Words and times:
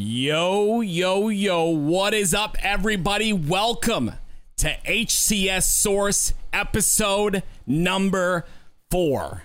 Yo, 0.00 0.80
yo, 0.80 1.28
yo, 1.28 1.64
what 1.64 2.14
is 2.14 2.32
up, 2.32 2.56
everybody? 2.62 3.32
Welcome 3.32 4.12
to 4.58 4.76
HCS 4.86 5.64
Source 5.64 6.34
episode 6.52 7.42
number 7.66 8.44
four. 8.92 9.42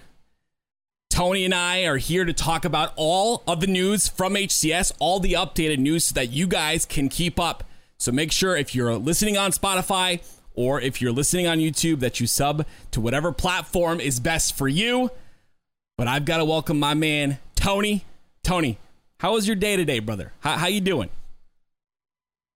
Tony 1.10 1.44
and 1.44 1.56
I 1.56 1.86
are 1.86 1.98
here 1.98 2.24
to 2.24 2.34
talk 2.34 2.66
about 2.66 2.94
all 2.96 3.42
of 3.48 3.62
the 3.62 3.68
news 3.68 4.08
from 4.08 4.36
HCS, 4.36 4.92
all 5.00 5.20
the 5.20 5.34
updated 5.34 5.80
news 5.80 6.06
so 6.06 6.14
that 6.14 6.30
you 6.30 6.46
guys 6.46 6.86
can 6.86 7.10
keep 7.10 7.40
up. 7.40 7.64
So 7.98 8.12
make 8.12 8.32
sure 8.32 8.56
if 8.56 8.76
you're 8.76 8.96
listening 8.96 9.36
on 9.36 9.54
Spotify 9.54 10.22
or 10.54 10.80
if 10.80 11.02
you're 11.02 11.12
listening 11.12 11.48
on 11.48 11.58
YouTube 11.58 12.00
that 12.02 12.20
you 12.20 12.28
sub 12.28 12.64
to 12.92 13.02
whatever 13.02 13.32
platform 13.32 14.00
is 14.00 14.20
best 14.20 14.56
for 14.56 14.68
you. 14.68 15.10
But 15.98 16.08
I've 16.08 16.26
got 16.26 16.38
to 16.38 16.46
welcome 16.46 16.78
my 16.78 16.94
man, 16.94 17.40
Tony. 17.56 18.06
Tony, 18.44 18.78
how 19.24 19.32
was 19.32 19.48
your 19.48 19.56
day 19.56 19.78
today, 19.78 20.00
brother? 20.00 20.34
How, 20.42 20.58
how 20.58 20.68
you 20.68 20.82
doing? 20.82 21.10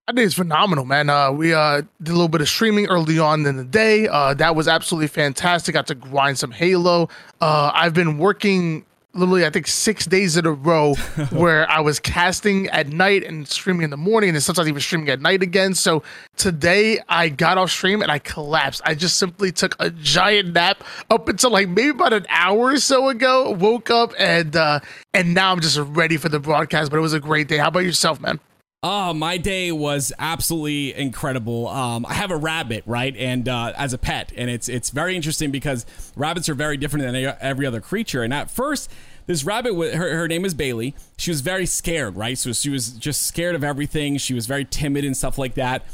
I 0.06 0.12
think 0.12 0.26
it's 0.26 0.36
phenomenal, 0.36 0.84
man. 0.84 1.10
Uh, 1.10 1.32
we 1.32 1.54
uh, 1.54 1.82
did 2.02 2.10
a 2.10 2.12
little 2.12 2.28
bit 2.28 2.42
of 2.42 2.50
streaming 2.50 2.88
early 2.88 3.20
on 3.20 3.46
in 3.46 3.56
the 3.56 3.64
day. 3.64 4.10
Uh, 4.10 4.34
that 4.34 4.54
was 4.54 4.68
absolutely 4.68 5.08
fantastic. 5.08 5.74
Got 5.74 5.88
to 5.88 5.96
grind 5.96 6.38
some 6.38 6.52
Halo. 6.52 7.08
Uh, 7.40 7.72
I've 7.74 7.94
been 7.94 8.18
working 8.18 8.86
literally, 9.18 9.46
I 9.46 9.50
think, 9.50 9.68
six 9.68 10.06
days 10.06 10.38
in 10.38 10.46
a 10.46 10.52
row 10.52 10.94
where 11.32 11.70
I 11.70 11.80
was 11.80 12.00
casting 12.00 12.68
at 12.68 12.88
night 12.88 13.24
and 13.24 13.48
streaming 13.48 13.84
in 13.84 13.90
the 13.90 13.98
morning, 13.98 14.30
and 14.30 14.36
then 14.36 14.42
sometimes 14.42 14.68
even 14.68 14.82
streaming 14.82 15.10
at 15.10 15.22
night 15.22 15.44
again. 15.44 15.74
So 15.74 16.04
today 16.36 17.00
I 17.10 17.30
got 17.30 17.58
off 17.58 17.72
stream 17.72 18.02
and 18.02 18.12
I 18.12 18.20
collapsed. 18.20 18.82
I 18.86 18.96
just 18.96 19.18
simply 19.18 19.52
took 19.52 19.76
a 19.80 19.90
giant 19.90 20.54
nap 20.54 20.84
up 21.10 21.28
until 21.28 21.52
like 21.52 21.70
maybe 21.70 21.90
about 21.90 22.14
an 22.14 22.26
hour 22.30 22.58
or 22.58 22.78
so 22.78 23.10
ago. 23.10 23.52
Woke 23.52 23.90
up 23.90 24.14
and 24.18 24.56
uh, 24.56 24.80
and 25.14 25.34
now 25.34 25.52
I'm 25.52 25.60
just 25.60 25.78
ready 25.78 26.18
for 26.18 26.30
the 26.30 26.40
broadcast. 26.40 26.92
But 26.92 26.98
it 26.98 27.02
was 27.02 27.14
a 27.14 27.20
great 27.20 27.48
day. 27.48 27.58
How 27.58 27.68
about 27.68 27.80
yourself, 27.80 28.20
man? 28.20 28.40
Oh, 28.84 29.12
my 29.12 29.38
day 29.38 29.72
was 29.72 30.14
absolutely 30.20 30.94
incredible. 30.94 31.68
Um, 31.68 32.06
I 32.06 32.14
have 32.14 32.30
a 32.30 32.38
rabbit, 32.38 32.84
right, 32.86 33.16
and 33.18 33.50
uh, 33.50 33.74
as 33.76 33.92
a 33.92 33.98
pet, 33.98 34.32
and 34.38 34.52
it's 34.52 34.70
it's 34.70 34.92
very 34.92 35.16
interesting 35.16 35.50
because 35.50 35.84
rabbits 36.16 36.48
are 36.48 36.54
very 36.54 36.78
different 36.78 37.12
than 37.12 37.36
every 37.42 37.66
other 37.66 37.82
creature. 37.82 38.22
And 38.22 38.32
at 38.32 38.52
first, 38.52 38.92
this 39.28 39.44
rabbit, 39.44 39.76
her 39.94 40.16
her 40.16 40.28
name 40.28 40.46
is 40.46 40.54
Bailey. 40.54 40.96
She 41.18 41.30
was 41.30 41.42
very 41.42 41.66
scared, 41.66 42.16
right? 42.16 42.38
So 42.38 42.54
she 42.54 42.70
was 42.70 42.92
just 42.92 43.26
scared 43.26 43.56
of 43.56 43.64
everything. 43.64 44.18
She 44.18 44.34
was 44.34 44.48
very 44.48 44.66
timid 44.66 45.06
and 45.06 45.16
stuff 45.16 45.38
like 45.38 45.54
that. 45.56 45.86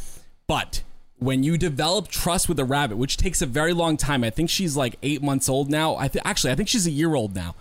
But 0.48 0.84
when 1.18 1.44
you 1.44 1.58
develop 1.58 2.08
trust 2.08 2.48
with 2.48 2.60
a 2.60 2.66
rabbit, 2.66 2.98
which 2.98 3.18
takes 3.18 3.42
a 3.42 3.46
very 3.46 3.74
long 3.74 3.98
time, 3.98 4.24
I 4.24 4.30
think 4.30 4.50
she's 4.50 4.78
like 4.78 4.98
eight 5.04 5.22
months 5.22 5.50
old 5.50 5.70
now. 5.70 5.96
I 5.96 6.08
th- 6.08 6.24
actually, 6.26 6.52
I 6.52 6.56
think 6.56 6.70
she's 6.70 6.86
a 6.86 6.92
year 6.92 7.16
old 7.16 7.34
now. 7.36 7.56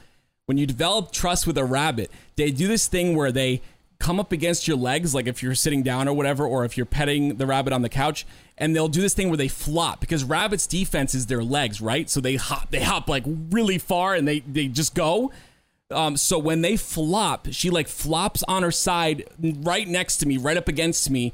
When 0.46 0.58
you 0.58 0.66
develop 0.66 1.12
trust 1.12 1.46
with 1.46 1.56
a 1.56 1.64
rabbit, 1.64 2.10
they 2.36 2.50
do 2.50 2.66
this 2.66 2.86
thing 2.86 3.16
where 3.16 3.32
they 3.32 3.62
come 4.02 4.18
up 4.18 4.32
against 4.32 4.66
your 4.66 4.76
legs, 4.76 5.14
like 5.14 5.28
if 5.28 5.42
you're 5.42 5.54
sitting 5.54 5.82
down 5.84 6.08
or 6.08 6.12
whatever, 6.14 6.44
or 6.44 6.64
if 6.64 6.76
you're 6.76 6.84
petting 6.84 7.36
the 7.36 7.46
rabbit 7.46 7.72
on 7.72 7.82
the 7.82 7.88
couch, 7.88 8.26
and 8.58 8.74
they'll 8.74 8.88
do 8.88 9.00
this 9.00 9.14
thing 9.14 9.28
where 9.28 9.36
they 9.36 9.48
flop 9.48 10.00
because 10.00 10.24
rabbits' 10.24 10.66
defense 10.66 11.14
is 11.14 11.26
their 11.26 11.42
legs, 11.44 11.80
right? 11.80 12.10
So 12.10 12.20
they 12.20 12.34
hop, 12.34 12.70
they 12.70 12.82
hop 12.82 13.08
like 13.08 13.22
really 13.26 13.78
far, 13.78 14.14
and 14.14 14.26
they 14.26 14.40
they 14.40 14.66
just 14.66 14.94
go. 14.94 15.30
Um, 15.92 16.16
so 16.16 16.38
when 16.38 16.62
they 16.62 16.76
flop, 16.76 17.48
she 17.50 17.70
like 17.70 17.88
flops 17.88 18.42
on 18.48 18.62
her 18.62 18.70
side 18.70 19.24
right 19.38 19.86
next 19.86 20.18
to 20.18 20.26
me, 20.26 20.36
right 20.36 20.56
up 20.56 20.68
against 20.68 21.10
me, 21.10 21.32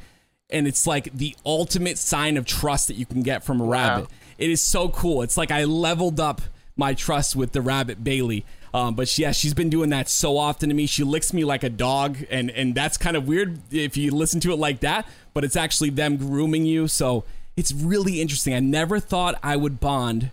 and 0.51 0.67
it's 0.67 0.87
like 0.87 1.13
the 1.13 1.37
ultimate 1.45 1.99
sign 1.99 2.37
of 2.37 2.45
trust 2.45 2.89
that 2.89 2.95
you 2.95 3.07
can 3.07 3.23
get 3.23 3.45
from 3.45 3.61
a 3.61 3.65
rabbit. 3.65 4.03
Wow. 4.03 4.17
It 4.39 4.51
is 4.51 4.63
so 4.63 4.89
cool. 4.89 5.23
It's 5.23 5.37
like 5.37 5.51
I 5.51 5.65
leveled 5.65 6.21
up 6.21 6.43
my 6.77 6.95
trust 6.95 7.37
with 7.37 7.53
the 7.53 7.61
rabbit 7.61 8.03
Bailey. 8.03 8.45
Um, 8.73 8.95
but 8.95 9.09
she, 9.09 9.23
yeah, 9.23 9.33
she's 9.33 9.55
been 9.55 9.71
doing 9.71 9.91
that 9.91 10.09
so 10.09 10.37
often 10.37 10.69
to 10.69 10.75
me. 10.75 10.87
She 10.87 11.03
licks 11.03 11.33
me 11.33 11.45
like 11.45 11.63
a 11.65 11.71
dog, 11.71 12.19
and 12.31 12.51
and 12.51 12.75
that's 12.75 12.97
kind 12.97 13.17
of 13.17 13.27
weird 13.27 13.61
if 13.73 13.97
you 13.97 14.11
listen 14.11 14.41
to 14.41 14.53
it 14.53 14.57
like 14.57 14.81
that. 14.81 15.07
But 15.35 15.45
it's 15.45 15.57
actually 15.57 15.91
them 15.91 16.17
grooming 16.17 16.67
you, 16.67 16.87
so 16.87 17.25
it's 17.57 17.73
really 17.73 18.21
interesting. 18.21 18.55
I 18.55 18.61
never 18.61 19.01
thought 19.01 19.37
I 19.43 19.57
would 19.57 19.81
bond 19.81 20.31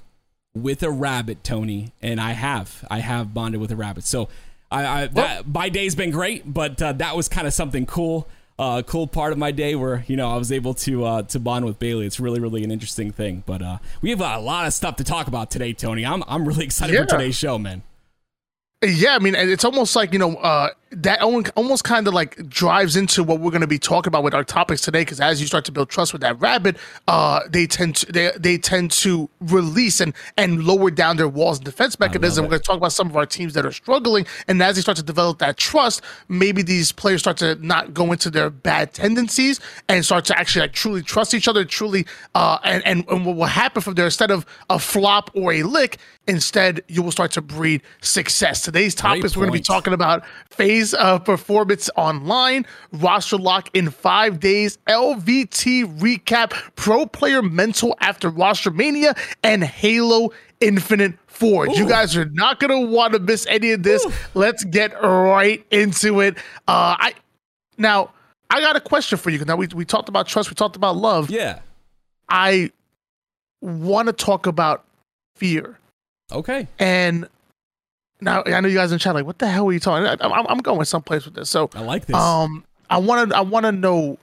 with 0.55 0.81
a 0.81 0.89
rabbit, 0.89 1.43
Tony, 1.43 1.91
and 2.01 2.19
I 2.19 2.31
have. 2.31 2.85
I 2.89 2.99
have 2.99 3.33
bonded 3.33 3.61
with 3.61 3.71
a 3.71 3.75
rabbit. 3.75 4.05
So 4.05 4.29
I, 4.71 5.03
I 5.03 5.07
that, 5.07 5.47
my 5.47 5.69
day's 5.69 5.95
been 5.95 6.11
great, 6.11 6.51
but 6.51 6.81
uh, 6.81 6.93
that 6.93 7.15
was 7.15 7.27
kind 7.27 7.45
of 7.45 7.53
something 7.53 7.85
cool. 7.85 8.27
Uh, 8.57 8.81
cool 8.83 9.05
part 9.05 9.33
of 9.33 9.37
my 9.37 9.51
day 9.51 9.75
where 9.75 10.05
you 10.07 10.15
know 10.15 10.31
I 10.31 10.37
was 10.37 10.49
able 10.49 10.73
to 10.75 11.03
uh, 11.03 11.21
to 11.23 11.39
bond 11.39 11.65
with 11.65 11.77
Bailey. 11.77 12.05
It's 12.05 12.21
really 12.21 12.39
really 12.39 12.63
an 12.63 12.71
interesting 12.71 13.11
thing. 13.11 13.43
But 13.45 13.61
uh, 13.61 13.77
we 14.01 14.11
have 14.11 14.21
a 14.21 14.39
lot 14.39 14.65
of 14.65 14.73
stuff 14.73 14.95
to 14.95 15.03
talk 15.03 15.27
about 15.27 15.51
today, 15.51 15.73
Tony. 15.73 16.05
I'm 16.05 16.23
I'm 16.25 16.47
really 16.47 16.63
excited 16.63 16.93
yeah. 16.93 17.01
for 17.01 17.07
today's 17.07 17.35
show, 17.35 17.59
man. 17.59 17.83
Yeah, 18.81 19.15
I 19.15 19.19
mean, 19.19 19.35
it's 19.35 19.65
almost 19.65 19.95
like 19.95 20.13
you 20.13 20.19
know 20.19 20.35
uh, 20.37 20.69
that 20.91 21.21
almost 21.21 21.83
kind 21.83 22.07
of 22.07 22.13
like 22.13 22.47
drives 22.47 22.95
into 22.95 23.23
what 23.23 23.39
we're 23.39 23.49
going 23.51 23.61
to 23.61 23.67
be 23.67 23.79
talking 23.79 24.07
about 24.07 24.23
with 24.23 24.33
our 24.33 24.43
topics 24.43 24.81
today. 24.81 25.01
Because 25.01 25.19
as 25.19 25.41
you 25.41 25.47
start 25.47 25.65
to 25.65 25.71
build 25.71 25.89
trust 25.89 26.13
with 26.13 26.21
that 26.21 26.39
rabbit, 26.39 26.77
uh, 27.07 27.41
they 27.49 27.65
tend 27.65 27.95
to 27.97 28.11
they, 28.11 28.31
they 28.37 28.57
tend 28.57 28.91
to 28.91 29.29
release 29.41 29.99
and 29.99 30.13
and 30.37 30.63
lower 30.63 30.91
down 30.91 31.17
their 31.17 31.27
walls 31.27 31.57
and 31.57 31.65
defense 31.65 31.99
mechanism. 31.99 32.45
We're 32.45 32.49
going 32.49 32.61
to 32.61 32.65
talk 32.67 32.77
about 32.77 32.93
some 32.93 33.09
of 33.09 33.17
our 33.17 33.25
teams 33.25 33.53
that 33.55 33.65
are 33.65 33.71
struggling, 33.71 34.25
and 34.47 34.61
as 34.61 34.75
they 34.75 34.81
start 34.81 34.97
to 34.97 35.03
develop 35.03 35.39
that 35.39 35.57
trust, 35.57 36.01
maybe 36.29 36.61
these 36.61 36.91
players 36.91 37.21
start 37.21 37.37
to 37.37 37.55
not 37.55 37.93
go 37.93 38.11
into 38.11 38.29
their 38.29 38.49
bad 38.49 38.93
tendencies 38.93 39.59
and 39.89 40.05
start 40.05 40.25
to 40.25 40.37
actually 40.37 40.61
like 40.61 40.73
truly 40.73 41.01
trust 41.01 41.33
each 41.33 41.47
other. 41.47 41.65
Truly, 41.65 42.05
uh, 42.35 42.59
and 42.63 42.85
and, 42.85 43.05
and 43.09 43.25
what 43.25 43.35
will 43.35 43.45
happen 43.45 43.81
from 43.81 43.95
there 43.95 44.05
instead 44.05 44.31
of 44.31 44.45
a 44.69 44.77
flop 44.77 45.31
or 45.33 45.51
a 45.51 45.63
lick, 45.63 45.97
instead 46.27 46.83
you 46.87 47.01
will 47.01 47.11
start 47.11 47.31
to 47.31 47.41
breed 47.41 47.81
success. 48.01 48.61
Today's 48.61 48.93
topics 48.93 49.35
we're 49.35 49.47
going 49.47 49.53
to 49.53 49.59
be 49.59 49.63
talking 49.63 49.93
about 49.93 50.23
FaZe 50.51 50.74
days 50.75 50.93
of 50.95 51.23
performance 51.23 51.89
online, 51.95 52.65
roster 52.91 53.37
lock 53.37 53.69
in 53.73 53.89
five 53.89 54.39
days, 54.39 54.77
LVT 54.87 55.99
recap, 55.99 56.51
pro 56.75 57.05
player 57.05 57.41
mental 57.41 57.95
after 58.01 58.29
roster 58.29 58.71
mania, 58.71 59.15
and 59.43 59.63
Halo 59.63 60.31
Infinite 60.59 61.17
Forge. 61.27 61.69
Ooh. 61.71 61.79
You 61.79 61.87
guys 61.87 62.15
are 62.17 62.25
not 62.25 62.59
going 62.59 62.71
to 62.71 62.91
want 62.93 63.13
to 63.13 63.19
miss 63.19 63.45
any 63.47 63.71
of 63.71 63.83
this. 63.83 64.05
Ooh. 64.05 64.11
Let's 64.33 64.63
get 64.63 64.93
right 65.01 65.65
into 65.71 66.19
it. 66.21 66.37
Uh, 66.67 66.95
I 66.99 67.13
now 67.77 68.11
I 68.49 68.59
got 68.59 68.75
a 68.75 68.81
question 68.81 69.17
for 69.17 69.29
you. 69.29 69.43
Now 69.45 69.55
we 69.55 69.67
we 69.67 69.85
talked 69.85 70.09
about 70.09 70.27
trust, 70.27 70.49
we 70.49 70.55
talked 70.55 70.75
about 70.75 70.97
love. 70.97 71.29
Yeah, 71.29 71.59
I 72.29 72.71
want 73.61 74.07
to 74.07 74.13
talk 74.13 74.45
about 74.45 74.85
fear. 75.35 75.77
Okay, 76.31 76.67
and 76.79 77.27
now 78.21 78.43
I 78.45 78.61
know 78.61 78.67
you 78.67 78.75
guys 78.75 78.91
in 78.91 78.99
chat 78.99 79.13
like, 79.13 79.25
what 79.25 79.39
the 79.39 79.47
hell 79.47 79.67
are 79.67 79.73
you 79.73 79.79
talking? 79.79 80.07
I, 80.07 80.15
I'm, 80.19 80.47
I'm 80.47 80.57
going 80.59 80.83
someplace 80.85 81.25
with 81.25 81.35
this. 81.35 81.49
So 81.49 81.69
I 81.73 81.81
like 81.81 82.05
this. 82.05 82.15
Um, 82.15 82.63
I 82.89 82.97
want 82.97 83.29
to 83.29 83.37
I 83.37 83.41
want 83.41 83.65
to 83.65 83.71
know 83.71 84.17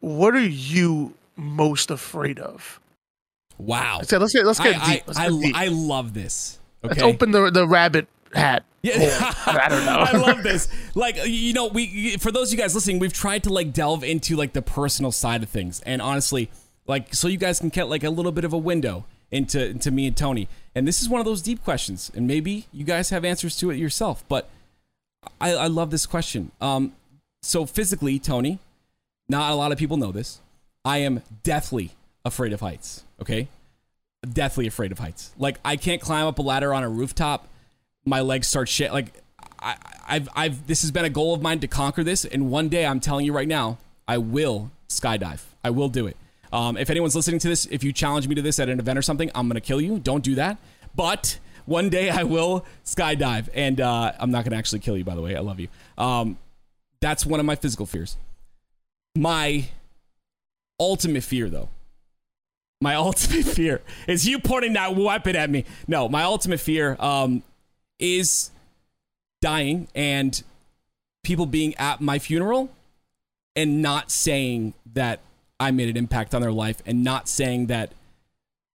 what 0.00 0.34
are 0.34 0.40
you 0.40 1.14
most 1.36 1.90
afraid 1.90 2.38
of? 2.38 2.80
Wow. 3.58 4.00
So 4.02 4.18
let's 4.18 4.32
get 4.32 4.46
let's 4.46 4.60
get 4.60 4.80
I, 4.80 4.94
deep. 4.94 5.02
Let's 5.06 5.18
I, 5.18 5.28
get 5.28 5.40
deep. 5.40 5.56
I, 5.56 5.64
I 5.64 5.68
love 5.68 6.14
this. 6.14 6.58
Okay. 6.84 6.94
Let's 6.94 7.02
open 7.02 7.32
the 7.32 7.50
the 7.50 7.66
rabbit 7.66 8.06
hat. 8.32 8.64
Yeah, 8.82 8.94
I 9.46 9.66
don't 9.68 9.84
know. 9.84 9.98
I 9.98 10.12
love 10.12 10.42
this. 10.44 10.68
Like 10.94 11.16
you 11.26 11.52
know, 11.52 11.66
we 11.66 12.16
for 12.18 12.30
those 12.30 12.48
of 12.48 12.58
you 12.58 12.62
guys 12.62 12.74
listening, 12.74 13.00
we've 13.00 13.12
tried 13.12 13.42
to 13.44 13.52
like 13.52 13.72
delve 13.72 14.04
into 14.04 14.36
like 14.36 14.52
the 14.52 14.62
personal 14.62 15.10
side 15.10 15.42
of 15.42 15.48
things, 15.48 15.80
and 15.80 16.00
honestly, 16.00 16.50
like 16.86 17.12
so 17.12 17.26
you 17.26 17.38
guys 17.38 17.58
can 17.58 17.70
get 17.70 17.88
like 17.88 18.04
a 18.04 18.10
little 18.10 18.32
bit 18.32 18.44
of 18.44 18.52
a 18.52 18.58
window 18.58 19.04
into 19.30 19.64
into 19.64 19.90
me 19.90 20.06
and 20.06 20.16
Tony. 20.16 20.48
And 20.74 20.86
this 20.86 21.02
is 21.02 21.08
one 21.08 21.20
of 21.20 21.24
those 21.24 21.42
deep 21.42 21.64
questions, 21.64 22.10
and 22.14 22.26
maybe 22.26 22.66
you 22.72 22.84
guys 22.84 23.10
have 23.10 23.24
answers 23.24 23.56
to 23.58 23.70
it 23.70 23.76
yourself. 23.76 24.24
But 24.28 24.48
I, 25.40 25.52
I 25.54 25.66
love 25.66 25.90
this 25.90 26.06
question. 26.06 26.52
Um, 26.60 26.92
so 27.42 27.66
physically, 27.66 28.18
Tony, 28.18 28.58
not 29.28 29.52
a 29.52 29.54
lot 29.54 29.72
of 29.72 29.78
people 29.78 29.96
know 29.96 30.12
this. 30.12 30.40
I 30.84 30.98
am 30.98 31.22
deathly 31.42 31.92
afraid 32.24 32.52
of 32.52 32.60
heights. 32.60 33.04
Okay, 33.20 33.48
deathly 34.32 34.66
afraid 34.66 34.92
of 34.92 34.98
heights. 34.98 35.32
Like 35.38 35.58
I 35.64 35.76
can't 35.76 36.00
climb 36.00 36.26
up 36.26 36.38
a 36.38 36.42
ladder 36.42 36.72
on 36.72 36.82
a 36.82 36.88
rooftop. 36.88 37.48
My 38.04 38.20
legs 38.20 38.48
start 38.48 38.68
shit. 38.68 38.92
Like 38.92 39.12
I, 39.60 39.76
I've, 40.06 40.28
I've. 40.34 40.66
This 40.66 40.82
has 40.82 40.90
been 40.90 41.04
a 41.04 41.10
goal 41.10 41.34
of 41.34 41.42
mine 41.42 41.60
to 41.60 41.68
conquer 41.68 42.04
this, 42.04 42.24
and 42.24 42.50
one 42.50 42.68
day 42.68 42.86
I'm 42.86 43.00
telling 43.00 43.26
you 43.26 43.32
right 43.32 43.48
now, 43.48 43.78
I 44.06 44.18
will 44.18 44.70
skydive. 44.88 45.40
I 45.62 45.70
will 45.70 45.88
do 45.88 46.06
it. 46.06 46.16
Um, 46.52 46.76
if 46.76 46.90
anyone's 46.90 47.14
listening 47.14 47.40
to 47.40 47.48
this, 47.48 47.66
if 47.66 47.84
you 47.84 47.92
challenge 47.92 48.28
me 48.28 48.34
to 48.34 48.42
this 48.42 48.58
at 48.58 48.68
an 48.68 48.78
event 48.78 48.98
or 48.98 49.02
something, 49.02 49.30
I'm 49.34 49.48
gonna 49.48 49.60
kill 49.60 49.80
you. 49.80 49.98
Don't 49.98 50.24
do 50.24 50.34
that. 50.36 50.58
But 50.94 51.38
one 51.66 51.90
day 51.90 52.10
I 52.10 52.22
will 52.22 52.64
skydive, 52.84 53.48
and 53.54 53.80
uh, 53.80 54.12
I'm 54.18 54.30
not 54.30 54.44
gonna 54.44 54.56
actually 54.56 54.80
kill 54.80 54.96
you. 54.96 55.04
By 55.04 55.14
the 55.14 55.22
way, 55.22 55.36
I 55.36 55.40
love 55.40 55.60
you. 55.60 55.68
Um, 55.96 56.38
that's 57.00 57.26
one 57.26 57.40
of 57.40 57.46
my 57.46 57.56
physical 57.56 57.86
fears. 57.86 58.16
My 59.16 59.68
ultimate 60.80 61.24
fear, 61.24 61.48
though, 61.48 61.68
my 62.80 62.94
ultimate 62.96 63.46
fear 63.46 63.82
is 64.06 64.26
you 64.26 64.38
pointing 64.38 64.74
that 64.74 64.96
weapon 64.96 65.36
at 65.36 65.50
me. 65.50 65.64
No, 65.86 66.08
my 66.08 66.22
ultimate 66.22 66.60
fear 66.60 66.96
um, 66.98 67.42
is 67.98 68.50
dying 69.40 69.88
and 69.94 70.42
people 71.22 71.46
being 71.46 71.74
at 71.76 72.00
my 72.00 72.18
funeral 72.18 72.70
and 73.54 73.82
not 73.82 74.10
saying 74.10 74.74
that 74.94 75.20
I 75.60 75.70
made 75.70 75.88
an 75.88 75.96
impact 75.96 76.34
on 76.34 76.42
their 76.42 76.52
life 76.52 76.82
and 76.86 77.02
not 77.02 77.28
saying 77.28 77.66
that 77.66 77.92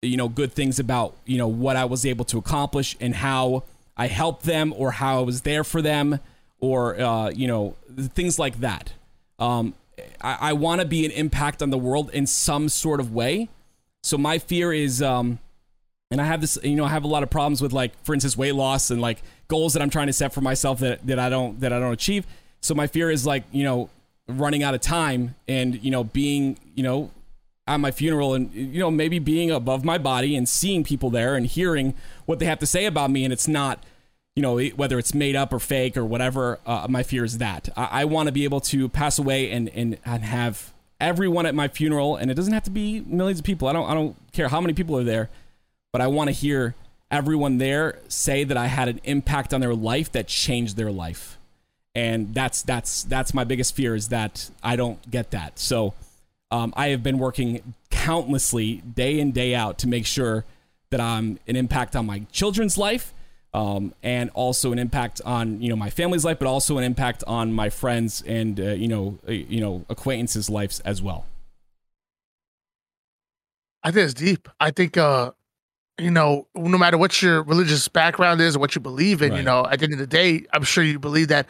you 0.02 0.16
know 0.16 0.30
good 0.30 0.54
things 0.54 0.80
about 0.80 1.16
you 1.26 1.38
know 1.38 1.48
what 1.48 1.76
I 1.76 1.86
was 1.86 2.06
able 2.06 2.26
to 2.26 2.38
accomplish 2.38 2.96
and 3.02 3.16
how 3.16 3.64
I 3.98 4.08
helped 4.08 4.44
them 4.44 4.74
or 4.78 4.92
how 4.92 5.20
I 5.20 5.24
was 5.24 5.42
there 5.42 5.64
for 5.64 5.82
them 5.82 6.20
or 6.60 7.00
uh, 7.00 7.30
you 7.32 7.48
know 7.48 7.76
things 7.98 8.40
like 8.40 8.60
that. 8.62 8.94
Um, 9.40 9.74
I, 10.22 10.38
I 10.42 10.54
want 10.54 10.82
to 10.82 10.88
be 10.88 11.06
an 11.06 11.12
impact 11.12 11.62
on 11.62 11.70
the 11.70 11.78
world 11.78 12.10
in 12.12 12.28
some 12.28 12.70
sort 12.70 13.00
of 13.00 13.14
way. 13.14 13.50
So 14.04 14.18
my 14.18 14.38
fear 14.38 14.72
is, 14.72 15.02
um, 15.02 15.40
and 16.12 16.22
I 16.22 16.26
have 16.26 16.42
this, 16.42 16.58
you 16.64 16.76
know, 16.76 16.86
I 16.86 16.90
have 16.90 17.04
a 17.04 17.08
lot 17.08 17.24
of 17.24 17.30
problems 17.30 17.62
with 17.62 17.74
like, 17.74 17.92
for 18.04 18.14
instance, 18.14 18.38
weight 18.38 18.56
loss 18.56 18.92
and 18.92 19.02
like 19.02 19.22
goals 19.48 19.74
that 19.74 19.82
I'm 19.82 19.90
trying 19.90 20.08
to 20.08 20.14
set 20.14 20.34
for 20.34 20.42
myself 20.42 20.80
that, 20.80 21.06
that 21.08 21.20
I 21.20 21.30
don't, 21.30 21.60
that 21.60 21.74
I 21.74 21.80
don't 21.80 21.94
achieve. 21.94 22.26
So 22.62 22.74
my 22.74 22.88
fear 22.88 23.10
is 23.12 23.26
like, 23.26 23.44
you 23.52 23.64
know, 23.64 23.90
running 24.30 24.64
out 24.64 24.74
of 24.74 24.82
time 24.82 25.36
and, 25.48 25.84
you 25.84 25.92
know, 25.92 26.04
being, 26.04 26.58
you 26.76 26.84
know, 26.84 27.12
at 27.68 27.78
my 27.80 27.92
funeral 27.92 28.34
and, 28.34 28.54
you 28.54 28.80
know, 28.80 28.90
maybe 28.90 29.20
being 29.20 29.52
above 29.52 29.84
my 29.84 29.98
body 29.98 30.36
and 30.36 30.48
seeing 30.48 30.84
people 30.84 31.10
there 31.10 31.36
and 31.36 31.46
hearing 31.46 31.94
what 32.26 32.40
they 32.40 32.46
have 32.46 32.60
to 32.60 32.66
say 32.66 32.86
about 32.86 33.12
me. 33.12 33.24
And 33.24 33.34
it's 33.34 33.48
not, 33.48 33.84
you 34.36 34.42
know, 34.42 34.60
whether 34.70 34.98
it's 34.98 35.14
made 35.14 35.36
up 35.36 35.52
or 35.52 35.60
fake 35.60 35.98
or 35.98 36.06
whatever, 36.06 36.60
uh, 36.66 36.88
my 36.90 37.04
fear 37.04 37.24
is 37.24 37.40
that 37.40 37.70
I, 37.76 38.02
I 38.02 38.06
want 38.06 38.28
to 38.28 38.32
be 38.32 38.44
able 38.44 38.62
to 38.62 38.88
pass 38.88 39.20
away 39.20 39.52
and, 39.52 39.70
and, 39.70 39.98
and 40.06 40.24
have 40.24 40.74
everyone 41.00 41.46
at 41.46 41.56
my 41.56 41.68
funeral, 41.68 42.16
and 42.16 42.30
it 42.30 42.36
doesn't 42.36 42.54
have 42.54 42.64
to 42.64 42.70
be 42.70 43.02
millions 43.02 43.40
of 43.40 43.46
people. 43.46 43.68
I 43.68 43.74
don't, 43.74 43.90
I 43.90 43.94
don't 43.94 44.16
care 44.32 44.50
how 44.50 44.62
many 44.62 44.74
people 44.74 44.98
are 44.98 45.04
there, 45.04 45.30
but 45.92 46.02
I 46.02 46.08
want 46.08 46.28
to 46.28 46.32
hear 46.34 46.76
everyone 47.10 47.58
there 47.58 47.98
say 48.08 48.44
that 48.44 48.58
I 48.58 48.68
had 48.68 48.88
an 48.88 49.02
impact 49.04 49.54
on 49.54 49.62
their 49.62 49.74
life 49.74 50.12
that 50.12 50.28
changed 50.28 50.78
their 50.78 50.92
life. 50.92 51.39
And 52.00 52.34
that's, 52.34 52.62
that's, 52.62 53.04
that's 53.04 53.34
my 53.34 53.44
biggest 53.44 53.76
fear 53.76 53.96
is 53.96 54.08
that 54.10 54.50
I 54.64 54.76
don't 54.76 55.00
get 55.10 55.32
that. 55.32 55.60
So, 55.60 55.94
um, 56.52 56.74
I 56.76 56.88
have 56.88 57.04
been 57.04 57.20
working 57.20 57.74
countlessly 57.92 58.78
day 58.78 59.20
in, 59.20 59.32
day 59.32 59.54
out 59.54 59.78
to 59.80 59.88
make 59.88 60.06
sure 60.06 60.46
that 60.90 61.00
I'm 61.00 61.40
an 61.48 61.56
impact 61.56 61.96
on 61.96 62.06
my 62.06 62.26
children's 62.32 62.78
life 62.78 63.14
um, 63.54 63.94
and 64.04 64.30
also 64.34 64.72
an 64.72 64.80
impact 64.80 65.22
on 65.26 65.62
you 65.62 65.70
know 65.70 65.76
my 65.76 65.90
family's 65.90 66.24
life, 66.24 66.40
but 66.40 66.48
also 66.48 66.78
an 66.78 66.84
impact 66.84 67.24
on 67.28 67.54
my 67.54 67.70
friends 67.70 68.22
and 68.26 68.60
uh, 68.60 68.64
you 68.72 68.88
know 68.88 69.20
uh, 69.28 69.32
you 69.32 69.60
know 69.60 69.86
acquaintances' 69.90 70.50
lives 70.50 70.80
as 70.82 71.02
well. 71.02 71.26
I 73.84 73.92
think 73.92 74.06
it's 74.06 74.14
deep. 74.14 74.50
I 74.60 74.72
think 74.72 74.98
uh, 74.98 75.32
you 75.98 76.12
know, 76.12 76.48
no 76.56 76.78
matter 76.78 76.98
what 76.98 77.22
your 77.22 77.44
religious 77.44 77.88
background 77.88 78.42
is 78.42 78.56
or 78.56 78.60
what 78.60 78.76
you 78.76 78.82
believe 78.82 79.22
in, 79.22 79.32
right. 79.32 79.38
you 79.38 79.44
know, 79.44 79.66
at 79.70 79.80
the 79.80 79.86
end 79.86 79.94
of 79.94 80.00
the 80.00 80.08
day, 80.08 80.46
I'm 80.54 80.64
sure 80.64 80.84
you 80.84 81.00
believe 81.00 81.30
that 81.30 81.48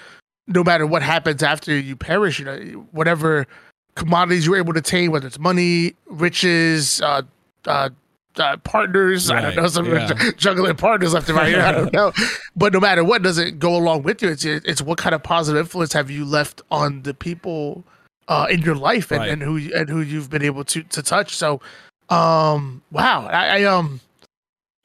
no 0.49 0.63
matter 0.63 0.85
what 0.85 1.01
happens 1.01 1.41
after 1.43 1.77
you 1.77 1.95
perish, 1.95 2.39
you 2.39 2.45
know, 2.45 2.57
whatever 2.91 3.47
commodities 3.95 4.45
you're 4.45 4.57
able 4.57 4.73
to 4.73 4.79
attain, 4.79 5.11
whether 5.11 5.27
it's 5.27 5.39
money, 5.39 5.93
riches, 6.07 7.01
uh, 7.01 7.21
uh, 7.65 7.89
uh, 8.37 8.57
partners. 8.57 9.29
Right. 9.29 9.37
I 9.37 9.41
don't 9.41 9.55
know, 9.55 9.67
some 9.67 9.85
yeah. 9.85 10.13
juggling 10.37 10.75
partners 10.75 11.13
left 11.13 11.29
and 11.29 11.37
right 11.37 11.49
here. 11.49 11.61
I 11.61 11.71
don't 11.71 11.93
know. 11.93 12.11
But 12.55 12.73
no 12.73 12.79
matter 12.79 13.03
what, 13.03 13.21
doesn't 13.21 13.59
go 13.59 13.75
along 13.75 14.03
with 14.03 14.21
you. 14.21 14.29
It's 14.29 14.43
it's 14.43 14.81
what 14.81 14.97
kind 14.97 15.13
of 15.13 15.21
positive 15.23 15.59
influence 15.59 15.93
have 15.93 16.09
you 16.09 16.25
left 16.25 16.61
on 16.71 17.03
the 17.03 17.13
people 17.13 17.83
uh, 18.27 18.47
in 18.49 18.61
your 18.61 18.75
life 18.75 19.11
and, 19.11 19.21
right. 19.21 19.29
and 19.29 19.41
who 19.41 19.57
and 19.73 19.89
who 19.89 20.01
you've 20.01 20.29
been 20.29 20.43
able 20.43 20.63
to 20.65 20.83
to 20.83 21.03
touch. 21.03 21.35
So, 21.35 21.61
um, 22.09 22.81
wow, 22.91 23.27
I, 23.27 23.59
I 23.59 23.63
um. 23.63 24.01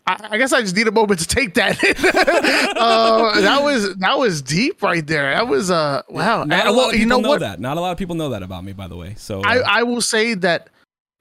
I, 0.07 0.37
guess 0.37 0.53
I 0.53 0.61
just 0.61 0.77
need 0.77 0.87
a 0.87 0.93
moment 0.93 1.21
to 1.21 1.27
take 1.27 1.55
that. 1.55 1.79
uh, 2.77 3.41
that 3.41 3.63
was 3.63 3.97
that 3.97 4.19
was 4.19 4.43
deep 4.43 4.83
right 4.83 5.07
there. 5.07 5.35
That 5.35 5.49
was 5.49 5.71
uh 5.71 6.03
wow. 6.09 6.45
Not 6.45 6.67
a 6.67 6.73
lot 6.73 6.77
well, 6.89 6.95
you 6.95 7.07
know, 7.07 7.21
know 7.21 7.31
what? 7.31 7.41
that. 7.41 7.59
Not 7.59 7.79
a 7.79 7.81
lot 7.81 7.93
of 7.93 7.99
people 7.99 8.15
know 8.15 8.29
that 8.31 8.43
about 8.43 8.65
me, 8.65 8.73
by 8.73 8.87
the 8.87 8.97
way. 8.97 9.15
So 9.17 9.41
uh, 9.41 9.45
I 9.47 9.81
I 9.81 9.83
will 9.83 10.03
say 10.03 10.35
that 10.35 10.69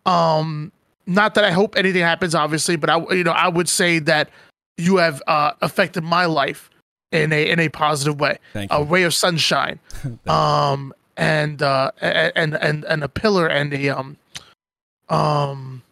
um 0.05 0.71
not 1.05 1.35
that 1.35 1.45
I 1.45 1.51
hope 1.51 1.77
anything 1.77 2.01
happens, 2.01 2.35
obviously, 2.35 2.75
but 2.75 2.89
I 2.89 2.97
you 3.13 3.23
know 3.23 3.31
I 3.31 3.47
would 3.47 3.69
say 3.69 3.99
that 3.99 4.29
you 4.77 4.97
have 4.97 5.21
uh, 5.27 5.53
affected 5.61 6.03
my 6.03 6.25
life 6.25 6.69
in 7.11 7.31
a 7.31 7.49
in 7.49 7.59
a 7.59 7.69
positive 7.69 8.19
way, 8.19 8.37
a 8.55 8.83
ray 8.83 9.03
of 9.03 9.13
sunshine, 9.13 9.79
um, 10.27 10.93
and 11.15 11.61
uh, 11.61 11.91
and 12.01 12.55
and 12.55 12.83
and 12.83 13.03
a 13.03 13.07
pillar 13.07 13.47
and 13.47 13.73
a 13.73 13.89
um, 13.89 14.17
um, 15.09 15.83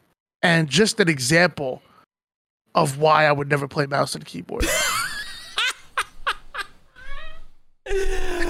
and 0.42 0.70
just 0.70 1.00
an 1.00 1.08
example 1.08 1.82
of 2.76 2.98
why 2.98 3.26
I 3.26 3.32
would 3.32 3.50
never 3.50 3.68
play 3.68 3.86
mouse 3.86 4.16
and 4.16 4.26
keyboard. 4.26 4.66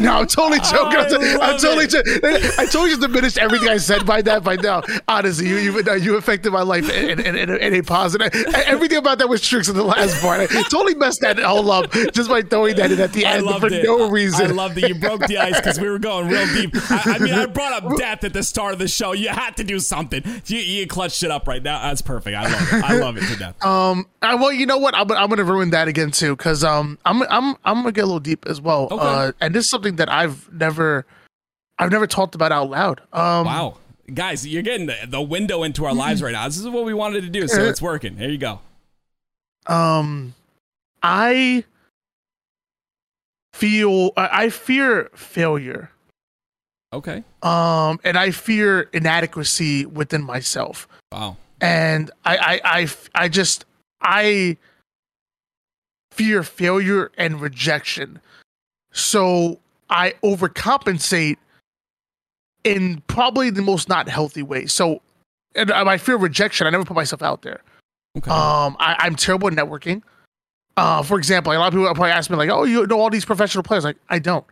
No, 0.01 0.13
I'm 0.19 0.27
totally 0.27 0.59
joking. 0.59 0.99
I'm, 0.99 1.41
I'm 1.41 1.59
totally 1.59 1.87
joking. 1.87 2.13
I 2.23 2.65
totally 2.65 2.89
just 2.89 3.01
diminished 3.01 3.37
everything 3.37 3.69
I 3.69 3.77
said 3.77 4.05
by 4.05 4.21
that 4.23 4.43
by 4.43 4.55
now. 4.55 4.81
Honestly, 5.07 5.47
you 5.47 5.57
you, 5.57 5.95
you 5.95 6.17
affected 6.17 6.51
my 6.51 6.61
life 6.61 6.89
in, 6.89 7.19
in, 7.19 7.35
in, 7.35 7.49
in, 7.49 7.73
a 7.73 7.81
positive. 7.81 8.33
Everything 8.53 8.97
about 8.97 9.19
that 9.19 9.29
was 9.29 9.41
tricks 9.41 9.67
in 9.67 9.75
the 9.75 9.83
last 9.83 10.21
part. 10.21 10.41
I 10.41 10.63
totally 10.63 10.95
messed 10.95 11.21
that 11.21 11.39
all 11.41 11.69
up 11.71 11.91
just 12.13 12.29
by 12.29 12.41
throwing 12.41 12.75
that 12.75 12.91
in 12.91 12.99
at 12.99 13.13
the 13.13 13.25
end 13.25 13.47
for 13.59 13.67
it. 13.67 13.83
no 13.83 14.09
reason. 14.09 14.47
I 14.47 14.53
loved 14.53 14.77
it. 14.77 14.89
You 14.89 14.95
broke 14.95 15.27
the 15.27 15.37
ice 15.37 15.57
because 15.57 15.79
we 15.79 15.89
were 15.89 15.99
going 15.99 16.27
real 16.27 16.47
deep. 16.47 16.71
I, 16.89 17.15
I, 17.15 17.19
mean, 17.19 17.33
I 17.33 17.45
brought 17.45 17.83
up 17.83 17.97
death 17.97 18.23
at 18.23 18.33
the 18.33 18.43
start 18.43 18.73
of 18.73 18.79
the 18.79 18.87
show. 18.87 19.13
You 19.13 19.29
had 19.29 19.57
to 19.57 19.63
do 19.63 19.79
something. 19.79 20.23
You, 20.45 20.59
you 20.59 20.87
clutched 20.87 21.23
it 21.23 21.31
up 21.31 21.47
right 21.47 21.61
now. 21.61 21.81
That's 21.81 22.01
perfect. 22.01 22.35
I 22.35 22.43
love 22.43 22.73
it. 22.73 22.83
I 22.83 22.97
love 22.97 23.17
it 23.17 23.27
to 23.27 23.35
death. 23.37 23.55
Um, 23.71 24.07
I, 24.21 24.35
well, 24.35 24.51
you 24.51 24.65
know 24.65 24.77
what? 24.77 24.95
I'm, 24.95 25.09
I'm 25.11 25.29
gonna 25.29 25.43
ruin 25.43 25.69
that 25.69 25.87
again 25.87 26.11
too 26.11 26.35
because 26.35 26.63
um, 26.63 26.97
I'm 27.05 27.21
I'm 27.23 27.55
I'm 27.63 27.75
gonna 27.77 27.91
get 27.91 28.03
a 28.03 28.05
little 28.05 28.19
deep 28.19 28.45
as 28.47 28.59
well. 28.59 28.87
Okay. 28.91 28.97
Uh, 28.97 29.31
and 29.39 29.53
this 29.55 29.65
is 29.65 29.69
something 29.69 29.90
that 29.97 30.11
I've 30.11 30.51
never 30.51 31.05
I've 31.77 31.91
never 31.91 32.07
talked 32.07 32.35
about 32.35 32.51
out 32.51 32.69
loud. 32.69 33.01
Um, 33.11 33.45
wow. 33.45 33.77
Guys, 34.13 34.45
you're 34.45 34.61
getting 34.61 34.87
the, 34.87 34.97
the 35.07 35.21
window 35.21 35.63
into 35.63 35.85
our 35.85 35.93
lives 35.93 36.21
right 36.21 36.33
now. 36.33 36.45
This 36.45 36.57
is 36.59 36.67
what 36.67 36.83
we 36.85 36.93
wanted 36.93 37.21
to 37.21 37.29
do, 37.29 37.47
so 37.47 37.63
it's 37.63 37.81
working. 37.81 38.17
Here 38.17 38.29
you 38.29 38.37
go. 38.37 38.59
Um 39.67 40.33
I 41.01 41.63
feel 43.53 44.11
I 44.17 44.49
fear 44.49 45.09
failure. 45.15 45.91
Okay. 46.93 47.23
Um 47.41 47.99
and 48.03 48.17
I 48.17 48.31
fear 48.31 48.89
inadequacy 48.91 49.85
within 49.85 50.23
myself. 50.23 50.87
Wow. 51.11 51.37
And 51.61 52.11
I 52.25 52.37
I 52.37 52.61
I, 52.63 52.87
I 53.15 53.29
just 53.29 53.65
I 54.01 54.57
fear 56.11 56.43
failure 56.43 57.11
and 57.17 57.39
rejection. 57.39 58.19
So 58.91 59.59
I 59.91 60.13
overcompensate 60.23 61.37
in 62.63 63.03
probably 63.07 63.49
the 63.49 63.61
most 63.61 63.89
not 63.89 64.07
healthy 64.07 64.41
way. 64.41 64.65
So, 64.65 65.01
and 65.55 65.71
I 65.71 65.97
fear 65.97 66.17
rejection. 66.17 66.65
I 66.65 66.69
never 66.69 66.85
put 66.85 66.95
myself 66.95 67.21
out 67.21 67.41
there. 67.41 67.61
Okay. 68.17 68.31
Um, 68.31 68.75
I, 68.79 69.05
am 69.05 69.15
terrible 69.15 69.47
at 69.47 69.53
networking. 69.53 70.01
Uh, 70.77 71.03
for 71.03 71.17
example, 71.17 71.51
a 71.51 71.57
lot 71.57 71.67
of 71.67 71.73
people 71.73 71.85
probably 71.93 72.11
ask 72.11 72.29
me 72.29 72.37
like, 72.37 72.49
"Oh, 72.49 72.63
you 72.63 72.87
know 72.87 72.99
all 72.99 73.09
these 73.09 73.25
professional 73.25 73.63
players?" 73.63 73.83
Like, 73.83 73.97
I 74.09 74.19
don't. 74.19 74.45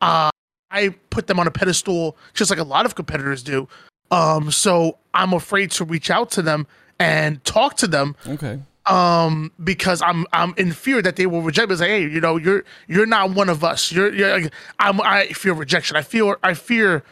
Uh, 0.00 0.30
I 0.70 0.90
put 1.10 1.28
them 1.28 1.38
on 1.38 1.46
a 1.46 1.50
pedestal, 1.50 2.16
just 2.34 2.50
like 2.50 2.58
a 2.58 2.64
lot 2.64 2.84
of 2.84 2.94
competitors 2.94 3.42
do. 3.42 3.68
Um, 4.10 4.50
so 4.50 4.98
I'm 5.14 5.32
afraid 5.32 5.70
to 5.72 5.84
reach 5.84 6.10
out 6.10 6.30
to 6.32 6.42
them 6.42 6.66
and 6.98 7.42
talk 7.44 7.76
to 7.78 7.86
them. 7.86 8.16
Okay 8.26 8.58
um 8.86 9.52
because 9.62 10.02
i'm 10.02 10.26
i'm 10.32 10.54
in 10.56 10.72
fear 10.72 11.00
that 11.02 11.16
they 11.16 11.26
will 11.26 11.42
reject 11.42 11.70
me. 11.70 11.76
Say 11.76 11.88
hey 11.88 12.02
you 12.02 12.20
know 12.20 12.36
you're 12.36 12.64
you're 12.88 13.06
not 13.06 13.30
one 13.30 13.48
of 13.48 13.62
us. 13.62 13.92
You're, 13.92 14.12
you're 14.12 14.50
i'm 14.78 15.00
i 15.02 15.26
feel 15.28 15.54
rejection. 15.54 15.96
I 15.96 16.02
feel 16.02 16.36
i 16.42 16.54
fear 16.54 17.04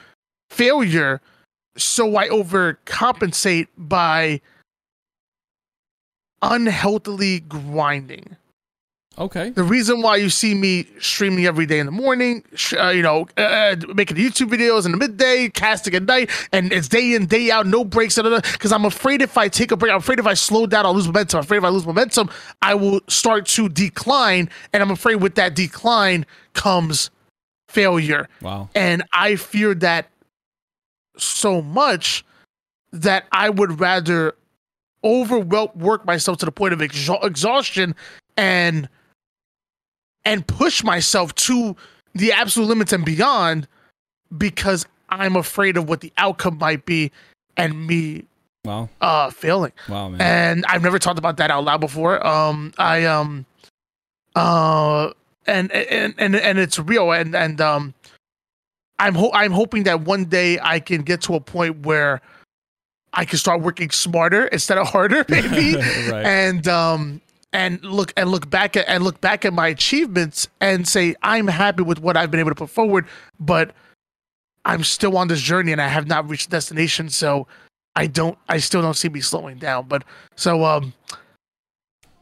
failure. 0.51 1.21
So 1.77 2.17
i 2.17 2.29
overcompensate 2.29 3.69
by 3.77 4.41
unhealthily 6.43 7.41
grinding 7.41 8.37
Okay. 9.19 9.51
The 9.51 9.63
reason 9.63 10.01
why 10.01 10.17
you 10.17 10.31
see 10.31 10.55
me 10.55 10.87
streaming 10.99 11.45
every 11.45 11.67
day 11.67 11.79
in 11.79 11.85
the 11.85 11.93
morning, 11.93 12.43
uh, 12.79 12.89
you 12.89 13.03
know, 13.03 13.29
uh, 13.37 13.41
uh, 13.41 13.77
making 13.93 14.17
YouTube 14.17 14.49
videos 14.49 14.87
in 14.87 14.93
the 14.93 14.97
midday, 14.97 15.51
casting 15.53 15.95
at 15.95 16.05
night, 16.05 16.31
and 16.53 16.73
it's 16.73 16.89
day 16.89 17.15
in, 17.15 17.27
day 17.27 17.51
out, 17.51 17.67
no 17.67 17.85
breaks, 17.85 18.15
because 18.17 18.73
I'm 18.73 18.85
afraid 18.87 19.21
if 19.21 19.37
I 19.37 19.49
take 19.49 19.73
a 19.73 19.77
break, 19.77 19.93
I'm 19.93 19.99
afraid 19.99 20.21
if 20.21 20.27
I 20.27 20.35
slow 20.35 20.67
down, 20.67 20.87
I'll 20.87 20.95
lose 20.95 21.07
momentum. 21.07 21.39
I'm 21.39 21.45
afraid 21.45 21.59
if 21.59 21.65
I 21.65 21.69
lose 21.69 21.85
momentum, 21.85 22.31
I 22.63 22.75
will 22.75 23.01
start 23.09 23.47
to 23.47 23.69
decline. 23.69 24.49
And 24.73 24.83
I'm 24.83 24.91
afraid 24.91 25.17
with 25.17 25.35
that 25.35 25.55
decline 25.55 26.25
comes 26.55 27.11
failure. 27.69 28.27
Wow. 28.41 28.71
And 28.75 29.03
I 29.13 29.37
fear 29.37 29.75
that 29.75 30.09
so 31.19 31.61
much 31.61 32.25
that 32.93 33.27
I 33.33 33.51
would 33.51 33.81
rather 33.81 34.35
overwork 35.05 36.07
myself 36.07 36.39
to 36.39 36.47
the 36.47 36.53
point 36.53 36.73
of 36.73 36.81
exhaustion 36.81 37.95
and 38.37 38.89
and 40.25 40.47
push 40.47 40.83
myself 40.85 41.35
to 41.35 41.77
the 42.15 42.33
absolute 42.33 42.67
limits 42.67 42.93
and 42.93 43.05
beyond 43.05 43.67
because 44.37 44.87
I'm 45.09 45.37
afraid 45.37 45.77
of 45.77 45.89
what 45.89 46.01
the 46.01 46.13
outcome 46.19 46.59
might 46.59 46.87
be 46.87 47.11
and 47.57 47.87
me 47.87 48.25
wow 48.65 48.89
uh 49.01 49.31
failing. 49.31 49.73
Wow 49.89 50.09
man. 50.11 50.21
And 50.21 50.65
I've 50.67 50.83
never 50.83 50.99
talked 50.99 51.19
about 51.19 51.37
that 51.39 51.51
out 51.51 51.65
loud 51.65 51.81
before. 51.81 52.25
Um 52.27 52.73
I 52.79 53.05
um 53.05 53.47
uh 54.37 55.11
and 55.47 55.73
and 55.73 56.15
and 56.19 56.37
and 56.37 56.59
it's 56.59 56.79
real 56.79 57.13
and 57.13 57.35
and 57.35 57.61
um 57.61 57.95
I'm 58.99 59.15
ho- 59.15 59.31
I'm 59.33 59.53
hoping 59.53 59.85
that 59.85 60.03
one 60.03 60.27
day 60.27 60.59
I 60.63 60.79
can 60.79 61.03
get 61.03 61.23
to 61.23 61.35
a 61.35 61.41
point 61.41 61.87
where 61.87 62.21
I 63.13 63.25
can 63.25 63.39
start 63.39 63.63
working 63.63 63.91
smarter 63.91 64.47
instead 64.49 64.79
of 64.79 64.87
harder, 64.87 65.25
maybe. 65.29 65.75
right. 66.11 66.25
And 66.25 66.69
um 66.69 67.21
and 67.53 67.85
look 67.85 68.13
and 68.17 68.31
look 68.31 68.49
back 68.49 68.77
at 68.77 68.89
and 68.89 69.03
look 69.03 69.21
back 69.21 69.45
at 69.45 69.53
my 69.53 69.69
achievements 69.69 70.49
and 70.61 70.87
say 70.87 71.15
I'm 71.23 71.49
happy 71.49 71.83
with 71.83 72.01
what 72.01 72.17
I've 72.17 72.31
been 72.31 72.41
able 72.41 72.51
to 72.51 72.57
put 72.57 72.71
forward, 72.71 73.07
but 73.39 73.73
I'm 74.65 74.85
still 74.85 75.17
on 75.17 75.29
this 75.29 75.41
journey 75.41 75.73
and 75.73 75.81
I 75.81 75.89
have 75.89 76.07
not 76.07 76.29
reached 76.29 76.51
destination. 76.51 77.09
So 77.09 77.47
I 77.97 78.07
don't, 78.07 78.39
I 78.49 78.59
still 78.59 78.83
don't 78.83 78.95
see 78.95 79.09
me 79.09 79.21
slowing 79.21 79.59
down. 79.59 79.87
But 79.89 80.05
so, 80.37 80.65
um, 80.65 80.93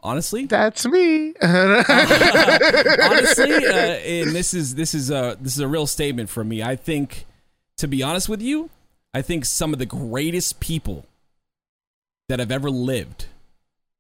honestly, 0.03 0.47
that's 0.47 0.87
me. 0.87 1.35
honestly, 1.43 1.67
uh, 3.67 3.71
and 3.71 4.35
this 4.35 4.55
is 4.55 4.75
this 4.75 4.95
is 4.95 5.11
a 5.11 5.37
this 5.41 5.55
is 5.55 5.61
a 5.61 5.69
real 5.69 5.87
statement 5.87 6.31
from 6.31 6.49
me. 6.49 6.63
I 6.63 6.77
think, 6.77 7.27
to 7.79 7.87
be 7.87 8.03
honest 8.03 8.29
with 8.29 8.41
you, 8.41 8.71
I 9.13 9.23
think 9.23 9.45
some 9.45 9.73
of 9.73 9.79
the 9.79 9.87
greatest 9.87 10.61
people 10.61 11.05
that 12.29 12.39
have 12.39 12.51
ever 12.51 12.71
lived 12.71 13.27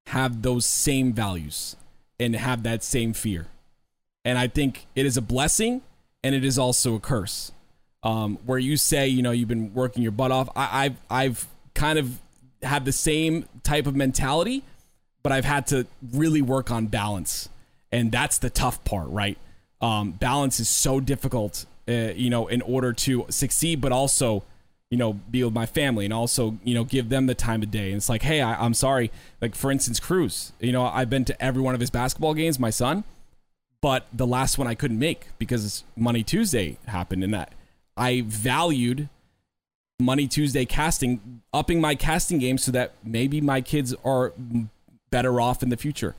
have 0.08 0.42
those 0.42 0.64
same 0.64 1.12
values 1.12 1.76
and 2.18 2.34
have 2.34 2.62
that 2.62 2.82
same 2.82 3.12
fear. 3.12 3.46
And 4.24 4.38
I 4.38 4.48
think 4.48 4.86
it 4.94 5.06
is 5.06 5.16
a 5.16 5.22
blessing 5.22 5.82
and 6.24 6.34
it 6.34 6.44
is 6.44 6.58
also 6.58 6.94
a 6.94 7.00
curse. 7.00 7.52
Um, 8.02 8.38
where 8.46 8.58
you 8.58 8.76
say, 8.76 9.08
you 9.08 9.22
know, 9.22 9.32
you've 9.32 9.48
been 9.48 9.74
working 9.74 10.02
your 10.02 10.12
butt 10.12 10.30
off. 10.30 10.48
I, 10.54 10.84
I've 10.84 10.96
I've 11.10 11.46
kind 11.74 11.98
of 11.98 12.20
had 12.62 12.84
the 12.84 12.92
same 12.92 13.46
type 13.64 13.86
of 13.86 13.96
mentality, 13.96 14.62
but 15.22 15.32
I've 15.32 15.44
had 15.44 15.66
to 15.68 15.86
really 16.12 16.40
work 16.40 16.70
on 16.70 16.86
balance, 16.86 17.48
and 17.90 18.12
that's 18.12 18.38
the 18.38 18.50
tough 18.50 18.84
part, 18.84 19.08
right? 19.08 19.36
Um, 19.80 20.12
balance 20.12 20.60
is 20.60 20.68
so 20.68 21.00
difficult, 21.00 21.66
uh, 21.88 22.12
you 22.14 22.30
know, 22.30 22.46
in 22.46 22.62
order 22.62 22.92
to 22.92 23.26
succeed, 23.30 23.80
but 23.80 23.90
also 23.90 24.44
you 24.90 24.96
know, 24.96 25.12
be 25.12 25.44
with 25.44 25.52
my 25.52 25.66
family 25.66 26.04
and 26.06 26.14
also, 26.14 26.58
you 26.64 26.74
know, 26.74 26.84
give 26.84 27.10
them 27.10 27.26
the 27.26 27.34
time 27.34 27.62
of 27.62 27.70
day. 27.70 27.88
And 27.88 27.96
it's 27.96 28.08
like, 28.08 28.22
hey, 28.22 28.40
I, 28.40 28.64
am 28.64 28.72
sorry. 28.72 29.10
Like, 29.40 29.54
for 29.54 29.70
instance, 29.70 30.00
Cruz, 30.00 30.52
you 30.60 30.72
know, 30.72 30.86
I've 30.86 31.10
been 31.10 31.24
to 31.26 31.42
every 31.42 31.60
one 31.60 31.74
of 31.74 31.80
his 31.80 31.90
basketball 31.90 32.34
games, 32.34 32.58
my 32.58 32.70
son, 32.70 33.04
but 33.82 34.06
the 34.12 34.26
last 34.26 34.56
one 34.56 34.66
I 34.66 34.74
couldn't 34.74 34.98
make 34.98 35.26
because 35.38 35.84
Money 35.94 36.22
Tuesday 36.22 36.78
happened 36.86 37.22
and 37.22 37.34
that 37.34 37.52
I 37.96 38.22
valued 38.26 39.10
Money 40.00 40.26
Tuesday 40.26 40.64
casting, 40.64 41.42
upping 41.52 41.80
my 41.80 41.94
casting 41.94 42.38
game 42.38 42.56
so 42.56 42.72
that 42.72 42.94
maybe 43.04 43.40
my 43.40 43.60
kids 43.60 43.94
are 44.04 44.32
better 45.10 45.40
off 45.40 45.62
in 45.62 45.68
the 45.68 45.76
future. 45.76 46.14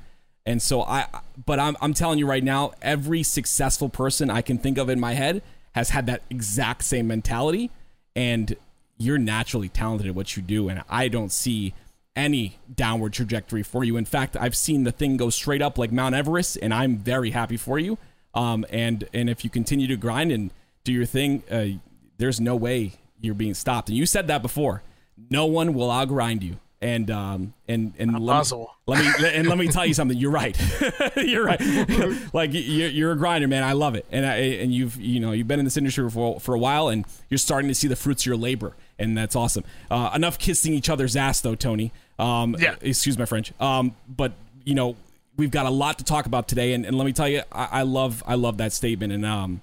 And 0.45 0.61
so 0.61 0.83
I, 0.83 1.07
but 1.45 1.59
I'm, 1.59 1.75
I'm 1.81 1.93
telling 1.93 2.19
you 2.19 2.27
right 2.27 2.43
now, 2.43 2.73
every 2.81 3.23
successful 3.23 3.89
person 3.89 4.29
I 4.29 4.41
can 4.41 4.57
think 4.59 4.77
of 4.77 4.89
in 4.89 4.99
my 4.99 5.13
head 5.13 5.41
has 5.73 5.89
had 5.89 6.05
that 6.05 6.21
exact 6.29 6.83
same 6.83 7.07
mentality 7.07 7.71
and 8.19 8.57
you're 8.97 9.17
naturally 9.17 9.69
talented 9.69 10.07
at 10.07 10.13
what 10.13 10.35
you 10.35 10.43
do 10.43 10.67
and 10.67 10.83
i 10.89 11.07
don't 11.07 11.31
see 11.31 11.73
any 12.15 12.57
downward 12.75 13.13
trajectory 13.13 13.63
for 13.63 13.83
you. 13.85 13.95
In 13.95 14.03
fact 14.03 14.35
i've 14.35 14.57
seen 14.57 14.83
the 14.83 14.91
thing 14.91 15.15
go 15.15 15.29
straight 15.29 15.61
up 15.61 15.77
like 15.77 15.91
mount 15.91 16.15
everest 16.15 16.57
and 16.61 16.73
i'm 16.73 16.97
very 16.97 17.31
happy 17.31 17.55
for 17.55 17.79
you. 17.79 17.97
Um, 18.33 18.65
and 18.69 19.07
and 19.13 19.29
if 19.29 19.43
you 19.43 19.49
continue 19.49 19.87
to 19.87 19.95
grind 19.95 20.31
and 20.31 20.51
do 20.83 20.91
your 20.91 21.05
thing 21.05 21.43
uh, 21.49 21.79
there's 22.17 22.41
no 22.41 22.55
way 22.57 22.93
you're 23.21 23.35
being 23.35 23.53
stopped. 23.53 23.87
And 23.89 23.97
you 23.97 24.05
said 24.05 24.27
that 24.27 24.41
before. 24.41 24.83
No 25.29 25.45
one 25.45 25.73
will 25.73 25.89
outgrind 25.89 26.41
you 26.41 26.59
and 26.81 27.11
um 27.11 27.53
and 27.67 27.93
and 27.99 28.17
let 28.19 28.49
me, 28.49 28.65
let 28.87 29.21
me, 29.21 29.35
and 29.35 29.47
let 29.47 29.57
me 29.57 29.67
tell 29.67 29.85
you 29.85 29.93
something. 29.93 30.17
You're 30.17 30.31
right. 30.31 30.57
you're 31.17 31.45
right. 31.45 31.59
like 32.33 32.51
you're, 32.53 32.89
you're 32.89 33.11
a 33.11 33.17
grinder, 33.17 33.47
man. 33.47 33.63
I 33.63 33.73
love 33.73 33.95
it, 33.95 34.05
and 34.11 34.25
I, 34.25 34.35
and 34.35 34.73
you've 34.73 34.95
you 34.95 35.19
know 35.19 35.31
you've 35.31 35.47
been 35.47 35.59
in 35.59 35.65
this 35.65 35.77
industry 35.77 36.09
for 36.09 36.39
for 36.39 36.55
a 36.55 36.59
while, 36.59 36.87
and 36.87 37.05
you're 37.29 37.37
starting 37.37 37.67
to 37.67 37.75
see 37.75 37.87
the 37.87 37.95
fruits 37.95 38.23
of 38.23 38.27
your 38.27 38.37
labor, 38.37 38.75
and 38.97 39.17
that's 39.17 39.35
awesome. 39.35 39.63
Uh, 39.91 40.11
enough 40.15 40.39
kissing 40.39 40.73
each 40.73 40.89
other's 40.89 41.15
ass, 41.15 41.41
though, 41.41 41.55
Tony. 41.55 41.91
Um, 42.17 42.55
yeah. 42.59 42.75
Excuse 42.81 43.17
my 43.17 43.25
French. 43.25 43.53
Um, 43.59 43.95
but 44.07 44.33
you 44.63 44.75
know 44.75 44.95
we've 45.37 45.51
got 45.51 45.65
a 45.65 45.69
lot 45.69 45.97
to 45.99 46.03
talk 46.03 46.25
about 46.25 46.47
today, 46.47 46.73
and, 46.73 46.85
and 46.85 46.97
let 46.97 47.05
me 47.05 47.13
tell 47.13 47.27
you, 47.27 47.41
I, 47.51 47.67
I 47.71 47.81
love 47.83 48.23
I 48.25 48.35
love 48.35 48.57
that 48.57 48.73
statement, 48.73 49.13
and 49.13 49.25
um, 49.25 49.61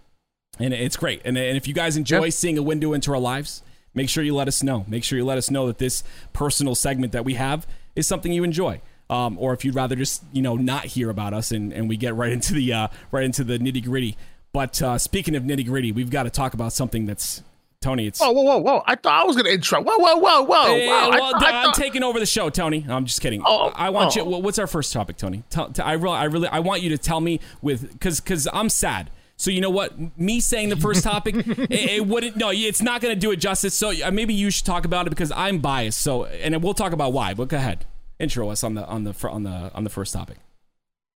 and 0.58 0.73
it's 0.73 0.96
great. 0.96 1.23
And, 1.25 1.37
and 1.37 1.56
if 1.56 1.68
you 1.68 1.75
guys 1.75 1.96
enjoy 1.96 2.25
yep. 2.25 2.32
seeing 2.32 2.58
a 2.58 2.62
window 2.62 2.92
into 2.92 3.12
our 3.12 3.18
lives 3.18 3.62
make 3.97 4.09
sure 4.09 4.23
you 4.23 4.35
let 4.35 4.47
us 4.47 4.62
know. 4.62 4.85
Make 4.87 5.03
sure 5.03 5.19
you 5.19 5.25
let 5.25 5.38
us 5.38 5.50
know 5.50 5.67
that 5.67 5.79
this 5.79 6.05
personal 6.33 6.76
segment 6.76 7.12
that 7.12 7.25
we 7.25 7.35
have 7.35 7.67
is 7.97 8.07
something 8.07 8.33
you 8.33 8.45
enjoy. 8.45 8.81
Um, 9.11 9.38
or 9.38 9.53
if 9.53 9.65
you'd 9.65 9.75
rather 9.75 9.97
just 9.97 10.23
you 10.33 10.43
know 10.43 10.57
not 10.57 10.85
hear 10.85 11.11
about 11.11 11.33
us 11.33 11.50
and, 11.50 11.73
and 11.73 11.88
we 11.88 11.97
get 11.97 12.15
right 12.15 12.31
into 12.33 12.55
the 12.55 12.73
uh, 12.73 12.88
right 13.11 13.25
into 13.25 13.43
the 13.43 13.59
nitty 13.59 13.85
gritty. 13.85 14.17
But 14.53 14.81
uh, 14.81 14.99
speaking 14.99 15.35
of 15.35 15.43
nitty 15.43 15.67
gritty, 15.67 15.91
we've 15.93 16.11
got 16.11 16.25
to 16.25 16.31
talk 16.31 16.55
about 16.55 16.73
something 16.73 17.07
that's 17.07 17.43
Tony. 17.81 18.07
It's 18.07 18.21
whoa 18.21 18.33
whoa 18.33 18.43
whoa 18.43 18.59
whoa! 18.59 18.83
I 18.85 18.97
thought 18.97 19.23
I 19.23 19.25
was 19.25 19.37
gonna 19.37 19.50
intro. 19.50 19.81
Whoa 19.81 19.99
whoa 19.99 20.17
whoa 20.17 20.43
whoa! 20.43 20.65
Hey, 20.65 20.88
well, 20.88 21.12
I, 21.12 21.17
I 21.17 21.21
am 21.21 21.33
thought... 21.67 21.75
taking 21.75 22.03
over 22.03 22.19
the 22.19 22.26
show, 22.26 22.50
Tony. 22.50 22.85
I'm 22.88 23.05
just 23.05 23.21
kidding. 23.21 23.43
Oh, 23.47 23.71
I 23.75 23.91
want 23.91 24.17
oh. 24.17 24.25
you. 24.25 24.38
What's 24.41 24.59
our 24.59 24.67
first 24.67 24.93
topic, 24.93 25.19
Tony? 25.19 25.45
Tell, 25.50 25.73
I 25.83 25.93
really, 25.93 26.17
I 26.17 26.25
really, 26.25 26.49
I 26.49 26.59
want 26.61 26.83
you 26.83 26.91
to 26.91 26.99
tell 26.99 27.21
me 27.21 27.38
with 27.62 27.93
because 27.93 28.21
because 28.21 28.49
I'm 28.53 28.69
sad 28.69 29.11
so 29.37 29.50
you 29.50 29.61
know 29.61 29.71
what? 29.71 30.19
Me 30.19 30.40
saying 30.40 30.71
the 30.71 30.76
first 30.76 31.05
topic, 31.05 31.35
it, 31.47 31.71
it, 31.71 32.07
wouldn't. 32.07 32.37
No, 32.37 32.50
it's 32.50 32.83
not 32.83 33.00
going 33.00 33.14
to 33.14 33.21
do 33.21 33.31
it 33.33 33.37
justice. 33.37 33.75
So 33.75 33.93
uh, 34.05 34.11
maybe 34.11 34.33
you 34.33 34.50
should 34.50 34.64
talk 34.64 34.85
about 34.85 35.07
it 35.07 35.11
because 35.11 35.31
I'm 35.33 35.59
biased. 35.59 36.00
So 36.00 36.25
and 36.25 36.62
we'll 36.62 36.75
talk 36.75 36.93
about 36.93 37.12
why. 37.12 37.35
But 37.35 37.49
go 37.49 37.59
ahead, 37.59 37.85
intro 38.19 38.49
us 38.49 38.64
on 38.64 38.75
the 38.75 38.87
on 38.87 39.05
the 39.05 39.14
on 39.28 39.43
the 39.43 39.71
on 39.75 39.85
the 39.85 39.90
first 39.90 40.14
topic. 40.14 40.38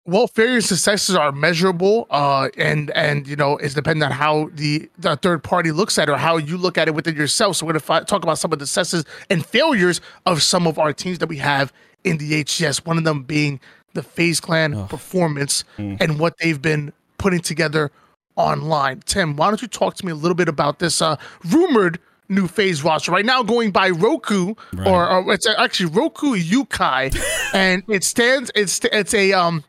Well, 0.07 0.27
failure 0.27 0.61
successes 0.61 1.15
are 1.15 1.31
measurable, 1.31 2.07
uh, 2.11 2.49
and 2.57 2.91
and 2.91 3.27
you 3.27 3.37
know 3.37 3.57
it's 3.57 3.75
dependent 3.75 4.13
on 4.13 4.19
how 4.19 4.51
the, 4.55 4.91
the 4.99 5.17
third 5.17 5.43
party 5.43 5.73
looks 5.73 5.99
at 5.99 6.09
it 6.09 6.13
or 6.13 6.17
how 6.17 6.37
you 6.37 6.57
look 6.57 6.79
at 6.79 6.89
it 6.89 6.95
within 6.95 7.17
yourself. 7.17 7.57
So 7.57 7.67
we're 7.67 7.73
gonna 7.73 7.81
fi- 7.81 8.01
talk 8.01 8.23
about 8.23 8.39
some 8.39 8.53
of 8.53 8.59
the 8.59 8.67
successes 8.67 9.05
and 9.31 9.45
failures 9.45 10.01
of 10.27 10.43
some 10.43 10.67
of 10.67 10.79
our 10.79 10.93
teams 10.93 11.19
that 11.19 11.29
we 11.29 11.37
have 11.37 11.73
in 12.05 12.19
the 12.19 12.45
HCS. 12.45 12.85
One 12.87 12.99
of 12.99 13.05
them 13.05 13.23
being 13.23 13.61
the 13.95 14.03
FaZe 14.03 14.41
Clan 14.41 14.75
oh. 14.75 14.85
performance 14.87 15.65
mm. 15.79 16.01
and 16.01 16.19
what 16.19 16.37
they've 16.39 16.61
been 16.61 16.93
putting 17.19 17.41
together 17.41 17.91
online. 18.37 19.01
Tim, 19.07 19.37
why 19.37 19.49
don't 19.49 19.63
you 19.63 19.69
talk 19.69 19.95
to 19.97 20.07
me 20.07 20.13
a 20.13 20.15
little 20.15 20.35
bit 20.35 20.49
about 20.49 20.79
this 20.79 21.03
uh, 21.03 21.17
rumored 21.47 21.99
new 22.29 22.47
FaZe 22.47 22.83
roster 22.83 23.11
right 23.11 23.25
now 23.25 23.43
going 23.43 23.73
by 23.73 23.91
Roku 23.91 24.55
right. 24.73 24.87
or, 24.87 25.09
or, 25.11 25.35
it's 25.35 25.49
actually 25.59 25.91
Roku 25.91 26.37
Yukai 26.37 27.13
and 27.55 27.83
it 27.89 28.05
stands 28.05 28.53
it's 28.55 28.81
it's 28.93 29.13
a 29.15 29.33
um 29.33 29.65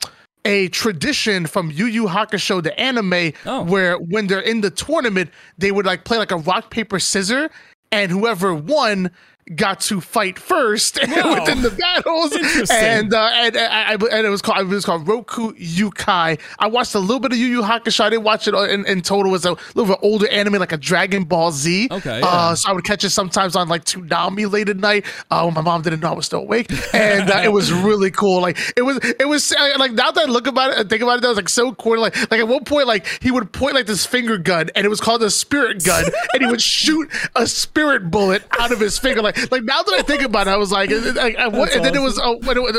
a 0.46 0.68
tradition 0.70 1.48
from 1.48 1.72
Yu 1.72 1.88
Yu 1.88 2.06
Hakusho 2.06 2.62
the 2.62 2.80
anime 2.80 3.34
oh. 3.48 3.64
where 3.64 3.98
when 3.98 4.28
they're 4.28 4.40
in 4.40 4.62
the 4.62 4.70
tournament 4.70 5.32
they 5.58 5.72
would 5.72 5.88
like 5.88 6.04
play 6.04 6.20
like 6.20 6.32
a 6.32 6.38
rock 6.38 6.70
paper 6.70 7.00
scissor 7.00 7.50
and 7.92 8.12
whoever 8.12 8.54
won 8.54 9.10
got 9.56 9.80
to 9.82 10.02
fight 10.02 10.40
first 10.40 10.96
within 11.02 11.62
the 11.62 11.76
battles, 11.78 12.34
and 12.70 13.14
uh, 13.14 13.30
and, 13.34 13.56
and, 13.56 14.04
and, 14.04 14.26
it 14.26 14.30
was 14.30 14.42
called 14.42 14.60
it 14.60 14.66
was 14.66 14.86
called 14.86 15.08
Roku 15.08 15.54
Yukai. 15.54 16.40
I 16.60 16.68
watched 16.68 16.96
a 16.96 17.00
little 17.00 17.20
bit 17.20 17.32
of 17.32 17.38
Yu 17.38 17.48
Yu 17.48 17.62
Hakusho. 17.62 18.02
I 18.02 18.10
didn't 18.10 18.24
watch 18.24 18.48
it 18.48 18.54
in, 18.54 18.86
in 18.86 19.02
total. 19.02 19.28
It 19.28 19.32
was 19.32 19.46
a 19.46 19.52
little 19.76 19.86
bit 19.86 20.00
older 20.02 20.28
anime, 20.30 20.54
like 20.54 20.72
a 20.72 20.78
Dragon 20.78 21.24
Ball 21.24 21.52
Z. 21.52 21.90
Okay, 21.92 22.20
yeah. 22.20 22.26
uh, 22.26 22.56
so 22.56 22.70
I 22.70 22.74
would 22.74 22.84
catch 22.84 23.04
it 23.04 23.10
sometimes 23.10 23.56
on 23.56 23.68
like 23.68 23.86
Toonami 23.86 24.52
late 24.52 24.70
at 24.70 24.78
night. 24.78 25.06
Uh, 25.30 25.44
when 25.44 25.54
my 25.54 25.62
mom 25.62 25.82
didn't 25.82 26.02
know 26.02 26.12
I 26.12 26.16
was 26.16 26.26
still 26.26 26.42
awake, 26.42 26.72
and 26.94 27.30
uh, 27.30 27.42
it 27.44 27.52
was 27.52 27.72
really 27.84 28.12
cool. 28.12 28.42
Like 28.42 28.58
it 28.76 28.82
was, 28.82 29.00
it 29.20 29.28
was 29.28 29.52
uh, 29.52 29.74
like 29.78 29.94
now 29.94 30.12
that 30.12 30.28
I 30.28 30.32
look 30.32 30.48
about 30.48 30.72
it 30.72 30.80
and 30.80 30.90
think 30.90 31.02
about 31.02 31.18
it, 31.18 31.22
that 31.22 31.30
was 31.30 31.38
like 31.38 31.50
so 31.50 31.74
cool. 31.74 32.00
Like 32.00 32.16
like 32.32 32.40
at 32.40 32.48
one 32.48 32.64
point, 32.64 32.88
like 32.88 33.06
he 33.22 33.32
would 33.32 33.52
point 33.52 33.76
like 33.76 33.86
this 33.86 34.06
finger 34.06 34.38
gun, 34.38 34.70
and 34.76 34.86
it 34.86 34.90
was 34.90 35.02
called 35.02 35.24
a 35.24 35.30
spirit 35.30 35.84
gun, 35.84 36.06
and 36.34 36.44
he 36.44 36.48
would 36.50 36.62
shoot 36.62 37.10
a 37.36 37.48
spirit 37.48 38.12
bullet 38.12 38.44
out 38.60 38.72
of 38.72 38.80
his 38.80 38.98
finger. 38.98 39.22
Like 39.22 39.38
like 39.50 39.64
now 39.64 39.82
that 39.82 39.94
I 39.94 40.02
think 40.02 40.22
about 40.22 40.48
it, 40.48 40.52
I 40.52 40.58
was 40.58 40.72
like, 40.72 40.90
like 40.90 41.36
and 41.38 41.56
awesome. 41.56 41.84
then 41.84 41.96
it 41.96 42.02
was 42.02 42.20
uh, 42.20 42.36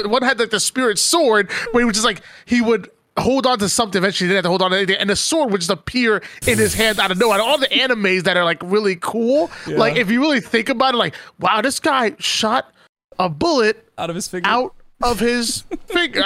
one 0.09 0.23
had 0.23 0.39
like 0.39 0.51
the 0.51 0.61
spirit 0.61 0.99
sword, 0.99 1.51
where 1.73 1.83
he 1.83 1.85
was 1.85 1.95
just 1.95 2.07
like 2.07 2.23
he 2.45 2.61
would 2.61 2.91
hold 3.19 3.47
on 3.47 3.59
to 3.59 3.69
something. 3.69 3.99
Eventually, 3.99 4.29
he 4.29 4.35
didn't 4.35 4.39
have 4.39 4.45
to 4.45 4.49
hold 4.51 4.63
on 4.63 4.71
to 4.71 4.77
anything, 4.77 4.97
and 4.97 5.11
the 5.11 5.17
sword 5.17 5.51
would 5.51 5.61
just 5.61 5.71
appear 5.71 6.23
in 6.47 6.59
his 6.59 6.75
hand 6.75 6.99
out 6.99 7.11
of 7.11 7.19
nowhere. 7.19 7.41
All 7.41 7.59
the 7.59 7.69
animes 7.69 8.25
that 8.25 8.37
are 8.37 8.45
like 8.45 8.61
really 8.63 8.97
cool, 8.97 9.51
yeah. 9.67 9.77
like 9.77 9.97
if 9.97 10.11
you 10.11 10.21
really 10.21 10.41
think 10.41 10.69
about 10.69 10.95
it, 10.95 10.99
like 10.99 11.15
wow, 11.39 11.61
this 11.61 11.81
guy 11.81 12.15
shot 12.19 12.73
a 13.19 13.29
bullet 13.29 13.89
out 13.99 14.11
of 14.11 14.17
his 14.17 14.29
finger 14.29 14.49
out 14.49 14.75
of 15.03 15.21
his 15.21 15.65
finger. 15.87 16.23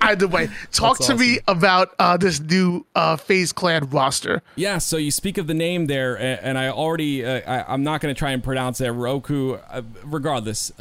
Either 0.00 0.28
way, 0.28 0.48
talk 0.72 0.98
That's 0.98 1.08
to 1.08 1.14
awesome. 1.14 1.18
me 1.18 1.38
about 1.48 1.94
uh, 1.98 2.16
this 2.16 2.40
new 2.40 2.86
uh, 2.94 3.16
FaZe 3.16 3.52
Clan 3.52 3.88
roster. 3.90 4.42
Yeah, 4.56 4.78
so 4.78 4.96
you 4.96 5.10
speak 5.10 5.38
of 5.38 5.46
the 5.46 5.54
name 5.54 5.86
there, 5.86 6.16
and 6.16 6.58
I 6.58 6.68
already, 6.68 7.24
uh, 7.24 7.40
I, 7.46 7.74
am 7.74 7.82
not 7.82 8.00
going 8.00 8.14
to 8.14 8.18
try 8.18 8.30
and 8.30 8.42
pronounce 8.42 8.80
it. 8.80 8.90
Roku, 8.90 9.54
uh, 9.54 9.82
regardless. 10.04 10.72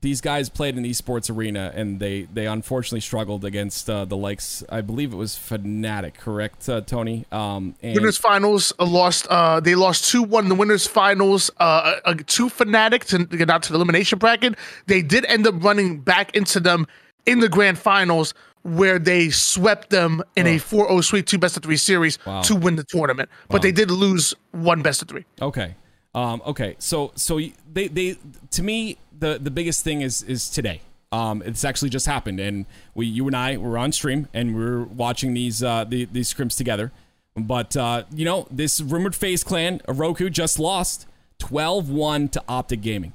These 0.00 0.20
guys 0.20 0.48
played 0.48 0.76
in 0.76 0.82
the 0.82 0.90
esports 0.90 1.34
arena 1.34 1.72
and 1.74 1.98
they 2.00 2.22
they 2.22 2.46
unfortunately 2.46 3.00
struggled 3.00 3.44
against 3.44 3.88
uh, 3.88 4.04
the 4.04 4.16
likes 4.16 4.62
I 4.68 4.80
believe 4.80 5.12
it 5.12 5.16
was 5.16 5.32
Fnatic 5.32 6.14
correct 6.14 6.68
uh, 6.68 6.80
Tony 6.82 7.24
um 7.32 7.74
and 7.82 7.94
winners 7.94 8.18
finals 8.18 8.72
uh, 8.78 8.86
lost 8.86 9.26
uh 9.28 9.60
they 9.60 9.74
lost 9.74 10.12
2-1 10.12 10.42
in 10.42 10.48
the 10.48 10.54
winners 10.54 10.86
finals 10.86 11.50
uh, 11.58 11.96
uh 12.04 12.14
two 12.26 12.48
Fnatic 12.48 13.04
to 13.06 13.24
get 13.24 13.50
out 13.50 13.62
to 13.64 13.72
the 13.72 13.76
elimination 13.76 14.18
bracket 14.18 14.54
they 14.86 15.02
did 15.02 15.24
end 15.26 15.46
up 15.46 15.62
running 15.62 16.00
back 16.00 16.34
into 16.36 16.60
them 16.60 16.86
in 17.24 17.40
the 17.40 17.48
grand 17.48 17.78
finals 17.78 18.34
where 18.62 18.98
they 18.98 19.30
swept 19.30 19.90
them 19.90 20.22
in 20.34 20.46
oh. 20.46 20.50
a 20.50 20.56
4-0 20.56 21.04
sweep 21.04 21.26
two 21.26 21.38
best 21.38 21.56
of 21.56 21.62
3 21.62 21.76
series 21.76 22.18
wow. 22.26 22.42
to 22.42 22.54
win 22.54 22.76
the 22.76 22.84
tournament 22.84 23.28
but 23.48 23.58
wow. 23.58 23.62
they 23.62 23.72
did 23.72 23.90
lose 23.90 24.34
one 24.52 24.82
best 24.82 25.02
of 25.02 25.08
3 25.08 25.24
okay 25.40 25.74
um, 26.16 26.42
okay, 26.44 26.74
so 26.80 27.12
so 27.14 27.40
they 27.72 27.86
they 27.86 28.16
to 28.50 28.62
me 28.62 28.98
the 29.16 29.38
the 29.40 29.50
biggest 29.50 29.84
thing 29.84 30.00
is 30.00 30.22
is 30.22 30.50
today. 30.50 30.80
Um, 31.12 31.40
it's 31.46 31.64
actually 31.64 31.90
just 31.90 32.06
happened, 32.06 32.40
and 32.40 32.66
we 32.94 33.06
you 33.06 33.28
and 33.28 33.36
I 33.36 33.56
were 33.56 33.78
on 33.78 33.92
stream 33.92 34.26
and 34.34 34.56
we 34.56 34.64
are 34.64 34.82
watching 34.82 35.34
these 35.34 35.62
uh, 35.62 35.84
the, 35.84 36.06
these 36.06 36.32
scrims 36.32 36.56
together. 36.56 36.90
But, 37.36 37.76
uh, 37.76 38.04
you 38.12 38.24
know, 38.24 38.46
this 38.50 38.80
rumored 38.80 39.14
FaZe 39.14 39.44
clan, 39.44 39.82
Roku 39.86 40.30
just 40.30 40.58
lost 40.58 41.06
12 41.38 41.90
1 41.90 42.28
to 42.30 42.42
Optic 42.48 42.80
Gaming. 42.80 43.12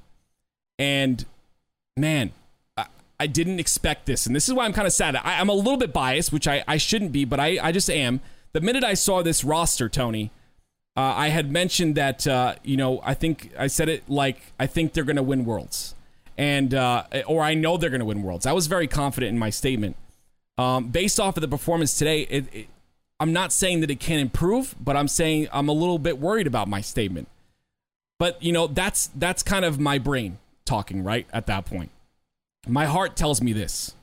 And, 0.78 1.26
man, 1.98 2.32
I, 2.78 2.86
I, 3.20 3.28
didn't 3.28 3.60
expect 3.60 4.06
this. 4.06 4.28
And 4.28 4.36
this 4.36 4.48
is 4.48 4.54
why 4.54 4.66
I'm 4.66 4.74
kind 4.74 4.86
of 4.86 4.94
sad. 4.94 5.16
I, 5.16 5.42
am 5.42 5.50
a 5.50 5.54
little 5.54 5.78
bit 5.78 5.92
biased, 5.92 6.32
which 6.32 6.48
I, 6.48 6.64
I 6.68 6.78
shouldn't 6.78 7.12
be, 7.12 7.26
but 7.26 7.40
I, 7.40 7.58
I 7.62 7.72
just 7.72 7.90
am. 7.90 8.22
The 8.54 8.62
minute 8.62 8.84
I 8.84 8.94
saw 8.94 9.24
this 9.24 9.44
roster, 9.44 9.90
Tony, 9.90 10.30
uh, 10.98 11.14
I 11.16 11.30
had 11.30 11.52
mentioned 11.52 11.96
that, 11.96 12.28
uh, 12.28 12.56
you 12.64 12.78
know, 12.78 13.02
I 13.04 13.14
think 13.14 13.52
I 13.58 13.68
said 13.68 13.88
it 13.90 14.10
like, 14.10 14.54
I 14.60 14.68
think 14.68 14.94
they're 14.94 15.04
going 15.04 15.16
to 15.16 15.24
win 15.24 15.46
Worlds. 15.46 15.96
And, 16.38 16.74
uh, 16.74 17.04
or 17.28 17.44
I 17.44 17.54
know 17.54 17.78
they're 17.78 17.90
going 17.90 18.00
to 18.00 18.06
win 18.06 18.24
Worlds. 18.24 18.46
I 18.46 18.52
was 18.52 18.68
very 18.68 18.88
confident 18.88 19.32
in 19.32 19.40
my 19.40 19.50
statement. 19.50 19.96
Um, 20.58 20.90
based 20.90 21.20
off 21.20 21.38
of 21.38 21.42
the 21.42 21.48
performance 21.48 21.98
today, 21.98 22.22
it, 22.24 22.46
it, 22.54 22.68
I'm 23.20 23.32
not 23.32 23.54
saying 23.54 23.82
that 23.82 23.92
it 23.92 24.00
can 24.00 24.20
improve, 24.20 24.76
but 24.80 24.98
I'm 24.98 25.08
saying 25.08 25.48
I'm 25.54 25.70
a 25.70 25.74
little 25.74 26.00
bit 26.00 26.20
worried 26.20 26.48
about 26.48 26.68
my 26.68 26.82
statement. 26.82 27.28
But 28.20 28.42
you 28.44 28.52
know, 28.52 28.68
that's 28.68 29.08
that's 29.16 29.42
kind 29.42 29.66
of 29.66 29.80
my 29.80 29.98
brain 29.98 30.38
talking, 30.66 31.04
right? 31.04 31.26
At 31.34 31.48
that 31.48 31.66
point. 31.66 31.90
My 32.68 32.86
heart 32.86 33.16
tells 33.16 33.42
me 33.42 33.54
this. 33.54 33.96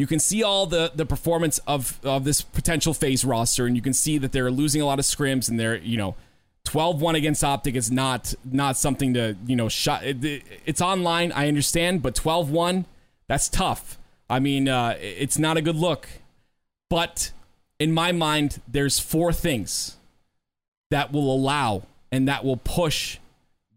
You 0.00 0.06
can 0.06 0.18
see 0.18 0.42
all 0.42 0.64
the 0.64 0.90
the 0.94 1.04
performance 1.04 1.58
of 1.66 2.00
of 2.02 2.24
this 2.24 2.40
potential 2.40 2.94
FaZe 2.94 3.22
roster, 3.22 3.66
and 3.66 3.76
you 3.76 3.82
can 3.82 3.92
see 3.92 4.16
that 4.16 4.32
they're 4.32 4.50
losing 4.50 4.80
a 4.80 4.86
lot 4.86 4.98
of 4.98 5.04
scrims, 5.04 5.48
and 5.48 5.60
they're 5.60 5.76
you 5.76 5.98
know. 5.98 6.16
12-1 6.66 7.16
against 7.16 7.42
Optic 7.42 7.74
is 7.74 7.90
not 7.90 8.34
not 8.44 8.76
something 8.76 9.14
to, 9.14 9.34
you 9.46 9.56
know, 9.56 9.68
shot. 9.70 10.04
It, 10.04 10.42
it's 10.66 10.82
online, 10.82 11.32
I 11.32 11.48
understand, 11.48 12.02
but 12.02 12.14
12-1, 12.14 12.84
that's 13.28 13.48
tough. 13.48 13.98
I 14.28 14.40
mean, 14.40 14.68
uh, 14.68 14.94
it's 15.00 15.38
not 15.38 15.56
a 15.56 15.62
good 15.62 15.74
look. 15.74 16.06
But 16.90 17.32
in 17.78 17.92
my 17.92 18.12
mind, 18.12 18.60
there's 18.68 18.98
four 18.98 19.32
things 19.32 19.96
that 20.90 21.12
will 21.12 21.34
allow 21.34 21.84
and 22.12 22.28
that 22.28 22.44
will 22.44 22.58
push 22.58 23.18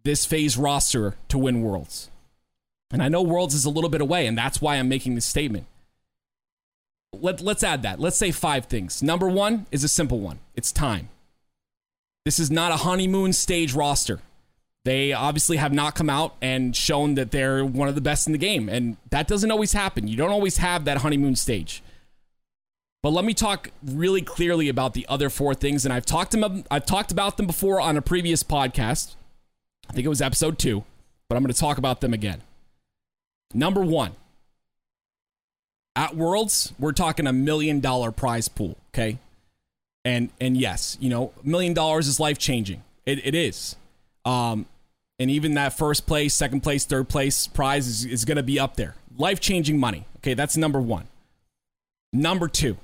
this 0.04 0.26
FaZe 0.26 0.58
roster 0.58 1.16
to 1.30 1.38
win 1.38 1.62
Worlds. 1.62 2.12
And 2.92 3.02
I 3.02 3.08
know 3.08 3.22
Worlds 3.22 3.56
is 3.56 3.64
a 3.66 3.70
little 3.70 3.90
bit 3.90 4.02
away, 4.02 4.28
and 4.28 4.38
that's 4.38 4.62
why 4.62 4.76
I'm 4.76 4.90
making 4.90 5.16
this 5.16 5.26
statement. 5.26 5.68
Let, 7.14 7.42
let's 7.42 7.64
add 7.64 7.84
that. 7.84 8.00
Let's 8.00 8.18
say 8.18 8.32
five 8.32 8.66
things. 8.66 9.04
Number 9.04 9.30
one 9.30 9.66
is 9.72 9.84
a 9.84 9.88
simple 9.88 10.20
one 10.20 10.40
it's 10.56 10.72
time. 10.72 11.10
This 12.26 12.40
is 12.40 12.50
not 12.50 12.72
a 12.72 12.78
honeymoon 12.78 13.34
stage 13.34 13.74
roster. 13.74 14.20
They 14.86 15.14
obviously 15.14 15.58
have 15.58 15.72
not 15.72 15.96
come 15.96 16.10
out 16.10 16.36
and 16.42 16.76
shown 16.76 17.16
that 17.16 17.32
they're 17.32 17.64
one 17.64 17.88
of 17.88 17.96
the 17.96 18.02
best 18.02 18.28
in 18.28 18.34
the 18.34 18.40
game. 18.40 18.68
And 18.68 18.98
that 19.12 19.28
doesn't 19.28 19.52
always 19.52 19.74
happen. 19.74 20.08
You 20.08 20.18
don't 20.18 20.32
always 20.32 20.58
have 20.58 20.86
that 20.86 20.98
honeymoon 20.98 21.36
stage. 21.36 21.82
But 23.02 23.12
let 23.12 23.26
me 23.26 23.34
talk 23.34 23.72
really 23.86 24.22
clearly 24.22 24.70
about 24.70 24.94
the 24.94 25.06
other 25.10 25.30
four 25.30 25.54
things. 25.54 25.86
And 25.86 25.94
I've 25.94 26.06
talked, 26.06 26.32
them, 26.32 26.64
I've 26.72 26.86
talked 26.86 27.12
about 27.12 27.38
them 27.38 27.48
before 27.48 27.80
on 27.80 27.98
a 27.98 28.02
previous 28.02 28.44
podcast. 28.44 29.16
I 29.90 29.94
think 29.94 30.06
it 30.06 30.10
was 30.10 30.22
episode 30.22 30.58
two, 30.58 30.84
but 31.28 31.36
I'm 31.36 31.44
going 31.44 31.54
to 31.54 31.60
talk 31.60 31.78
about 31.78 32.02
them 32.02 32.14
again. 32.14 32.42
Number 33.54 33.82
one, 33.82 34.16
at 35.96 36.16
Worlds, 36.16 36.74
we're 36.80 36.92
talking 36.92 37.28
a 37.28 37.34
million 37.34 37.80
dollar 37.80 38.12
prize 38.12 38.48
pool, 38.48 38.78
okay? 38.94 39.20
And 40.06 40.30
and 40.42 40.58
yes, 40.58 40.98
you 41.00 41.10
know, 41.10 41.32
million 41.44 41.74
dollars 41.74 42.08
is 42.08 42.20
life 42.20 42.38
changing. 42.38 42.84
It, 43.06 43.26
it 43.26 43.36
is. 43.36 43.76
Um, 44.26 44.66
and 45.20 45.30
even 45.30 45.54
that 45.54 45.78
first 45.78 46.06
place, 46.08 46.34
second 46.34 46.62
place, 46.62 46.86
third 46.86 47.10
place 47.10 47.48
prize 47.48 47.88
is, 47.88 48.06
is 48.06 48.26
going 48.26 48.38
to 48.38 48.44
be 48.44 48.60
up 48.60 48.76
there. 48.76 48.96
Life 49.18 49.40
changing 49.40 49.80
money. 49.80 50.06
Okay, 50.18 50.34
that's 50.34 50.58
number 50.58 50.82
one. 50.82 51.08
Number 52.12 52.48
two, 52.48 52.78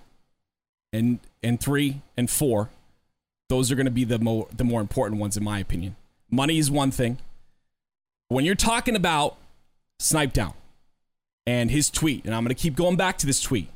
and 0.93 1.19
and 1.43 1.59
three 1.59 2.01
and 2.15 2.29
four, 2.29 2.69
those 3.47 3.71
are 3.71 3.75
going 3.75 3.85
to 3.85 3.91
be 3.91 4.03
the 4.03 4.19
more 4.19 4.47
the 4.55 4.63
more 4.63 4.81
important 4.81 5.19
ones 5.19 5.35
in 5.35 5.43
my 5.43 5.59
opinion. 5.59 5.95
Money 6.29 6.57
is 6.57 6.69
one 6.69 6.91
thing. 6.91 7.17
When 8.27 8.45
you're 8.45 8.55
talking 8.55 8.95
about 8.95 9.37
Snip3down 9.99 10.53
and 11.45 11.71
his 11.71 11.89
tweet, 11.89 12.25
and 12.25 12.33
I'm 12.33 12.43
going 12.43 12.55
to 12.55 12.61
keep 12.61 12.75
going 12.75 12.95
back 12.95 13.17
to 13.19 13.25
this 13.25 13.41
tweet. 13.41 13.69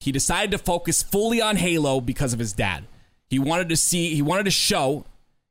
He 0.00 0.12
decided 0.12 0.50
to 0.52 0.58
focus 0.58 1.02
fully 1.02 1.40
on 1.40 1.56
Halo 1.56 2.00
because 2.00 2.32
of 2.32 2.38
his 2.38 2.52
dad. 2.52 2.84
He 3.28 3.38
wanted 3.38 3.68
to 3.68 3.76
see, 3.76 4.14
he 4.14 4.22
wanted 4.22 4.44
to 4.44 4.50
show 4.50 5.04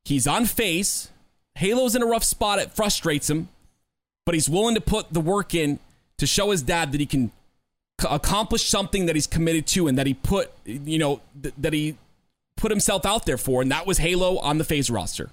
he's 0.06 0.26
on 0.26 0.46
FaZe 0.46 1.10
Halo's 1.58 1.96
in 1.96 2.04
a 2.04 2.06
rough 2.06 2.24
spot. 2.24 2.60
It 2.60 2.72
frustrates 2.72 3.30
him, 3.30 3.50
but 4.26 4.36
he's 4.36 4.48
willing 4.48 4.76
to 4.76 4.82
put 4.82 5.12
the 5.12 5.20
work 5.20 5.56
in 5.56 5.80
to 6.18 6.28
show 6.28 6.52
his 6.52 6.62
dad 6.62 6.92
that 6.92 7.00
he 7.00 7.06
can 7.06 7.32
accomplish 8.08 8.70
something 8.70 9.08
that 9.08 9.16
he's 9.16 9.26
committed 9.26 9.66
to 9.68 9.88
and 9.88 9.98
that 9.98 10.06
he 10.06 10.14
put, 10.14 10.52
you 10.66 11.00
know, 11.00 11.22
th- 11.42 11.56
that 11.58 11.74
he 11.74 11.98
put 12.56 12.72
himself 12.72 13.06
out 13.06 13.26
there 13.26 13.38
for, 13.38 13.62
and 13.62 13.72
that 13.72 13.88
was 13.88 13.98
Halo 13.98 14.38
on 14.38 14.60
the 14.60 14.64
FaZe 14.64 14.90
roster. 14.92 15.32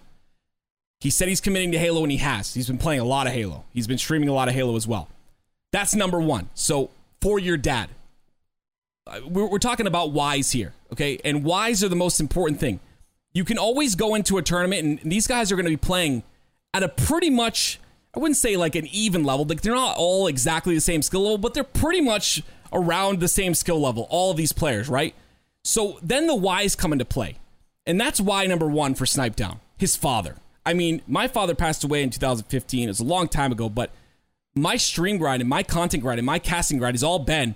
He 1.01 1.11
said 1.11 1.29
he's 1.29 1.43
committing 1.43 1.73
to 1.73 1.79
Halo, 1.79 2.03
and 2.03 2.11
he 2.11 2.19
has. 2.19 2.55
He's 2.55 2.67
been 2.67 2.79
playing 2.79 3.01
a 3.01 3.05
lot 3.05 3.27
of 3.27 3.35
Halo. 3.35 3.65
He's 3.75 3.87
been 3.87 3.99
streaming 3.99 4.31
a 4.31 4.33
lot 4.33 4.49
of 4.49 4.55
Halo 4.55 4.77
as 4.77 4.87
well. 4.87 5.09
That's 5.75 5.97
number 5.97 6.21
one. 6.21 6.51
So 6.55 6.91
for 7.21 7.41
your 7.41 7.57
dad, 7.57 7.91
uh, 9.09 9.19
we're, 9.27 9.49
we're 9.49 9.59
talking 9.59 9.89
about 9.89 10.13
whys 10.13 10.53
here, 10.53 10.73
okay? 10.93 11.19
And 11.25 11.43
whys 11.43 11.83
are 11.83 11.89
the 11.89 11.97
most 11.97 12.21
important 12.21 12.61
thing 12.61 12.79
you 13.33 13.45
can 13.45 13.59
always 13.59 13.97
go 13.97 14.15
into 14.15 14.39
a 14.39 14.43
tournament, 14.43 15.03
and 15.03 15.11
these 15.11 15.27
guys 15.27 15.51
are 15.51 15.57
going 15.57 15.67
to 15.67 15.73
be 15.73 15.77
playing 15.77 16.23
at 16.73 16.85
a 16.85 16.89
pretty 16.89 17.29
much, 17.29 17.81
I 18.15 18.21
wouldn't 18.21 18.37
say 18.37 18.57
like 18.57 18.77
an 18.77 18.87
even 18.93 19.25
level. 19.25 19.45
Like 19.47 19.63
they're 19.63 19.75
not 19.75 19.97
all 19.97 20.29
exactly 20.29 20.77
the 20.77 20.81
same 20.81 21.03
skill 21.03 21.23
level, 21.23 21.39
but 21.39 21.55
they're 21.55 21.65
pretty 21.65 22.01
much 22.01 22.45
around 22.73 23.19
the 23.19 23.27
same 23.27 23.53
skill 23.53 23.81
level, 23.81 24.07
all 24.11 24.31
of 24.31 24.37
these 24.37 24.53
players, 24.53 24.89
right? 24.89 25.13
So 25.65 25.99
then 26.01 26.29
the 26.29 26.37
whys 26.37 26.77
come 26.77 26.93
into 26.93 27.05
play. 27.05 27.39
And 27.85 28.01
that's 28.01 28.21
why 28.21 28.47
number 28.47 28.69
one 28.69 28.95
for 28.95 29.07
Snip3down, 29.07 29.59
his 29.77 29.97
father. 29.97 30.37
I 30.65 30.73
mean, 30.73 31.03
my 31.09 31.27
father 31.27 31.57
passed 31.57 31.83
away 31.83 32.05
in 32.05 32.11
2015. 32.11 32.85
It 32.85 32.87
was 32.87 33.01
a 33.01 33.05
long 33.05 33.27
time 33.27 33.51
ago, 33.51 33.69
but 33.69 33.91
my 34.55 34.77
stream 34.77 35.19
grind 35.19 35.43
and 35.43 35.49
my 35.49 35.63
content 35.63 36.03
grind 36.03 36.19
and 36.19 36.27
my 36.27 36.39
casting 36.39 36.79
grind 36.79 36.95
has 36.95 37.03
all 37.03 37.19
been 37.19 37.55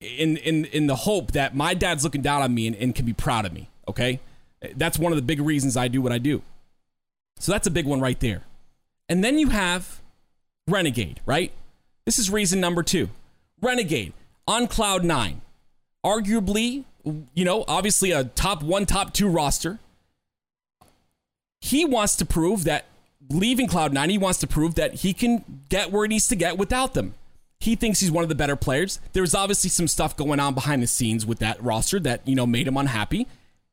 in 0.00 0.36
in 0.36 0.64
in 0.66 0.86
the 0.86 0.96
hope 0.96 1.32
that 1.32 1.54
my 1.54 1.74
dad's 1.74 2.04
looking 2.04 2.22
down 2.22 2.42
on 2.42 2.54
me 2.54 2.66
and, 2.66 2.76
and 2.76 2.94
can 2.94 3.06
be 3.06 3.12
proud 3.12 3.44
of 3.44 3.52
me. 3.52 3.68
Okay. 3.88 4.20
That's 4.74 4.98
one 4.98 5.12
of 5.12 5.16
the 5.16 5.22
big 5.22 5.40
reasons 5.40 5.76
I 5.76 5.88
do 5.88 6.02
what 6.02 6.12
I 6.12 6.18
do. 6.18 6.42
So 7.38 7.52
that's 7.52 7.66
a 7.66 7.70
big 7.70 7.86
one 7.86 8.00
right 8.00 8.18
there. 8.18 8.42
And 9.08 9.22
then 9.22 9.38
you 9.38 9.48
have 9.50 10.00
Renegade, 10.66 11.20
right? 11.24 11.52
This 12.04 12.18
is 12.18 12.30
reason 12.30 12.60
number 12.60 12.82
two. 12.82 13.08
Renegade 13.60 14.12
on 14.46 14.66
Cloud 14.66 15.04
Nine, 15.04 15.40
arguably, 16.04 16.84
you 17.34 17.44
know, 17.44 17.64
obviously 17.68 18.10
a 18.10 18.24
top 18.24 18.62
one, 18.62 18.86
top 18.86 19.12
two 19.12 19.28
roster. 19.28 19.78
He 21.60 21.84
wants 21.84 22.16
to 22.16 22.24
prove 22.24 22.64
that 22.64 22.86
leaving 23.30 23.66
Cloud 23.66 23.92
Nine, 23.92 24.10
he 24.10 24.18
wants 24.18 24.38
to 24.40 24.46
prove 24.46 24.74
that 24.76 24.94
he 24.94 25.12
can 25.12 25.62
get 25.68 25.90
where 25.90 26.04
he 26.04 26.08
needs 26.08 26.28
to 26.28 26.36
get 26.36 26.58
without 26.58 26.94
them. 26.94 27.14
He 27.60 27.74
thinks 27.74 28.00
he's 28.00 28.10
one 28.10 28.22
of 28.22 28.28
the 28.28 28.34
better 28.34 28.56
players. 28.56 29.00
There's 29.12 29.34
obviously 29.34 29.70
some 29.70 29.88
stuff 29.88 30.16
going 30.16 30.38
on 30.38 30.54
behind 30.54 30.82
the 30.82 30.86
scenes 30.86 31.26
with 31.26 31.40
that 31.40 31.62
roster 31.62 31.98
that, 32.00 32.26
you 32.26 32.36
know, 32.36 32.46
made 32.46 32.68
him 32.68 32.76
unhappy 32.76 33.26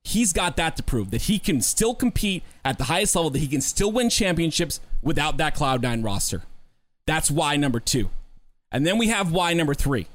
he's 0.06 0.32
got 0.32 0.56
that 0.56 0.78
to 0.78 0.84
prove 0.84 1.12
that 1.12 1.24
he 1.24 1.40
can 1.40 1.60
still 1.60 1.94
compete 1.94 2.44
at 2.64 2.78
the 2.78 2.86
highest 2.86 3.16
level, 3.16 3.32
that 3.32 3.40
he 3.40 3.48
can 3.48 3.60
still 3.60 3.92
win 3.92 4.10
championships 4.10 4.80
without 5.02 5.38
that 5.38 5.56
Cloud9 5.56 6.06
roster. 6.06 6.44
That's 7.08 7.30
why 7.30 7.58
number 7.58 7.80
two. 7.80 8.10
And 8.72 8.86
then 8.86 8.98
we 8.98 9.08
have 9.08 9.32
why 9.32 9.54
number 9.54 9.74
three, 9.74 10.08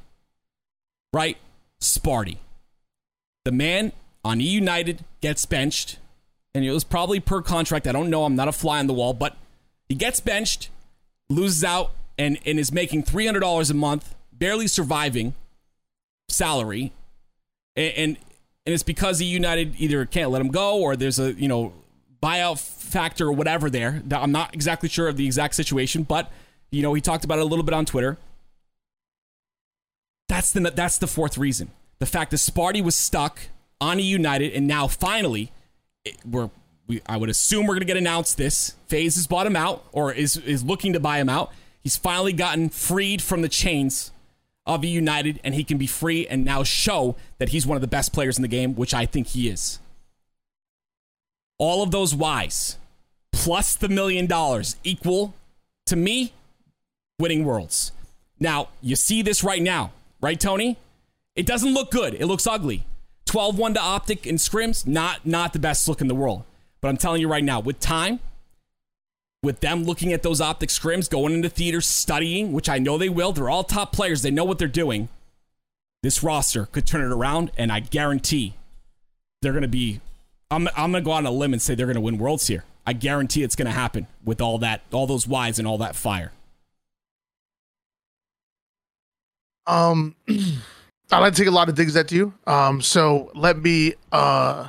right? 1.12 1.36
Sparty. 1.80 2.38
The 3.44 3.52
man 3.52 3.92
on 4.24 4.40
E 4.40 4.44
United 4.44 5.04
gets 5.20 5.44
benched, 5.44 5.98
and 6.54 6.64
it 6.64 6.70
was 6.72 6.84
probably 6.84 7.20
per 7.20 7.42
contract. 7.42 7.86
I 7.86 7.92
don't 7.92 8.10
know. 8.10 8.24
I'm 8.24 8.36
not 8.36 8.48
a 8.48 8.52
fly 8.52 8.78
on 8.78 8.86
the 8.86 8.92
wall, 8.92 9.14
but 9.14 9.36
he 9.88 9.94
gets 9.94 10.20
benched, 10.20 10.68
loses 11.28 11.64
out, 11.64 11.92
and, 12.18 12.38
and 12.44 12.58
is 12.58 12.72
making 12.72 13.04
$300 13.04 13.70
a 13.70 13.74
month, 13.74 14.14
barely 14.32 14.66
surviving 14.66 15.34
salary. 16.28 16.92
And, 17.76 17.92
and 17.96 18.16
and 18.66 18.74
it's 18.74 18.82
because 18.82 19.18
the 19.18 19.24
United 19.24 19.74
either 19.78 20.04
can't 20.04 20.30
let 20.30 20.40
him 20.40 20.48
go 20.48 20.78
or 20.80 20.94
there's 20.94 21.18
a 21.18 21.32
you 21.32 21.48
know 21.48 21.72
buyout 22.22 22.58
factor 22.58 23.26
or 23.26 23.32
whatever 23.32 23.70
there. 23.70 24.02
I'm 24.10 24.32
not 24.32 24.54
exactly 24.54 24.88
sure 24.88 25.08
of 25.08 25.16
the 25.16 25.26
exact 25.26 25.54
situation, 25.54 26.02
but 26.02 26.30
you 26.70 26.82
know 26.82 26.92
he 26.94 27.00
talked 27.00 27.24
about 27.24 27.38
it 27.38 27.42
a 27.42 27.46
little 27.46 27.64
bit 27.64 27.74
on 27.74 27.86
Twitter. 27.86 28.18
That's 30.28 30.52
the 30.52 30.60
that's 30.60 30.98
the 30.98 31.06
fourth 31.06 31.38
reason. 31.38 31.70
The 31.98 32.06
fact 32.06 32.30
that 32.30 32.36
Sparty 32.36 32.82
was 32.82 32.94
stuck 32.94 33.40
on 33.80 33.98
eUnited 33.98 34.56
and 34.56 34.66
now 34.66 34.86
finally 34.86 35.52
it, 36.04 36.16
we're 36.28 36.50
we, 36.86 37.00
I 37.06 37.16
would 37.16 37.30
assume 37.30 37.66
we're 37.66 37.74
going 37.74 37.80
to 37.80 37.86
get 37.86 37.96
announced 37.96 38.36
this. 38.36 38.74
FaZe 38.88 39.14
has 39.14 39.26
bought 39.26 39.46
him 39.46 39.56
out 39.56 39.84
or 39.92 40.12
is 40.12 40.36
is 40.36 40.64
looking 40.64 40.92
to 40.92 41.00
buy 41.00 41.18
him 41.18 41.28
out. 41.28 41.52
He's 41.82 41.96
finally 41.96 42.32
gotten 42.32 42.68
freed 42.68 43.22
from 43.22 43.42
the 43.42 43.48
chains 43.48 44.12
of 44.66 44.82
the 44.82 44.88
United 44.88 45.40
and 45.42 45.54
he 45.54 45.64
can 45.64 45.78
be 45.78 45.86
free 45.86 46.26
and 46.26 46.44
now 46.44 46.62
show 46.62 47.16
that 47.38 47.50
he's 47.50 47.66
one 47.66 47.76
of 47.76 47.80
the 47.80 47.88
best 47.88 48.12
players 48.12 48.36
in 48.36 48.42
the 48.42 48.48
game, 48.48 48.74
which 48.74 48.92
I 48.92 49.06
think 49.06 49.28
he 49.28 49.48
is. 49.48 49.78
All 51.58 51.82
of 51.82 51.90
those 51.90 52.14
whys 52.14 52.76
plus 53.32 53.74
the 53.74 53.88
million 53.88 54.26
dollars 54.26 54.76
equal 54.84 55.34
to 55.86 55.96
me 55.96 56.32
winning 57.18 57.44
worlds. 57.44 57.92
Now, 58.38 58.68
you 58.80 58.96
see 58.96 59.22
this 59.22 59.44
right 59.44 59.62
now, 59.62 59.92
right, 60.20 60.40
Tony? 60.40 60.78
It 61.36 61.46
doesn't 61.46 61.72
look 61.72 61.90
good. 61.90 62.14
It 62.14 62.26
looks 62.26 62.46
ugly. 62.46 62.86
12-1 63.30 63.74
to 63.74 63.80
Optic 63.80 64.26
and 64.26 64.38
scrims, 64.38 64.86
not 64.88 65.24
not 65.24 65.52
the 65.52 65.60
best 65.60 65.86
look 65.86 66.00
in 66.00 66.08
the 66.08 66.14
world. 66.16 66.42
But 66.80 66.88
I'm 66.88 66.96
telling 66.96 67.20
you 67.20 67.28
right 67.28 67.44
now, 67.44 67.60
with 67.60 67.78
time, 67.78 68.18
with 69.40 69.60
them 69.60 69.84
looking 69.84 70.12
at 70.12 70.24
those 70.24 70.40
Optic 70.40 70.70
scrims, 70.70 71.08
going 71.08 71.34
into 71.34 71.48
theaters, 71.48 71.86
studying, 71.86 72.52
which 72.52 72.68
I 72.68 72.78
know 72.78 72.98
they 72.98 73.08
will, 73.08 73.30
they're 73.30 73.48
all 73.48 73.62
top 73.62 73.92
players. 73.92 74.22
They 74.22 74.32
know 74.32 74.44
what 74.44 74.58
they're 74.58 74.66
doing. 74.66 75.08
This 76.02 76.24
roster 76.24 76.66
could 76.66 76.86
turn 76.86 77.02
it 77.02 77.14
around, 77.14 77.52
and 77.56 77.70
I 77.70 77.78
guarantee 77.78 78.54
they're 79.42 79.52
going 79.52 79.62
to 79.62 79.68
be. 79.68 80.00
I'm, 80.50 80.66
I'm 80.76 80.90
going 80.90 81.04
to 81.04 81.06
go 81.06 81.12
on 81.12 81.24
a 81.24 81.30
limb 81.30 81.52
and 81.52 81.62
say 81.62 81.76
they're 81.76 81.86
going 81.86 81.94
to 81.94 82.00
win 82.00 82.18
worlds 82.18 82.48
here. 82.48 82.64
I 82.84 82.94
guarantee 82.94 83.44
it's 83.44 83.54
going 83.54 83.66
to 83.66 83.72
happen 83.72 84.08
with 84.24 84.40
all 84.40 84.58
that, 84.58 84.80
all 84.90 85.06
those 85.06 85.28
whys 85.28 85.60
and 85.60 85.68
all 85.68 85.78
that 85.78 85.94
fire. 85.94 86.32
Um, 89.68 90.16
I 91.12 91.18
like 91.18 91.34
to 91.34 91.38
take 91.38 91.48
a 91.48 91.52
lot 91.52 91.68
of 91.68 91.74
digs 91.74 91.96
at 91.96 92.12
you. 92.12 92.32
Um, 92.46 92.80
so 92.80 93.30
let 93.34 93.58
me 93.58 93.94
uh, 94.12 94.68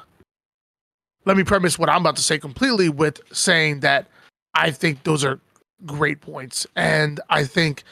let 1.26 1.38
me 1.38 1.44
premise 1.44 1.78
what 1.78 1.90
I'm 1.90 2.02
about 2.02 2.16
to 2.16 2.22
say 2.22 2.40
completely 2.40 2.90
with 2.90 3.22
saying 3.32 3.82
that 3.82 4.08
I 4.54 4.72
think 4.72 5.04
those 5.04 5.24
are 5.24 5.40
great 5.86 6.22
points, 6.22 6.66
and 6.76 7.20
I 7.30 7.44
think 7.44 7.84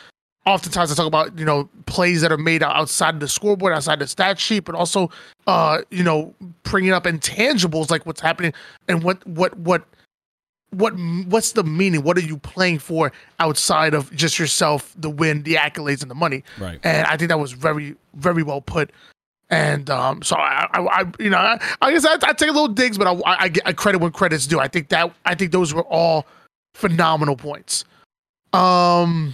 oftentimes 0.45 0.91
I 0.91 0.95
talk 0.95 1.05
about 1.05 1.37
you 1.37 1.45
know 1.45 1.69
plays 1.85 2.21
that 2.21 2.31
are 2.31 2.37
made 2.37 2.63
outside 2.63 3.13
of 3.13 3.19
the 3.19 3.27
scoreboard, 3.27 3.73
outside 3.73 3.99
the 3.99 4.07
stat 4.07 4.39
sheet, 4.39 4.65
but 4.65 4.75
also 4.75 5.11
uh, 5.47 5.81
you 5.91 6.03
know 6.03 6.33
bringing 6.63 6.91
up 6.91 7.03
intangibles 7.03 7.91
like 7.91 8.05
what's 8.05 8.21
happening 8.21 8.53
and 8.87 9.03
what 9.03 9.25
what 9.27 9.55
what 9.59 9.83
what 10.71 10.93
what's 11.25 11.53
the 11.53 11.63
meaning? 11.63 12.03
What 12.03 12.17
are 12.17 12.21
you 12.21 12.37
playing 12.37 12.79
for 12.79 13.11
outside 13.39 13.93
of 13.93 14.13
just 14.15 14.37
yourself, 14.37 14.93
the 14.97 15.09
win, 15.09 15.43
the 15.43 15.55
accolades, 15.55 16.01
and 16.01 16.11
the 16.11 16.15
money? 16.15 16.43
Right. 16.59 16.79
And 16.83 17.07
I 17.07 17.17
think 17.17 17.29
that 17.29 17.39
was 17.39 17.51
very 17.51 17.95
very 18.15 18.43
well 18.43 18.61
put. 18.61 18.91
And 19.49 19.89
um, 19.89 20.21
so 20.21 20.35
I, 20.35 20.67
I, 20.73 20.81
I 20.81 21.05
you 21.17 21.31
know, 21.31 21.37
I, 21.37 21.59
I 21.81 21.91
guess 21.91 22.05
I, 22.05 22.13
I, 22.21 22.33
take 22.33 22.49
a 22.49 22.53
little 22.53 22.67
digs, 22.67 22.99
but 22.99 23.07
I, 23.07 23.19
I, 23.25 23.51
I 23.65 23.73
credit 23.73 23.99
when 23.99 24.11
credit's 24.11 24.45
due. 24.45 24.59
I 24.59 24.67
think 24.67 24.89
that 24.89 25.11
I 25.25 25.33
think 25.33 25.51
those 25.51 25.73
were 25.73 25.85
all 25.85 26.27
phenomenal 26.75 27.35
points. 27.35 27.83
Um, 28.53 29.33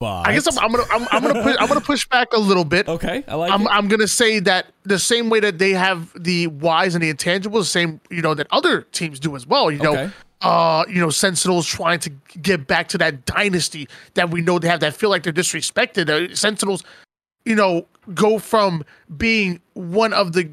but 0.00 0.26
I 0.26 0.32
guess 0.32 0.46
I'm, 0.48 0.58
I'm 0.64 0.72
gonna 0.72 0.84
I'm, 0.90 1.06
I'm, 1.12 1.22
gonna 1.22 1.42
push, 1.42 1.56
I'm 1.60 1.68
gonna 1.68 1.80
push 1.80 2.08
back 2.08 2.32
a 2.32 2.40
little 2.40 2.64
bit. 2.64 2.88
Okay, 2.88 3.22
I 3.28 3.34
like 3.36 3.52
I'm, 3.52 3.62
it. 3.62 3.68
I'm 3.70 3.86
gonna 3.86 4.08
say 4.08 4.40
that 4.40 4.66
the 4.82 4.98
same 4.98 5.28
way 5.28 5.40
that 5.40 5.58
they 5.58 5.70
have 5.72 6.10
the 6.20 6.46
whys 6.48 6.94
and 6.94 7.04
the 7.04 7.12
intangibles, 7.12 7.60
the 7.60 7.64
same 7.66 8.00
you 8.10 8.22
know 8.22 8.34
that 8.34 8.46
other 8.50 8.82
teams 8.82 9.20
do 9.20 9.36
as 9.36 9.46
well. 9.46 9.70
You 9.70 9.78
know, 9.78 9.92
Okay. 9.92 10.10
uh, 10.40 10.84
you 10.88 11.00
know, 11.00 11.10
Sentinels 11.10 11.66
trying 11.66 12.00
to 12.00 12.10
get 12.40 12.66
back 12.66 12.88
to 12.88 12.98
that 12.98 13.26
dynasty 13.26 13.86
that 14.14 14.30
we 14.30 14.40
know 14.40 14.58
they 14.58 14.68
have 14.68 14.80
that 14.80 14.94
feel 14.94 15.10
like 15.10 15.22
they're 15.22 15.32
disrespected. 15.34 16.08
Uh, 16.08 16.34
Sentinels, 16.34 16.82
you 17.44 17.54
know, 17.54 17.86
go 18.14 18.38
from 18.38 18.82
being 19.18 19.60
one 19.74 20.14
of 20.14 20.32
the, 20.32 20.48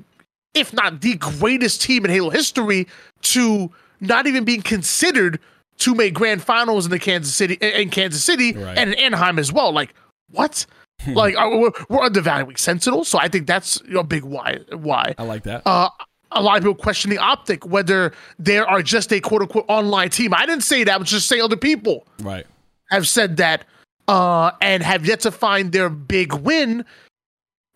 if 0.54 0.74
not 0.74 1.00
the 1.00 1.16
greatest 1.16 1.82
team 1.82 2.04
in 2.04 2.12
Halo 2.12 2.30
history, 2.32 2.86
to 3.22 3.72
not 4.02 4.28
even 4.28 4.44
being 4.44 4.62
considered 4.62 5.40
to 5.80 5.96
made 5.96 6.14
grand 6.14 6.42
finals 6.44 6.86
in 6.86 6.92
the 6.92 7.00
Kansas 7.00 7.34
City 7.34 7.56
in 7.56 7.90
Kansas 7.90 8.24
City 8.24 8.54
Right. 8.54 8.78
and 8.78 8.94
in 8.94 9.00
Anaheim 9.00 9.40
as 9.40 9.52
well. 9.52 9.72
Like 9.72 9.94
what? 10.30 10.66
like 11.10 11.36
uh, 11.38 11.50
we're, 11.54 11.72
we're 11.90 12.04
undervaluing 12.04 12.56
Sentinels, 12.56 13.08
so 13.08 13.20
I 13.20 13.28
think 13.28 13.46
that's 13.46 13.82
a 13.96 14.04
big 14.04 14.24
why. 14.24 14.60
Why? 14.74 15.14
I 15.18 15.24
like 15.24 15.44
that. 15.44 15.62
uh, 15.66 15.90
a 16.32 16.42
lot 16.42 16.58
of 16.58 16.64
people 16.64 16.76
questioning 16.76 17.20
Optic 17.20 17.66
whether 17.66 18.12
they 18.40 18.58
are 18.58 18.82
just 18.82 19.14
a 19.14 19.20
quote 19.20 19.44
unquote 19.44 19.66
online 19.68 20.10
team. 20.10 20.34
I 20.34 20.46
didn't 20.46 20.64
say 20.64 20.84
that. 20.84 20.94
I 20.94 20.98
was 20.98 21.10
just 21.10 21.28
saying 21.28 21.42
other 21.42 21.56
people 21.56 22.06
right. 22.22 22.46
have 22.90 23.08
said 23.08 23.38
that 23.38 23.64
uh, 24.08 24.52
and 24.62 24.84
have 24.84 25.06
yet 25.06 25.20
to 25.22 25.32
find 25.32 25.72
their 25.72 25.90
big 25.90 26.34
win. 26.34 26.84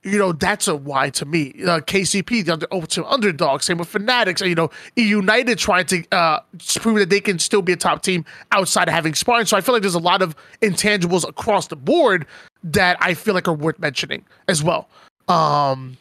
You 0.04 0.18
know, 0.18 0.32
that's 0.32 0.68
a 0.68 0.76
why 0.76 1.12
to 1.12 1.26
me. 1.26 1.54
Uh, 1.64 1.80
KCP, 1.80 2.44
the 2.46 2.54
under, 2.54 2.68
ultimate 2.72 3.08
underdog, 3.08 3.62
same 3.62 3.78
with 3.78 3.88
Fanatics. 3.88 4.42
You 4.42 4.56
know, 4.56 4.72
United 4.96 5.60
trying 5.60 5.86
to 5.88 6.04
uh, 6.12 6.40
prove 6.78 6.98
that 6.98 7.12
they 7.12 7.20
can 7.20 7.38
still 7.38 7.62
be 7.62 7.72
a 7.74 7.76
top 7.76 8.02
team 8.02 8.26
outside 8.52 8.88
of 8.88 8.96
having 8.96 9.14
Spartan. 9.14 9.46
So 9.46 9.58
I 9.58 9.62
feel 9.62 9.74
like 9.76 9.84
there's 9.84 9.94
a 9.94 10.00
lot 10.00 10.24
of 10.24 10.36
intangibles 10.64 11.28
across 11.30 11.68
the 11.68 11.76
board 11.76 12.26
that 12.64 12.98
I 13.00 13.14
feel 13.14 13.36
like 13.36 13.48
are 13.48 13.54
worth 13.54 13.78
mentioning 13.78 14.26
as 14.48 14.64
well. 14.64 14.90
Um, 15.28 15.98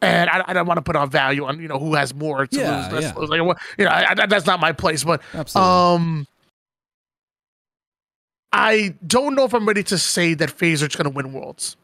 and 0.00 0.30
I, 0.30 0.44
I 0.46 0.52
don't 0.54 0.66
want 0.66 0.78
to 0.78 0.82
put 0.82 0.96
on 0.96 1.10
value 1.10 1.44
on 1.44 1.60
you 1.60 1.68
know 1.68 1.78
who 1.78 1.94
has 1.96 2.14
more 2.14 2.46
to 2.46 2.58
Yeah, 2.58 2.76
lose. 2.90 3.02
That's, 3.04 3.18
yeah. 3.18 3.24
like, 3.26 3.42
what- 3.42 3.58
you 3.76 3.84
know, 3.84 3.90
I, 3.90 4.12
I, 4.12 4.26
that's 4.26 4.46
not 4.46 4.58
my 4.58 4.72
place. 4.72 5.04
But 5.04 5.20
Absolutely. 5.34 5.70
um, 5.70 6.26
I 8.52 8.94
don't 9.06 9.34
know 9.34 9.44
if 9.44 9.52
I'm 9.54 9.66
ready 9.68 9.82
to 9.84 9.98
say 9.98 10.32
that 10.34 10.50
FaZe 10.50 10.82
are 10.82 10.88
going 10.88 11.04
to 11.04 11.10
win 11.10 11.32
Worlds. 11.34 11.76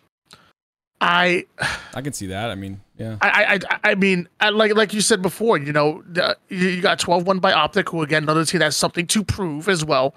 I, 1.02 1.46
I 1.94 2.00
can 2.00 2.12
see 2.12 2.26
that. 2.28 2.50
I 2.50 2.54
mean, 2.54 2.80
yeah. 2.96 3.16
I, 3.20 3.58
I, 3.70 3.90
I 3.90 3.94
mean, 3.96 4.28
I, 4.40 4.50
like 4.50 4.74
like 4.74 4.92
you 4.94 5.00
said 5.00 5.20
before, 5.20 5.58
you 5.58 5.72
know, 5.72 6.02
the, 6.08 6.36
you, 6.48 6.68
you 6.68 6.80
got 6.80 7.00
12-1 7.00 7.40
by 7.40 7.52
Optic, 7.52 7.88
who 7.88 8.02
again 8.02 8.22
another 8.22 8.44
team 8.44 8.60
that's 8.60 8.76
something 8.76 9.06
to 9.08 9.24
prove 9.24 9.68
as 9.68 9.84
well. 9.84 10.14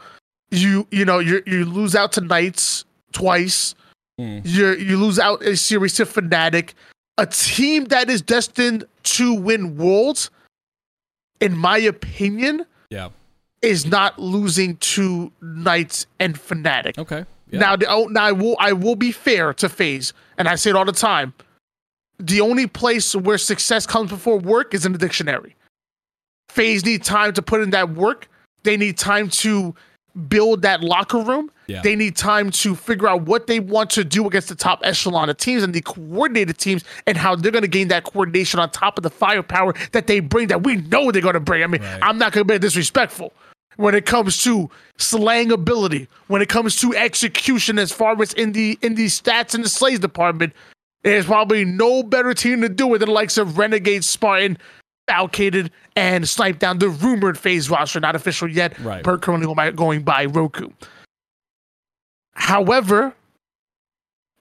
You 0.51 0.87
you 0.91 1.03
know 1.03 1.17
you 1.19 1.41
you 1.47 1.65
lose 1.65 1.95
out 1.95 2.11
to 2.13 2.21
Knights 2.21 2.85
twice. 3.13 3.73
Hmm. 4.19 4.39
You 4.43 4.75
you 4.75 4.97
lose 4.97 5.17
out 5.17 5.41
a 5.41 5.57
series 5.57 5.95
to 5.95 6.05
Fnatic, 6.05 6.73
a 7.17 7.25
team 7.25 7.85
that 7.85 8.09
is 8.09 8.21
destined 8.21 8.85
to 9.03 9.33
win 9.33 9.75
Worlds. 9.77 10.29
In 11.41 11.57
my 11.57 11.77
opinion, 11.79 12.65
Yeah. 12.89 13.09
is 13.61 13.85
not 13.85 14.17
losing 14.19 14.77
to 14.77 15.31
Knights 15.41 16.05
and 16.19 16.35
Fnatic. 16.39 16.97
Okay. 16.99 17.25
Yeah. 17.55 17.59
Now, 17.61 17.75
the, 17.75 17.87
oh, 17.87 18.05
now 18.05 18.23
I 18.25 18.31
will 18.31 18.55
I 18.59 18.73
will 18.73 18.95
be 18.95 19.11
fair 19.11 19.53
to 19.55 19.69
FaZe, 19.69 20.13
and 20.37 20.47
I 20.47 20.55
say 20.55 20.69
it 20.69 20.75
all 20.75 20.85
the 20.85 20.91
time. 20.91 21.33
The 22.19 22.39
only 22.41 22.67
place 22.67 23.15
where 23.15 23.37
success 23.37 23.85
comes 23.85 24.09
before 24.09 24.37
work 24.39 24.73
is 24.73 24.85
in 24.85 24.91
the 24.93 24.97
dictionary. 24.97 25.55
FaZe 26.49 26.85
need 26.85 27.03
time 27.03 27.33
to 27.33 27.41
put 27.41 27.61
in 27.61 27.71
that 27.71 27.91
work. 27.91 28.29
They 28.63 28.77
need 28.77 28.97
time 28.97 29.29
to 29.29 29.75
build 30.29 30.61
that 30.61 30.81
locker 30.81 31.19
room. 31.19 31.51
Yeah. 31.67 31.81
They 31.81 31.95
need 31.95 32.15
time 32.15 32.51
to 32.51 32.75
figure 32.75 33.07
out 33.07 33.23
what 33.23 33.47
they 33.47 33.59
want 33.59 33.89
to 33.91 34.03
do 34.05 34.25
against 34.27 34.47
the 34.47 34.55
top 34.55 34.79
echelon 34.83 35.29
of 35.29 35.37
teams 35.37 35.63
and 35.63 35.73
the 35.73 35.81
coordinated 35.81 36.57
teams 36.57 36.85
and 37.05 37.17
how 37.17 37.35
they're 37.35 37.51
going 37.51 37.63
to 37.63 37.67
gain 37.67 37.89
that 37.89 38.05
coordination 38.05 38.59
on 38.59 38.69
top 38.69 38.97
of 38.97 39.03
the 39.03 39.09
firepower 39.09 39.73
that 39.91 40.07
they 40.07 40.19
bring 40.21 40.47
that 40.47 40.63
we 40.63 40.77
know 40.77 41.11
they're 41.11 41.21
going 41.21 41.33
to 41.33 41.39
bring. 41.39 41.63
I 41.63 41.67
mean, 41.67 41.81
Right. 41.81 41.99
I'm 42.01 42.17
not 42.17 42.31
going 42.31 42.47
to 42.47 42.53
be 42.53 42.59
disrespectful 42.59 43.33
when 43.77 43.95
it 43.95 44.05
comes 44.05 44.41
to 44.43 44.69
slang 44.97 45.51
ability, 45.51 46.07
when 46.27 46.41
it 46.41 46.49
comes 46.49 46.75
to 46.77 46.95
execution 46.95 47.79
as 47.79 47.91
far 47.91 48.19
as 48.21 48.33
in 48.33 48.51
the 48.51 48.77
in 48.81 48.95
the 48.95 49.07
stats 49.07 49.55
in 49.55 49.61
the 49.61 49.69
slays 49.69 49.99
department. 49.99 50.53
There's 51.03 51.25
probably 51.25 51.65
no 51.65 52.01
better 52.01 52.33
team 52.33 52.61
to 52.61 52.69
do 52.69 52.93
it 52.95 52.99
than 52.99 53.09
the 53.09 53.13
likes 53.13 53.37
of 53.37 53.59
Renegade, 53.59 54.03
Spartan, 54.03 54.57
Falcated, 55.07 55.69
and 55.95 56.23
Snip3down 56.23 56.79
the 56.79 56.89
rumored 56.89 57.37
FaZe 57.37 57.69
roster, 57.69 57.99
not 57.99 58.15
official 58.15 58.49
yet. 58.49 58.77
Right. 58.79 59.03
But 59.03 59.21
currently 59.21 59.45
going 59.45 59.55
by, 59.55 59.71
going 59.71 60.01
by 60.01 60.25
Roku. 60.25 60.69
However, 62.33 63.13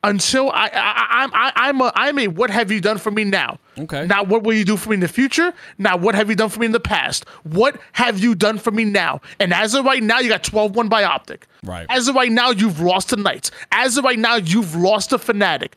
until 0.05 0.51
I, 0.51 0.71
I, 0.73 1.07
I'm 1.23 1.31
I, 1.35 1.53
I'm 1.57 1.81
a 1.81 1.93
I'm 1.95 2.19
a 2.19 2.27
what 2.29 2.51
have 2.51 2.71
you 2.71 2.81
done 2.81 2.99
for 2.99 3.11
me 3.11 3.25
now? 3.25 3.59
Okay. 3.79 4.07
Not 4.07 4.29
what 4.29 4.43
will 4.43 4.53
you 4.53 4.65
do 4.65 4.77
for 4.77 4.91
me 4.91 4.95
in 4.95 5.01
the 5.01 5.09
future? 5.09 5.53
Now 5.79 5.97
what 5.97 6.15
have 6.15 6.29
you 6.31 6.37
done 6.37 6.51
for 6.51 6.61
me 6.61 6.67
in 6.67 6.73
the 6.73 6.81
past? 6.81 7.29
What 7.43 7.81
have 7.93 8.19
you 8.19 8.35
done 8.35 8.59
for 8.59 8.71
me 8.71 8.85
now? 8.85 9.21
And 9.41 9.53
as 9.53 9.75
of 9.75 9.85
right 9.85 10.03
now, 10.03 10.21
you 10.21 10.29
got 10.29 10.43
12-1 10.45 10.89
by 10.89 11.05
Optic. 11.05 11.47
Right. 11.65 11.87
As 11.89 12.07
of 12.09 12.15
right 12.15 12.31
now, 12.31 12.51
you've 12.51 12.81
lost 12.81 13.09
the 13.09 13.17
Knights. 13.17 13.51
As 13.73 13.97
of 13.97 14.05
right 14.05 14.19
now, 14.19 14.37
you've 14.37 14.77
lost 14.77 15.11
the 15.11 15.19
Fnatic. 15.19 15.73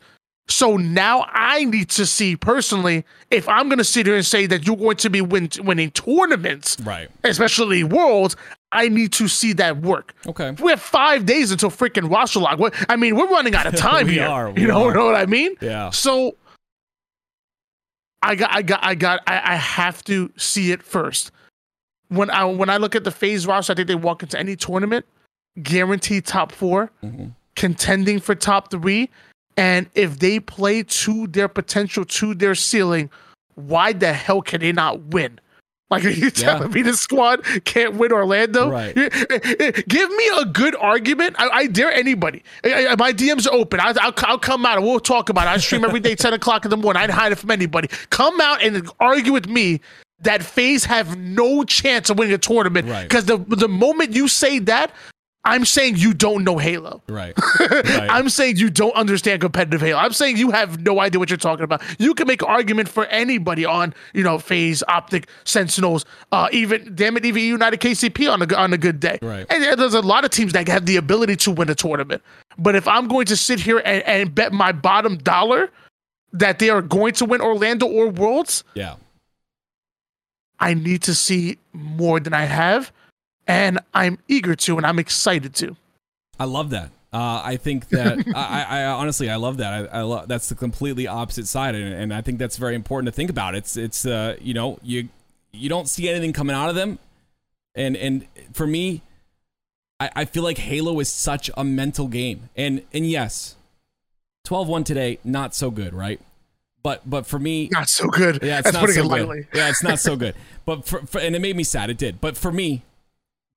So 0.50 0.76
now 0.78 1.26
I 1.28 1.64
need 1.64 1.90
to 1.90 2.06
see 2.06 2.34
personally 2.36 3.04
if 3.30 3.46
I'm 3.48 3.68
going 3.68 3.78
to 3.78 3.84
sit 3.84 4.06
here 4.06 4.16
and 4.16 4.24
say 4.24 4.46
that 4.46 4.66
you're 4.66 4.76
going 4.76 4.96
to 4.98 5.10
be 5.10 5.20
win- 5.20 5.50
winning 5.60 5.90
tournaments, 5.90 6.76
Right. 6.82 7.08
especially 7.24 7.84
Worlds. 7.84 8.34
I 8.72 8.88
need 8.88 9.12
to 9.14 9.28
see 9.28 9.52
that 9.54 9.78
work. 9.78 10.14
Okay. 10.26 10.50
We 10.52 10.70
have 10.70 10.80
five 10.82 11.24
days 11.26 11.50
until 11.52 11.70
freaking 11.70 12.10
roster 12.10 12.40
lock. 12.40 12.58
What- 12.58 12.74
I 12.90 12.96
mean, 12.96 13.16
we're 13.16 13.28
running 13.28 13.54
out 13.54 13.66
of 13.66 13.76
time 13.76 14.06
We 14.06 14.14
here. 14.14 14.26
are, 14.26 14.50
you 14.56 14.66
know, 14.66 14.88
are. 14.88 14.94
know 14.94 15.04
what 15.06 15.14
I 15.16 15.26
mean? 15.26 15.54
Yeah. 15.60 15.90
So 15.90 16.36
I 18.22 18.34
got, 18.34 18.54
I 18.54 18.62
got, 18.62 18.80
I 18.82 18.94
got, 18.94 19.20
I, 19.26 19.52
I 19.52 19.56
have 19.56 20.02
to 20.04 20.30
see 20.36 20.72
it 20.72 20.82
first. 20.82 21.30
When 22.08 22.30
I 22.30 22.44
when 22.46 22.70
I 22.70 22.78
look 22.78 22.96
at 22.96 23.04
the 23.04 23.10
FaZe 23.10 23.46
roster, 23.46 23.72
I 23.74 23.76
think 23.76 23.86
they 23.88 23.94
walk 23.94 24.22
into 24.22 24.38
any 24.38 24.56
tournament, 24.56 25.04
guaranteed 25.62 26.24
top 26.24 26.52
4 26.52 26.90
Mhm. 27.04 27.32
contending 27.54 28.18
for 28.18 28.34
top 28.34 28.70
three, 28.70 29.10
and 29.58 29.90
if 29.94 30.18
they 30.20 30.40
play 30.40 30.82
to 30.84 31.26
their 31.26 31.48
potential, 31.48 32.04
to 32.04 32.34
their 32.34 32.54
ceiling, 32.54 33.10
why 33.54 33.92
the 33.92 34.12
hell 34.12 34.40
can 34.40 34.60
they 34.60 34.72
not 34.72 35.00
win? 35.06 35.40
Like, 35.90 36.04
are 36.08 36.10
you 36.10 36.30
telling 36.30 36.70
me 36.70 36.82
the 36.82 36.92
squad 36.94 37.42
can't 37.64 37.94
win 37.94 38.12
Orlando? 38.12 38.70
Right. 38.70 38.96
Eh, 38.96 39.08
eh, 39.58 39.70
give 39.88 40.10
me 40.10 40.30
a 40.38 40.44
good 40.44 40.76
argument. 40.76 41.34
I, 41.38 41.48
I 41.48 41.66
dare 41.66 41.90
anybody. 41.90 42.42
I- 42.62 42.88
I- 42.88 42.96
my 42.96 43.12
DMs 43.12 43.46
are 43.48 43.54
open. 43.54 43.80
I, 43.80 43.94
I'll, 44.00 44.12
I'll 44.18 44.38
come 44.38 44.64
out 44.66 44.76
and 44.76 44.86
we'll 44.86 45.00
talk 45.00 45.28
about 45.30 45.46
it. 45.46 45.50
I 45.50 45.56
stream 45.56 45.84
every 45.84 46.00
day, 46.00 46.14
10 46.14 46.34
o'clock 46.34 46.64
in 46.64 46.70
the 46.70 46.76
morning. 46.76 47.02
I 47.02 47.06
don't 47.06 47.16
hide 47.16 47.32
it 47.32 47.36
from 47.36 47.50
anybody. 47.50 47.88
Come 48.10 48.40
out 48.40 48.62
and 48.62 48.88
argue 49.00 49.32
with 49.32 49.48
me 49.48 49.80
that 50.20 50.42
FaZe 50.42 50.84
have 50.84 51.16
no 51.16 51.64
chance 51.64 52.10
of 52.10 52.18
winning 52.18 52.34
a 52.34 52.38
tournament. 52.38 52.88
Right. 52.88 53.04
Because 53.08 53.24
the, 53.24 53.38
the 53.38 53.68
moment 53.68 54.14
you 54.14 54.28
say 54.28 54.58
that, 54.60 54.92
I'm 55.44 55.64
saying 55.64 55.96
you 55.96 56.12
don't 56.12 56.44
know 56.44 56.58
Halo. 56.58 57.02
Right. 57.08 57.32
right. 57.60 58.08
I'm 58.10 58.28
saying 58.28 58.56
you 58.56 58.70
don't 58.70 58.94
understand 58.94 59.40
competitive 59.40 59.80
Halo. 59.80 59.98
I'm 59.98 60.12
saying 60.12 60.36
you 60.36 60.50
have 60.50 60.80
no 60.80 61.00
idea 61.00 61.18
what 61.18 61.30
you're 61.30 61.36
talking 61.36 61.64
about. 61.64 61.82
You 61.98 62.14
can 62.14 62.26
make 62.26 62.42
an 62.42 62.48
argument 62.48 62.88
for 62.88 63.06
anybody 63.06 63.64
on, 63.64 63.94
you 64.12 64.22
know, 64.22 64.38
FaZe, 64.38 64.82
Optic, 64.88 65.28
Sentinels, 65.44 66.04
uh, 66.32 66.48
even 66.52 66.94
damn 66.94 67.16
it, 67.16 67.24
even 67.24 67.42
United 67.42 67.80
KCP 67.80 68.30
on 68.30 68.42
a 68.42 68.54
on 68.54 68.72
a 68.72 68.78
good 68.78 69.00
day. 69.00 69.18
Right. 69.22 69.46
And 69.48 69.78
there's 69.78 69.94
a 69.94 70.02
lot 70.02 70.24
of 70.24 70.30
teams 70.30 70.52
that 70.52 70.68
have 70.68 70.86
the 70.86 70.96
ability 70.96 71.36
to 71.36 71.50
win 71.50 71.70
a 71.70 71.74
tournament. 71.74 72.22
But 72.58 72.74
if 72.74 72.86
I'm 72.88 73.08
going 73.08 73.26
to 73.26 73.36
sit 73.36 73.60
here 73.60 73.80
and, 73.84 74.02
and 74.02 74.34
bet 74.34 74.52
my 74.52 74.72
bottom 74.72 75.16
dollar 75.16 75.70
that 76.32 76.58
they 76.58 76.68
are 76.68 76.82
going 76.82 77.14
to 77.14 77.24
win 77.24 77.40
Orlando 77.40 77.86
or 77.86 78.08
Worlds, 78.08 78.64
yeah. 78.74 78.96
I 80.60 80.74
need 80.74 81.02
to 81.02 81.14
see 81.14 81.58
more 81.72 82.20
than 82.20 82.34
I 82.34 82.44
have, 82.44 82.92
and 83.48 83.80
I'm 83.94 84.18
eager 84.28 84.54
to, 84.54 84.76
and 84.76 84.86
I'm 84.86 84.98
excited 84.98 85.54
to. 85.56 85.76
I 86.38 86.44
love 86.44 86.70
that. 86.70 86.90
Uh, 87.12 87.40
I 87.42 87.56
think 87.56 87.88
that 87.88 88.18
I, 88.36 88.66
I, 88.68 88.84
honestly 88.84 89.30
I 89.30 89.36
love 89.36 89.56
that. 89.56 89.72
I, 89.72 89.98
I 89.98 90.02
love 90.02 90.28
that's 90.28 90.50
the 90.50 90.54
completely 90.54 91.06
opposite 91.06 91.48
side, 91.48 91.74
and, 91.74 91.92
and, 91.92 92.14
I 92.14 92.20
think 92.20 92.38
that's 92.38 92.58
very 92.58 92.74
important 92.74 93.06
to 93.06 93.12
think 93.12 93.30
about. 93.30 93.54
It's 93.54 93.76
it's 93.76 94.04
uh, 94.04 94.36
you 94.40 94.52
know 94.52 94.78
you 94.82 95.08
you 95.50 95.70
don't 95.70 95.88
see 95.88 96.08
anything 96.08 96.34
coming 96.34 96.54
out 96.54 96.68
of 96.68 96.74
them, 96.74 96.98
and 97.74 97.96
and 97.96 98.26
for 98.52 98.66
me, 98.66 99.00
I, 99.98 100.10
I 100.16 100.24
feel 100.26 100.42
like 100.42 100.58
Halo 100.58 101.00
is 101.00 101.10
such 101.10 101.50
a 101.56 101.64
mental 101.64 102.08
game, 102.08 102.50
and 102.54 102.82
and 102.92 103.06
yes, 103.06 103.56
12-1 104.46 104.84
today 104.84 105.18
not 105.24 105.54
so 105.54 105.70
good, 105.70 105.94
right? 105.94 106.20
But 106.82 107.08
but 107.08 107.26
for 107.26 107.38
me, 107.38 107.70
not 107.72 107.88
so 107.88 108.06
good. 108.08 108.40
Yeah, 108.42 108.58
it's 108.58 108.70
that's 108.70 108.74
not 108.74 108.88
so 108.90 109.00
it 109.00 109.02
good. 109.02 109.10
lightly. 109.10 109.46
Yeah, 109.54 109.70
it's 109.70 109.82
not 109.82 109.98
so 109.98 110.14
good. 110.14 110.34
But 110.66 110.86
for, 110.86 111.04
for, 111.06 111.20
and 111.20 111.34
it 111.34 111.40
made 111.40 111.56
me 111.56 111.64
sad. 111.64 111.88
It 111.90 111.98
did. 111.98 112.20
But 112.20 112.36
for 112.36 112.52
me, 112.52 112.82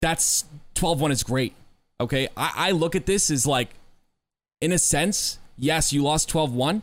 that's 0.02 0.46
12-1 0.76 1.12
is 1.12 1.24
great. 1.24 1.54
Okay, 2.00 2.28
I, 2.36 2.52
I 2.56 2.72
look 2.72 2.96
at 2.96 3.06
this 3.06 3.30
as 3.30 3.46
like, 3.46 3.70
in 4.60 4.72
a 4.72 4.80
sense, 4.80 5.40
yes, 5.58 5.94
you 5.94 6.04
lost 6.04 6.30
12-1, 6.32 6.82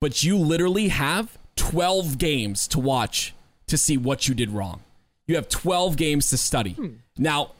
but 0.00 0.22
you 0.22 0.36
literally 0.36 0.88
have 0.88 1.38
12 1.56 2.18
games 2.18 2.68
to 2.68 2.80
watch 2.80 3.34
to 3.68 3.78
see 3.78 3.96
what 3.96 4.28
you 4.28 4.34
did 4.34 4.50
wrong. 4.50 4.80
You 5.26 5.36
have 5.36 5.48
12 5.48 5.96
games 5.96 6.30
to 6.30 6.36
study. 6.36 6.72
Hmm. 6.72 6.88
Now, 7.16 7.52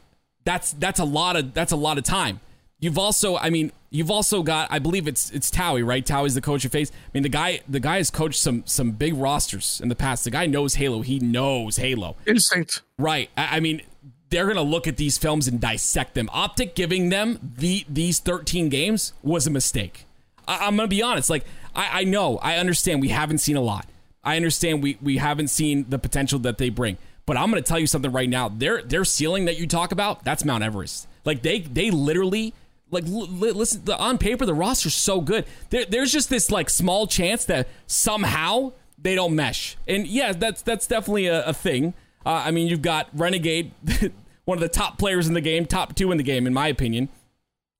that's 0.45 0.71
that's 0.73 0.99
a 0.99 1.03
lot 1.03 1.35
of 1.35 1.53
that's 1.53 1.73
a 1.73 1.75
lot 1.75 1.97
of 1.97 2.05
time. 2.05 2.39
You've 2.79 2.97
also, 2.97 3.35
I 3.35 3.49
mean, 3.49 3.71
you've 3.89 4.11
also 4.11 4.43
got, 4.43 4.69
I 4.71 4.79
believe 4.79 5.07
it's 5.07 5.29
it's 5.31 5.51
Towie, 5.51 5.85
right? 5.85 6.05
Towie's 6.05 6.35
the 6.35 6.41
coach 6.41 6.63
of 6.63 6.71
FaZe. 6.71 6.91
I 6.91 7.09
mean, 7.13 7.23
the 7.23 7.29
guy 7.29 7.61
the 7.67 7.79
guy 7.79 7.97
has 7.97 8.09
coached 8.09 8.39
some 8.39 8.63
some 8.65 8.91
big 8.91 9.15
rosters 9.15 9.81
in 9.81 9.89
the 9.89 9.95
past. 9.95 10.23
The 10.23 10.31
guy 10.31 10.45
knows 10.45 10.75
Halo. 10.75 11.01
He 11.01 11.19
knows 11.19 11.77
Halo. 11.77 12.15
Instinct. 12.25 12.81
Right. 12.97 13.29
I, 13.35 13.57
I 13.57 13.59
mean, 13.59 13.81
they're 14.29 14.47
gonna 14.47 14.61
look 14.61 14.87
at 14.87 14.97
these 14.97 15.17
films 15.17 15.47
and 15.47 15.59
dissect 15.59 16.13
them. 16.13 16.29
Optic 16.33 16.75
giving 16.75 17.09
them 17.09 17.53
the 17.57 17.85
these 17.87 18.19
13 18.19 18.69
games 18.69 19.13
was 19.21 19.47
a 19.47 19.49
mistake. 19.49 20.05
I, 20.47 20.67
am 20.67 20.75
gonna 20.75 20.87
be 20.87 21.01
honest. 21.01 21.29
Like, 21.29 21.45
I, 21.75 22.01
I 22.01 22.03
know, 22.03 22.37
I 22.37 22.57
understand. 22.57 23.01
We 23.01 23.09
haven't 23.09 23.39
seen 23.39 23.55
a 23.55 23.61
lot. 23.61 23.87
I 24.23 24.35
understand 24.35 24.83
we 24.83 24.97
we 25.01 25.17
haven't 25.17 25.49
seen 25.49 25.85
the 25.89 25.99
potential 25.99 26.39
that 26.39 26.57
they 26.57 26.69
bring. 26.69 26.97
But 27.25 27.37
I'm 27.37 27.49
gonna 27.49 27.61
tell 27.61 27.79
you 27.79 27.87
something 27.87 28.11
right 28.11 28.29
now. 28.29 28.49
Their 28.49 28.81
their 28.81 29.05
ceiling 29.05 29.45
that 29.45 29.57
you 29.57 29.67
talk 29.67 29.91
about, 29.91 30.23
that's 30.23 30.43
Mount 30.43 30.63
Everest. 30.63 31.07
Like 31.25 31.41
they 31.41 31.59
they 31.59 31.91
literally 31.91 32.53
like 32.89 33.03
listen 33.05 33.83
the, 33.85 33.97
on 33.97 34.17
paper 34.17 34.45
the 34.45 34.53
roster's 34.53 34.95
so 34.95 35.19
good 35.19 35.45
there, 35.71 35.83
there's 35.85 36.11
just 36.11 36.29
this 36.29 36.49
like 36.49 36.69
small 36.69 37.05
chance 37.05 37.43
that 37.43 37.67
somehow 37.85 38.71
they 38.97 39.13
don't 39.13 39.35
mesh 39.35 39.75
and 39.87 40.07
yeah 40.07 40.31
that's 40.31 40.61
that's 40.61 40.87
definitely 40.87 41.27
a, 41.27 41.45
a 41.45 41.53
thing 41.53 41.93
uh, 42.27 42.43
i 42.45 42.51
mean 42.51 42.67
you've 42.67 42.83
got 42.83 43.09
renegade 43.13 43.71
one 44.45 44.57
of 44.57 44.61
the 44.61 44.69
top 44.69 44.99
players 44.99 45.27
in 45.27 45.33
the 45.33 45.41
game 45.41 45.65
top 45.65 45.95
two 45.95 46.11
in 46.11 46.17
the 46.17 46.23
game 46.23 46.45
in 46.45 46.53
my 46.53 46.67
opinion 46.67 47.09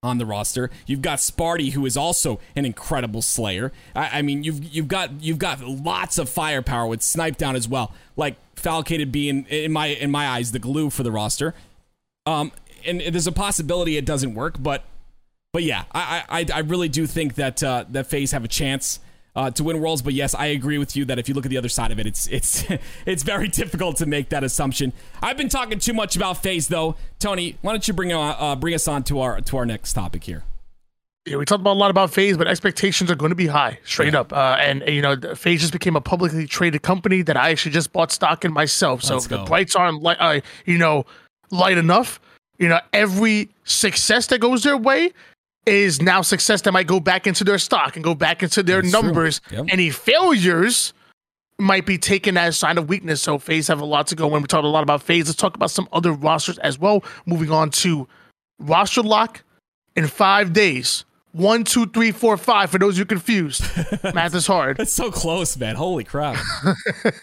on 0.04 0.18
the 0.18 0.26
roster. 0.26 0.70
You've 0.86 1.02
got 1.02 1.20
sparty 1.20 1.72
who 1.72 1.86
is 1.86 1.98
also 1.98 2.40
an 2.56 2.66
incredible 2.66 3.22
slayer. 3.22 3.72
I, 3.96 4.20
I 4.20 4.22
mean 4.22 4.44
you've 4.44 4.64
you've 4.64 4.88
got 4.88 5.22
you've 5.22 5.40
got 5.40 5.62
lots 5.62 6.18
of 6.18 6.30
firepower 6.30 6.88
with 6.88 7.02
Snip3down 7.02 7.56
as 7.56 7.68
well. 7.68 7.94
Like 8.16 8.36
falcated 8.56 9.12
being 9.12 9.46
in 9.46 9.72
my 9.72 9.88
in 9.88 10.12
my 10.12 10.28
eyes 10.28 10.52
the 10.52 10.60
glue 10.60 10.90
for 10.90 11.04
the 11.04 11.12
roster. 11.12 11.54
Um 12.26 12.52
and 12.86 13.02
there's 13.02 13.28
a 13.28 13.32
possibility 13.32 13.98
it 13.98 14.06
doesn't 14.06 14.34
work 14.34 14.56
but 14.60 14.84
but 15.54 15.64
yeah, 15.64 15.86
I, 15.92 16.24
I 16.30 16.46
I 16.54 16.60
really 16.60 16.90
do 16.90 17.08
think 17.08 17.36
that 17.36 17.64
uh, 17.64 17.86
that 17.90 18.08
FaZe 18.08 18.32
have 18.32 18.44
a 18.44 18.48
chance. 18.50 19.00
Uh, 19.38 19.52
to 19.52 19.64
win 19.64 19.80
worlds. 19.80 20.02
But 20.02 20.16
yes, 20.16 20.34
I 20.34 20.48
agree 20.48 20.80
with 20.80 20.96
you 20.96 21.06
that 21.06 21.20
if 21.20 21.30
you 21.30 21.36
look 21.36 21.46
at 21.46 21.50
the 21.50 21.60
other 21.60 21.70
side 21.70 21.92
of 21.92 22.00
it, 22.00 22.08
it's 22.08 22.26
it's 22.26 22.66
it's 23.06 23.22
very 23.22 23.48
difficult 23.48 23.98
to 23.98 24.08
make 24.08 24.30
that 24.30 24.44
assumption. 24.44 24.94
I've 25.22 25.38
been 25.38 25.48
talking 25.48 25.78
too 25.78 25.94
much 25.94 26.16
about 26.16 26.42
FaZe 26.42 26.70
though. 26.70 26.96
Tony, 27.20 27.56
why 27.62 27.74
don't 27.74 27.88
you 27.88 27.94
bring 27.94 28.12
uh, 28.12 28.20
uh, 28.20 28.56
bring 28.56 28.74
us 28.74 28.88
on 28.88 29.04
to 29.04 29.20
our 29.20 29.40
to 29.40 29.58
our 29.58 29.66
next 29.68 29.94
topic 29.94 30.24
here? 30.24 30.44
Yeah, 31.28 31.36
we 31.36 31.46
talked 31.46 31.62
about 31.62 31.74
a 31.74 31.80
lot 31.80 31.92
about 31.92 32.12
FaZe, 32.12 32.36
but 32.36 32.48
expectations 32.48 33.12
are 33.12 33.16
going 33.16 33.30
to 33.30 33.36
be 33.36 33.46
high, 33.46 33.80
straight 33.86 34.14
yeah. 34.14 34.22
up. 34.22 34.34
Uh, 34.34 34.58
and 34.60 34.82
you 34.88 35.04
know, 35.04 35.16
FaZe 35.36 35.62
just 35.62 35.74
became 35.74 35.96
a 35.96 36.02
publicly 36.02 36.48
traded 36.48 36.82
company 36.82 37.22
that 37.22 37.38
I 37.38 37.52
actually 37.52 37.74
just 37.74 37.94
bought 37.94 38.12
stock 38.12 38.44
in 38.44 38.52
myself. 38.52 39.04
So 39.04 39.20
the 39.20 39.44
brights 39.44 39.76
aren't 39.76 40.02
light, 40.02 40.18
uh, 40.20 40.40
you 40.66 40.80
know, 40.80 41.06
light 41.52 41.78
enough. 41.78 42.20
You 42.58 42.70
know, 42.70 42.80
every 42.92 43.50
success 43.66 44.26
that 44.28 44.40
goes 44.40 44.64
their 44.64 44.78
way 44.78 45.12
is 45.68 46.02
now 46.02 46.22
success 46.22 46.62
that 46.62 46.72
might 46.72 46.88
go 46.88 47.00
back 47.00 47.28
into 47.28 47.44
their 47.44 47.58
stock 47.60 47.96
and 47.96 48.04
go 48.04 48.16
back 48.16 48.42
into 48.42 48.64
their 48.64 48.82
That's 48.82 48.94
numbers. 48.94 49.42
Yep. 49.52 49.66
Any 49.70 49.90
failures 49.90 50.94
might 51.60 51.86
be 51.86 51.98
taken 51.98 52.38
as 52.38 52.56
a 52.56 52.58
sign 52.58 52.78
of 52.78 52.88
weakness. 52.88 53.22
So 53.22 53.38
FaZe 53.38 53.68
have 53.68 53.82
a 53.82 53.86
lot 53.86 54.08
to 54.08 54.16
go 54.16 54.28
when 54.28 54.42
we 54.42 54.48
talked 54.48 54.64
a 54.64 54.68
lot 54.68 54.84
about 54.84 55.02
FaZe. 55.02 55.28
Let's 55.28 55.38
talk 55.38 55.56
about 55.56 55.72
some 55.72 55.88
other 55.92 56.12
rosters 56.12 56.58
as 56.60 56.80
well. 56.80 57.04
Moving 57.26 57.52
on 57.52 57.72
to 57.72 58.08
roster 58.60 59.02
lock 59.02 59.44
in 59.96 60.08
five 60.08 60.54
days. 60.54 61.04
One, 61.34 61.64
two, 61.64 61.86
three, 61.88 62.12
four, 62.12 62.38
five. 62.38 62.72
For 62.72 62.80
those 62.80 62.98
you 62.98 63.06
confused, 63.06 63.64
math 64.16 64.34
is 64.34 64.48
hard. 64.48 64.80
It's 64.80 64.94
so 64.94 65.12
close, 65.12 65.56
man. 65.58 65.76
Holy 65.76 66.04
crap! 66.04 66.38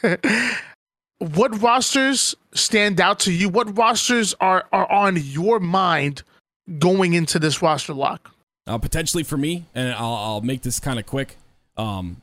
what 1.19 1.61
rosters 1.61 2.37
stand 2.55 3.01
out 3.01 3.19
to 3.21 3.33
you? 3.33 3.49
What 3.49 3.77
rosters 3.77 4.35
are 4.41 4.69
are 4.73 4.91
on 4.91 5.17
your 5.17 5.59
mind 5.59 6.23
going 6.79 7.15
into 7.15 7.41
this 7.41 7.61
roster 7.61 7.95
lock? 7.95 8.34
Uh, 8.67 8.79
potentially 8.79 9.23
for 9.23 9.37
me, 9.37 9.67
and 9.75 9.93
I'll, 9.93 10.15
I'll 10.15 10.41
make 10.41 10.63
this 10.63 10.81
kind 10.81 10.99
of 10.99 11.05
quick. 11.05 11.37
Um, 11.77 12.23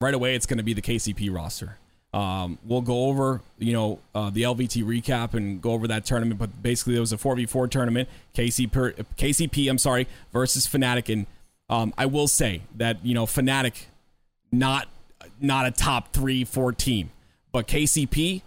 right 0.00 0.14
away, 0.14 0.36
it's 0.36 0.46
going 0.46 0.58
to 0.58 0.64
be 0.64 0.74
the 0.74 0.82
KCP 0.82 1.34
roster. 1.34 1.78
Um, 2.14 2.58
we'll 2.64 2.82
go 2.82 3.06
over, 3.06 3.40
you 3.58 3.72
know, 3.72 3.98
uh, 4.14 4.30
the 4.30 4.42
LVT 4.42 4.84
recap 4.84 5.34
and 5.34 5.60
go 5.60 5.72
over 5.72 5.88
that 5.88 6.04
tournament. 6.04 6.38
But 6.38 6.62
basically, 6.62 6.92
there 6.94 7.00
was 7.00 7.12
a 7.12 7.16
4v4 7.16 7.68
tournament, 7.68 8.08
KCP, 8.34 9.04
KCP 9.18 9.68
I'm 9.68 9.78
sorry, 9.78 10.06
versus 10.32 10.68
Fnatic. 10.68 11.12
And 11.12 11.26
um, 11.68 11.92
I 11.98 12.06
will 12.06 12.28
say 12.28 12.62
that, 12.76 13.04
you 13.04 13.14
know, 13.14 13.26
Fnatic, 13.26 13.86
not, 14.52 14.86
not 15.40 15.66
a 15.66 15.72
top 15.72 16.12
three, 16.12 16.44
four 16.44 16.72
team. 16.72 17.10
But 17.50 17.66
KCP 17.66 18.42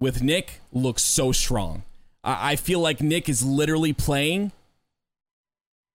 with 0.00 0.22
Nick 0.22 0.60
looks 0.72 1.04
so 1.04 1.30
strong. 1.30 1.84
I, 2.24 2.52
I 2.52 2.56
feel 2.56 2.80
like 2.80 3.00
Nick 3.00 3.28
is 3.28 3.44
literally 3.44 3.92
playing– 3.92 4.50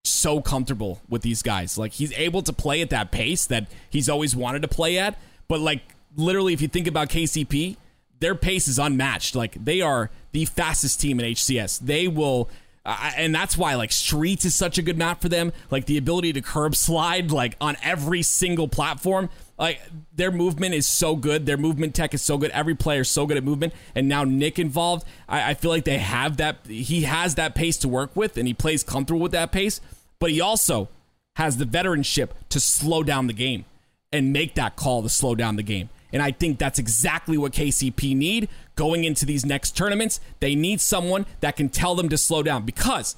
so 0.04 0.40
comfortable 0.40 1.00
with 1.08 1.22
these 1.22 1.42
guys. 1.42 1.78
Like 1.78 1.92
he's 1.92 2.12
able 2.12 2.42
to 2.42 2.52
play 2.52 2.80
at 2.80 2.90
that 2.90 3.10
pace 3.10 3.46
that 3.46 3.66
he's 3.88 4.08
always 4.08 4.34
wanted 4.34 4.62
to 4.62 4.68
play 4.68 4.98
at. 4.98 5.18
But 5.48 5.60
like 5.60 5.82
literally, 6.16 6.52
if 6.52 6.60
you 6.60 6.68
think 6.68 6.86
about 6.86 7.08
KCP, 7.08 7.76
their 8.20 8.34
pace 8.34 8.68
is 8.68 8.78
unmatched. 8.78 9.34
Like 9.34 9.62
they 9.62 9.80
are 9.80 10.10
the 10.32 10.44
fastest 10.44 11.00
team 11.00 11.20
in 11.20 11.26
HCS. 11.32 11.80
They 11.80 12.08
will. 12.08 12.48
Uh, 12.90 13.12
and 13.16 13.32
that's 13.32 13.56
why 13.56 13.76
like 13.76 13.92
streets 13.92 14.44
is 14.44 14.52
such 14.52 14.76
a 14.76 14.82
good 14.82 14.98
map 14.98 15.22
for 15.22 15.28
them. 15.28 15.52
Like 15.70 15.86
the 15.86 15.96
ability 15.96 16.32
to 16.32 16.40
curb 16.40 16.74
slide 16.74 17.30
like 17.30 17.56
on 17.60 17.76
every 17.84 18.22
single 18.22 18.66
platform 18.66 19.30
like 19.56 19.80
their 20.12 20.32
movement 20.32 20.74
is 20.74 20.88
so 20.88 21.14
good. 21.14 21.46
Their 21.46 21.56
movement 21.56 21.94
tech 21.94 22.14
is 22.14 22.22
so 22.22 22.36
good. 22.36 22.50
Every 22.50 22.74
player 22.74 23.02
is 23.02 23.08
so 23.08 23.26
good 23.26 23.36
at 23.36 23.44
movement. 23.44 23.74
And 23.94 24.08
now 24.08 24.24
nick 24.24 24.58
involved 24.58 25.06
I, 25.28 25.50
I 25.50 25.54
feel 25.54 25.70
like 25.70 25.84
they 25.84 25.98
have 25.98 26.38
that 26.38 26.66
he 26.66 27.02
has 27.02 27.36
that 27.36 27.54
pace 27.54 27.76
to 27.78 27.88
work 27.88 28.16
with 28.16 28.36
and 28.36 28.48
he 28.48 28.54
plays 28.54 28.82
comfortable 28.82 29.20
with 29.20 29.32
that 29.32 29.52
pace. 29.52 29.80
But 30.18 30.32
he 30.32 30.40
also 30.40 30.88
has 31.36 31.58
the 31.58 31.66
veteranship 31.66 32.30
to 32.48 32.58
slow 32.58 33.04
down 33.04 33.28
the 33.28 33.32
game 33.32 33.66
and 34.12 34.32
make 34.32 34.56
that 34.56 34.74
call 34.74 35.04
to 35.04 35.08
slow 35.08 35.36
down 35.36 35.54
the 35.54 35.62
game. 35.62 35.90
And 36.12 36.22
I 36.22 36.30
think 36.30 36.58
that's 36.58 36.78
exactly 36.78 37.38
what 37.38 37.52
KCP 37.52 38.16
need 38.16 38.48
going 38.76 39.04
into 39.04 39.24
these 39.24 39.44
next 39.44 39.76
tournaments. 39.76 40.20
They 40.40 40.54
need 40.54 40.80
someone 40.80 41.26
that 41.40 41.56
can 41.56 41.68
tell 41.68 41.94
them 41.94 42.08
to 42.08 42.18
slow 42.18 42.42
down 42.42 42.64
because 42.64 43.16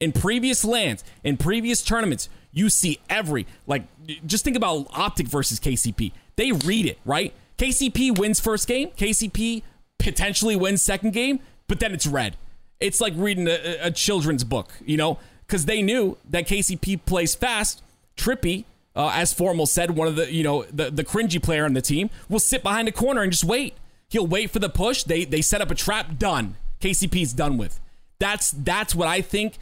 in 0.00 0.12
previous 0.12 0.64
lands, 0.64 1.04
in 1.22 1.36
previous 1.36 1.82
tournaments, 1.82 2.28
you 2.52 2.68
see 2.68 3.00
every 3.08 3.46
like 3.66 3.84
just 4.26 4.44
think 4.44 4.56
about 4.56 4.86
Optic 4.90 5.26
versus 5.26 5.58
KCP. 5.58 6.12
They 6.36 6.52
read 6.52 6.86
it, 6.86 6.98
right? 7.04 7.32
KCP 7.58 8.18
wins 8.18 8.40
first 8.40 8.66
game, 8.66 8.90
KCP 8.90 9.62
potentially 9.98 10.56
wins 10.56 10.82
second 10.82 11.12
game, 11.12 11.40
but 11.68 11.80
then 11.80 11.92
it's 11.92 12.06
red. 12.06 12.36
It's 12.80 13.00
like 13.00 13.14
reading 13.16 13.48
a, 13.48 13.78
a 13.80 13.90
children's 13.90 14.44
book, 14.44 14.72
you 14.84 14.96
know? 14.96 15.18
because 15.46 15.66
they 15.66 15.82
knew 15.82 16.16
that 16.28 16.46
KCP 16.46 17.04
plays 17.04 17.34
fast. 17.34 17.82
Trippy, 18.16 18.64
uh, 18.96 19.10
as 19.14 19.32
Formal 19.32 19.66
said, 19.66 19.92
one 19.92 20.08
of 20.08 20.16
the 20.16 20.32
you 20.32 20.42
know 20.42 20.64
the 20.64 20.90
the 20.90 21.04
cringy 21.04 21.42
player 21.42 21.64
on 21.64 21.74
the 21.74 21.82
team 21.82 22.10
will 22.28 22.38
sit 22.38 22.62
behind 22.62 22.88
a 22.88 22.92
corner 22.92 23.22
and 23.22 23.32
just 23.32 23.44
wait. 23.44 23.74
He'll 24.08 24.26
wait 24.26 24.50
for 24.50 24.58
the 24.58 24.68
push. 24.68 25.02
They 25.02 25.24
they 25.24 25.40
set 25.40 25.60
up 25.60 25.70
a 25.70 25.74
trap. 25.74 26.18
Done. 26.18 26.56
KCP's 26.80 27.32
done 27.32 27.56
with. 27.56 27.80
That's 28.18 28.50
that's 28.50 28.94
what 28.94 29.08
I 29.08 29.20
think 29.20 29.54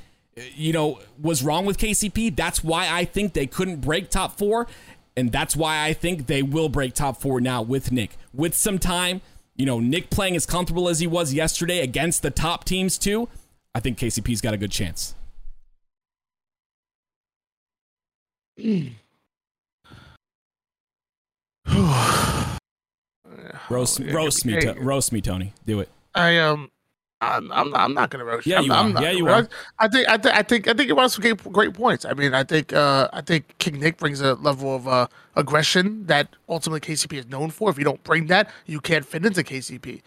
you 0.54 0.72
know, 0.72 0.98
was 1.20 1.42
wrong 1.42 1.66
with 1.66 1.78
KCP. 1.78 2.34
That's 2.34 2.64
why 2.64 2.88
I 2.90 3.04
think 3.04 3.32
they 3.32 3.46
couldn't 3.46 3.80
break 3.80 4.10
top 4.10 4.38
four. 4.38 4.66
And 5.16 5.30
that's 5.30 5.54
why 5.54 5.84
I 5.84 5.92
think 5.92 6.26
they 6.26 6.42
will 6.42 6.70
break 6.70 6.94
top 6.94 7.20
four 7.20 7.40
now 7.40 7.60
with 7.60 7.92
Nick. 7.92 8.16
With 8.32 8.54
some 8.54 8.78
time, 8.78 9.20
you 9.56 9.66
know, 9.66 9.78
Nick 9.78 10.08
playing 10.08 10.36
as 10.36 10.46
comfortable 10.46 10.88
as 10.88 11.00
he 11.00 11.06
was 11.06 11.34
yesterday 11.34 11.80
against 11.80 12.22
the 12.22 12.30
top 12.30 12.64
teams, 12.64 12.96
too. 12.96 13.28
I 13.74 13.80
think 13.80 13.98
KCP's 13.98 14.40
got 14.40 14.54
a 14.54 14.56
good 14.56 14.70
chance. 14.70 15.14
roast, 23.70 24.00
roast 24.00 24.44
me, 24.44 24.60
to, 24.60 24.74
roast 24.74 25.12
me, 25.12 25.20
Tony. 25.20 25.52
Do 25.66 25.80
it. 25.80 25.88
I 26.14 26.38
um, 26.38 26.70
I'm 27.20 27.52
I'm 27.52 27.70
not, 27.70 27.80
I'm 27.80 27.94
not 27.94 28.10
gonna 28.10 28.24
roast. 28.24 28.46
Yeah, 28.46 28.58
I'm, 28.58 28.64
you 28.64 28.72
I'm 28.72 28.86
are. 28.86 28.92
not 28.94 29.02
Yeah, 29.02 29.10
you 29.12 29.28
are. 29.28 29.48
I 29.78 29.88
think 29.88 30.08
I 30.08 30.16
think 30.18 30.34
I 30.34 30.42
think 30.42 30.68
I 30.68 30.74
think 30.74 30.90
it 30.90 30.94
was 30.94 31.14
some 31.14 31.22
great, 31.22 31.52
great 31.52 31.74
points. 31.74 32.04
I 32.04 32.14
mean, 32.14 32.34
I 32.34 32.42
think 32.42 32.72
uh, 32.72 33.08
I 33.12 33.20
think 33.20 33.56
King 33.58 33.78
Nick 33.78 33.96
brings 33.96 34.20
a 34.20 34.34
level 34.34 34.74
of 34.74 34.88
uh, 34.88 35.06
aggression 35.36 36.04
that 36.06 36.28
ultimately 36.48 36.80
KCP 36.80 37.18
is 37.18 37.26
known 37.28 37.50
for. 37.50 37.70
If 37.70 37.78
you 37.78 37.84
don't 37.84 38.02
bring 38.02 38.26
that, 38.26 38.50
you 38.66 38.80
can't 38.80 39.06
fit 39.06 39.24
into 39.24 39.42
KCP. 39.42 40.02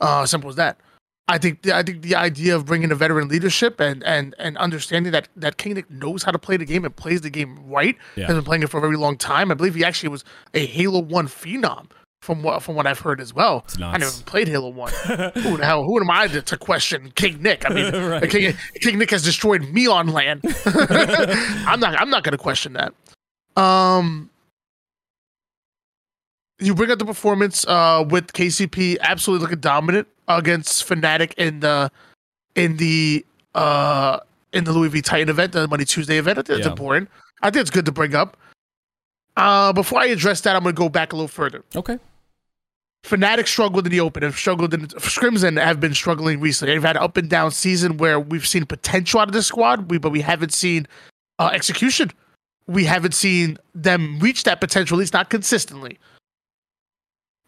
Uh, 0.00 0.26
simple 0.26 0.48
as 0.50 0.56
that. 0.56 0.78
I 1.26 1.38
think 1.38 1.62
the, 1.62 1.74
I 1.74 1.82
think 1.82 2.02
the 2.02 2.14
idea 2.16 2.54
of 2.54 2.66
bringing 2.66 2.90
a 2.92 2.94
veteran 2.94 3.28
leadership 3.28 3.80
and 3.80 4.02
and 4.04 4.34
and 4.38 4.58
understanding 4.58 5.12
that 5.12 5.28
that 5.36 5.56
King 5.56 5.74
Nick 5.74 5.90
knows 5.90 6.22
how 6.22 6.32
to 6.32 6.38
play 6.38 6.56
the 6.58 6.66
game 6.66 6.84
and 6.84 6.94
plays 6.94 7.22
the 7.22 7.30
game 7.30 7.58
right 7.66 7.96
Yeah. 8.14 8.26
has 8.26 8.34
been 8.36 8.44
playing 8.44 8.62
it 8.62 8.68
for 8.70 8.76
a 8.78 8.80
very 8.82 8.96
long 8.96 9.16
time. 9.16 9.50
I 9.50 9.54
believe 9.54 9.74
he 9.74 9.84
actually 9.84 10.10
was 10.10 10.22
a 10.52 10.66
Halo 10.66 11.00
One 11.00 11.26
phenom. 11.28 11.86
From 12.20 12.42
what 12.42 12.62
from 12.62 12.74
what 12.74 12.86
I've 12.86 13.00
heard 13.00 13.20
as 13.20 13.34
well, 13.34 13.66
I 13.82 13.98
never 13.98 14.10
played 14.24 14.48
Halo 14.48 14.70
One. 14.70 14.90
who 15.34 15.56
the 15.58 15.64
hell? 15.64 15.84
Who 15.84 16.00
am 16.00 16.10
I 16.10 16.26
to, 16.28 16.40
to 16.40 16.56
question 16.56 17.10
King 17.14 17.42
Nick? 17.42 17.68
I 17.70 17.74
mean, 17.74 17.92
Right. 18.10 18.30
King, 18.30 18.54
King 18.80 18.98
Nick 18.98 19.10
has 19.10 19.22
destroyed 19.22 19.62
me 19.72 19.86
on 19.86 20.08
LAN. 20.08 20.40
I'm 20.64 21.80
not. 21.80 22.00
I'm 22.00 22.08
not 22.08 22.22
going 22.24 22.32
to 22.32 22.38
question 22.38 22.74
that. 22.74 22.94
Um, 23.62 24.30
you 26.58 26.74
bring 26.74 26.90
up 26.90 26.98
the 26.98 27.04
performance 27.04 27.66
uh, 27.66 28.04
with 28.08 28.32
KCP 28.32 28.98
absolutely 29.00 29.44
looking 29.44 29.60
dominant 29.60 30.08
against 30.28 30.88
Fnatic 30.88 31.34
in 31.36 31.60
the 31.60 31.90
in 32.54 32.76
the 32.76 33.24
uh, 33.54 34.20
in 34.52 34.64
the 34.64 34.72
Louis 34.72 34.88
V 34.88 35.02
Titan 35.02 35.28
event, 35.28 35.52
the 35.52 35.66
Monday 35.68 35.84
Tuesday 35.84 36.18
event. 36.18 36.38
I 36.38 36.42
think 36.42 36.60
Yeah. 36.60 36.70
important. 36.70 37.10
I 37.42 37.50
think 37.50 37.62
it's 37.62 37.70
good 37.70 37.84
to 37.86 37.92
bring 37.92 38.14
up. 38.14 38.36
Uh, 39.36 39.72
before 39.72 39.98
I 40.00 40.06
address 40.06 40.40
that, 40.42 40.54
I'm 40.54 40.62
going 40.62 40.74
to 40.74 40.78
go 40.78 40.88
back 40.88 41.12
a 41.12 41.16
little 41.16 41.28
further. 41.28 41.64
Okay. 41.74 41.98
Fnatic 43.04 43.46
struggled 43.48 43.84
in 43.86 43.90
the 43.90 44.00
open 44.00 44.22
and 44.22 44.32
struggled 44.32 44.72
in 44.72 44.86
Scrimson 44.86 45.62
have 45.62 45.78
been 45.78 45.92
struggling 45.92 46.40
recently. 46.40 46.72
They've 46.74 46.82
had 46.82 46.96
an 46.96 47.02
up 47.02 47.16
and 47.18 47.28
down 47.28 47.50
season 47.50 47.98
where 47.98 48.18
we've 48.18 48.46
seen 48.46 48.64
potential 48.64 49.20
out 49.20 49.28
of 49.28 49.34
this 49.34 49.46
squad, 49.46 49.90
we, 49.90 49.98
but 49.98 50.10
we 50.10 50.22
haven't 50.22 50.54
seen 50.54 50.86
uh, 51.38 51.50
execution. 51.52 52.10
We 52.66 52.84
haven't 52.84 53.12
seen 53.12 53.58
them 53.74 54.18
reach 54.20 54.44
that 54.44 54.58
potential, 54.60 54.96
at 54.96 55.00
least 55.00 55.12
not 55.12 55.28
consistently. 55.28 55.98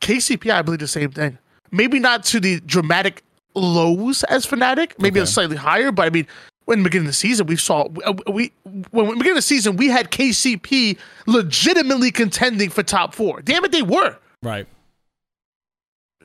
KCP, 0.00 0.50
I 0.50 0.62
believe 0.62 0.80
the 0.80 0.88
same 0.88 1.10
thing. 1.10 1.38
Maybe 1.72 1.98
not 1.98 2.24
to 2.24 2.40
the 2.40 2.60
dramatic 2.60 3.22
lows 3.54 4.22
as 4.24 4.46
Fnatic, 4.46 4.92
maybe 4.98 5.20
Okay. 5.20 5.26
slightly 5.26 5.56
higher, 5.56 5.90
but 5.90 6.06
I 6.06 6.10
mean, 6.10 6.26
when 6.66 6.78
the 6.80 6.84
beginning 6.84 7.06
of 7.06 7.10
the 7.10 7.14
season, 7.16 7.46
we 7.46 7.56
saw 7.56 7.86
uh, 8.04 8.12
we 8.30 8.52
when 8.90 9.06
the 9.06 9.12
beginning 9.14 9.30
of 9.32 9.36
the 9.36 9.42
season 9.42 9.76
we 9.76 9.88
had 9.88 10.10
KCP 10.10 10.98
legitimately 11.26 12.10
contending 12.10 12.70
for 12.70 12.82
top 12.82 13.14
four. 13.14 13.40
Damn 13.42 13.64
it, 13.64 13.72
they 13.72 13.82
were 13.82 14.16
Right. 14.42 14.66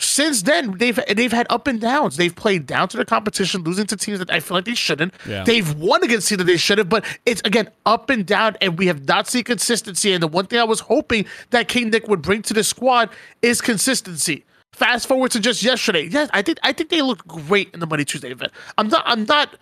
Since 0.02 0.44
then 0.44 0.78
they've 0.78 1.00
they've 1.16 1.32
had 1.32 1.48
up 1.50 1.68
and 1.68 1.80
downs. 1.80 2.18
They've 2.18 2.36
played 2.36 2.66
down 2.66 2.88
to 2.90 2.98
the 2.98 3.06
competition, 3.06 3.64
losing 3.64 3.86
to 3.88 3.98
teams 3.98 4.20
that 4.20 4.32
I 4.32 4.40
feel 4.40 4.58
like 4.58 4.66
they 4.66 4.76
shouldn't. 4.76 5.14
Yeah. 5.28 5.44
They've 5.44 5.74
won 5.76 6.04
against 6.04 6.28
teams 6.28 6.40
that 6.40 6.46
they 6.46 6.58
should 6.58 6.78
have, 6.78 6.90
but 6.90 7.06
it's 7.26 7.42
again 7.46 7.70
up 7.86 8.10
and 8.10 8.26
down, 8.26 8.58
and 8.62 8.78
we 8.78 8.88
have 8.88 9.08
not 9.08 9.28
seen 9.28 9.44
consistency. 9.44 10.14
And 10.14 10.22
the 10.22 10.28
one 10.28 10.46
thing 10.48 10.60
I 10.60 10.64
was 10.64 10.82
hoping 10.82 11.26
that 11.52 11.68
King 11.68 11.90
Nick 11.90 12.08
would 12.08 12.22
bring 12.22 12.42
to 12.44 12.54
the 12.54 12.64
squad 12.64 13.10
is 13.42 13.62
consistency. 13.62 14.46
Fast 14.74 15.08
forward 15.08 15.32
to 15.32 15.40
just 15.40 15.62
yesterday. 15.62 16.04
Yes, 16.04 16.30
I 16.34 16.42
think 16.42 16.58
I 16.64 16.74
think 16.74 16.90
they 16.90 17.02
look 17.02 17.26
great 17.28 17.70
in 17.74 17.80
the 17.80 17.88
Monday 17.88 18.06
Tuesday 18.06 18.32
event. 18.32 18.52
I'm 18.78 18.88
not 18.88 19.04
I'm 19.06 19.26
not 19.26 19.56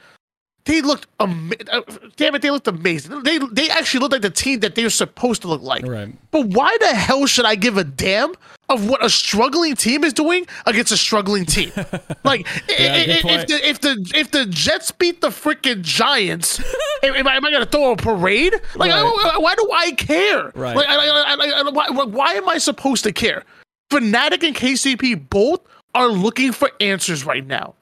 they 0.70 0.82
looked 0.82 1.08
uh, 1.20 1.26
damn 2.16 2.36
it, 2.36 2.42
they 2.42 2.52
looked 2.52 2.68
amazing. 2.68 3.24
They 3.24 3.40
they 3.52 3.70
actually 3.70 4.00
looked 4.02 4.14
like 4.14 4.22
the 4.22 4.30
team 4.30 4.60
that 4.62 4.76
they're 4.76 4.90
supposed 4.90 5.42
to 5.42 5.48
look 5.48 5.62
like. 5.62 5.86
Right. 5.86 6.14
But 6.32 6.46
why 6.48 6.78
the 6.80 6.94
hell 6.96 7.26
should 7.26 7.46
I 7.46 7.56
give 7.56 7.78
a 7.78 7.84
damn 7.84 8.34
of 8.70 8.88
what 8.88 9.04
a 9.04 9.10
struggling 9.10 9.76
team 9.76 10.04
is 10.04 10.14
doing 10.14 10.46
against 10.68 10.92
a 10.92 10.98
struggling 10.98 11.46
team? 11.46 11.72
Like, 12.24 12.46
Yeah, 12.70 12.94
i- 12.94 13.06
good 13.06 13.18
i- 13.18 13.22
point. 13.22 13.42
if 13.42 13.48
the 13.48 13.70
if 13.70 13.80
the 13.82 14.12
if 14.16 14.32
the 14.32 14.46
Jets 14.46 14.92
beat 14.92 15.22
the 15.22 15.30
freaking 15.30 15.82
Giants, 15.82 16.60
am, 17.04 17.16
am 17.16 17.28
I, 17.28 17.36
am 17.38 17.46
I 17.46 17.52
gonna 17.52 17.66
throw 17.66 17.92
a 17.92 17.96
parade? 17.96 18.54
Like, 18.76 18.92
Right. 18.92 19.34
why 19.42 19.56
do 19.56 19.70
I 19.74 19.92
care? 19.94 20.52
Right. 20.54 20.76
Like, 20.76 20.88
I, 20.88 20.96
I, 20.96 21.64
I, 21.66 21.70
why, 21.72 21.90
why 22.06 22.34
am 22.34 22.48
I 22.48 22.58
supposed 22.60 23.04
to 23.06 23.12
care? 23.12 23.44
Fnatic 23.92 24.44
and 24.46 24.56
KCP 24.56 25.30
both 25.30 25.62
are 25.96 26.10
looking 26.10 26.52
for 26.52 26.70
answers 26.80 27.26
right 27.26 27.46
now. 27.48 27.74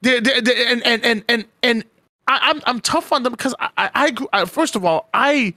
They're, 0.00 0.20
they're, 0.20 0.40
they're- 0.40 0.66
and 0.68 0.82
and 0.86 1.04
and 1.04 1.24
and 1.28 1.44
and 1.62 1.84
I, 2.28 2.38
I'm 2.42 2.60
I'm 2.66 2.80
tough 2.80 3.12
on 3.12 3.22
them 3.22 3.32
because 3.32 3.54
I, 3.58 3.68
I, 3.76 3.90
I 3.94 4.10
grew- 4.10 4.28
I 4.32 4.44
first 4.44 4.76
of 4.76 4.84
all 4.84 5.08
I 5.12 5.54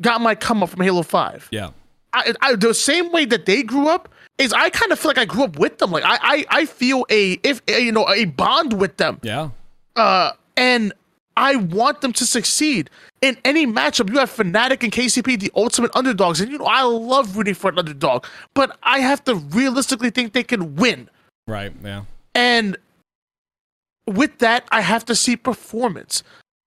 got 0.00 0.20
my 0.20 0.34
come 0.34 0.62
up 0.62 0.70
from 0.70 0.82
Halo 0.82 1.02
Five. 1.02 1.48
Yeah. 1.50 1.70
I, 2.12 2.32
I 2.40 2.56
the 2.56 2.74
same 2.74 3.12
way 3.12 3.24
that 3.26 3.46
they 3.46 3.62
grew 3.62 3.88
up 3.88 4.08
is 4.38 4.52
I 4.52 4.70
kind 4.70 4.92
of 4.92 4.98
feel 4.98 5.10
like 5.10 5.18
I 5.18 5.24
grew 5.24 5.44
up 5.44 5.58
with 5.58 5.78
them. 5.78 5.90
Like 5.90 6.04
I 6.04 6.18
I, 6.20 6.44
I 6.50 6.66
feel 6.66 7.06
a 7.10 7.32
if 7.42 7.60
a, 7.68 7.80
you 7.80 7.92
know 7.92 8.08
a 8.08 8.24
bond 8.26 8.74
with 8.74 8.96
them. 8.96 9.20
Yeah. 9.22 9.50
Uh, 9.94 10.32
and 10.56 10.92
I 11.38 11.56
want 11.56 12.00
them 12.00 12.12
to 12.14 12.26
succeed 12.26 12.88
in 13.20 13.36
any 13.44 13.66
matchup. 13.66 14.10
You 14.10 14.18
have 14.18 14.30
Fnatic 14.30 14.82
and 14.82 14.90
KCP, 14.92 15.38
the 15.38 15.52
ultimate 15.54 15.90
underdogs, 15.94 16.40
and 16.40 16.50
you 16.50 16.58
know 16.58 16.64
I 16.64 16.82
love 16.82 17.36
rooting 17.36 17.54
for 17.54 17.70
an 17.70 17.78
underdog, 17.78 18.24
but 18.54 18.76
I 18.82 19.00
have 19.00 19.22
to 19.24 19.34
realistically 19.36 20.10
think 20.10 20.32
they 20.32 20.42
can 20.44 20.76
win. 20.76 21.10
Right. 21.46 21.72
Yeah. 21.84 22.04
And 22.34 22.76
with 24.06 24.38
that, 24.38 24.66
I 24.70 24.80
have 24.80 25.04
to 25.06 25.14
see 25.14 25.36
performance. 25.36 26.22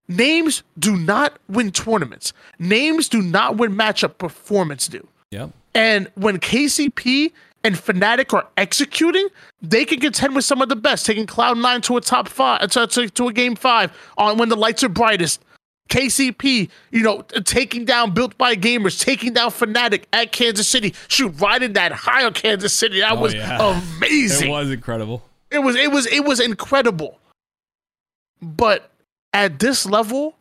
Names 0.08 0.63
do 0.78 0.97
not 0.97 1.38
win 1.47 1.71
tournaments. 1.71 2.34
Names 2.58 3.08
do 3.08 3.21
not 3.21 3.58
win 3.58 3.75
matchup. 3.75 4.17
Performance 4.17 4.88
do. 4.88 5.08
Yeah. 5.32 5.49
And 5.75 6.10
when 6.15 6.39
KCP 6.39 7.32
and 7.63 7.75
Fnatic 7.75 8.34
are 8.34 8.47
executing, 8.58 9.28
they 9.62 9.86
can 9.86 9.99
contend 9.99 10.34
with 10.36 10.45
some 10.45 10.62
of 10.62 10.69
the 10.69 10.75
best, 10.75 11.06
taking 11.06 11.28
Cloud9 11.28 11.84
to 11.84 11.97
a 11.97 12.02
top 12.02 12.28
five, 12.28 12.69
to, 12.71 12.88
to, 12.88 13.10
to 13.10 13.28
a 13.28 13.34
game 13.34 13.56
five 13.56 13.91
on 14.17 14.38
when 14.38 14.49
the 14.49 14.56
lights 14.56 14.84
are 14.84 14.89
brightest. 14.89 15.43
KCP, 15.89 16.69
you 16.91 17.02
know, 17.02 17.21
taking 17.45 17.84
down 17.86 18.13
Built 18.13 18.38
by 18.38 18.56
Gamers, 18.56 18.99
taking 18.99 19.34
down 19.34 19.49
Fnatic 19.49 20.04
at 20.13 20.32
Kansas 20.32 20.67
City. 20.67 20.93
Shoot, 21.08 21.34
riding 21.39 21.73
that 21.73 21.91
high 21.91 22.23
on 22.25 22.34
Kansas 22.34 22.73
City. 22.73 22.99
That 22.99 23.13
Oh, 23.13 23.21
was 23.21 23.34
yeah. 23.34 23.82
amazing. 23.97 24.49
It 24.49 24.52
was 24.52 24.69
incredible. 24.71 25.23
It 25.52 25.60
was 25.60 25.75
it 25.75 25.91
was 25.91 26.06
it 26.08 26.23
was 26.25 26.39
incredible. 26.39 27.17
But 28.41 28.91
at 29.34 29.60
this 29.60 29.86
level, 29.86 30.36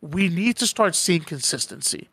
we 0.00 0.28
need 0.28 0.56
to 0.56 0.66
start 0.66 0.94
seeing 0.94 1.22
consistency 1.22 2.08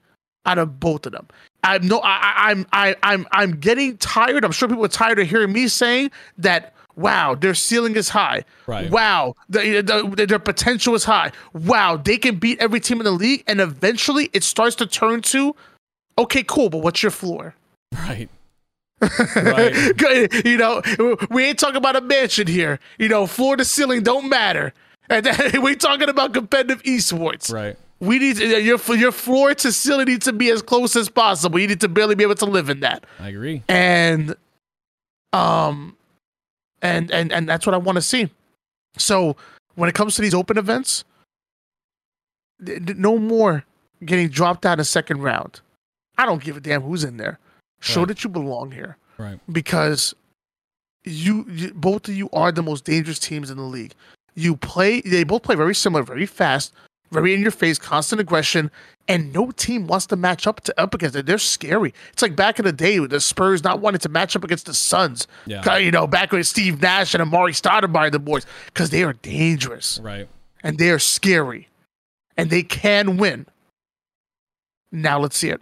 out 0.45 0.57
of 0.57 0.79
both 0.79 1.05
of 1.05 1.11
them. 1.11 1.27
I'm 1.63 1.87
no 1.87 1.99
I, 1.99 2.33
I'm 2.49 2.65
I 2.71 2.95
I'm 3.03 3.27
I'm 3.31 3.59
getting 3.59 3.97
tired. 3.97 4.45
I'm 4.45 4.51
sure 4.51 4.69
people 4.69 4.85
are 4.85 4.89
tired 4.89 5.19
of 5.19 5.27
hearing 5.27 5.51
me 5.51 5.67
saying 5.67 6.11
that 6.37 6.73
wow, 6.95 7.33
their 7.35 7.53
ceiling 7.53 7.95
is 7.95 8.09
high. 8.09 8.43
Right. 8.67 8.89
Wow, 8.91 9.35
the, 9.47 9.81
the, 9.81 10.25
their 10.25 10.39
potential 10.39 10.95
is 10.95 11.05
high. 11.05 11.31
Wow, 11.53 11.95
they 11.95 12.17
can 12.17 12.35
beat 12.35 12.59
every 12.59 12.81
team 12.81 12.99
in 12.99 13.05
the 13.05 13.11
league 13.11 13.43
and 13.47 13.61
eventually 13.61 14.29
it 14.33 14.43
starts 14.43 14.75
to 14.77 14.85
turn 14.85 15.21
to 15.23 15.55
okay, 16.17 16.43
cool, 16.43 16.69
but 16.69 16.79
what's 16.79 17.01
your 17.01 17.11
floor? 17.11 17.55
Right. 17.93 18.29
right. 19.35 20.45
You 20.45 20.57
know, 20.57 20.81
we 21.29 21.45
ain't 21.45 21.57
talking 21.57 21.77
about 21.77 21.95
a 21.95 22.01
mansion 22.01 22.47
here. 22.47 22.79
You 22.97 23.07
know, 23.07 23.25
floor 23.25 23.55
to 23.55 23.63
ceiling 23.63 24.03
don't 24.03 24.27
matter. 24.27 24.73
And 25.09 25.25
then 25.25 25.61
we 25.61 25.75
talking 25.75 26.09
about 26.09 26.33
competitive 26.33 26.83
esports. 26.83 27.51
Right. 27.53 27.77
We 27.99 28.17
need 28.19 28.37
to, 28.37 28.61
your 28.61 28.79
your 28.95 29.11
floor 29.11 29.53
to 29.55 29.71
ceiling 29.73 30.05
needs 30.05 30.25
to 30.25 30.33
be 30.33 30.49
as 30.51 30.61
close 30.61 30.95
as 30.95 31.09
possible. 31.09 31.59
You 31.59 31.67
need 31.67 31.81
to 31.81 31.89
barely 31.89 32.15
be 32.15 32.23
able 32.23 32.35
to 32.35 32.45
live 32.45 32.69
in 32.69 32.79
that. 32.79 33.05
I 33.19 33.29
agree. 33.29 33.63
And 33.67 34.35
um 35.33 35.97
and 36.81 37.11
and 37.11 37.31
and 37.33 37.49
that's 37.49 37.65
what 37.65 37.73
I 37.73 37.77
want 37.77 37.97
to 37.97 38.01
see. 38.01 38.29
So 38.97 39.35
when 39.75 39.89
it 39.89 39.95
comes 39.95 40.15
to 40.15 40.21
these 40.21 40.33
open 40.33 40.57
events, 40.57 41.03
no 42.59 43.17
more 43.17 43.65
getting 44.05 44.29
dropped 44.29 44.65
out 44.65 44.79
in 44.79 44.85
second 44.85 45.21
round. 45.21 45.61
I 46.17 46.25
don't 46.25 46.43
give 46.43 46.57
a 46.57 46.59
damn 46.59 46.81
who's 46.81 47.03
in 47.03 47.17
there. 47.17 47.39
Show 47.81 48.01
Right. 48.01 48.09
that 48.09 48.23
you 48.23 48.29
belong 48.29 48.71
here 48.71 48.97
Right. 49.17 49.39
because 49.51 50.13
you, 51.05 51.45
you 51.49 51.73
both 51.73 52.07
of 52.09 52.15
you 52.15 52.29
are 52.33 52.51
the 52.51 52.63
most 52.63 52.83
dangerous 52.85 53.19
teams 53.19 53.49
in 53.49 53.57
the 53.57 53.63
league. 53.63 53.93
You 54.39 54.55
play 54.55 55.01
they 55.01 55.23
both 55.23 55.43
play 55.43 55.55
very 55.55 55.75
similar, 55.75 56.03
very 56.03 56.25
fast, 56.25 56.73
very 57.11 57.33
in 57.33 57.41
your 57.41 57.51
face, 57.51 57.77
constant 57.77 58.21
aggression, 58.21 58.71
and 59.07 59.33
no 59.33 59.51
team 59.51 59.87
wants 59.87 60.05
to 60.07 60.15
match 60.15 60.47
up 60.47 60.61
to 60.61 60.79
up 60.79 60.93
against 60.93 61.15
it. 61.15 61.25
They're 61.25 61.37
scary. 61.39 61.93
It's 62.13 62.21
like 62.21 62.35
back 62.35 62.59
in 62.59 62.65
the 62.65 62.71
day 62.71 62.99
with 62.99 63.09
the 63.11 63.19
Spurs 63.19 63.63
not 63.63 63.81
wanting 63.81 63.99
to 63.99 64.09
match 64.09 64.35
up 64.35 64.43
against 64.43 64.65
the 64.67 64.73
Suns. 64.73 65.27
Yeah. 65.45 65.77
You 65.77 65.91
know, 65.91 66.07
back 66.07 66.31
with 66.31 66.47
Steve 66.47 66.81
Nash 66.81 67.13
and 67.13 67.23
Amar'e 67.23 67.51
Stoudemire, 67.59 68.11
the 68.11 68.19
boys, 68.19 68.45
because 68.67 68.91
they 68.91 69.03
are 69.03 69.13
dangerous 69.13 69.99
Right. 70.01 70.27
and 70.63 70.77
they 70.77 70.89
are 70.91 70.99
scary. 70.99 71.67
and 72.37 72.49
they 72.49 72.63
can 72.63 73.17
win. 73.17 73.45
Now 74.93 75.19
let's 75.19 75.37
see 75.37 75.49
it. 75.49 75.61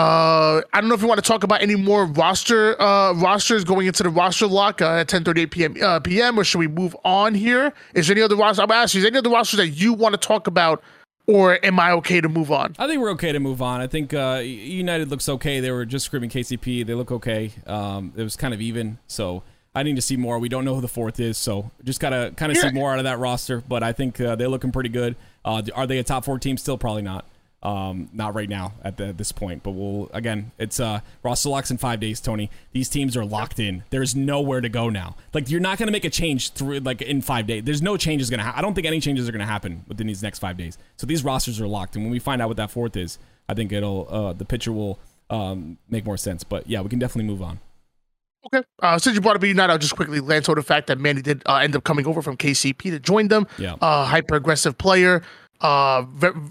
Uh, 0.00 0.62
I 0.72 0.80
don't 0.80 0.88
know 0.88 0.94
if 0.94 1.02
you 1.02 1.08
want 1.08 1.22
to 1.22 1.28
talk 1.28 1.44
about 1.44 1.60
any 1.60 1.76
more 1.76 2.06
roster 2.06 2.80
uh, 2.80 3.12
rosters 3.12 3.64
going 3.64 3.86
into 3.86 4.02
the 4.02 4.08
roster 4.08 4.46
lock 4.46 4.80
uh, 4.80 4.92
at 4.92 5.08
10:38 5.08 5.50
p.m. 5.50 5.76
Uh, 5.82 6.00
p.m. 6.00 6.38
or 6.38 6.44
should 6.44 6.58
we 6.58 6.68
move 6.68 6.96
on 7.04 7.34
here? 7.34 7.74
Is 7.94 8.06
there 8.06 8.16
any 8.16 8.22
other 8.22 8.34
roster? 8.34 8.62
I'm 8.62 8.70
asking, 8.70 9.00
is 9.00 9.02
there 9.02 9.10
any 9.10 9.18
other 9.18 9.28
rosters 9.28 9.58
that 9.58 9.68
you 9.68 9.92
want 9.92 10.14
to 10.14 10.18
talk 10.18 10.46
about, 10.46 10.82
or 11.26 11.62
am 11.62 11.78
I 11.78 11.90
okay 11.92 12.22
to 12.22 12.30
move 12.30 12.50
on? 12.50 12.76
I 12.78 12.86
think 12.86 13.02
we're 13.02 13.10
okay 13.10 13.32
to 13.32 13.40
move 13.40 13.60
on. 13.60 13.82
I 13.82 13.88
think 13.88 14.14
uh, 14.14 14.38
eUnited 14.38 15.10
looks 15.10 15.28
okay. 15.28 15.60
They 15.60 15.70
were 15.70 15.84
just 15.84 16.06
screaming 16.06 16.30
KCP. 16.30 16.86
They 16.86 16.94
look 16.94 17.12
okay. 17.12 17.52
Um, 17.66 18.14
it 18.16 18.22
was 18.22 18.36
kind 18.36 18.54
of 18.54 18.62
even, 18.62 18.96
so 19.06 19.42
I 19.74 19.82
need 19.82 19.96
to 19.96 20.02
see 20.02 20.16
more. 20.16 20.38
We 20.38 20.48
don't 20.48 20.64
know 20.64 20.76
who 20.76 20.80
the 20.80 20.88
fourth 20.88 21.20
is, 21.20 21.36
so 21.36 21.70
just 21.84 22.00
gotta 22.00 22.32
kind 22.38 22.50
of 22.50 22.56
yeah. 22.56 22.70
see 22.70 22.74
more 22.74 22.90
out 22.90 23.00
of 23.00 23.04
that 23.04 23.18
roster. 23.18 23.60
But 23.60 23.82
I 23.82 23.92
think 23.92 24.18
uh, 24.18 24.34
they're 24.34 24.48
looking 24.48 24.72
pretty 24.72 24.88
good. 24.88 25.16
Uh, 25.44 25.60
are 25.74 25.86
they 25.86 25.98
a 25.98 26.04
top 26.04 26.24
four 26.24 26.38
team? 26.38 26.56
Still, 26.56 26.78
probably 26.78 27.02
not. 27.02 27.26
Um, 27.62 28.08
not 28.14 28.34
right 28.34 28.48
now 28.48 28.72
at, 28.82 28.96
the, 28.96 29.08
at 29.08 29.18
this 29.18 29.32
point, 29.32 29.62
but 29.62 29.72
we'll 29.72 30.08
again. 30.14 30.52
It's 30.58 30.80
uh, 30.80 31.00
roster 31.22 31.50
locks 31.50 31.70
in 31.70 31.76
five 31.76 32.00
days, 32.00 32.18
Tony. 32.18 32.50
These 32.72 32.88
teams 32.88 33.18
are 33.18 33.24
locked 33.24 33.58
in. 33.58 33.84
There's 33.90 34.16
nowhere 34.16 34.62
to 34.62 34.70
go 34.70 34.88
now. 34.88 35.16
Like 35.34 35.50
you're 35.50 35.60
not 35.60 35.76
going 35.76 35.88
to 35.88 35.92
make 35.92 36.06
a 36.06 36.10
change 36.10 36.52
through 36.52 36.80
like 36.80 37.02
in 37.02 37.20
five 37.20 37.46
days. 37.46 37.64
There's 37.64 37.82
no 37.82 37.98
changes 37.98 38.30
going 38.30 38.38
to. 38.38 38.44
Ha- 38.44 38.54
I 38.56 38.62
don't 38.62 38.72
think 38.72 38.86
any 38.86 38.98
changes 38.98 39.28
are 39.28 39.32
going 39.32 39.40
to 39.40 39.46
happen 39.46 39.84
within 39.86 40.06
these 40.06 40.22
next 40.22 40.38
five 40.38 40.56
days. 40.56 40.78
So 40.96 41.06
these 41.06 41.22
rosters 41.22 41.60
are 41.60 41.68
locked, 41.68 41.96
and 41.96 42.04
when 42.04 42.10
we 42.10 42.18
find 42.18 42.40
out 42.40 42.48
what 42.48 42.56
that 42.56 42.70
fourth 42.70 42.96
is, 42.96 43.18
I 43.46 43.52
think 43.52 43.72
it'll 43.72 44.06
uh, 44.08 44.32
the 44.32 44.46
picture 44.46 44.72
will 44.72 44.98
um, 45.28 45.76
make 45.90 46.06
more 46.06 46.16
sense. 46.16 46.44
But 46.44 46.66
yeah, 46.66 46.80
we 46.80 46.88
can 46.88 46.98
definitely 46.98 47.30
move 47.30 47.42
on. 47.42 47.60
Okay. 48.46 48.66
Uh, 48.82 48.98
since 48.98 49.14
you 49.14 49.20
brought 49.20 49.36
up 49.36 49.42
eUnited, 49.42 49.68
I'll 49.68 49.78
just 49.78 49.94
quickly 49.94 50.18
glance 50.20 50.48
over 50.48 50.58
the 50.58 50.66
fact 50.66 50.86
that 50.86 50.98
Manny 50.98 51.20
did 51.20 51.42
uh, 51.44 51.56
end 51.56 51.76
up 51.76 51.84
coming 51.84 52.06
over 52.06 52.22
from 52.22 52.36
KCP 52.36 52.90
to 52.90 52.98
join 52.98 53.28
them. 53.28 53.46
Yeah. 53.58 53.74
Uh, 53.80 54.06
hyper 54.06 54.34
aggressive 54.36 54.78
player 54.78 55.22
uh, 55.60 56.04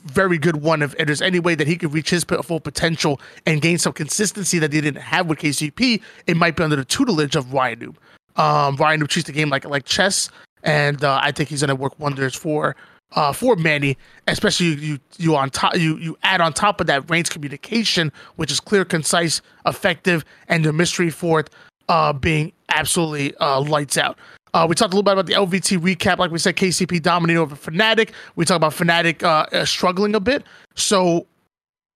very 0.05 0.37
good 0.37 0.57
one. 0.57 0.81
If, 0.81 0.93
if, 0.99 1.07
there's 1.07 1.21
any 1.21 1.39
way 1.39 1.55
that 1.55 1.67
he 1.67 1.77
could 1.77 1.93
reach 1.93 2.09
his 2.09 2.23
full 2.23 2.59
potential 2.59 3.19
and 3.45 3.61
gain 3.61 3.77
some 3.77 3.93
consistency 3.93 4.59
that 4.59 4.71
they 4.71 4.81
didn't 4.81 5.01
have 5.01 5.27
with 5.27 5.39
KCP, 5.39 6.01
it 6.27 6.37
might 6.37 6.55
be 6.55 6.63
under 6.63 6.75
the 6.75 6.85
tutelage 6.85 7.35
of 7.35 7.47
RyaNoob. 7.47 7.95
Um, 8.35 8.77
RyaNoob 8.77 9.07
treats 9.07 9.25
the 9.25 9.33
game 9.33 9.49
like 9.49 9.65
like 9.65 9.85
chess, 9.85 10.29
and 10.63 11.03
uh, 11.03 11.19
I 11.21 11.31
think 11.31 11.49
he's 11.49 11.61
going 11.61 11.69
to 11.69 11.75
work 11.75 11.99
wonders 11.99 12.35
for 12.35 12.75
uh, 13.13 13.33
for 13.33 13.55
Manny, 13.55 13.97
especially 14.27 14.67
you, 14.67 14.75
you 14.75 14.99
you 15.17 15.35
on 15.35 15.49
top 15.49 15.75
you 15.75 15.97
you 15.97 16.17
add 16.23 16.41
on 16.41 16.53
top 16.53 16.79
of 16.79 16.87
that 16.87 17.09
range 17.09 17.29
communication, 17.29 18.11
which 18.35 18.51
is 18.51 18.59
clear, 18.59 18.85
concise, 18.85 19.41
effective, 19.65 20.23
and 20.47 20.63
the 20.63 20.71
mystery 20.71 21.09
fourth 21.09 21.49
uh, 21.89 22.13
being 22.13 22.53
absolutely 22.69 23.35
uh, 23.37 23.59
lights 23.59 23.97
out. 23.97 24.17
Uh, 24.53 24.65
we 24.67 24.75
talked 24.75 24.93
a 24.93 24.97
little 24.97 25.03
bit 25.03 25.13
about 25.13 25.25
the 25.25 25.33
LVT 25.33 25.79
recap. 25.79 26.17
Like 26.17 26.31
we 26.31 26.39
said, 26.39 26.55
KCP 26.55 27.01
dominating 27.01 27.39
over 27.39 27.55
Fnatic. 27.55 28.11
We 28.35 28.45
talked 28.45 28.57
about 28.57 28.73
Fnatic 28.73 29.23
uh, 29.23 29.45
uh, 29.55 29.65
struggling 29.65 30.15
a 30.15 30.19
bit. 30.19 30.43
So 30.75 31.27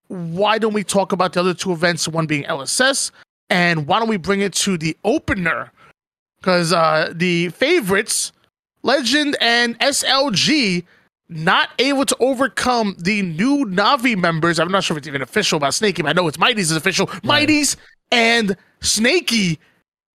why 0.08 0.58
don't 0.58 0.74
we 0.74 0.84
talk 0.84 1.12
about 1.12 1.34
the 1.34 1.40
other 1.40 1.54
two 1.54 1.72
events, 1.72 2.08
one 2.08 2.28
being 2.28 2.44
LSS, 2.44 3.12
and 3.50 3.88
why 3.88 4.00
don't 4.00 4.10
we 4.10 4.18
bring 4.18 4.42
it 4.42 4.54
to 4.54 4.78
the 4.78 4.96
opener? 5.04 5.72
Because 6.40 6.74
uh, 6.74 7.12
the 7.16 7.50
favorites, 7.50 8.32
Legend 8.84 9.38
and 9.40 9.80
SLG, 9.80 10.84
not 11.30 11.70
able 11.80 12.06
to 12.06 12.16
overcome 12.20 12.96
the 13.00 13.22
new 13.22 13.66
Navi 13.66 14.16
members. 14.16 14.60
I'm 14.60 14.72
not 14.72 14.84
sure 14.84 14.96
if 14.96 15.00
it's 15.00 15.08
even 15.08 15.22
official 15.22 15.58
about 15.58 15.74
Snakey, 15.74 16.04
but 16.04 16.10
I 16.10 16.14
know 16.14 16.28
it's 16.28 16.38
Mighty's 16.38 16.70
is 16.70 16.78
official. 16.78 17.08
Right. 17.08 17.24
Mighty's 17.24 17.78
and 18.12 18.56
Snakey 18.82 19.60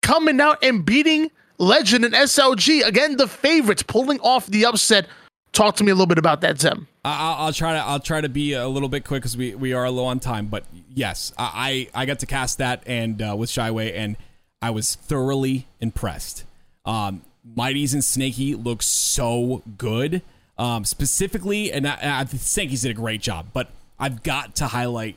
coming 0.02 0.40
out 0.40 0.62
and 0.62 0.84
beating 0.84 1.30
Legend 1.58 2.04
and 2.04 2.14
SLG 2.14 2.86
again, 2.86 3.16
the 3.16 3.28
favorites 3.28 3.82
pulling 3.82 4.20
off 4.20 4.46
the 4.46 4.66
upset. 4.66 5.06
Talk 5.52 5.76
to 5.76 5.84
me 5.84 5.90
a 5.90 5.94
little 5.94 6.06
bit 6.06 6.18
about 6.18 6.42
that, 6.42 6.60
Zem. 6.60 6.86
I'll, 7.04 7.46
I'll 7.46 7.52
try 7.52 7.72
to 7.72 7.78
I'll 7.78 8.00
try 8.00 8.20
to 8.20 8.28
be 8.28 8.52
a 8.52 8.68
little 8.68 8.88
bit 8.88 9.04
quick 9.04 9.22
because 9.22 9.36
we, 9.36 9.54
we 9.54 9.72
are 9.72 9.88
low 9.90 10.04
on 10.04 10.20
time. 10.20 10.46
But 10.46 10.64
yes, 10.92 11.32
I 11.38 11.88
I 11.94 12.04
got 12.04 12.18
to 12.18 12.26
cast 12.26 12.58
that 12.58 12.82
and 12.86 13.22
uh, 13.22 13.34
with 13.38 13.50
Shyway, 13.50 13.96
and 13.96 14.16
I 14.60 14.70
was 14.70 14.94
thoroughly 14.94 15.66
impressed. 15.80 16.44
Um, 16.84 17.22
Mighty's 17.44 17.94
and 17.94 18.04
Snaky 18.04 18.54
look 18.54 18.82
so 18.82 19.62
good. 19.78 20.22
Um, 20.58 20.86
specifically, 20.86 21.70
and 21.70 21.86
I, 21.86 22.20
I 22.20 22.24
think 22.24 22.42
Snaky's 22.42 22.82
did 22.82 22.90
a 22.90 22.94
great 22.94 23.20
job, 23.20 23.48
but 23.52 23.68
I've 23.98 24.22
got 24.22 24.56
to 24.56 24.68
highlight 24.68 25.16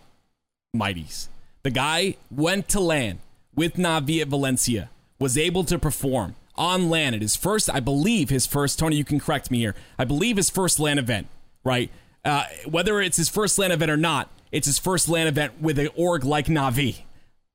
Mighty's. 0.74 1.30
The 1.64 1.70
guy 1.70 2.16
went 2.30 2.68
to 2.70 2.80
LAN 2.82 3.20
with 3.56 3.76
Navi 3.76 4.22
at 4.22 4.28
Valencia 4.28 4.90
was 5.20 5.38
able 5.38 5.64
to 5.66 5.78
perform 5.78 6.36
on 6.56 6.90
LAN 6.90 7.14
at 7.14 7.22
his 7.22 7.36
first, 7.36 7.70
I 7.70 7.80
believe 7.80 8.30
his 8.30 8.46
first, 8.46 8.80
Tony, 8.80 8.98
you 8.98 9.06
can 9.06 9.20
correct 9.20 9.50
me 9.50 9.60
here. 9.60 9.76
I 9.98 10.04
believe 10.04 10.38
his 10.38 10.50
first 10.50 10.80
LAN 10.80 11.00
event, 11.00 11.28
right? 11.64 11.90
Uh, 12.26 12.44
whether 12.66 13.00
it's 13.02 13.18
his 13.18 13.30
first 13.30 13.58
LAN 13.58 13.72
event 13.72 13.90
or 13.90 13.98
not, 13.98 14.30
it's 14.52 14.68
his 14.68 14.78
first 14.78 15.08
LAN 15.08 15.28
event 15.28 15.62
with 15.62 15.80
an 15.80 15.90
org 15.96 16.26
like 16.26 16.48
Navi. 16.48 17.04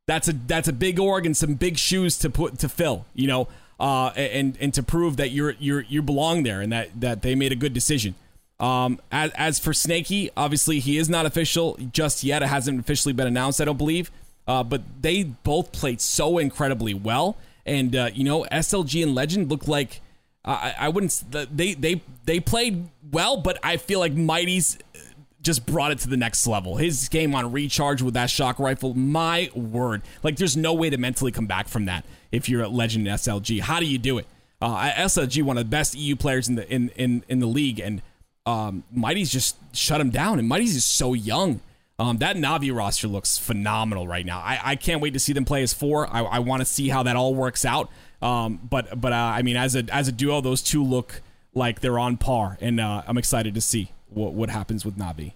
That's 0.06 0.28
a 0.28 0.32
that's 0.32 0.68
a 0.68 0.72
big 0.72 0.98
org 0.98 1.24
and 1.24 1.36
some 1.36 1.54
big 1.54 1.78
shoes 1.78 2.18
to 2.18 2.30
put 2.30 2.58
to 2.58 2.68
fill, 2.68 3.06
you 3.14 3.26
know, 3.26 3.48
uh, 3.80 4.08
and 4.16 4.56
and 4.60 4.72
to 4.74 4.82
prove 4.82 5.16
that 5.16 5.30
you're 5.30 5.54
you're 5.58 5.80
you 5.82 6.02
belong 6.02 6.42
there 6.42 6.60
and 6.60 6.72
that 6.72 7.00
that 7.00 7.22
they 7.22 7.34
made 7.34 7.52
a 7.52 7.56
good 7.56 7.72
decision. 7.72 8.14
Um, 8.60 9.00
as, 9.10 9.30
as 9.32 9.58
for 9.58 9.72
Snakey, 9.72 10.30
obviously 10.36 10.78
he 10.78 10.98
is 10.98 11.08
not 11.08 11.26
official 11.26 11.78
just 11.92 12.22
yet. 12.22 12.42
It 12.42 12.48
hasn't 12.48 12.78
officially 12.80 13.12
been 13.12 13.26
announced, 13.26 13.60
I 13.60 13.64
don't 13.64 13.78
believe. 13.78 14.10
Uh, 14.46 14.62
but 14.62 14.82
they 15.00 15.22
both 15.24 15.72
played 15.72 16.00
so 16.00 16.38
incredibly 16.38 16.92
well 16.92 17.36
and 17.66 17.94
uh, 17.94 18.10
you 18.12 18.24
know, 18.24 18.44
SLG 18.44 19.02
and 19.02 19.14
Legend 19.14 19.50
look 19.50 19.68
like 19.68 20.00
I, 20.44 20.74
I 20.78 20.88
wouldn't. 20.88 21.24
They 21.30 21.74
they 21.74 22.02
they 22.24 22.40
played 22.40 22.88
well, 23.10 23.38
but 23.38 23.58
I 23.62 23.78
feel 23.78 23.98
like 23.98 24.12
Mighty's 24.12 24.78
just 25.40 25.66
brought 25.66 25.92
it 25.92 25.98
to 26.00 26.08
the 26.08 26.16
next 26.16 26.46
level. 26.46 26.76
His 26.76 27.08
game 27.08 27.34
on 27.34 27.50
recharge 27.52 28.02
with 28.02 28.14
that 28.14 28.30
shock 28.30 28.58
rifle, 28.58 28.94
my 28.94 29.50
word! 29.54 30.02
Like, 30.22 30.36
there's 30.36 30.56
no 30.56 30.74
way 30.74 30.90
to 30.90 30.98
mentally 30.98 31.32
come 31.32 31.46
back 31.46 31.68
from 31.68 31.86
that 31.86 32.04
if 32.30 32.48
you're 32.48 32.62
at 32.62 32.72
Legend 32.72 33.06
and 33.06 33.18
SLG. 33.18 33.60
How 33.60 33.80
do 33.80 33.86
you 33.86 33.98
do 33.98 34.18
it? 34.18 34.26
Uh, 34.60 34.90
SLG, 34.92 35.42
one 35.42 35.56
of 35.56 35.64
the 35.64 35.70
best 35.70 35.94
EU 35.94 36.16
players 36.16 36.48
in 36.48 36.56
the 36.56 36.70
in 36.70 36.90
in, 36.90 37.24
in 37.28 37.38
the 37.38 37.46
league, 37.46 37.80
and 37.80 38.02
um, 38.44 38.84
Mighty's 38.92 39.32
just 39.32 39.56
shut 39.74 40.00
him 40.00 40.10
down. 40.10 40.38
And 40.38 40.46
Mighty's 40.46 40.76
is 40.76 40.84
so 40.84 41.14
young. 41.14 41.60
Um, 41.98 42.18
that 42.18 42.36
Navi 42.36 42.74
roster 42.74 43.06
looks 43.06 43.38
phenomenal 43.38 44.08
right 44.08 44.26
now. 44.26 44.40
I, 44.40 44.58
I 44.62 44.76
can't 44.76 45.00
wait 45.00 45.12
to 45.12 45.20
see 45.20 45.32
them 45.32 45.44
play 45.44 45.62
as 45.62 45.72
four. 45.72 46.12
I, 46.12 46.22
I 46.22 46.38
want 46.40 46.60
to 46.60 46.66
see 46.66 46.88
how 46.88 47.04
that 47.04 47.14
all 47.14 47.34
works 47.34 47.64
out. 47.64 47.88
Um, 48.20 48.58
but 48.68 49.00
but 49.00 49.12
uh, 49.12 49.16
I 49.16 49.42
mean, 49.42 49.56
as 49.56 49.76
a 49.76 49.84
as 49.92 50.08
a 50.08 50.12
duo, 50.12 50.40
those 50.40 50.62
two 50.62 50.82
look 50.82 51.22
like 51.54 51.80
they're 51.80 51.98
on 51.98 52.16
par, 52.16 52.58
and 52.60 52.80
uh, 52.80 53.02
I'm 53.06 53.18
excited 53.18 53.54
to 53.54 53.60
see 53.60 53.92
what 54.08 54.32
what 54.32 54.50
happens 54.50 54.84
with 54.84 54.96
Navi 54.96 55.34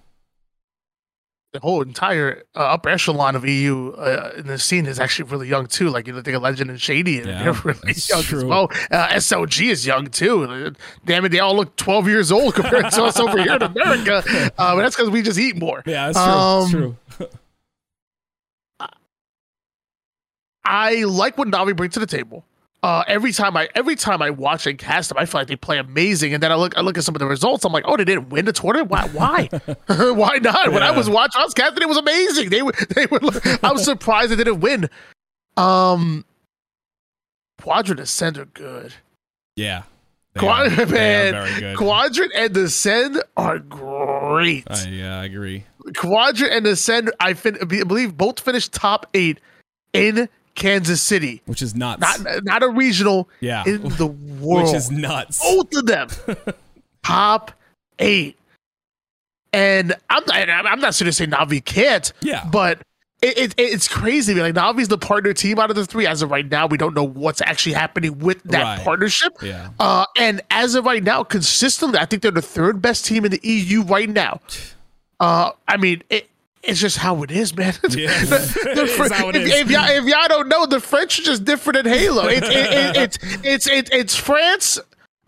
the 1.52 1.60
whole 1.60 1.80
entire 1.82 2.42
uh, 2.54 2.58
upper 2.58 2.90
echelon 2.90 3.34
of 3.34 3.44
EU 3.46 3.92
uh, 3.92 4.32
in 4.36 4.46
the 4.46 4.58
scene 4.58 4.86
is 4.86 5.00
actually 5.00 5.30
really 5.30 5.48
young 5.48 5.66
too. 5.66 5.88
Like 5.88 6.06
you 6.06 6.12
know, 6.12 6.20
think 6.20 6.36
of 6.36 6.42
Legend 6.42 6.70
and 6.70 6.80
Shady, 6.80 7.18
and 7.18 7.28
yeah, 7.28 7.44
they're 7.44 7.52
really 7.52 7.94
young 8.08 8.22
true. 8.22 8.38
as 8.38 8.44
well. 8.44 8.68
Uh, 8.90 9.08
SLG 9.08 9.70
is 9.70 9.86
young 9.86 10.06
too. 10.08 10.74
Damn 11.06 11.24
it, 11.24 11.30
they 11.30 11.40
all 11.40 11.56
look 11.56 11.74
twelve 11.76 12.06
years 12.06 12.30
old 12.30 12.54
compared 12.54 12.90
to 12.92 13.04
us 13.04 13.18
over 13.18 13.42
here 13.42 13.54
in 13.54 13.62
America. 13.62 14.22
Uh, 14.58 14.74
but 14.74 14.82
that's 14.82 14.96
because 14.96 15.10
we 15.10 15.22
just 15.22 15.38
eat 15.38 15.56
more. 15.56 15.82
Yeah, 15.86 16.10
that's 16.10 16.18
true. 16.18 16.32
Um, 16.32 16.98
that's 17.08 17.30
true. 17.30 17.38
I 20.64 21.04
like 21.04 21.38
what 21.38 21.48
Navi 21.48 21.76
brings 21.76 21.94
to 21.94 22.00
the 22.00 22.06
table 22.06 22.44
uh, 22.82 23.02
every 23.08 23.32
time 23.32 23.56
I 23.56 23.68
every 23.74 23.96
time 23.96 24.22
I 24.22 24.30
watch 24.30 24.66
and 24.66 24.78
cast 24.78 25.08
them, 25.08 25.18
I 25.18 25.24
feel 25.26 25.40
like 25.40 25.48
they 25.48 25.56
play 25.56 25.78
amazing. 25.78 26.32
And 26.32 26.42
then 26.42 26.52
I 26.52 26.54
look 26.54 26.76
I 26.76 26.80
look 26.80 26.96
at 26.96 27.04
some 27.04 27.14
of 27.14 27.18
the 27.18 27.26
results. 27.26 27.64
I'm 27.64 27.72
like, 27.72 27.84
oh, 27.86 27.96
they 27.96 28.04
didn't 28.04 28.28
win 28.30 28.44
the 28.44 28.52
tournament. 28.52 28.90
Why? 28.90 29.08
Why? 29.08 29.48
why 29.86 30.38
not? 30.38 30.66
Yeah. 30.66 30.68
When 30.68 30.82
I 30.82 30.92
was 30.92 31.10
watching, 31.10 31.40
I 31.40 31.44
was 31.44 31.54
casting. 31.54 31.82
It 31.82 31.88
was 31.88 31.96
amazing. 31.96 32.50
They 32.50 32.62
were 32.62 32.72
they 32.94 33.06
were. 33.06 33.18
I 33.62 33.72
was 33.72 33.84
surprised 33.84 34.30
they 34.30 34.36
didn't 34.36 34.60
win. 34.60 34.88
Um, 35.56 36.24
Quadrant 37.60 38.00
Ascend 38.00 38.38
are 38.38 38.44
good. 38.46 38.94
Yeah. 39.56 39.82
Quadrant 40.36 40.90
man, 40.90 41.76
Quadrant 41.76 42.32
and 42.32 42.56
Ascend 42.56 43.20
are 43.36 43.58
great. 43.58 44.64
Uh, 44.70 44.84
yeah, 44.88 45.18
I 45.18 45.24
agree. 45.24 45.64
Quadrant 45.96 46.52
and 46.52 46.64
Ascend, 46.64 47.10
I 47.18 47.34
fin- 47.34 47.58
believe 47.66 48.16
both 48.16 48.38
finished 48.38 48.72
top 48.72 49.06
eight 49.14 49.40
in 49.92 50.28
Kansas 50.58 51.00
City, 51.00 51.40
which 51.46 51.62
is 51.62 51.74
nuts. 51.74 52.00
Not 52.00 52.44
not 52.44 52.62
a 52.62 52.68
regional. 52.68 53.28
Yeah, 53.40 53.64
in 53.66 53.82
the 53.90 54.08
world, 54.08 54.64
which 54.66 54.74
is 54.74 54.90
nuts. 54.90 55.40
Both 55.40 55.74
of 55.74 55.86
them, 55.86 56.08
top 57.02 57.52
eight. 57.98 58.36
And 59.50 59.94
I'm 60.10 60.22
not, 60.26 60.50
I'm 60.50 60.80
not 60.80 60.98
going 60.98 61.06
to 61.06 61.12
say 61.12 61.26
Navi 61.26 61.64
can't. 61.64 62.12
Yeah, 62.20 62.46
but 62.52 62.82
it, 63.22 63.38
it, 63.38 63.54
it's 63.56 63.88
crazy. 63.88 64.34
Like 64.34 64.54
Navi's 64.54 64.88
the 64.88 64.98
partner 64.98 65.32
team 65.32 65.58
out 65.58 65.70
of 65.70 65.76
the 65.76 65.86
three. 65.86 66.06
As 66.06 66.22
of 66.22 66.30
right 66.30 66.48
now, 66.48 66.66
we 66.66 66.76
don't 66.76 66.94
know 66.94 67.06
what's 67.06 67.40
actually 67.40 67.72
happening 67.72 68.18
with 68.18 68.42
that 68.44 68.62
right. 68.62 68.80
partnership. 68.84 69.38
Yeah. 69.40 69.70
Uh, 69.78 70.06
and 70.18 70.40
as 70.50 70.74
of 70.74 70.84
right 70.84 71.02
now, 71.02 71.24
consistently, 71.24 71.98
I 71.98 72.04
think 72.04 72.22
they're 72.22 72.30
the 72.30 72.42
third 72.42 72.82
best 72.82 73.06
team 73.06 73.24
in 73.24 73.30
the 73.30 73.40
EU 73.42 73.82
right 73.82 74.08
now. 74.08 74.40
Uh, 75.20 75.50
I 75.66 75.76
mean, 75.78 76.00
it, 76.10 76.30
it's 76.62 76.80
just 76.80 76.98
how 76.98 77.22
it 77.22 77.30
is, 77.30 77.56
man. 77.56 77.74
Yeah. 77.90 78.24
the, 78.24 78.72
the 78.74 78.86
fr- 78.86 79.04
if, 79.04 79.34
if, 79.36 79.70
y'all, 79.70 79.88
if 79.88 80.04
y'all 80.04 80.28
don't 80.28 80.48
know, 80.48 80.66
the 80.66 80.80
French 80.80 81.18
are 81.18 81.22
just 81.22 81.44
different 81.44 81.78
in 81.78 81.86
Halo. 81.86 82.26
It's 82.26 82.46
it, 82.48 82.96
it, 82.96 83.18
it's 83.44 83.66
it's 83.66 83.90
it's 83.90 84.16
France 84.16 84.78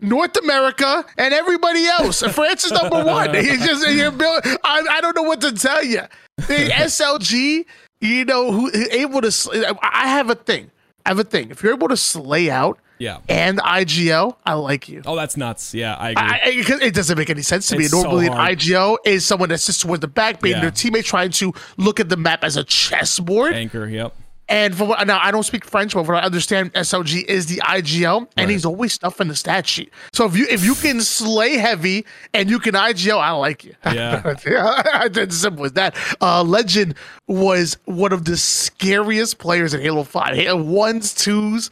North 0.01 0.35
America, 0.37 1.05
and 1.17 1.33
everybody 1.33 1.85
else. 1.85 2.21
France 2.21 2.65
is 2.65 2.71
number 2.71 3.03
one. 3.03 3.33
Just 3.33 3.85
I, 3.85 4.57
I 4.63 5.01
don't 5.01 5.15
know 5.15 5.23
what 5.23 5.41
to 5.41 5.51
tell 5.51 5.83
you. 5.83 6.01
The 6.37 6.69
SLG, 6.73 7.65
you 8.01 8.25
know, 8.25 8.51
who 8.51 8.71
able 8.73 9.21
to. 9.21 9.77
I 9.83 10.07
have 10.07 10.29
a 10.31 10.35
thing. 10.35 10.71
I 11.05 11.09
have 11.09 11.19
a 11.19 11.23
thing. 11.23 11.51
If 11.51 11.61
you're 11.61 11.73
able 11.73 11.87
to 11.87 11.97
slay 11.97 12.49
out 12.49 12.79
yeah. 13.01 13.17
and 13.27 13.59
IGL, 13.59 14.35
I 14.45 14.53
like 14.53 14.87
you. 14.89 15.01
Oh, 15.05 15.15
that's 15.15 15.35
nuts. 15.37 15.73
Yeah, 15.73 15.95
I 15.95 16.09
agree. 16.11 16.75
I, 16.75 16.79
it 16.85 16.93
doesn't 16.93 17.17
make 17.17 17.29
any 17.29 17.41
sense 17.41 17.67
to 17.67 17.75
It's 17.75 17.83
me. 17.83 17.87
so 17.87 18.03
Normally, 18.03 18.27
an 18.27 18.33
hard. 18.33 18.59
IGL 18.59 18.97
is 19.05 19.25
someone 19.25 19.49
that 19.49 19.57
sits 19.59 19.79
towards 19.79 20.01
the 20.01 20.07
back, 20.07 20.41
being 20.41 20.55
Yeah. 20.55 20.61
their 20.61 20.71
teammate 20.71 21.05
trying 21.05 21.31
to 21.31 21.53
look 21.77 21.99
at 21.99 22.09
the 22.09 22.17
map 22.17 22.43
as 22.43 22.57
a 22.57 22.63
chessboard. 22.63 23.53
Anchor, 23.53 23.87
yep. 23.87 24.15
And 24.49 24.75
from 24.75 24.89
what 24.89 25.07
now, 25.07 25.17
I 25.21 25.31
don't 25.31 25.43
speak 25.43 25.63
French, 25.63 25.93
but 25.93 26.05
from 26.05 26.15
what 26.15 26.23
I 26.23 26.25
understand, 26.25 26.73
SLG 26.73 27.23
is 27.23 27.45
the 27.45 27.61
IGL, 27.63 28.17
and 28.17 28.27
Right. 28.37 28.49
he's 28.49 28.65
always 28.65 28.91
stuff 28.91 29.21
in 29.21 29.29
the 29.29 29.35
stat 29.35 29.65
sheet. 29.65 29.93
So 30.11 30.25
if 30.25 30.35
you 30.35 30.45
if 30.49 30.65
you 30.65 30.75
can 30.75 30.99
slay 30.99 31.53
heavy 31.55 32.05
and 32.33 32.49
you 32.49 32.59
can 32.59 32.73
IGL, 32.75 33.17
I 33.17 33.31
like 33.31 33.63
you. 33.63 33.75
Yeah. 33.85 34.21
it's 34.45 35.37
simple 35.37 35.63
as 35.63 35.71
that. 35.73 35.95
Uh, 36.19 36.43
Legend 36.43 36.95
was 37.27 37.77
one 37.85 38.11
of 38.11 38.25
the 38.25 38.35
scariest 38.35 39.37
players 39.37 39.73
in 39.73 39.79
Halo 39.79 40.03
Five. 40.03 40.35
Halo 40.35 40.61
ones, 40.61 41.13
twos. 41.13 41.69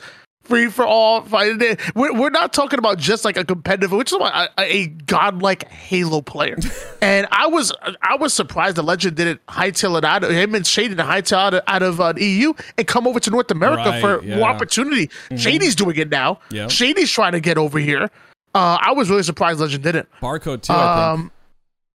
Free 0.50 0.68
for 0.68 0.84
all, 0.84 1.22
we're, 1.30 2.14
we're 2.14 2.32
not 2.32 2.54
talking 2.54 2.80
about 2.80 2.98
just 2.98 3.24
like 3.24 3.38
a 3.38 3.46
competitive, 3.46 3.92
which 3.92 4.12
is 4.12 4.18
a, 4.20 4.50
a 4.58 4.88
godlike 4.88 5.70
Halo 5.70 6.22
player. 6.22 6.58
and 7.04 7.28
I 7.32 7.46
was 7.46 7.72
I 8.02 8.16
was 8.16 8.34
surprised 8.34 8.76
the 8.76 8.82
Legend 8.82 9.16
didn't 9.16 9.46
hightail 9.46 9.96
it 10.00 10.04
out 10.04 10.24
of 10.24 10.32
him 10.32 10.56
and 10.56 10.66
Shady 10.66 10.96
to 10.96 11.04
hightail 11.04 11.38
out 11.38 11.54
of, 11.54 11.64
out 11.68 11.84
of 11.84 12.02
uh, 12.02 12.14
EU 12.18 12.54
and 12.80 12.88
come 12.88 13.06
over 13.06 13.20
to 13.20 13.30
North 13.30 13.52
America 13.52 13.90
Right, 13.92 14.02
for 14.02 14.24
yeah. 14.24 14.38
more 14.38 14.50
opportunity. 14.50 15.12
Shady's 15.38 15.76
doing 15.76 15.98
it 15.98 16.10
now. 16.10 16.40
Yep. 16.50 16.72
Shady's 16.72 17.12
trying 17.12 17.34
to 17.34 17.40
get 17.40 17.60
over 17.60 17.78
here. 17.78 18.10
Uh, 18.56 18.80
I 18.82 18.92
was 18.94 19.08
really 19.10 19.22
surprised 19.22 19.60
Legend 19.60 19.84
didn't. 19.84 20.10
Barcode 20.20 20.64
too, 20.64 20.74
I 20.74 21.16
think. 21.16 21.20
Um, 21.20 21.32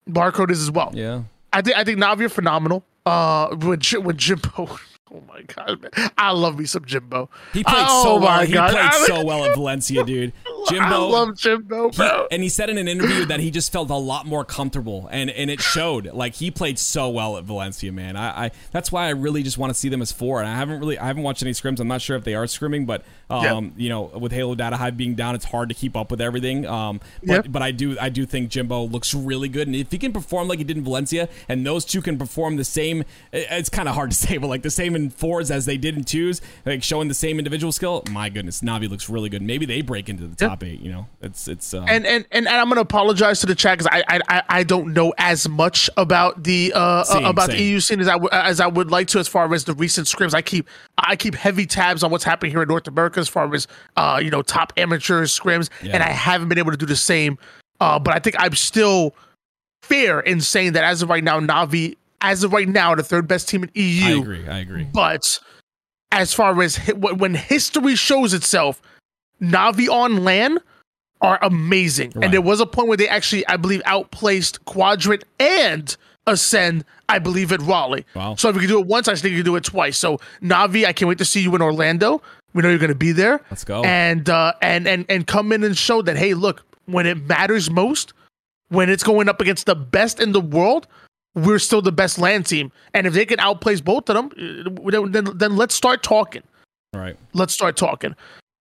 Barcode 0.09 0.51
is 0.51 0.61
as 0.61 0.73
well. 0.73 0.91
Yeah. 0.93 1.23
I 1.53 1.63
think 1.63 1.77
I 1.77 1.85
think 1.85 2.01
Navi 2.01 2.23
are 2.23 2.29
phenomenal. 2.29 2.85
Uh, 3.07 3.57
with 3.61 3.79
Ji- 3.81 3.99
with 3.99 4.19
Jimbo. 4.19 4.77
Oh 5.13 5.23
my 5.29 5.43
god, 5.43 5.83
man. 5.83 6.11
I 6.17 6.31
love 6.31 6.59
me 6.59 6.67
some 6.67 6.85
Jimbo. 6.85 7.29
He 7.53 7.65
played 7.65 7.85
oh 7.89 8.05
so 8.05 8.21
well. 8.21 8.43
He 8.43 8.53
God. 8.53 8.71
played 8.71 8.93
so 9.07 9.25
well 9.25 9.45
at 9.45 9.55
Valencia, 9.57 10.05
dude. 10.05 10.33
Jimbo. 10.71 10.85
I 10.85 10.97
love 11.11 11.37
Jimbo, 11.37 11.91
He- 11.91 12.27
and 12.31 12.43
he 12.43 12.49
said 12.49 12.71
in 12.71 12.79
an 12.79 12.89
interview 12.89 13.25
that 13.27 13.41
he 13.41 13.51
just 13.51 13.73
felt 13.73 13.91
a 13.91 13.95
lot 13.97 14.27
more 14.27 14.45
comfortable, 14.45 15.09
and, 15.11 15.31
and 15.31 15.51
it 15.51 15.61
showed. 15.61 16.07
Like 16.12 16.35
he 16.35 16.51
played 16.51 16.79
so 16.79 17.09
well 17.09 17.37
at 17.37 17.45
Valencia, 17.45 17.93
man. 17.93 18.16
I, 18.16 18.47
I 18.47 18.51
that's 18.73 18.91
why 18.93 19.07
I 19.07 19.11
really 19.11 19.43
just 19.43 19.59
want 19.59 19.71
to 19.73 19.79
see 19.79 19.89
them 19.89 20.03
as 20.03 20.12
four. 20.12 20.41
And 20.41 20.49
I 20.49 20.57
haven't 20.57 20.81
really 20.81 20.99
I 20.99 21.07
haven't 21.07 21.23
watched 21.23 21.43
any 21.43 21.53
scrims. 21.53 21.81
I'm 21.81 21.89
not 21.89 22.01
sure 22.03 22.16
if 22.16 22.25
they 22.25 22.35
are 22.35 22.45
scrimming, 22.45 22.87
but 22.87 23.05
um, 23.29 23.73
you 23.77 23.89
know, 23.89 24.03
with 24.03 24.33
Halo 24.33 24.55
Data 24.55 24.77
Hive 24.77 24.97
being 24.97 25.14
down, 25.14 25.35
it's 25.35 25.45
hard 25.45 25.68
to 25.68 25.75
keep 25.75 25.97
up 25.97 26.11
with 26.11 26.21
everything. 26.21 26.66
Um, 26.66 27.01
but 27.25 27.51
but 27.53 27.62
I 27.62 27.71
do 27.71 27.97
I 28.01 28.09
do 28.09 28.27
think 28.27 28.51
Jimbo 28.51 28.85
looks 28.85 29.14
really 29.14 29.49
good, 29.49 29.66
and 29.68 29.77
if 29.77 29.91
he 29.93 29.99
can 29.99 30.12
perform 30.12 30.49
like 30.49 30.59
he 30.59 30.64
did 30.64 30.77
in 30.77 30.85
Valencia, 30.85 31.29
and 31.49 31.64
those 31.66 31.85
two 31.85 32.03
can 32.03 32.18
perform 32.18 32.57
the 32.57 32.64
same, 32.64 33.05
it's 33.33 33.68
kind 33.68 33.89
of 33.89 33.95
hard 33.95 34.11
to 34.11 34.16
say, 34.27 34.37
but 34.39 34.49
like 34.49 34.62
the 34.62 34.71
same 34.71 34.97
in 34.97 35.11
fours 35.11 35.51
as 35.51 35.66
they 35.66 35.77
did 35.77 35.97
in 35.97 36.05
twos, 36.05 36.41
like 36.66 36.83
showing 36.83 37.09
the 37.09 37.14
same 37.14 37.39
individual 37.39 37.73
skill. 37.73 38.03
My 38.11 38.29
goodness, 38.29 38.61
Navi 38.62 38.89
looks 38.89 39.09
really 39.09 39.29
good. 39.29 39.43
Maybe 39.43 39.66
they 39.66 39.81
break 39.83 40.09
into 40.09 40.27
the 40.27 40.37
Yeah. 40.45 40.49
Top 40.61 40.69
eight. 40.69 40.81
You 40.81 40.93
know, 40.93 41.07
it's 41.23 41.49
it's 41.49 41.75
uh, 41.75 41.85
and, 41.89 42.07
and 42.07 42.25
and 42.31 42.49
I'm 42.49 42.69
gonna 42.69 42.81
apologize 42.81 43.41
to 43.41 43.47
the 43.47 43.55
chat 43.55 43.79
because 43.79 43.91
I, 43.93 44.05
I 44.17 44.21
I 44.29 44.43
I 44.49 44.63
don't 44.63 44.93
know 44.93 45.13
as 45.19 45.49
much 45.49 45.89
about 45.97 46.43
the 46.43 46.73
uh 46.75 47.05
Same, 47.05 47.25
about 47.25 47.49
same. 47.51 47.57
the 47.59 47.63
EU 47.65 47.81
scene 47.81 48.01
as 48.01 48.09
I 48.09 48.13
w- 48.13 48.29
as 48.33 48.61
I 48.61 48.67
would 48.67 48.91
like 48.91 49.09
to 49.09 49.19
as 49.19 49.29
far 49.29 49.53
as 49.53 49.65
the 49.65 49.75
recent 49.75 50.07
scrims. 50.07 50.35
I 50.35 50.43
keep 50.43 50.69
I 50.99 51.17
keep 51.17 51.35
heavy 51.35 51.67
tabs 51.67 52.03
on 52.03 52.11
what's 52.11 52.25
happening 52.25 52.53
here 52.53 52.63
in 52.63 52.69
North 52.69 52.89
America 52.89 53.21
as 53.21 53.29
far 53.29 53.53
as 53.55 53.67
uh 53.97 54.21
you 54.23 54.31
know 54.31 54.43
top 54.43 54.73
amateur 54.77 55.25
scrims, 55.25 55.69
Yeah. 55.83 55.93
and 55.95 56.03
I 56.03 56.11
haven't 56.11 56.49
been 56.49 56.59
able 56.59 56.73
to 56.73 56.77
do 56.77 56.87
the 56.87 56.97
same. 56.97 57.39
Uh, 57.81 57.99
but 57.99 58.15
I 58.15 58.19
think 58.19 58.37
I'm 58.39 58.55
still 58.55 59.15
fair 59.83 60.21
in 60.21 60.41
saying 60.43 60.73
that 60.73 60.85
as 60.85 61.01
of 61.03 61.09
right 61.09 61.25
now, 61.25 61.41
Navi 61.41 61.97
as 62.21 62.45
of 62.45 62.53
right 62.53 62.69
now 62.69 62.95
the 62.95 63.03
third 63.03 63.27
best 63.27 63.49
team 63.49 63.63
in 63.63 63.71
EU. 63.75 64.05
I 64.05 64.21
agree. 64.21 64.49
I 64.49 64.59
agree. 64.59 64.85
But 64.85 65.39
as 66.13 66.35
far 66.35 66.61
as 66.61 66.77
when 66.99 67.35
history 67.35 67.97
shows 67.97 68.35
itself, 68.35 68.83
Navi 69.41 69.88
on 69.88 70.24
LAN 70.24 70.59
are 71.20 71.38
amazing. 71.43 72.12
Right. 72.14 72.24
And 72.24 72.34
there 72.34 72.41
was 72.41 72.61
a 72.61 72.66
point 72.66 72.88
where 72.88 72.97
they 72.97 73.09
actually, 73.09 73.47
I 73.47 73.57
believe, 73.57 73.82
outplaced 73.84 74.64
Quadrant 74.64 75.24
and 75.38 75.95
Ascend, 76.26 76.84
I 77.09 77.18
believe, 77.18 77.53
at 77.53 77.61
Raleigh. 77.62 78.07
Wow. 78.14 78.36
So 78.36 78.49
if 78.49 78.55
you 78.55 78.61
can 78.61 78.68
do 78.68 78.80
it 78.80 78.86
once, 78.86 79.09
I 79.09 79.14
think 79.14 79.32
you 79.32 79.38
can 79.38 79.45
do 79.45 79.57
it 79.57 79.64
twice. 79.64 79.99
So 79.99 80.18
Navi, 80.43 80.84
I 80.84 80.93
can't 80.93 81.09
wait 81.09 81.18
to 81.18 81.24
see 81.24 81.41
you 81.41 81.55
in 81.55 81.62
Orlando. 81.62 82.22
We 82.53 82.62
know 82.62 82.68
you're 82.68 82.78
going 82.78 82.88
to 82.88 82.95
be 82.95 83.12
there. 83.12 83.41
Let's 83.51 83.64
go. 83.64 83.82
And 83.84 84.28
uh, 84.28 84.55
and 84.61 84.88
and 84.88 85.07
and 85.09 85.26
come 85.26 85.53
in 85.53 85.62
and 85.62 85.76
show 85.76 86.03
that 86.03 86.16
hey, 86.16 86.34
look, 86.34 86.64
when 86.86 87.07
it 87.07 87.28
matters 87.28 87.70
most, 87.70 88.12
when 88.68 88.91
it's 88.91 89.03
going 89.03 89.28
up 89.28 89.41
against 89.41 89.66
the 89.66 89.76
best 89.76 90.20
in 90.20 90.32
the 90.32 90.41
world, 90.41 90.88
we're 91.34 91.59
still 91.59 91.82
the 91.82 91.93
best 91.93 92.18
LAN 92.18 92.43
team. 92.43 92.72
And 92.93 93.07
if 93.07 93.12
they 93.12 93.24
can 93.24 93.38
outplace 93.41 93.80
both 93.80 94.09
of 94.09 94.16
them, 94.16 94.66
uh, 94.86 94.91
then, 94.91 95.12
then, 95.12 95.38
then 95.38 95.57
let's 95.57 95.74
start 95.74 96.03
talking. 96.03 96.43
All 96.93 97.01
right. 97.01 97.16
Let's 97.32 97.55
start 97.55 97.76
talking. 97.76 98.16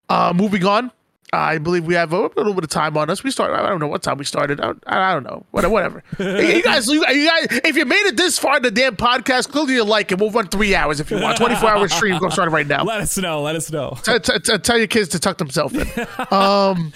Uh, 0.10 0.34
moving 0.36 0.66
on. 0.66 0.92
I 1.32 1.60
believe 1.60 1.86
we 1.86 1.94
have 1.94 2.12
a 2.12 2.20
little 2.20 2.56
bit 2.56 2.64
of 2.64 2.72
time 2.72 2.98
on 2.98 3.10
us. 3.12 3.24
We 3.24 3.30
started. 3.30 3.56
I 3.56 3.70
don't 3.70 3.80
know 3.80 3.88
what 3.88 4.02
time 4.02 4.18
we 4.18 4.26
started. 4.26 4.60
I, 4.60 4.74
I 4.88 5.14
don't 5.14 5.24
know. 5.24 5.46
Whatever. 5.52 5.74
Whatever. 5.74 6.04
you 6.20 6.64
guys, 6.64 6.88
you, 6.88 7.04
guys, 7.06 7.62
if 7.64 7.76
you 7.76 7.86
made 7.86 8.08
it 8.08 8.18
this 8.18 8.40
far 8.40 8.58
in 8.58 8.64
the 8.64 8.72
damn 8.72 8.96
podcast, 8.96 9.50
clearly 9.50 9.76
you 9.76 9.84
like 9.84 10.12
it. 10.12 10.20
We'll 10.20 10.32
run 10.32 10.48
three 10.48 10.74
hours 10.74 11.00
if 11.00 11.12
you 11.12 11.22
want. 11.22 11.38
Twenty 11.38 11.56
four 11.56 11.70
hour 11.70 11.88
stream. 11.88 12.18
Go 12.18 12.30
start 12.30 12.48
it 12.48 12.52
right 12.52 12.66
now. 12.66 12.84
Let 12.84 13.02
us 13.02 13.16
know. 13.16 13.44
Let 13.44 13.56
us 13.56 13.72
know. 13.72 13.96
T- 14.02 14.18
t- 14.18 14.40
t- 14.40 14.58
tell 14.58 14.78
your 14.80 14.88
kids 14.88 15.10
to 15.10 15.20
tuck 15.20 15.38
themselves 15.38 15.76
in. 15.76 15.88
Um, 16.32 16.92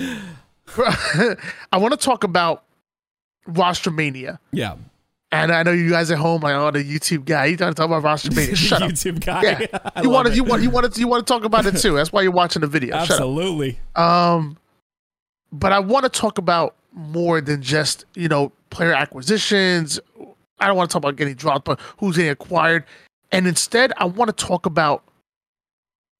I 1.71 1.77
want 1.77 1.91
to 1.91 1.97
talk 1.97 2.23
about 2.23 2.63
Rostermania. 3.47 4.39
Yeah. 4.51 4.77
And 5.33 5.51
I 5.51 5.63
know 5.63 5.71
you 5.71 5.89
guys 5.89 6.11
at 6.11 6.19
home, 6.19 6.41
like, 6.41 6.53
oh, 6.53 6.69
the 6.69 6.83
YouTube 6.83 7.25
guy, 7.25 7.45
you 7.45 7.57
trying 7.57 7.71
to 7.71 7.75
talk 7.75 7.87
about 7.87 8.03
Rostermania. 8.03 8.55
Shut 8.55 8.83
up. 8.83 8.91
YouTube 8.91 9.25
guy. 9.25 9.41
Yeah. 9.41 10.01
You 10.01 10.09
want 10.09 10.27
to, 10.27 10.35
you 10.35 10.43
want, 10.43 10.61
you 10.61 10.69
want 10.69 10.93
to, 10.93 10.99
you 10.99 11.07
want 11.07 11.25
to 11.25 11.33
talk 11.33 11.43
about 11.43 11.65
it 11.65 11.77
too. 11.77 11.95
That's 11.95 12.13
why 12.13 12.21
you're 12.21 12.31
watching 12.31 12.61
the 12.61 12.67
video. 12.67 12.95
Absolutely. 12.95 13.79
Um, 13.95 14.57
but 15.51 15.71
I 15.71 15.79
want 15.79 16.03
to 16.03 16.09
talk 16.09 16.37
about 16.37 16.75
more 16.93 17.41
than 17.41 17.61
just 17.61 18.05
you 18.15 18.27
know 18.27 18.51
player 18.69 18.93
acquisitions. 18.93 19.99
I 20.59 20.67
don't 20.67 20.77
want 20.77 20.89
to 20.89 20.93
talk 20.93 21.01
about 21.01 21.15
getting 21.15 21.35
dropped, 21.35 21.65
but 21.65 21.79
who's 21.97 22.15
getting 22.15 22.31
acquired, 22.31 22.85
and 23.31 23.47
instead 23.47 23.93
I 23.97 24.05
want 24.05 24.35
to 24.35 24.45
talk 24.45 24.65
about 24.65 25.03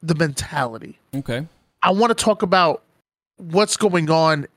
the 0.02 0.16
mentality. 0.16 1.00
Okay. 1.16 1.48
I 1.82 1.92
want 1.92 2.18
to 2.18 2.24
talk 2.24 2.42
about 2.42 2.84
what's 3.38 3.78
going 3.78 4.10
on 4.10 4.48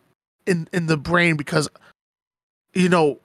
in 0.47 0.69
in 0.73 0.87
the 0.87 0.97
brain 0.97 1.37
because 1.37 1.69
you 2.75 2.89
know 2.89 3.19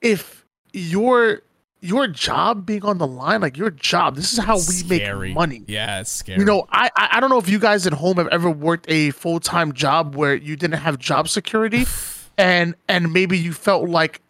if 0.00 0.44
your 0.72 1.42
your 1.80 2.08
job 2.08 2.66
being 2.66 2.84
on 2.84 2.98
the 2.98 3.06
line, 3.06 3.40
like 3.40 3.56
your 3.56 3.70
job, 3.70 4.16
this 4.16 4.32
is 4.32 4.38
how 4.38 4.56
we 4.56 4.62
Scary. 4.62 5.28
make 5.28 5.36
money. 5.36 5.64
Yeah, 5.68 6.00
it's 6.00 6.10
scary. 6.10 6.40
You 6.40 6.44
know, 6.44 6.66
I, 6.70 6.90
I 6.96 7.20
don't 7.20 7.30
know 7.30 7.38
if 7.38 7.48
you 7.48 7.60
guys 7.60 7.86
at 7.86 7.92
home 7.92 8.16
have 8.16 8.26
ever 8.28 8.50
worked 8.50 8.86
a 8.88 9.10
full 9.12 9.40
time 9.40 9.72
job 9.72 10.14
where 10.14 10.34
you 10.34 10.56
didn't 10.56 10.80
have 10.80 10.98
job 10.98 11.28
security, 11.28 11.86
and 12.38 12.74
and 12.88 13.12
maybe 13.12 13.38
you 13.38 13.52
felt 13.52 13.88
like 13.88 14.20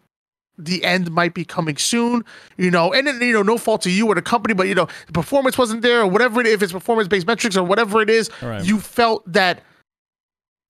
the 0.57 0.83
end 0.83 1.09
might 1.11 1.33
be 1.33 1.45
coming 1.45 1.77
soon. 1.77 2.23
You 2.57 2.69
know, 2.69 2.93
and 2.93 3.07
then, 3.07 3.21
you 3.21 3.33
know, 3.33 3.43
no 3.43 3.57
fault 3.57 3.81
to 3.83 3.91
you 3.91 4.07
or 4.07 4.15
the 4.15 4.21
company, 4.21 4.53
but 4.53 4.67
you 4.67 4.75
know, 4.75 4.87
the 5.07 5.13
performance 5.13 5.57
wasn't 5.57 5.81
there 5.81 6.01
or 6.01 6.07
whatever 6.07 6.41
it 6.41 6.47
is, 6.47 6.53
if 6.53 6.63
it's 6.63 6.71
performance 6.71 7.07
based 7.07 7.25
metrics 7.25 7.57
or 7.57 7.63
whatever 7.63 8.01
it 8.01 8.09
is, 8.09 8.29
right. 8.41 8.63
you 8.63 8.79
felt 8.79 9.23
that 9.31 9.63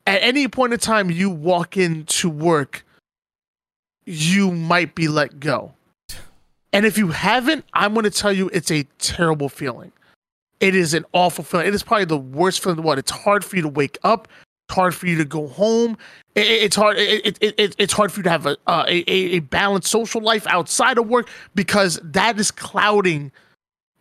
at 0.07 0.21
any 0.23 0.47
point 0.47 0.73
in 0.73 0.79
time 0.79 1.11
you 1.11 1.29
walk 1.29 1.75
into 1.75 2.29
work, 2.29 2.85
you 4.09 4.51
might 4.51 4.95
be 4.95 5.07
let 5.07 5.39
go. 5.39 5.73
And 6.73 6.85
if 6.85 6.97
you 6.97 7.09
haven't, 7.09 7.65
I'm 7.73 7.93
going 7.93 8.03
to 8.03 8.11
tell 8.11 8.31
you 8.33 8.49
it's 8.53 8.71
a 8.71 8.83
terrible 8.99 9.49
feeling. 9.49 9.91
It 10.59 10.75
is 10.75 10.93
an 10.93 11.05
awful 11.13 11.43
feeling. 11.43 11.67
It 11.67 11.73
is 11.73 11.83
probably 11.83 12.05
the 12.05 12.17
worst 12.17 12.61
feeling 12.61 12.77
in 12.77 12.83
the 12.83 12.87
world. 12.87 12.99
It's 12.99 13.11
hard 13.11 13.43
for 13.45 13.55
you 13.55 13.61
to 13.63 13.67
wake 13.69 13.97
up. 14.03 14.27
It's 14.67 14.75
hard 14.75 14.93
for 14.93 15.07
you 15.07 15.17
to 15.17 15.25
go 15.25 15.47
home. 15.47 15.97
It- 16.35 16.45
it- 16.47 16.63
it's 16.63 16.75
hard. 16.75 16.97
It, 16.97 17.25
it, 17.25 17.37
it, 17.41 17.55
it- 17.57 17.75
it's 17.79 17.93
hard 17.93 18.11
for 18.11 18.19
you 18.19 18.23
to 18.23 18.29
have 18.29 18.45
a, 18.45 18.57
uh, 18.67 18.85
a 18.87 18.97
a 19.07 19.15
a 19.37 19.39
balanced 19.39 19.87
social 19.89 20.21
life 20.21 20.45
outside 20.47 20.97
of 20.99 21.07
work 21.07 21.27
because 21.55 21.99
that 22.03 22.39
is 22.39 22.51
clouding 22.51 23.31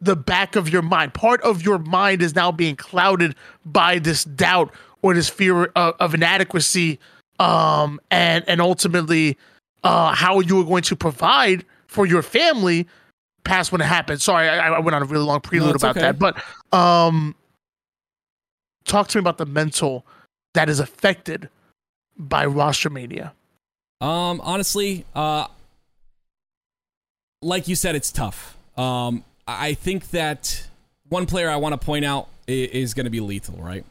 the 0.01 0.15
back 0.17 0.55
of 0.57 0.69
your 0.69 0.83
mind. 0.83 1.15
Part 1.15 1.41
of 1.43 1.63
your 1.63 1.79
mind 1.79 2.21
is 2.23 2.35
now 2.35 2.53
being 2.53 2.77
clouded 2.77 3.35
by 3.65 3.99
this 3.99 4.25
doubt 4.25 4.73
or 5.01 5.15
this 5.15 5.29
fear 5.31 5.65
of, 5.75 5.95
of 6.01 6.15
inadequacy, 6.15 6.99
um, 7.39 7.99
and 8.11 8.45
and 8.47 8.61
ultimately 8.61 9.39
uh, 9.85 10.15
how 10.15 10.41
you 10.41 10.57
were 10.57 10.65
going 10.65 10.83
to 10.83 10.97
provide 10.97 11.65
for 11.87 12.07
your 12.07 12.23
family 12.23 12.87
past 13.45 13.73
when 13.73 13.81
it 13.81 13.87
happened. 13.87 14.21
Sorry, 14.21 14.49
I, 14.49 14.75
I 14.75 14.79
went 14.81 14.95
on 14.95 15.03
a 15.03 15.07
really 15.07 15.25
long 15.25 15.41
prelude 15.41 15.75
it's 15.75 15.83
about 15.83 15.97
okay. 15.97 16.13
that, 16.13 16.19
but 16.19 16.43
um, 16.77 17.35
talk 18.85 19.09
to 19.09 19.19
me 19.19 19.21
about 19.21 19.39
the 19.39 19.47
mental 19.47 20.05
that 20.55 20.69
is 20.69 20.81
affected 20.81 21.49
by 22.17 22.47
Rostermania. 22.47 23.33
Um, 24.01 24.41
honestly, 24.43 25.05
uh, 25.15 25.47
like 27.43 27.69
you 27.69 27.75
said, 27.75 27.95
it's 27.95 28.13
tough. 28.13 28.57
Um, 28.77 29.25
I 29.47 29.69
I 29.69 29.75
think 29.75 30.11
that 30.11 30.67
one 31.09 31.27
player 31.27 31.49
I 31.49 31.57
want 31.57 31.79
to 31.79 31.85
point 31.85 32.05
out 32.05 32.29
is, 32.47 32.71
is 32.71 32.95
going 32.95 33.05
to 33.05 33.11
be 33.11 33.21
lethal, 33.21 33.57
right? 33.57 33.85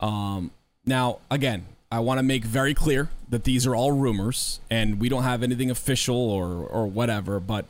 Um, 0.00 0.50
Now, 0.86 1.18
again, 1.30 1.66
I 1.90 2.00
want 2.00 2.18
to 2.18 2.22
make 2.22 2.44
very 2.44 2.74
clear 2.74 3.10
that 3.28 3.44
these 3.44 3.66
are 3.66 3.74
all 3.74 3.92
rumors 3.92 4.60
and 4.70 5.00
we 5.00 5.08
don't 5.08 5.22
have 5.22 5.42
anything 5.42 5.70
official 5.70 6.16
or 6.16 6.66
or 6.66 6.86
whatever, 6.86 7.40
but 7.40 7.66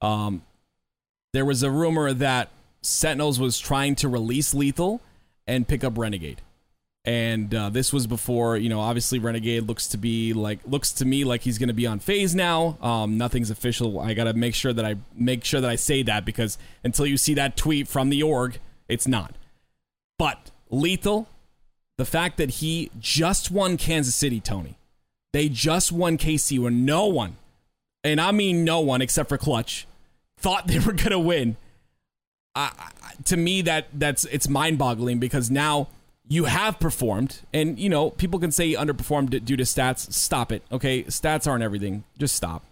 um 0.00 0.42
there 1.32 1.44
was 1.44 1.62
a 1.62 1.70
rumor 1.70 2.12
that 2.12 2.48
Sentinels 2.82 3.38
was 3.38 3.58
trying 3.58 3.94
to 3.96 4.08
release 4.08 4.54
Lethal 4.54 5.00
and 5.46 5.68
pick 5.68 5.84
up 5.84 5.96
Renegade. 5.96 6.40
And 7.04 7.54
uh, 7.54 7.70
this 7.70 7.92
was 7.92 8.06
before, 8.06 8.56
you 8.58 8.68
know, 8.68 8.80
obviously 8.80 9.18
Renegade 9.18 9.62
looks 9.66 9.86
to 9.88 9.96
be 9.96 10.34
like 10.34 10.58
looks 10.66 10.92
to 10.94 11.06
me 11.06 11.24
like 11.24 11.40
he's 11.42 11.56
going 11.56 11.68
to 11.68 11.74
be 11.74 11.86
on 11.86 11.98
FaZe 11.98 12.34
now. 12.34 12.76
Um, 12.82 13.16
nothing's 13.16 13.50
official. 13.50 13.98
I 13.98 14.12
got 14.12 14.24
to 14.24 14.34
make 14.34 14.54
sure 14.54 14.72
that 14.72 14.84
I 14.84 14.96
make 15.14 15.44
sure 15.44 15.60
that 15.62 15.70
I 15.70 15.76
say 15.76 16.02
that 16.02 16.26
because 16.26 16.58
until 16.84 17.06
you 17.06 17.16
see 17.16 17.34
that 17.34 17.56
tweet 17.56 17.88
from 17.88 18.10
the 18.10 18.22
org, 18.22 18.58
it's 18.86 19.08
not. 19.08 19.34
But 20.18 20.50
Lethal, 20.68 21.26
the 22.00 22.06
fact 22.06 22.38
that 22.38 22.48
he 22.48 22.90
just 22.98 23.50
won 23.50 23.76
Kansas 23.76 24.14
City, 24.14 24.40
Tony, 24.40 24.78
they 25.34 25.50
just 25.50 25.92
won 25.92 26.16
KC 26.16 26.58
when 26.58 26.86
no 26.86 27.06
one, 27.06 27.36
and 28.02 28.18
I 28.18 28.32
mean 28.32 28.64
no 28.64 28.80
one 28.80 29.02
except 29.02 29.28
for 29.28 29.36
Clutch, 29.36 29.86
thought 30.38 30.66
they 30.66 30.78
were 30.78 30.94
going 30.94 31.10
to 31.10 31.18
win. 31.18 31.58
To 33.24 33.36
me, 33.36 33.60
that 33.62 33.88
that's 33.92 34.24
it's 34.24 34.48
mind-boggling 34.48 35.18
because 35.18 35.50
now 35.50 35.88
you 36.26 36.44
have 36.44 36.80
performed, 36.80 37.40
and 37.52 37.78
you 37.78 37.90
know 37.90 38.10
people 38.12 38.40
can 38.40 38.50
say 38.50 38.64
you 38.64 38.78
underperformed 38.78 39.44
due 39.44 39.58
to 39.58 39.64
stats. 39.64 40.10
Stop 40.10 40.52
it, 40.52 40.62
okay? 40.72 41.02
Stats 41.04 41.46
aren't 41.46 41.62
everything. 41.62 42.04
Just 42.18 42.34
stop. 42.34 42.64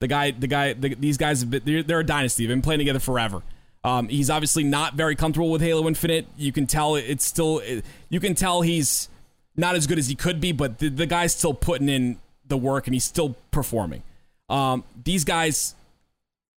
The 0.00 0.08
guy, 0.08 0.30
the 0.30 0.46
guy, 0.46 0.72
the, 0.72 0.94
these 0.94 1.18
guys, 1.18 1.44
they're, 1.44 1.82
they're, 1.82 2.00
a 2.00 2.04
dynasty. 2.04 2.46
They've 2.46 2.56
been 2.56 2.62
playing 2.62 2.78
together 2.78 3.00
forever. 3.00 3.42
Um, 3.84 4.08
he's 4.08 4.30
obviously 4.30 4.64
not 4.64 4.94
very 4.94 5.16
comfortable 5.16 5.50
with 5.50 5.60
Halo 5.60 5.86
Infinite. 5.88 6.26
You 6.36 6.52
can 6.52 6.66
tell 6.66 6.94
it's 6.94 7.24
still, 7.24 7.60
you 8.08 8.20
can 8.20 8.34
tell 8.34 8.62
he's 8.62 9.08
not 9.56 9.74
as 9.74 9.86
good 9.86 9.98
as 9.98 10.08
he 10.08 10.14
could 10.14 10.40
be, 10.40 10.52
but 10.52 10.78
the, 10.78 10.88
the 10.88 11.06
guy's 11.06 11.34
still 11.34 11.54
putting 11.54 11.88
in 11.88 12.18
the 12.46 12.56
work 12.56 12.86
and 12.86 12.94
he's 12.94 13.04
still 13.04 13.36
performing. 13.50 14.02
Um, 14.48 14.84
these 15.04 15.24
guys 15.24 15.74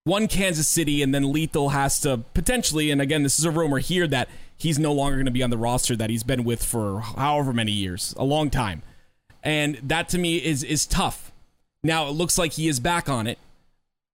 won 0.06 0.28
Kansas 0.28 0.68
City, 0.68 1.02
and 1.02 1.16
then 1.16 1.32
Lethal 1.32 1.70
has 1.70 2.00
to 2.02 2.18
potentially, 2.34 2.92
and 2.92 3.02
again, 3.02 3.24
this 3.24 3.40
is 3.40 3.46
a 3.46 3.52
rumor 3.52 3.80
here 3.80 4.06
that 4.08 4.30
he's 4.56 4.78
no 4.78 4.94
longer 4.94 5.16
going 5.16 5.26
to 5.26 5.32
be 5.32 5.42
on 5.42 5.50
the 5.50 5.58
roster 5.58 5.96
that 5.96 6.10
he's 6.10 6.24
been 6.24 6.44
with 6.44 6.64
for 6.64 7.00
however 7.00 7.54
many 7.54 7.72
years, 7.72 8.14
a 8.18 8.24
long 8.24 8.50
time. 8.50 8.84
And 9.44 9.76
that 9.78 10.10
to 10.10 10.18
me 10.18 10.38
is 10.38 10.64
is 10.64 10.86
tough. 10.86 11.32
Now 11.84 12.08
it 12.08 12.12
looks 12.12 12.38
like 12.38 12.54
he 12.54 12.68
is 12.68 12.80
back 12.80 13.10
on 13.10 13.28
it. 13.28 13.38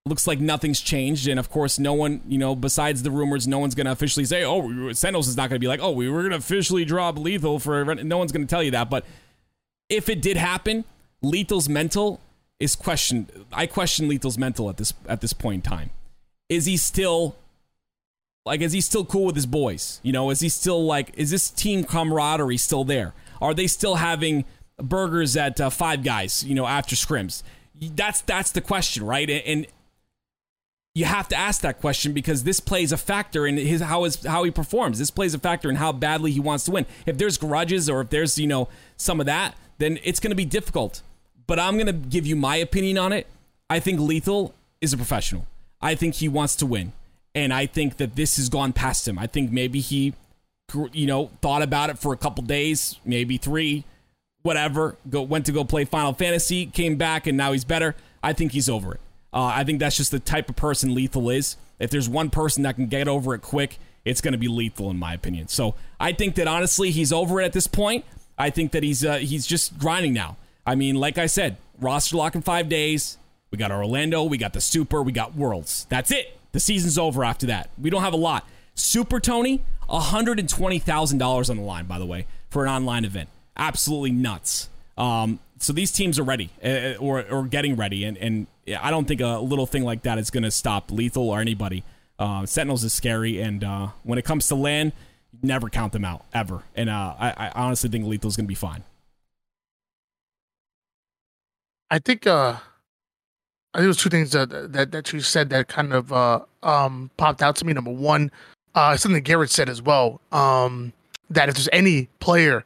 Looks 0.04 0.26
like 0.26 0.40
nothing's 0.40 0.80
changed, 0.80 1.28
and 1.28 1.38
of 1.38 1.48
course, 1.48 1.78
no 1.78 1.92
one, 1.92 2.22
you 2.26 2.36
know, 2.36 2.56
besides 2.56 3.04
the 3.04 3.10
rumors, 3.10 3.46
no 3.46 3.60
one's 3.60 3.76
going 3.76 3.86
to 3.86 3.92
officially 3.92 4.24
say, 4.24 4.42
"Oh, 4.44 4.92
Sentinels 4.92 5.28
is 5.28 5.36
not 5.36 5.48
going 5.48 5.56
to 5.56 5.64
be 5.64 5.68
like, 5.68 5.80
oh, 5.80 5.92
we 5.92 6.08
were 6.08 6.22
going 6.22 6.32
to 6.32 6.38
officially 6.38 6.84
drop 6.84 7.16
Lethal 7.16 7.60
for." 7.60 7.84
No 7.94 8.18
one's 8.18 8.32
going 8.32 8.44
to 8.44 8.50
tell 8.50 8.64
you 8.64 8.72
that, 8.72 8.90
but 8.90 9.04
if 9.88 10.08
it 10.08 10.20
did 10.20 10.36
happen, 10.36 10.84
Lethal's 11.22 11.68
mental 11.68 12.20
is 12.58 12.74
questioned. 12.74 13.30
I 13.52 13.66
question 13.66 14.08
Lethal's 14.08 14.38
mental 14.38 14.68
at 14.70 14.76
this 14.76 14.92
at 15.06 15.20
this 15.20 15.32
point 15.32 15.64
in 15.64 15.70
time. 15.70 15.90
Is 16.48 16.66
he 16.66 16.76
still 16.76 17.36
like, 18.44 18.60
is 18.60 18.72
he 18.72 18.80
still 18.80 19.04
cool 19.04 19.26
with 19.26 19.36
his 19.36 19.46
boys? 19.46 20.00
You 20.02 20.12
know, 20.12 20.30
is 20.30 20.40
he 20.40 20.48
still 20.48 20.84
like, 20.84 21.12
is 21.16 21.30
this 21.30 21.48
team 21.50 21.84
camaraderie 21.84 22.56
still 22.56 22.84
there? 22.84 23.14
Are 23.40 23.54
they 23.54 23.66
still 23.66 23.96
having 23.96 24.44
burgers 24.78 25.36
at 25.36 25.60
uh, 25.60 25.70
Five 25.70 26.02
Guys? 26.02 26.42
You 26.42 26.54
know, 26.54 26.66
after 26.66 26.96
scrims. 26.96 27.42
That's 27.80 28.20
that's 28.22 28.52
the 28.52 28.60
question, 28.60 29.04
right? 29.04 29.28
And 29.28 29.66
you 30.94 31.04
have 31.06 31.28
to 31.28 31.36
ask 31.36 31.62
that 31.62 31.80
question 31.80 32.12
because 32.12 32.44
this 32.44 32.60
plays 32.60 32.92
a 32.92 32.96
factor 32.96 33.46
in 33.46 33.56
his 33.56 33.80
how 33.80 34.04
his 34.04 34.24
how 34.24 34.44
he 34.44 34.50
performs. 34.50 34.98
This 34.98 35.10
plays 35.10 35.34
a 35.34 35.38
factor 35.38 35.70
in 35.70 35.76
how 35.76 35.92
badly 35.92 36.32
he 36.32 36.40
wants 36.40 36.64
to 36.64 36.70
win. 36.70 36.86
If 37.06 37.18
there's 37.18 37.38
grudges 37.38 37.88
or 37.88 38.02
if 38.02 38.10
there's 38.10 38.38
you 38.38 38.46
know 38.46 38.68
some 38.96 39.20
of 39.20 39.26
that, 39.26 39.54
then 39.78 39.98
it's 40.04 40.20
going 40.20 40.30
to 40.30 40.36
be 40.36 40.44
difficult. 40.44 41.02
But 41.46 41.58
I'm 41.58 41.74
going 41.74 41.86
to 41.86 41.92
give 41.92 42.26
you 42.26 42.36
my 42.36 42.56
opinion 42.56 42.98
on 42.98 43.12
it. 43.12 43.26
I 43.68 43.80
think 43.80 44.00
Lethal 44.00 44.54
is 44.80 44.92
a 44.92 44.96
professional. 44.96 45.46
I 45.80 45.94
think 45.94 46.16
he 46.16 46.28
wants 46.28 46.54
to 46.56 46.66
win 46.66 46.92
and 47.34 47.52
I 47.52 47.66
think 47.66 47.96
that 47.96 48.16
this 48.16 48.36
has 48.36 48.48
gone 48.48 48.72
past 48.72 49.08
him. 49.08 49.18
I 49.18 49.26
think 49.26 49.50
maybe 49.50 49.80
he, 49.80 50.14
you 50.92 51.06
know, 51.06 51.30
thought 51.40 51.62
about 51.62 51.90
it 51.90 51.98
for 51.98 52.12
a 52.12 52.16
couple 52.16 52.44
days, 52.44 52.98
maybe 53.04 53.38
three, 53.38 53.84
whatever. 54.42 54.96
Go 55.08 55.22
went 55.22 55.46
to 55.46 55.52
go 55.52 55.64
play 55.64 55.84
Final 55.84 56.12
Fantasy, 56.12 56.66
came 56.66 56.96
back, 56.96 57.26
and 57.26 57.36
now 57.36 57.52
he's 57.52 57.64
better. 57.64 57.94
I 58.22 58.32
think 58.32 58.52
he's 58.52 58.68
over 58.68 58.94
it. 58.94 59.00
Uh, 59.32 59.44
I 59.44 59.64
think 59.64 59.80
that's 59.80 59.96
just 59.96 60.10
the 60.10 60.20
type 60.20 60.48
of 60.48 60.56
person 60.56 60.94
Lethal 60.94 61.30
is. 61.30 61.56
If 61.78 61.90
there's 61.90 62.08
one 62.08 62.30
person 62.30 62.62
that 62.64 62.76
can 62.76 62.86
get 62.86 63.08
over 63.08 63.34
it 63.34 63.40
quick, 63.40 63.78
it's 64.04 64.20
going 64.20 64.32
to 64.32 64.38
be 64.38 64.48
Lethal, 64.48 64.90
in 64.90 64.98
my 64.98 65.14
opinion. 65.14 65.48
So 65.48 65.74
I 65.98 66.12
think 66.12 66.34
that 66.34 66.46
honestly, 66.46 66.90
he's 66.90 67.12
over 67.12 67.40
it 67.40 67.44
at 67.44 67.52
this 67.52 67.66
point. 67.66 68.04
I 68.38 68.50
think 68.50 68.72
that 68.72 68.82
he's 68.82 69.04
uh, 69.04 69.18
he's 69.18 69.46
just 69.46 69.78
grinding 69.78 70.12
now. 70.12 70.36
I 70.66 70.74
mean, 70.74 70.96
like 70.96 71.18
I 71.18 71.26
said, 71.26 71.56
roster 71.80 72.16
lock 72.16 72.34
in 72.34 72.42
five 72.42 72.68
days. 72.68 73.18
We 73.50 73.58
got 73.58 73.70
Orlando, 73.70 74.24
we 74.24 74.38
got 74.38 74.54
the 74.54 74.60
Super, 74.60 75.02
we 75.02 75.12
got 75.12 75.34
Worlds. 75.34 75.86
That's 75.90 76.10
it. 76.10 76.38
The 76.52 76.60
season's 76.60 76.96
over 76.96 77.22
after 77.24 77.46
that. 77.46 77.70
We 77.80 77.90
don't 77.90 78.02
have 78.02 78.14
a 78.14 78.16
lot. 78.18 78.48
Super 78.74 79.20
Tony, 79.20 79.62
$120,000 79.90 81.50
on 81.50 81.56
the 81.56 81.62
line, 81.62 81.84
by 81.84 81.98
the 81.98 82.06
way, 82.06 82.26
for 82.48 82.64
an 82.64 82.70
online 82.72 83.04
event. 83.04 83.28
Absolutely 83.56 84.10
nuts. 84.10 84.70
Um, 84.96 85.38
so 85.58 85.74
these 85.74 85.92
teams 85.92 86.18
are 86.18 86.22
ready 86.22 86.50
uh, 86.64 86.94
or, 86.98 87.22
or 87.28 87.44
getting 87.44 87.76
ready. 87.76 88.04
And, 88.04 88.16
and 88.16 88.46
I 88.68 88.90
don't 88.90 89.06
think 89.06 89.20
a 89.20 89.38
little 89.38 89.66
thing 89.66 89.84
like 89.84 90.02
that 90.02 90.18
is 90.18 90.30
going 90.30 90.44
to 90.44 90.50
stop 90.50 90.90
Lethal 90.90 91.30
or 91.30 91.40
anybody. 91.40 91.84
Uh, 92.18 92.46
Sentinels 92.46 92.84
is 92.84 92.92
scary. 92.92 93.40
And 93.40 93.64
uh, 93.64 93.88
when 94.04 94.18
it 94.18 94.24
comes 94.24 94.46
to 94.48 94.54
LAN, 94.54 94.92
never 95.42 95.68
count 95.68 95.92
them 95.92 96.04
out, 96.04 96.24
ever. 96.32 96.62
And 96.74 96.88
uh, 96.88 97.14
I, 97.18 97.30
I 97.30 97.52
honestly 97.54 97.90
think 97.90 98.06
Lethal's 98.06 98.36
going 98.36 98.46
to 98.46 98.48
be 98.48 98.54
fine. 98.54 98.84
I 101.90 101.98
think 101.98 102.26
uh, 102.26 102.56
I 103.74 103.78
think 103.78 103.86
there's 103.86 103.98
two 103.98 104.08
things 104.08 104.32
that 104.32 104.72
that 104.72 104.92
that 104.92 105.12
you 105.12 105.20
said 105.20 105.50
that 105.50 105.68
kind 105.68 105.92
of 105.92 106.12
uh, 106.12 106.40
um, 106.62 107.10
popped 107.18 107.42
out 107.42 107.56
to 107.56 107.66
me. 107.66 107.74
Number 107.74 107.90
one, 107.90 108.30
uh, 108.74 108.96
something 108.96 109.22
Garrett 109.22 109.50
said 109.50 109.68
as 109.68 109.82
well. 109.82 110.20
Um, 110.32 110.94
that 111.28 111.48
if 111.48 111.54
there's 111.54 111.68
any 111.72 112.08
player 112.20 112.64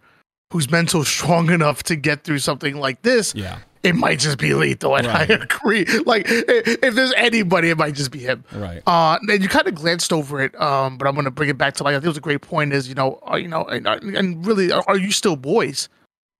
who's 0.52 0.70
mental 0.70 1.04
strong 1.04 1.50
enough 1.50 1.82
to 1.84 1.96
get 1.96 2.24
through 2.24 2.38
something 2.38 2.76
like 2.76 3.02
this, 3.02 3.34
yeah. 3.34 3.58
it 3.82 3.94
might 3.94 4.18
just 4.18 4.38
be 4.38 4.54
lethal. 4.54 4.96
And 4.96 5.06
right. 5.06 5.30
I 5.30 5.34
agree. 5.34 5.84
Like 6.04 6.26
if 6.28 6.94
there's 6.94 7.12
anybody, 7.16 7.70
it 7.70 7.78
might 7.78 7.94
just 7.94 8.10
be 8.10 8.20
him. 8.20 8.44
Right. 8.52 8.82
Uh, 8.86 9.18
and 9.28 9.42
you 9.42 9.48
kind 9.48 9.66
of 9.66 9.74
glanced 9.74 10.12
over 10.12 10.40
it, 10.40 10.58
um, 10.60 10.98
but 10.98 11.08
I'm 11.08 11.14
going 11.14 11.24
to 11.24 11.30
bring 11.30 11.48
it 11.48 11.58
back 11.58 11.74
to 11.74 11.84
like 11.84 11.92
I 11.92 11.96
think 11.96 12.04
it 12.04 12.08
was 12.08 12.16
a 12.16 12.20
great 12.20 12.42
point. 12.42 12.72
Is 12.72 12.88
you 12.88 12.94
know, 12.94 13.20
uh, 13.30 13.36
you 13.36 13.48
know, 13.48 13.64
and, 13.64 13.86
and 13.86 14.46
really, 14.46 14.72
are, 14.72 14.84
are 14.86 14.98
you 14.98 15.12
still 15.12 15.36
boys? 15.36 15.88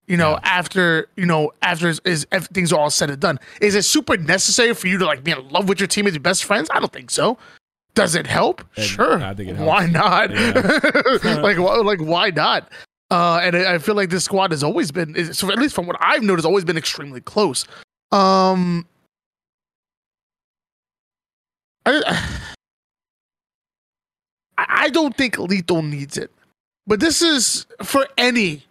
you 0.07 0.17
know, 0.17 0.33
yeah. 0.33 0.41
after 0.45 1.09
you 1.17 1.27
know, 1.27 1.53
after 1.63 1.89
is, 1.89 2.01
is 2.05 2.27
things 2.53 2.73
are 2.73 2.79
all 2.79 2.91
said 2.91 3.11
and 3.11 3.21
done. 3.21 3.39
Is 3.61 3.75
it 3.75 3.83
super 3.85 4.17
necessary 4.17 4.75
for 4.75 4.87
you 4.87 4.99
to 4.99 5.07
like 5.07 5.25
be 5.25 5.33
in 5.33 5.49
love 5.49 5.69
with 5.69 5.81
your 5.81 5.89
teammates, 5.89 6.15
your 6.15 6.23
best 6.23 6.45
friends? 6.45 6.69
I 6.73 6.81
don't 6.81 6.93
think 6.93 7.11
so. 7.11 7.39
Does 7.95 8.15
it 8.15 8.27
help? 8.27 8.63
And 8.77 8.85
sure. 8.85 9.23
I 9.23 9.35
think 9.35 9.51
it 9.51 9.57
helps. 9.57 9.69
Why 9.69 9.87
not? 9.87 10.31
Yeah. 10.31 11.41
like, 11.41 11.59
like 11.59 12.01
why 12.01 12.31
not? 12.31 12.71
Uh, 13.11 13.41
and 13.43 13.57
I, 13.57 13.75
I 13.75 13.79
feel 13.79 13.95
like 13.95 14.11
this 14.11 14.25
squad 14.25 14.51
has 14.51 14.65
always 14.65 14.91
been, 14.91 15.33
so 15.33 15.51
at 15.51 15.59
least 15.59 15.75
from 15.75 15.87
what 15.87 15.97
I've 16.01 16.23
noticed, 16.23 16.47
always 16.47 16.65
been 16.65 16.77
extremely 16.77 17.21
close. 17.21 17.65
Um, 18.11 18.87
I, 21.87 22.27
I 24.59 24.89
don't 24.89 25.17
think 25.17 25.39
Lethal 25.39 25.83
needs 25.83 26.17
it, 26.17 26.31
but 26.87 26.99
this 27.01 27.23
is 27.23 27.67
for 27.83 28.07
any 28.19 28.65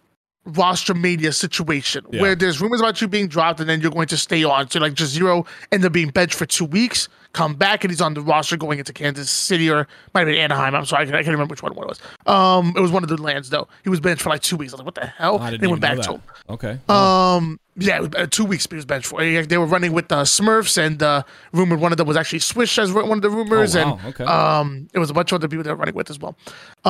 roster 0.46 0.94
mania 0.94 1.32
situation 1.32 2.04
yeah. 2.10 2.20
where 2.20 2.34
there's 2.34 2.60
rumors 2.60 2.80
about 2.80 3.00
you 3.00 3.08
being 3.08 3.26
dropped 3.26 3.58
and 3.60 3.68
then 3.68 3.80
you're 3.80 3.90
going 3.90 4.06
to 4.08 4.16
stay 4.16 4.44
on. 4.44 4.70
So 4.70 4.78
like 4.80 4.94
Jazero 4.94 5.46
end 5.72 5.84
up 5.84 5.92
being 5.92 6.10
benched 6.10 6.34
for 6.34 6.46
two 6.46 6.64
weeks, 6.64 7.08
come 7.36 7.54
back 7.54 7.84
and 7.84 7.90
he's 7.90 8.00
on 8.00 8.14
the 8.14 8.22
roster 8.22 8.56
going 8.56 8.78
into 8.78 8.94
Kansas 8.94 9.30
City 9.30 9.70
or 9.70 9.86
might 10.14 10.20
have 10.20 10.28
been 10.28 10.38
Anaheim. 10.38 10.74
I'm 10.74 10.86
sorry, 10.86 11.06
I 11.06 11.10
can't, 11.10 11.26
remember 11.26 11.52
which 11.52 11.62
one 11.62 11.72
it 11.72 11.78
was. 11.78 12.00
Um, 12.26 12.72
it 12.74 12.80
was 12.80 12.90
one 12.90 13.02
of 13.02 13.10
the 13.10 13.20
lands 13.20 13.50
though. 13.50 13.68
He 13.84 13.90
was 13.90 14.00
benched 14.00 14.22
for 14.22 14.30
like 14.30 14.40
two 14.40 14.56
weeks. 14.56 14.72
I 14.72 14.76
was 14.76 14.78
like, 14.80 14.86
what 14.86 14.94
the 14.94 15.06
hell? 15.06 15.38
I 15.38 15.54
they 15.56 15.66
went 15.66 15.82
back 15.82 16.00
to 16.00 16.14
him. 16.14 16.22
Okay. 16.48 16.78
Um, 16.88 17.60
yeah, 17.76 18.00
was, 18.00 18.10
uh, 18.16 18.26
two 18.30 18.46
weeks 18.46 18.66
he 18.66 18.74
was 18.74 18.86
benched 18.86 19.06
for. 19.06 19.20
They 19.20 19.58
were 19.58 19.66
running 19.66 19.92
with 19.92 20.08
the 20.08 20.16
uh, 20.16 20.24
Smurfs 20.24 20.78
and 20.78 21.02
uh, 21.02 21.24
rumored 21.52 21.78
one 21.78 21.92
of 21.92 21.98
them 21.98 22.08
was 22.08 22.16
actually 22.16 22.38
Swish 22.38 22.78
as 22.78 22.90
one 22.90 23.12
of 23.12 23.20
the 23.20 23.30
rumors, 23.30 23.76
oh, 23.76 23.84
wow. 23.84 23.98
and 23.98 24.06
okay. 24.14 24.24
um, 24.24 24.88
it 24.94 24.98
was 24.98 25.10
a 25.10 25.14
bunch 25.14 25.30
of 25.30 25.36
other 25.36 25.48
people 25.48 25.62
they 25.62 25.70
were 25.70 25.76
running 25.76 25.94
with 25.94 26.08
as 26.08 26.18
well. 26.18 26.36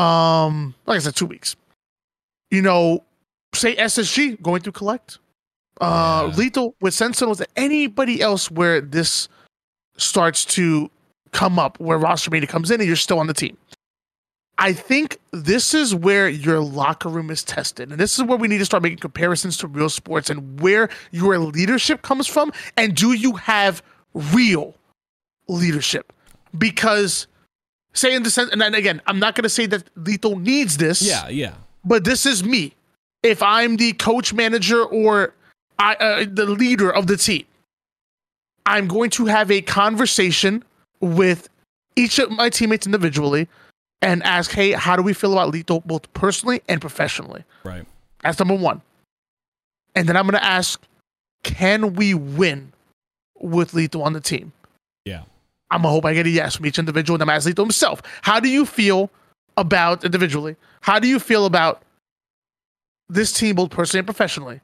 Um, 0.01 0.75
like 0.87 0.97
I 0.97 1.01
said, 1.01 1.17
two 1.17 1.27
weeks. 1.27 1.57
You 2.53 2.63
know, 2.63 3.03
say 3.53 3.75
SSG 3.75 4.41
going 4.41 4.63
through 4.63 4.75
collect, 4.75 5.19
uh, 5.81 6.29
yeah. 6.31 6.37
lethal 6.37 6.77
with 6.81 6.95
Sentinels, 6.95 7.43
anybody 7.57 8.23
else 8.23 8.49
where 8.49 8.81
this 8.81 9.29
starts 9.97 10.45
to 10.45 10.91
come 11.33 11.59
up, 11.59 11.79
where 11.81 11.99
roster 11.99 12.31
media 12.31 12.47
comes 12.47 12.71
in 12.71 12.81
and 12.81 12.87
you're 12.87 12.97
still 12.97 13.19
on 13.19 13.27
the 13.27 13.35
team. 13.35 13.57
I 14.59 14.73
think 14.73 15.19
this 15.33 15.75
is 15.75 15.95
where 15.95 16.29
your 16.29 16.61
locker 16.61 17.11
room 17.11 17.31
is 17.31 17.45
tested. 17.45 17.91
And 17.91 18.01
this 18.01 18.19
is 18.19 18.25
where 18.25 18.39
we 18.39 18.49
need 18.49 18.59
to 18.59 18.65
start 18.65 18.83
making 18.83 18.99
comparisons 18.99 19.59
to 19.59 19.67
real 19.67 19.91
sports 19.91 20.31
and 20.31 20.61
where 20.61 20.89
your 21.11 21.39
leadership 21.39 22.01
comes 22.01 22.27
from. 22.27 22.53
And 22.77 22.95
do 22.95 23.13
you 23.13 23.35
have 23.35 23.83
real 24.15 24.75
leadership? 25.47 26.11
Because, 26.57 27.27
say 27.93 28.15
in 28.15 28.23
the 28.23 28.31
sense, 28.31 28.51
and 28.51 28.61
then 28.61 28.75
again, 28.75 29.03
I'm 29.07 29.19
not 29.19 29.35
going 29.35 29.43
to 29.43 29.51
say 29.51 29.67
that 29.67 29.91
Lethal 29.95 30.39
needs 30.39 30.79
this. 30.79 31.03
Yeah, 31.03 31.29
yeah. 31.29 31.55
But 31.85 32.05
this 32.05 32.25
is 32.25 32.43
me 32.43 32.75
if 33.23 33.43
I'm 33.43 33.77
the 33.77 33.93
coach 33.95 34.33
manager 34.33 34.83
or 34.85 35.35
I, 35.79 35.95
uh, 35.97 36.25
the 36.31 36.47
leader 36.47 36.91
of 36.91 37.07
the 37.07 37.17
team, 37.17 37.45
I'm 38.67 38.89
going 38.89 39.11
to 39.11 39.27
have 39.27 39.51
a 39.51 39.62
conversation 39.62 40.64
with 41.01 41.49
each 41.95 42.19
of 42.19 42.31
my 42.31 42.51
teammates 42.51 42.87
individually 42.87 43.49
and 44.03 44.23
ask, 44.25 44.51
hey, 44.51 44.73
how 44.73 44.97
do 44.97 45.03
we 45.03 45.12
feel 45.12 45.33
about 45.33 45.51
Lethal 45.51 45.81
both 45.87 46.12
personally 46.12 46.61
and 46.69 46.81
professionally? 46.81 47.45
Right. 47.64 47.87
That's 48.23 48.39
number 48.39 48.55
one. 48.55 48.83
And 49.95 50.09
then 50.09 50.17
I'm 50.17 50.25
going 50.25 50.39
to 50.39 50.45
ask, 50.45 50.83
can 51.43 51.95
we 51.95 52.12
win 52.12 52.73
with 53.41 53.73
Lethal 53.73 54.03
on 54.03 54.12
the 54.12 54.21
team? 54.21 54.53
Yeah. 55.05 55.23
I'm 55.71 55.83
gonna 55.83 55.93
hope 55.93 56.05
I 56.05 56.14
get 56.14 56.27
a 56.27 56.31
yes 56.31 56.57
from 56.57 56.67
each 56.67 56.79
individual. 56.79 57.17
And 57.17 57.23
I'm 57.23 57.35
asking 57.35 57.51
Lethal 57.51 57.64
himself, 57.64 58.03
how 58.23 58.41
do 58.41 58.49
you 58.49 58.67
feel 58.67 59.11
about 59.57 60.05
individually? 60.05 60.57
How 60.81 60.99
do 60.99 61.09
you 61.09 61.19
feel 61.19 61.47
about 61.47 61.83
this 63.09 63.33
team, 63.33 63.57
both 63.57 63.71
personally 63.71 64.01
and 64.01 64.07
professionally? 64.07 64.61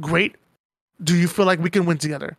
Great. 0.00 0.36
Do 1.02 1.16
you 1.16 1.28
feel 1.28 1.46
like 1.46 1.60
we 1.60 1.70
can 1.70 1.86
win 1.86 1.98
together? 1.98 2.36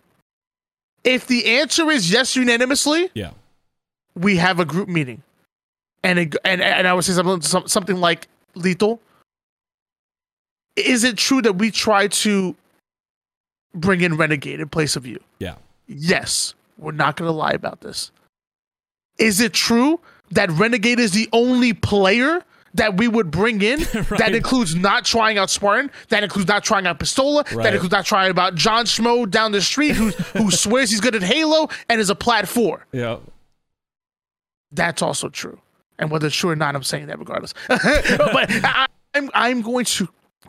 If 1.08 1.26
the 1.28 1.45
answer 1.60 1.89
is 1.89 2.12
yes 2.12 2.36
unanimously, 2.36 3.10
Yeah. 3.14 3.32
we 4.16 4.36
have 4.38 4.60
a 4.60 4.66
group 4.66 4.89
meeting, 4.89 5.24
and 6.03 6.20
it, 6.20 6.36
and 6.43 6.62
and 6.62 6.86
I 6.88 6.93
would 6.93 7.05
say 7.05 7.14
something 7.14 7.41
something 7.68 7.95
like 7.97 8.28
lethal. 8.55 8.99
Is 10.76 11.03
it 11.03 11.18
true 11.18 11.41
that 11.41 11.53
we 11.58 11.72
try 11.72 12.08
to 12.08 12.55
bring 13.74 14.01
in 14.01 14.18
renegade 14.18 14.60
in 14.60 14.70
place 14.70 14.95
of 14.95 15.05
you? 15.08 15.20
Yeah. 15.39 15.55
Yes, 15.88 16.53
we're 16.78 16.91
not 16.91 17.16
going 17.16 17.28
to 17.28 17.32
lie 17.32 17.51
about 17.51 17.82
this. 17.82 18.12
Is 19.18 19.39
it 19.41 19.53
true 19.53 19.99
that 20.32 20.51
renegade 20.51 20.99
is 20.99 21.12
the 21.14 21.30
only 21.32 21.74
player? 21.74 22.43
That 22.74 22.97
we 22.97 23.07
would 23.07 23.32
bring 23.32 23.61
in 23.61 23.80
that 24.20 24.34
includes 24.36 24.76
not 24.76 25.05
trying 25.05 25.38
out 25.38 25.49
Spartan, 25.49 25.89
that 26.09 26.24
includes 26.24 26.47
not 26.47 26.63
trying 26.63 26.86
out 26.86 26.99
Pistola, 26.99 27.43
Right. 27.55 27.63
that 27.63 27.74
includes 27.74 27.91
not 27.93 28.05
trying 28.05 28.30
about 28.30 28.55
John 28.55 28.86
Schmo 28.86 29.30
down 29.30 29.51
the 29.51 29.61
street 29.61 29.95
who 29.95 30.09
who 30.38 30.51
swears 30.63 30.91
he's 30.91 30.99
good 31.01 31.15
at 31.15 31.24
Halo 31.24 31.70
and 31.89 31.99
is 31.99 32.09
a 32.09 32.15
plat 32.15 32.47
four 32.47 32.86
Yeah. 32.91 33.18
that's 34.72 35.01
also 35.01 35.30
true. 35.30 35.59
And 35.99 36.11
whether 36.11 36.28
it's 36.28 36.36
true 36.36 36.51
or 36.51 36.55
not, 36.55 36.76
I'm 36.76 36.84
saying 36.84 37.07
that 37.07 37.18
regardless. 37.18 37.53
but 37.68 37.82
I, 38.63 38.88
I'm 39.15 39.30
I'm 39.34 39.61
going 39.61 39.86
to 39.86 40.07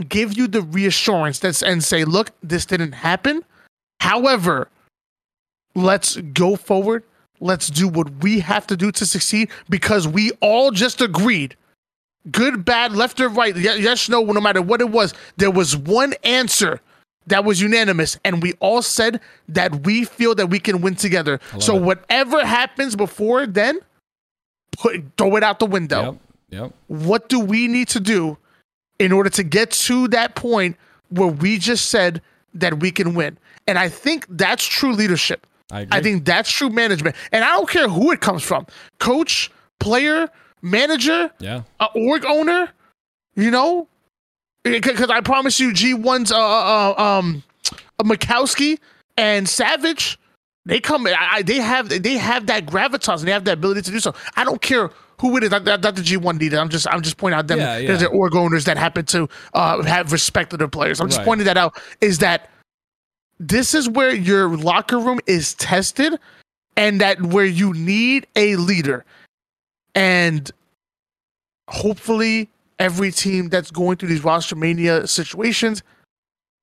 give 0.08 0.36
you 0.36 0.46
the 0.46 0.60
reassurance 0.62 1.38
that's 1.38 1.62
and 1.62 1.82
say, 1.82 2.04
look, 2.04 2.30
this 2.42 2.66
didn't 2.66 2.92
happen. 2.92 3.42
However, 4.00 4.68
let's 5.74 6.16
go 6.16 6.56
forward. 6.56 7.04
Let's 7.40 7.68
do 7.68 7.88
what 7.88 8.22
we 8.22 8.40
have 8.40 8.66
to 8.66 8.76
do 8.76 8.90
to 8.92 9.06
succeed 9.06 9.48
because 9.70 10.06
we 10.08 10.32
all 10.40 10.70
just 10.72 11.00
agreed. 11.00 11.56
Good, 12.30 12.64
bad, 12.64 12.92
left 12.92 13.20
or 13.20 13.28
right, 13.28 13.56
yes, 13.56 14.08
no, 14.08 14.22
no 14.22 14.40
matter 14.40 14.60
what 14.62 14.80
it 14.80 14.90
was, 14.90 15.14
there 15.36 15.50
was 15.50 15.76
one 15.76 16.14
answer 16.24 16.80
that 17.26 17.44
was 17.44 17.60
unanimous, 17.60 18.18
and 18.24 18.42
we 18.42 18.54
all 18.60 18.82
said 18.82 19.20
that 19.48 19.84
we 19.84 20.04
feel 20.04 20.34
that 20.34 20.48
we 20.48 20.58
can 20.58 20.80
win 20.80 20.94
together. 20.94 21.40
So 21.58 21.76
it. 21.76 21.82
whatever 21.82 22.44
happens 22.44 22.96
before 22.96 23.46
then, 23.46 23.78
put 24.78 25.04
throw 25.16 25.36
it 25.36 25.42
out 25.42 25.58
the 25.58 25.66
window. 25.66 26.02
Yep. 26.02 26.16
Yep. 26.50 26.74
What 26.86 27.28
do 27.28 27.38
we 27.40 27.68
need 27.68 27.88
to 27.88 28.00
do 28.00 28.38
in 28.98 29.12
order 29.12 29.30
to 29.30 29.42
get 29.42 29.70
to 29.72 30.08
that 30.08 30.34
point 30.34 30.76
where 31.10 31.28
we 31.28 31.58
just 31.58 31.90
said 31.90 32.22
that 32.54 32.80
we 32.80 32.90
can 32.90 33.14
win? 33.14 33.38
And 33.66 33.78
I 33.78 33.88
think 33.88 34.26
that's 34.30 34.64
true 34.64 34.92
leadership. 34.92 35.46
I 35.70 35.80
agree. 35.80 35.98
I 35.98 36.02
think 36.02 36.24
that's 36.24 36.50
true 36.50 36.70
management. 36.70 37.16
And 37.30 37.44
I 37.44 37.48
don't 37.48 37.68
care 37.68 37.88
who 37.88 38.10
it 38.12 38.20
comes 38.20 38.42
from 38.42 38.66
coach, 38.98 39.50
player, 39.78 40.30
manager, 40.62 41.30
Yeah. 41.38 41.62
uh, 41.80 41.88
org 41.94 42.24
owner, 42.24 42.70
you 43.34 43.50
know? 43.50 43.88
Because 44.64 45.10
I 45.10 45.20
promise 45.20 45.58
you, 45.60 45.70
G1's 45.72 46.30
uh, 46.32 46.36
uh, 46.38 46.94
um, 46.98 47.42
uh, 47.98 48.02
Mikowski 48.04 48.78
and 49.16 49.48
Savage, 49.48 50.18
they 50.66 50.80
come, 50.80 51.06
I, 51.06 51.16
I- 51.32 51.42
they 51.42 51.56
have 51.56 51.88
they 51.88 52.18
have 52.18 52.46
that 52.46 52.66
gravitas 52.66 53.20
and 53.20 53.28
they 53.28 53.32
have 53.32 53.44
that 53.44 53.54
ability 53.54 53.82
to 53.82 53.90
do 53.90 54.00
so. 54.00 54.14
I 54.36 54.44
don't 54.44 54.60
care 54.60 54.90
who 55.20 55.36
it 55.36 55.44
is. 55.44 55.50
Not, 55.50 55.64
not, 55.64 55.80
not 55.82 55.96
the 55.96 56.02
G1 56.02 56.38
leader. 56.38 56.58
I'm 56.58 56.68
just 56.68 56.86
I'm 56.88 57.00
just 57.02 57.16
pointing 57.16 57.38
out 57.38 57.46
them. 57.46 57.58
Yeah, 57.58 57.78
There's 57.78 58.02
yeah. 58.02 58.08
the 58.08 58.14
org 58.14 58.34
owners 58.36 58.64
that 58.66 58.76
happen 58.76 59.06
to 59.06 59.28
uh, 59.54 59.82
have 59.84 60.12
respect 60.12 60.50
to 60.50 60.56
their 60.56 60.68
players. 60.68 61.00
I'm 61.00 61.08
just 61.08 61.18
Right. 61.18 61.24
pointing 61.24 61.46
that 61.46 61.56
out. 61.56 61.80
Is 62.02 62.18
that 62.18 62.50
this 63.40 63.72
is 63.74 63.88
where 63.88 64.14
your 64.14 64.56
locker 64.56 64.98
room 64.98 65.20
is 65.26 65.54
tested, 65.54 66.18
and 66.76 67.00
that 67.00 67.22
where 67.22 67.44
you 67.46 67.72
need 67.72 68.26
a 68.36 68.56
leader, 68.56 69.04
and 69.98 70.50
hopefully 71.68 72.48
every 72.78 73.10
team 73.10 73.48
that's 73.48 73.70
going 73.70 73.96
through 73.96 74.08
these 74.08 74.24
roster 74.24 74.56
mania 74.56 75.06
situations 75.06 75.82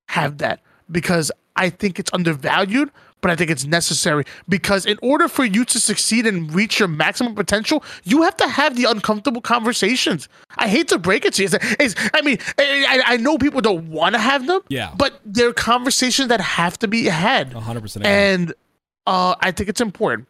have 0.09 0.38
that 0.39 0.61
because 0.91 1.31
I 1.57 1.69
think 1.69 1.99
it's 1.99 2.11
undervalued, 2.13 2.91
but 3.21 3.31
I 3.31 3.36
think 3.36 3.49
it's 3.49 3.65
necessary 3.65 4.23
because 4.47 4.86
in 4.86 4.97
order 5.01 5.27
for 5.27 5.45
you 5.45 5.63
to 5.65 5.79
succeed 5.79 6.25
and 6.27 6.53
reach 6.53 6.79
your 6.79 6.88
maximum 6.89 7.33
potential, 7.33 7.83
you 8.03 8.21
have 8.23 8.36
to 8.38 8.47
have 8.47 8.75
the 8.75 8.83
uncomfortable 8.86 9.41
conversations. 9.41 10.27
I 10.57 10.67
hate 10.67 10.89
to 10.89 10.97
break 10.99 11.25
it 11.25 11.33
to 11.36 11.43
you. 11.43 11.45
It's, 11.51 11.55
it's- 11.79 12.09
I 12.13 12.21
mean, 12.21 12.38
I, 12.59 13.01
I 13.05 13.17
know 13.17 13.38
people 13.38 13.61
don't 13.61 13.89
want 13.89 14.15
to 14.15 14.19
have 14.19 14.47
them, 14.47 14.61
Yeah. 14.69 14.93
but 14.97 15.19
they're 15.25 15.53
conversations 15.53 16.27
that 16.29 16.41
have 16.41 16.77
to 16.79 16.88
be 16.88 17.05
had. 17.05 17.51
100% 17.53 18.05
And 18.05 18.53
uh, 19.07 19.36
I 19.39 19.51
think 19.51 19.69
it's 19.69 19.81
important. 19.81 20.27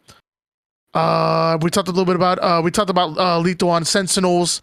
Uh, 0.96 1.58
we 1.60 1.70
talked 1.70 1.88
a 1.88 1.92
little 1.92 2.06
bit 2.06 2.16
about 2.16 2.38
uh, 2.38 2.60
we 2.64 2.70
talked 2.70 2.90
about 2.90 3.16
uh, 3.18 3.38
Lethal 3.38 3.68
on 3.70 3.84
Sentinels. 3.84 4.62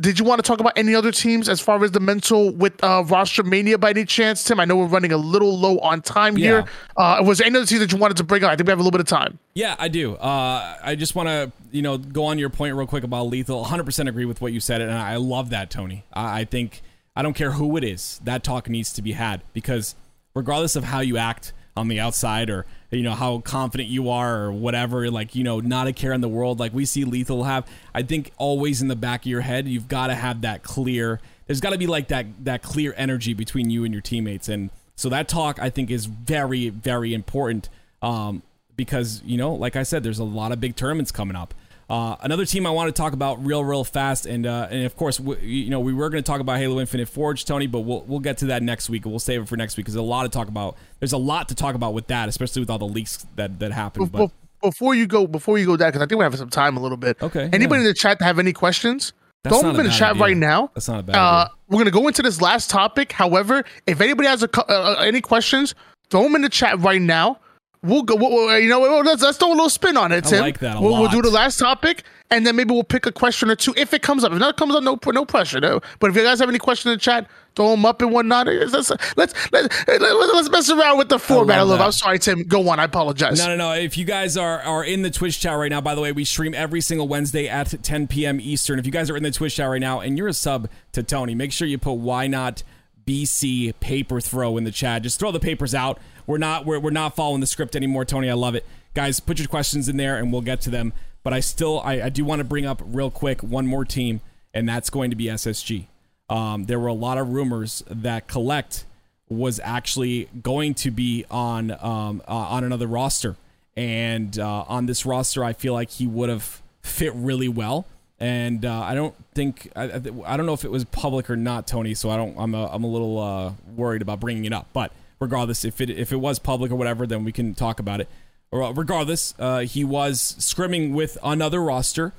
Did 0.00 0.18
you 0.18 0.24
want 0.24 0.42
to 0.42 0.46
talk 0.46 0.58
about 0.58 0.72
any 0.76 0.94
other 0.94 1.12
teams 1.12 1.48
as 1.48 1.60
far 1.60 1.82
as 1.84 1.92
the 1.92 2.00
mental 2.00 2.50
with 2.50 2.82
uh, 2.82 3.04
roster 3.06 3.44
mania 3.44 3.78
by 3.78 3.90
any 3.90 4.04
chance, 4.04 4.42
Tim? 4.42 4.58
I 4.58 4.64
know 4.64 4.76
we're 4.76 4.86
running 4.86 5.12
a 5.12 5.16
little 5.16 5.56
low 5.56 5.78
on 5.78 6.02
time 6.02 6.34
here. 6.34 6.64
Uh, 6.96 7.22
was 7.24 7.38
there 7.38 7.46
any 7.46 7.56
other 7.56 7.66
teams 7.66 7.80
that 7.80 7.92
you 7.92 7.98
wanted 7.98 8.16
to 8.16 8.24
bring 8.24 8.42
up? 8.42 8.50
I 8.50 8.56
think 8.56 8.66
we 8.66 8.72
have 8.72 8.80
a 8.80 8.82
little 8.82 8.90
bit 8.90 9.00
of 9.00 9.06
time. 9.06 9.38
Yeah, 9.54 9.76
I 9.78 9.88
do. 9.88 10.16
Uh, 10.16 10.76
I 10.82 10.96
just 10.96 11.14
want 11.14 11.28
to, 11.28 11.52
you 11.70 11.82
know, 11.82 11.98
go 11.98 12.24
on 12.24 12.38
your 12.38 12.50
point 12.50 12.74
real 12.74 12.86
quick 12.86 13.04
about 13.04 13.24
lethal. 13.24 13.64
100% 13.64 14.08
agree 14.08 14.24
with 14.24 14.40
what 14.40 14.52
you 14.52 14.58
said, 14.60 14.80
and 14.80 14.90
I 14.90 15.16
love 15.16 15.50
that, 15.50 15.70
Tony. 15.70 16.04
I, 16.12 16.40
I 16.40 16.44
think 16.46 16.82
I 17.14 17.22
don't 17.22 17.34
care 17.34 17.52
who 17.52 17.76
it 17.76 17.84
is, 17.84 18.20
that 18.24 18.42
talk 18.42 18.68
needs 18.68 18.92
to 18.94 19.02
be 19.02 19.12
had 19.12 19.42
because 19.52 19.94
regardless 20.34 20.74
of 20.74 20.84
how 20.84 21.00
you 21.00 21.16
act 21.16 21.52
on 21.76 21.88
the 21.88 21.98
outside 21.98 22.50
or 22.50 22.66
you 22.90 23.02
know 23.02 23.14
how 23.14 23.38
confident 23.38 23.88
you 23.88 24.10
are 24.10 24.44
or 24.44 24.52
whatever, 24.52 25.10
like 25.10 25.34
you 25.34 25.44
know, 25.44 25.60
not 25.60 25.86
a 25.86 25.92
care 25.92 26.12
in 26.12 26.20
the 26.20 26.28
world, 26.28 26.60
like 26.60 26.72
we 26.74 26.84
see 26.84 27.04
lethal 27.04 27.44
have. 27.44 27.66
I 27.94 28.02
think 28.02 28.32
always 28.36 28.82
in 28.82 28.88
the 28.88 28.96
back 28.96 29.22
of 29.22 29.26
your 29.26 29.40
head, 29.40 29.66
you've 29.66 29.88
got 29.88 30.08
to 30.08 30.14
have 30.14 30.42
that 30.42 30.62
clear. 30.62 31.20
There's 31.46 31.60
got 31.60 31.70
to 31.70 31.78
be 31.78 31.86
like 31.86 32.08
that 32.08 32.26
that 32.44 32.62
clear 32.62 32.94
energy 32.96 33.34
between 33.34 33.70
you 33.70 33.84
and 33.84 33.92
your 33.94 34.02
teammates, 34.02 34.48
and 34.48 34.70
so 34.96 35.08
that 35.08 35.28
talk 35.28 35.58
I 35.60 35.70
think 35.70 35.90
is 35.90 36.06
very 36.06 36.68
very 36.68 37.14
important. 37.14 37.68
Um, 38.02 38.42
because 38.76 39.22
you 39.24 39.36
know, 39.36 39.54
like 39.54 39.76
I 39.76 39.82
said, 39.82 40.02
there's 40.02 40.18
a 40.18 40.24
lot 40.24 40.52
of 40.52 40.60
big 40.60 40.76
tournaments 40.76 41.12
coming 41.12 41.36
up. 41.36 41.54
Uh, 41.90 42.16
another 42.22 42.46
team 42.46 42.66
I 42.66 42.70
want 42.70 42.88
to 42.94 42.98
talk 42.98 43.12
about 43.12 43.44
real, 43.44 43.62
real 43.64 43.84
fast, 43.84 44.24
and 44.24 44.46
uh, 44.46 44.68
and 44.70 44.84
of 44.84 44.96
course, 44.96 45.20
we, 45.20 45.36
you 45.40 45.70
know, 45.70 45.80
we 45.80 45.92
were 45.92 46.08
going 46.08 46.22
to 46.22 46.26
talk 46.26 46.40
about 46.40 46.58
Halo 46.58 46.80
Infinite 46.80 47.08
Forge, 47.08 47.44
Tony, 47.44 47.66
but 47.66 47.80
we'll 47.80 48.02
we'll 48.02 48.20
get 48.20 48.38
to 48.38 48.46
that 48.46 48.62
next 48.62 48.88
week. 48.88 49.04
We'll 49.04 49.18
save 49.18 49.42
it 49.42 49.48
for 49.48 49.56
next 49.56 49.76
week 49.76 49.84
because 49.84 49.94
there's 49.94 50.00
a 50.04 50.06
lot 50.08 50.22
to 50.22 50.28
talk 50.30 50.48
about. 50.48 50.76
There's 51.00 51.12
a 51.12 51.18
lot 51.18 51.48
to 51.50 51.54
talk 51.54 51.74
about 51.74 51.92
with 51.92 52.06
that, 52.06 52.28
especially 52.28 52.60
with 52.60 52.70
all 52.70 52.78
the 52.78 52.86
leaks 52.86 53.26
that 53.36 53.58
that 53.58 53.72
happened. 53.72 54.10
But 54.12 54.30
before 54.62 54.94
you 54.94 55.06
go, 55.06 55.26
before 55.26 55.58
you 55.58 55.66
go 55.66 55.76
that, 55.76 55.88
because 55.88 56.00
I 56.02 56.06
think 56.06 56.18
we 56.18 56.22
have 56.24 56.36
some 56.36 56.48
time 56.50 56.76
a 56.76 56.80
little 56.80 56.96
bit. 56.96 57.20
Okay, 57.20 57.50
Anybody 57.52 57.80
yeah. 57.82 57.88
in 57.88 57.92
the 57.92 57.94
chat 57.94 58.18
to 58.20 58.24
have 58.24 58.38
any 58.38 58.52
questions? 58.52 59.12
That's 59.42 59.56
Throw 59.56 59.62
not 59.68 59.76
them 59.76 59.86
in 59.86 59.90
the 59.90 59.96
chat 59.98 60.12
idea. 60.12 60.22
right 60.22 60.36
now. 60.36 60.70
That's 60.72 60.86
not 60.88 61.00
a 61.00 61.02
bad 61.02 61.16
Uh, 61.16 61.18
idea. 61.40 61.50
we're 61.68 61.78
gonna 61.78 61.90
go 61.90 62.06
into 62.06 62.22
this 62.22 62.40
last 62.40 62.70
topic. 62.70 63.10
However, 63.12 63.64
if 63.88 64.00
anybody 64.00 64.28
has 64.28 64.42
a 64.44 64.48
uh, 64.56 64.62
uh, 64.72 65.02
any 65.02 65.20
questions, 65.20 65.74
throw 66.10 66.22
them 66.22 66.36
in 66.36 66.42
the 66.42 66.48
chat 66.48 66.78
right 66.78 67.02
now. 67.02 67.38
We'll 67.84 68.02
go. 68.02 68.14
We'll, 68.14 68.58
you 68.60 68.68
know, 68.68 68.80
let's, 68.80 69.22
let's 69.22 69.38
throw 69.38 69.48
a 69.48 69.50
little 69.50 69.68
spin 69.68 69.96
on 69.96 70.12
it, 70.12 70.24
I 70.26 70.30
Tim. 70.30 70.40
like 70.40 70.60
that 70.60 70.76
a 70.76 70.80
we'll, 70.80 71.00
we'll 71.00 71.10
do 71.10 71.20
the 71.20 71.30
last 71.30 71.58
topic, 71.58 72.04
and 72.30 72.46
then 72.46 72.54
maybe 72.54 72.72
we'll 72.72 72.84
pick 72.84 73.06
a 73.06 73.12
question 73.12 73.50
or 73.50 73.56
two 73.56 73.74
if 73.76 73.92
it 73.92 74.02
comes 74.02 74.22
up. 74.22 74.30
If 74.30 74.38
not 74.38 74.56
comes 74.56 74.76
up, 74.76 74.84
no 74.84 75.00
no 75.04 75.24
pressure. 75.24 75.58
No. 75.58 75.80
But 75.98 76.10
if 76.10 76.16
you 76.16 76.22
guys 76.22 76.38
have 76.38 76.48
any 76.48 76.60
questions 76.60 76.92
in 76.92 76.98
the 76.98 77.00
chat, 77.00 77.28
throw 77.56 77.70
them 77.72 77.84
up 77.84 78.00
and 78.00 78.12
whatnot. 78.12 78.46
Let's 78.46 78.72
let's 78.72 78.90
let's, 79.16 79.34
let's, 79.52 79.86
let's 79.88 80.50
mess 80.50 80.70
around 80.70 80.98
with 80.98 81.08
the 81.08 81.18
format 81.18 81.58
a 81.58 81.64
little. 81.64 81.84
I'm 81.84 81.90
sorry, 81.90 82.20
Tim. 82.20 82.44
Go 82.44 82.68
on. 82.68 82.78
I 82.78 82.84
apologize. 82.84 83.38
No, 83.38 83.48
no, 83.48 83.56
no. 83.56 83.72
If 83.72 83.98
you 83.98 84.04
guys 84.04 84.36
are, 84.36 84.60
are 84.60 84.84
in 84.84 85.02
the 85.02 85.10
Twitch 85.10 85.40
chat 85.40 85.58
right 85.58 85.70
now, 85.70 85.80
by 85.80 85.96
the 85.96 86.00
way, 86.00 86.12
we 86.12 86.24
stream 86.24 86.54
every 86.54 86.80
single 86.80 87.08
Wednesday 87.08 87.48
at 87.48 87.82
10 87.82 88.06
p.m. 88.06 88.40
Eastern. 88.40 88.78
If 88.78 88.86
you 88.86 88.92
guys 88.92 89.10
are 89.10 89.16
in 89.16 89.24
the 89.24 89.32
Twitch 89.32 89.56
chat 89.56 89.68
right 89.68 89.80
now 89.80 89.98
and 89.98 90.16
you're 90.16 90.28
a 90.28 90.32
sub 90.32 90.68
to 90.92 91.02
Tony, 91.02 91.34
make 91.34 91.50
sure 91.50 91.66
you 91.66 91.78
put 91.78 91.94
why 91.94 92.28
not 92.28 92.62
BC 93.06 93.74
paper 93.80 94.20
throw 94.20 94.56
in 94.56 94.64
the 94.64 94.70
chat. 94.70 95.02
Just 95.02 95.18
throw 95.18 95.32
the 95.32 95.40
papers 95.40 95.74
out. 95.74 95.98
We're 96.26 96.38
not 96.38 96.64
we're, 96.64 96.78
we're 96.78 96.90
not 96.90 97.16
following 97.16 97.40
the 97.40 97.46
script 97.46 97.76
anymore, 97.76 98.04
Tony. 98.04 98.30
I 98.30 98.34
love 98.34 98.54
it. 98.54 98.66
Guys, 98.94 99.20
put 99.20 99.38
your 99.38 99.48
questions 99.48 99.88
in 99.88 99.96
there 99.96 100.16
and 100.16 100.32
we'll 100.32 100.42
get 100.42 100.60
to 100.62 100.70
them. 100.70 100.92
But 101.22 101.32
I 101.32 101.40
still 101.40 101.80
I, 101.80 102.02
I 102.02 102.08
do 102.08 102.24
want 102.24 102.40
to 102.40 102.44
bring 102.44 102.66
up 102.66 102.82
real 102.84 103.10
quick 103.10 103.42
one 103.42 103.66
more 103.66 103.84
team, 103.84 104.20
and 104.52 104.68
that's 104.68 104.90
going 104.90 105.10
to 105.10 105.16
be 105.16 105.26
SSG. 105.26 105.86
Um, 106.28 106.64
there 106.64 106.78
were 106.78 106.88
a 106.88 106.94
lot 106.94 107.18
of 107.18 107.28
rumors 107.28 107.84
that 107.88 108.26
Collect 108.26 108.84
was 109.28 109.60
actually 109.62 110.28
going 110.42 110.74
to 110.74 110.90
be 110.90 111.24
on 111.30 111.70
um, 111.80 112.22
uh, 112.26 112.32
on 112.32 112.64
another 112.64 112.86
roster, 112.86 113.36
and 113.76 114.38
uh, 114.38 114.64
on 114.68 114.86
this 114.86 115.06
roster, 115.06 115.44
I 115.44 115.52
feel 115.52 115.74
like 115.74 115.90
he 115.90 116.06
would 116.06 116.28
have 116.28 116.62
fit 116.82 117.12
really 117.14 117.48
well. 117.48 117.86
and 118.18 118.64
uh, 118.64 118.80
I 118.80 118.94
don't 118.94 119.14
think 119.34 119.70
I, 119.74 119.84
I, 119.84 120.36
don't 120.36 120.46
know 120.46 120.52
if 120.52 120.64
it 120.64 120.70
was 120.70 120.84
public 120.84 121.28
or 121.30 121.36
not, 121.36 121.66
Tony. 121.66 121.94
So 121.94 122.10
I 122.10 122.16
don't. 122.16 122.36
I'm 122.38 122.54
a, 122.54 122.66
I'm 122.66 122.84
a 122.84 122.88
little 122.88 123.18
uh, 123.18 123.52
worried 123.74 124.02
about 124.02 124.20
bringing 124.20 124.44
it 124.44 124.52
up. 124.52 124.68
But 124.72 124.92
regardless, 125.22 125.64
if 125.64 125.80
it 125.80 125.88
if 125.88 126.12
it 126.12 126.16
was 126.16 126.38
public 126.38 126.70
or 126.70 126.76
whatever, 126.76 127.06
then 127.06 127.24
we 127.24 127.32
can 127.32 127.54
talk 127.54 127.80
about 127.80 128.00
it. 128.00 128.08
Uh, 128.52 128.72
regardless, 128.74 129.34
uh, 129.38 129.60
he 129.60 129.82
was 129.82 130.36
scrimming 130.38 130.92
with 130.92 131.16
another 131.22 131.62
roster, 131.62 132.12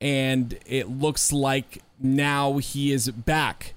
and 0.00 0.58
it 0.64 0.88
looks 0.88 1.32
like 1.32 1.82
now 2.00 2.56
he 2.58 2.92
is 2.92 3.10
back 3.10 3.74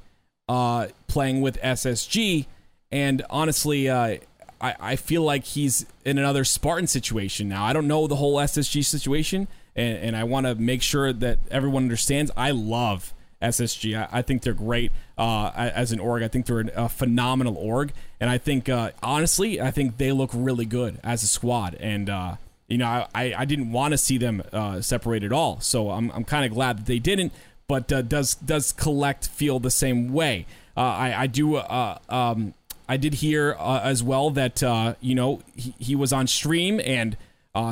uh, 0.48 0.88
playing 1.08 1.42
with 1.42 1.62
SSG. 1.62 2.46
And 2.90 3.24
honestly, 3.30 3.90
uh, 3.90 4.18
I, 4.62 4.76
I 4.80 4.96
feel 4.96 5.24
like 5.24 5.44
he's 5.44 5.86
in 6.06 6.18
another 6.18 6.46
Spartan 6.46 6.88
situation 6.88 7.50
now. 7.50 7.66
I 7.66 7.74
don't 7.74 7.88
know 7.88 8.08
the 8.08 8.16
whole 8.16 8.38
SSG 8.38 8.86
situation, 8.86 9.50
and, 9.76 9.98
and 9.98 10.16
I 10.16 10.24
want 10.24 10.46
to 10.46 10.56
make 10.56 10.82
sure 10.82 11.12
that 11.12 11.40
everyone 11.52 11.84
understands. 11.84 12.32
I 12.38 12.52
love 12.52 13.14
SSG. 13.42 13.98
I, 13.98 14.20
I 14.20 14.22
think 14.22 14.42
they're 14.42 14.54
great 14.54 14.92
uh, 15.18 15.52
as 15.56 15.92
an 15.92 16.00
org. 16.00 16.24
I 16.24 16.28
think 16.28 16.46
they're 16.46 16.70
a 16.76 16.90
phenomenal 16.90 17.56
org, 17.58 17.94
and 18.20 18.30
I 18.30 18.38
think 18.38 18.70
uh, 18.70 18.92
honestly, 19.04 19.62
I 19.62 19.72
think 19.72 19.98
they 19.98 20.12
look 20.12 20.32
really 20.34 20.66
good 20.66 21.00
as 21.04 21.24
a 21.24 21.28
squad. 21.28 21.76
And 21.76 22.10
uh, 22.10 22.36
you 22.68 22.78
know, 22.78 23.08
I, 23.14 23.34
I 23.38 23.46
didn't 23.46 23.72
want 23.72 23.92
to 23.92 23.98
see 23.98 24.18
them 24.18 24.44
uh, 24.52 24.82
separate 24.82 25.24
at 25.24 25.32
all, 25.32 25.60
so 25.60 25.92
I'm, 25.92 26.12
I'm 26.12 26.24
kind 26.24 26.46
of 26.46 26.52
glad 26.52 26.80
that 26.80 26.86
they 26.86 27.00
didn't. 27.00 27.34
But 27.68 27.92
uh, 27.92 28.02
does 28.02 28.36
does 28.36 28.72
collect 28.72 29.28
feel 29.28 29.60
the 29.60 29.72
same 29.72 30.14
way? 30.14 30.46
Uh, 30.76 30.82
I 30.82 31.22
I 31.22 31.28
do 31.28 31.58
um, 31.58 32.54
I 32.88 32.98
did 32.98 33.16
hear 33.16 33.56
as 33.60 34.02
well 34.02 34.30
that 34.32 34.62
you 35.02 35.16
know 35.16 35.42
he, 35.56 35.76
he, 35.78 35.96
was 35.96 36.14
on 36.14 36.28
stream 36.28 36.80
and 36.84 37.18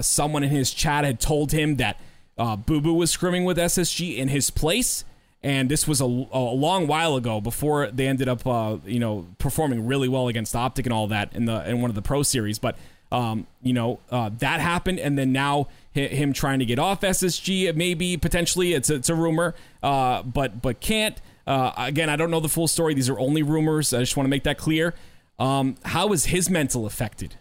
someone 0.02 0.44
in 0.44 0.50
his 0.50 0.74
chat 0.74 1.06
had 1.06 1.22
told 1.22 1.54
him 1.54 1.78
that 1.78 1.98
Boo 2.38 2.82
Boo 2.82 2.94
was 2.94 3.16
scrimming 3.16 3.46
with 3.46 3.58
SSG 3.58 4.18
in 4.18 4.28
his 4.28 4.50
place, 4.50 5.06
and 5.46 5.70
this 5.70 5.88
was 5.88 6.02
a, 6.02 6.06
a 6.06 6.08
long 6.08 6.88
while 6.88 7.16
ago 7.16 7.40
before 7.40 7.92
they 7.92 8.08
ended 8.08 8.28
up 8.28 8.46
uh, 8.48 8.78
you 8.84 9.00
know 9.00 9.28
performing 9.38 9.86
really 9.86 10.10
well 10.10 10.28
against 10.28 10.56
Optic 10.56 10.88
and 10.88 10.92
all 10.92 11.08
that 11.08 11.34
in 11.34 11.46
the 11.46 11.70
in 11.70 11.82
one 11.82 11.92
of 11.92 11.96
the 11.96 12.02
Pro 12.02 12.24
Series, 12.24 12.60
but. 12.60 12.76
Um, 13.12 13.46
you 13.62 13.72
know 13.72 14.00
uh, 14.10 14.32
that 14.40 14.60
happened, 14.60 15.00
and 15.00 15.16
then 15.16 15.32
now 15.32 15.68
him 15.92 16.34
trying 16.34 16.58
to 16.58 16.66
get 16.66 16.80
off 16.80 17.02
SSG, 17.02 17.74
maybe 17.76 18.18
potentially 18.18 18.74
it's 18.74 18.90
a, 18.90 18.96
it's 18.96 19.10
a 19.10 19.16
rumor, 19.16 19.54
but 19.82 20.60
but 20.60 20.80
can't. 20.82 21.22
Uh, 21.46 21.72
again, 21.78 22.10
I 22.10 22.16
don't 22.16 22.32
know 22.32 22.40
the 22.40 22.50
full 22.50 22.68
story. 22.68 22.96
These 22.96 23.08
are 23.08 23.20
only 23.20 23.44
rumors. 23.44 23.94
I 23.94 24.00
just 24.00 24.18
want 24.18 24.26
to 24.26 24.30
make 24.30 24.44
that 24.44 24.58
clear. 24.58 24.96
Um, 25.38 25.76
how 25.86 26.12
is 26.14 26.26
his 26.26 26.50
mental 26.50 26.88
affected? 26.88 27.36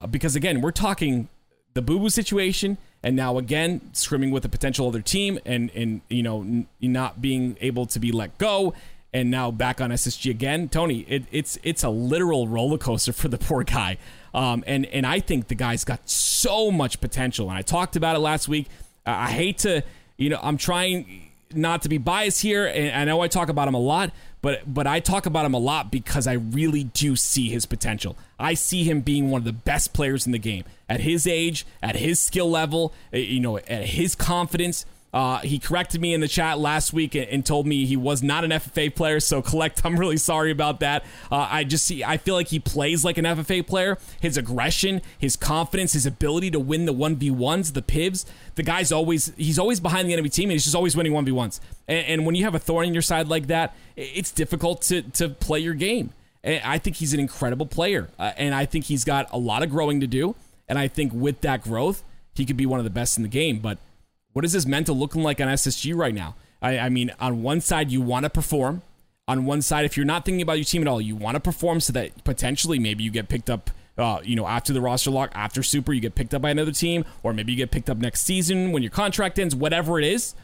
Uh, 0.00 0.06
because 0.06 0.36
again, 0.36 0.60
we're 0.60 0.72
talking 0.72 1.30
the 1.74 1.82
Boo 1.82 1.98
Boo 1.98 2.10
situation, 2.10 2.76
and 3.02 3.16
now 3.16 3.38
again 3.38 3.80
scrimming 3.92 4.30
with 4.30 4.44
a 4.44 4.48
potential 4.48 4.88
other 4.88 5.00
team, 5.00 5.38
and 5.44 5.70
and 5.74 6.00
you 6.08 6.22
know 6.22 6.40
n- 6.40 6.66
not 6.80 7.20
being 7.20 7.56
able 7.60 7.86
to 7.86 7.98
be 7.98 8.12
let 8.12 8.36
go, 8.38 8.74
and 9.12 9.30
now 9.30 9.50
back 9.50 9.80
on 9.80 9.90
SSG 9.90 10.30
again. 10.30 10.68
Tony, 10.68 11.00
it, 11.08 11.24
it's 11.30 11.58
it's 11.62 11.82
a 11.84 11.90
literal 11.90 12.48
roller 12.48 12.78
coaster 12.78 13.12
for 13.12 13.28
the 13.28 13.38
poor 13.48 13.64
guy. 13.64 13.98
Um, 14.34 14.62
and 14.66 14.86
and 14.86 15.06
I 15.06 15.20
think 15.20 15.48
the 15.48 15.54
guy's 15.54 15.84
got 15.84 16.08
so 16.08 16.70
much 16.70 17.00
potential, 17.00 17.48
and 17.48 17.58
I 17.58 17.62
talked 17.62 17.96
about 17.96 18.16
it 18.16 18.20
last 18.20 18.48
week. 18.48 18.68
I 19.06 19.30
hate 19.30 19.58
to, 19.58 19.82
you 20.18 20.28
know, 20.28 20.38
I'm 20.42 20.58
trying 20.58 21.30
not 21.54 21.82
to 21.82 21.88
be 21.88 21.98
biased 21.98 22.42
here, 22.42 22.66
and 22.66 22.94
I 22.94 23.04
know 23.04 23.20
I 23.20 23.28
talk 23.28 23.48
about 23.48 23.68
him 23.68 23.74
a 23.74 23.80
lot, 23.80 24.12
but 24.40 24.72
but 24.72 24.86
I 24.86 25.00
talk 25.00 25.26
about 25.26 25.44
him 25.46 25.54
a 25.54 25.58
lot 25.58 25.90
because 25.90 26.26
I 26.26 26.34
really 26.34 26.84
do 26.84 27.16
see 27.16 27.48
his 27.48 27.66
potential. 27.66 28.16
I 28.38 28.54
see 28.54 28.84
him 28.84 29.00
being 29.00 29.30
one 29.30 29.40
of 29.40 29.44
the 29.44 29.52
best 29.52 29.92
players 29.92 30.26
in 30.26 30.32
the 30.32 30.38
game 30.38 30.64
at 30.88 31.00
his 31.00 31.26
age, 31.26 31.66
at 31.82 31.96
his 31.96 32.20
skill 32.20 32.50
level, 32.50 32.92
eh, 33.12 33.18
you 33.18 33.40
know, 33.40 33.58
at 33.58 33.86
his 33.86 34.14
confidence. 34.14 34.86
Uh, 35.12 35.38
he 35.38 35.58
corrected 35.58 36.00
me 36.02 36.12
in 36.12 36.20
the 36.20 36.28
chat 36.28 36.58
last 36.58 36.92
week 36.92 37.14
and, 37.14 37.26
and, 37.28 37.46
told 37.46 37.66
me 37.66 37.86
he 37.86 37.96
was 37.96 38.22
not 38.22 38.44
an 38.44 38.50
FFA 38.50 38.94
player. 38.94 39.20
So, 39.20 39.40
collect, 39.42 39.80
I'm 39.84 39.98
really 39.98 40.18
sorry 40.18 40.50
about 40.50 40.80
that. 40.80 41.02
Uh, 41.32 41.48
I 41.50 41.64
just 41.64 41.84
see, 41.84 42.04
I 42.04 42.18
feel 42.18 42.34
like 42.34 42.48
he 42.48 42.58
plays 42.58 43.04
like 43.04 43.16
an 43.16 43.24
FFA 43.24 43.66
player. 43.66 43.96
His 44.20 44.36
aggression, 44.36 45.00
his 45.18 45.34
confidence, 45.34 45.94
his 45.94 46.04
ability 46.04 46.50
to 46.50 46.60
win 46.60 46.84
the 46.84 46.92
1v1s, 46.92 47.72
the 47.72 47.80
pivs. 47.80 48.26
The 48.56 48.62
guy's 48.62 48.92
always, 48.92 49.32
he's 49.38 49.58
always 49.58 49.80
behind 49.80 50.08
the 50.08 50.12
enemy 50.12 50.28
team 50.28 50.50
and 50.50 50.52
he's 50.52 50.64
just 50.64 50.76
always 50.76 50.94
winning 50.94 51.12
1v1s. 51.12 51.60
And, 51.86 52.06
and 52.06 52.26
when 52.26 52.34
you 52.34 52.44
have 52.44 52.54
a 52.54 52.58
thorn 52.58 52.86
in 52.86 52.92
your 52.92 53.02
side 53.02 53.28
like 53.28 53.46
that, 53.46 53.74
it's 53.96 54.30
difficult 54.30 54.82
to, 54.82 55.02
to 55.02 55.30
play 55.30 55.60
your 55.60 55.74
game. 55.74 56.10
And 56.44 56.62
I 56.64 56.76
think 56.78 56.96
he's 56.96 57.14
an 57.14 57.20
incredible 57.20 57.66
player. 57.66 58.10
Uh, 58.18 58.32
and 58.36 58.54
I 58.54 58.66
think 58.66 58.84
he's 58.84 59.04
got 59.04 59.26
a 59.32 59.38
lot 59.38 59.62
of 59.62 59.70
growing 59.70 60.00
to 60.00 60.06
do. 60.06 60.34
And 60.68 60.78
I 60.78 60.86
think 60.86 61.12
with 61.14 61.40
that 61.40 61.62
growth, 61.62 62.04
he 62.34 62.44
could 62.44 62.56
be 62.56 62.66
one 62.66 62.78
of 62.78 62.84
the 62.84 62.90
best 62.90 63.16
in 63.16 63.22
the 63.22 63.28
game. 63.28 63.58
But 63.58 63.78
what 64.38 64.44
is 64.44 64.52
his 64.52 64.68
mental 64.68 64.96
looking 64.96 65.24
like 65.24 65.40
on 65.40 65.48
SSG 65.48 65.96
right 65.96 66.14
now? 66.14 66.36
I, 66.62 66.78
I 66.78 66.88
mean, 66.90 67.10
on 67.18 67.42
one 67.42 67.60
side, 67.60 67.90
you 67.90 68.00
want 68.00 68.22
to 68.22 68.30
perform. 68.30 68.82
On 69.26 69.44
one 69.44 69.62
side, 69.62 69.84
if 69.84 69.96
you're 69.96 70.06
not 70.06 70.24
thinking 70.24 70.42
about 70.42 70.58
your 70.58 70.64
team 70.64 70.80
at 70.80 70.86
all, 70.86 71.00
you 71.00 71.16
want 71.16 71.34
to 71.34 71.40
perform 71.40 71.80
so 71.80 71.92
that 71.94 72.22
potentially 72.22 72.78
maybe 72.78 73.02
you 73.02 73.10
get 73.10 73.28
picked 73.28 73.50
up 73.50 73.72
uh, 73.98 74.20
you 74.22 74.36
know, 74.36 74.46
after 74.46 74.72
the 74.72 74.80
roster 74.80 75.10
lock, 75.10 75.32
after 75.34 75.60
Super, 75.60 75.92
you 75.92 76.00
get 76.00 76.14
picked 76.14 76.34
up 76.34 76.40
by 76.40 76.50
another 76.50 76.70
team, 76.70 77.04
or 77.24 77.32
maybe 77.32 77.50
you 77.50 77.58
get 77.58 77.72
picked 77.72 77.90
up 77.90 77.96
next 77.96 78.20
season 78.20 78.70
when 78.70 78.80
your 78.80 78.92
contract 78.92 79.40
ends, 79.40 79.56
whatever 79.56 79.98
it 79.98 80.04
is, 80.04 80.36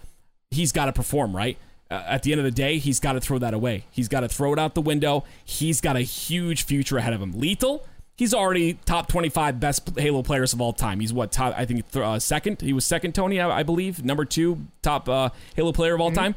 he's 0.50 0.72
got 0.72 0.86
to 0.86 0.92
perform, 0.92 1.36
right? 1.36 1.56
Uh, 1.88 2.02
at 2.08 2.24
the 2.24 2.32
end 2.32 2.40
of 2.40 2.44
the 2.44 2.50
day, 2.50 2.78
he's 2.78 2.98
got 2.98 3.12
to 3.12 3.20
throw 3.20 3.38
that 3.38 3.54
away. 3.54 3.84
He's 3.92 4.08
got 4.08 4.20
to 4.22 4.28
throw 4.28 4.52
it 4.52 4.58
out 4.58 4.74
the 4.74 4.80
window. 4.80 5.22
He's 5.44 5.80
got 5.80 5.94
a 5.94 6.00
huge 6.00 6.64
future 6.64 6.98
ahead 6.98 7.12
of 7.12 7.22
him. 7.22 7.38
Lethal, 7.38 7.86
he's 8.16 8.34
already 8.34 8.74
top 8.84 9.08
25 9.08 9.60
best 9.60 9.98
Halo 9.98 10.22
players 10.22 10.52
of 10.52 10.60
all 10.60 10.72
time. 10.72 11.00
He's 11.00 11.12
what 11.12 11.32
top? 11.32 11.54
I 11.56 11.64
think 11.64 11.84
uh, 11.94 12.18
second. 12.18 12.60
He 12.60 12.72
was 12.72 12.84
second, 12.84 13.14
Tony, 13.14 13.40
I, 13.40 13.60
I 13.60 13.62
believe. 13.62 14.04
Number 14.04 14.24
two 14.24 14.66
top 14.82 15.08
uh, 15.08 15.30
Halo 15.56 15.72
player 15.72 15.94
of 15.94 16.00
all 16.00 16.10
mm-hmm. 16.10 16.16
time. 16.16 16.34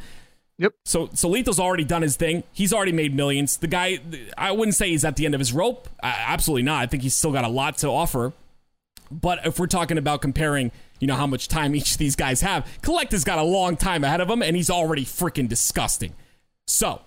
Yep. 0.59 0.73
So 0.86 1.09
so 1.13 1.30
Lethal's 1.30 1.59
already 1.59 1.84
done 1.84 2.01
his 2.01 2.15
thing. 2.15 2.43
He's 2.51 2.73
already 2.73 2.91
made 2.91 3.15
millions. 3.15 3.57
The 3.57 3.67
guy, 3.67 3.99
I 4.38 4.51
wouldn't 4.51 4.75
say 4.75 4.89
he's 4.89 5.05
at 5.05 5.15
the 5.15 5.25
end 5.25 5.36
of 5.36 5.39
his 5.39 5.53
rope. 5.53 5.88
Uh, 6.01 6.13
absolutely 6.17 6.63
not. 6.63 6.82
I 6.82 6.88
think 6.88 7.03
he's 7.03 7.15
still 7.15 7.32
got 7.32 7.43
a 7.43 7.49
lot 7.49 7.78
to 7.80 7.88
offer. 7.88 8.34
But 9.09 9.45
if 9.45 9.59
we're 9.59 9.67
talking 9.67 9.97
about 9.97 10.21
comparing, 10.21 10.71
you 10.99 11.07
know, 11.07 11.15
how 11.15 11.28
much 11.28 11.47
time 11.47 11.75
each 11.75 11.93
of 11.93 11.97
these 11.99 12.15
guys 12.15 12.41
have, 12.41 12.67
Collect 12.82 13.11
has 13.11 13.23
got 13.23 13.38
a 13.38 13.43
long 13.43 13.78
time 13.78 14.03
ahead 14.03 14.19
of 14.19 14.30
him, 14.30 14.41
and 14.41 14.55
he's 14.55 14.69
already 14.69 15.05
freaking 15.05 15.47
disgusting. 15.47 16.13
So 16.65 17.01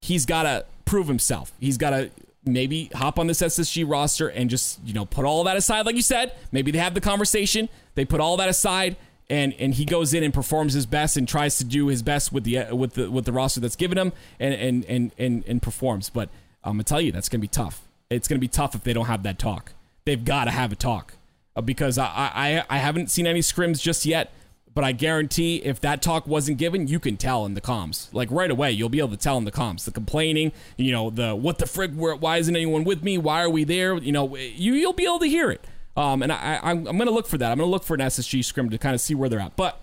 he's 0.00 0.24
got 0.24 0.44
to 0.44 0.64
prove 0.86 1.08
himself. 1.08 1.52
He's 1.60 1.76
got 1.76 1.90
to 1.90 2.10
maybe 2.44 2.90
hop 2.94 3.18
on 3.18 3.26
this 3.26 3.40
SSG 3.40 3.88
roster 3.88 4.28
and 4.28 4.50
just, 4.50 4.80
you 4.84 4.92
know, 4.92 5.04
put 5.04 5.24
all 5.24 5.44
that 5.44 5.56
aside, 5.56 5.86
like 5.86 5.96
you 5.96 6.02
said. 6.02 6.34
Maybe 6.50 6.70
they 6.70 6.78
have 6.78 6.94
the 6.94 7.00
conversation, 7.00 7.68
they 7.94 8.04
put 8.04 8.20
all 8.20 8.36
that 8.38 8.48
aside, 8.48 8.96
and 9.30 9.54
and 9.58 9.74
he 9.74 9.84
goes 9.84 10.12
in 10.12 10.22
and 10.22 10.34
performs 10.34 10.74
his 10.74 10.86
best 10.86 11.16
and 11.16 11.26
tries 11.26 11.56
to 11.58 11.64
do 11.64 11.86
his 11.86 12.02
best 12.02 12.32
with 12.32 12.44
the 12.44 12.58
uh, 12.58 12.74
with 12.74 12.94
the 12.94 13.10
with 13.10 13.24
the 13.24 13.32
roster 13.32 13.60
that's 13.60 13.76
given 13.76 13.96
him 13.96 14.12
and 14.38 14.54
and 14.54 14.84
and 14.86 15.12
and, 15.18 15.44
and 15.46 15.62
performs. 15.62 16.10
But 16.10 16.28
I'm 16.64 16.74
gonna 16.74 16.84
tell 16.84 17.00
you, 17.00 17.12
that's 17.12 17.28
gonna 17.28 17.40
be 17.40 17.48
tough. 17.48 17.82
It's 18.10 18.28
gonna 18.28 18.40
be 18.40 18.48
tough 18.48 18.74
if 18.74 18.82
they 18.84 18.92
don't 18.92 19.06
have 19.06 19.22
that 19.22 19.38
talk. 19.38 19.72
They've 20.04 20.22
got 20.22 20.44
to 20.46 20.50
have 20.50 20.72
a 20.72 20.76
talk 20.76 21.14
uh, 21.54 21.60
because 21.60 21.96
I, 21.96 22.06
I 22.34 22.64
I 22.68 22.78
haven't 22.78 23.10
seen 23.10 23.26
any 23.26 23.40
scrims 23.40 23.80
just 23.80 24.04
yet 24.04 24.32
but 24.74 24.84
I 24.84 24.92
guarantee 24.92 25.56
if 25.56 25.80
that 25.80 26.00
talk 26.00 26.26
wasn't 26.26 26.58
given, 26.58 26.88
you 26.88 26.98
can 26.98 27.16
tell 27.16 27.44
in 27.44 27.54
the 27.54 27.60
comms. 27.60 28.12
Like 28.12 28.30
right 28.30 28.50
away, 28.50 28.72
you'll 28.72 28.88
be 28.88 28.98
able 28.98 29.10
to 29.10 29.16
tell 29.16 29.36
in 29.36 29.44
the 29.44 29.52
comms. 29.52 29.84
The 29.84 29.90
complaining, 29.90 30.52
you 30.76 30.92
know, 30.92 31.10
the 31.10 31.34
what 31.34 31.58
the 31.58 31.66
frig, 31.66 31.94
why 31.94 32.38
isn't 32.38 32.54
anyone 32.54 32.84
with 32.84 33.02
me? 33.02 33.18
Why 33.18 33.42
are 33.42 33.50
we 33.50 33.64
there? 33.64 33.96
You 33.96 34.12
know, 34.12 34.36
you 34.36 34.74
you'll 34.74 34.92
be 34.92 35.04
able 35.04 35.18
to 35.20 35.28
hear 35.28 35.50
it. 35.50 35.64
Um, 35.96 36.22
and 36.22 36.32
I, 36.32 36.58
I'm, 36.62 36.86
I'm 36.86 36.96
going 36.96 37.06
to 37.06 37.12
look 37.12 37.26
for 37.26 37.36
that. 37.36 37.52
I'm 37.52 37.58
going 37.58 37.68
to 37.68 37.70
look 37.70 37.84
for 37.84 37.94
an 37.94 38.00
SSG 38.00 38.44
scrim 38.44 38.70
to 38.70 38.78
kind 38.78 38.94
of 38.94 39.00
see 39.00 39.14
where 39.14 39.28
they're 39.28 39.40
at. 39.40 39.56
But 39.56 39.78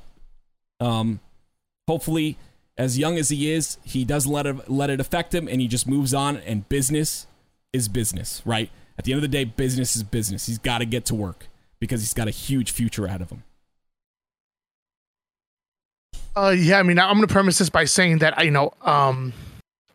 um, 0.80 1.20
hopefully, 1.88 2.38
as 2.78 2.98
young 2.98 3.18
as 3.18 3.30
he 3.30 3.52
is, 3.52 3.78
he 3.84 4.06
doesn't 4.06 4.32
let 4.32 4.48
it 4.48 4.70
let 4.70 4.90
it 4.90 5.00
affect 5.00 5.36
him, 5.36 5.48
and 5.48 5.62
he 5.62 5.68
just 5.68 5.88
moves 5.88 6.14
on. 6.14 6.38
And 6.38 6.68
business 6.68 7.28
is 7.74 7.88
business, 7.88 8.42
right? 8.46 8.72
At 8.98 9.06
the 9.06 9.14
end 9.14 9.20
of 9.20 9.22
the 9.22 9.28
day, 9.28 9.44
business 9.44 9.96
is 9.96 10.04
business. 10.04 10.48
He's 10.48 10.58
got 10.58 10.80
to 10.80 10.86
get 10.86 11.06
to 11.06 11.16
work 11.16 11.48
because 11.80 12.02
he's 12.02 12.14
got 12.14 12.28
a 12.28 12.32
huge 12.32 12.72
future 12.72 13.06
ahead 13.06 13.22
of 13.22 13.30
him. 13.30 13.44
Uh, 16.36 16.56
yeah, 16.58 16.80
I 16.80 16.84
mean, 16.84 17.00
I'm 17.00 17.16
going 17.16 17.28
to 17.28 17.32
premise 17.32 17.58
this 17.58 17.70
by 17.70 17.86
saying 17.86 18.20
that 18.20 18.44
you 18.44 18.52
know, 18.52 18.74
um, 18.82 19.34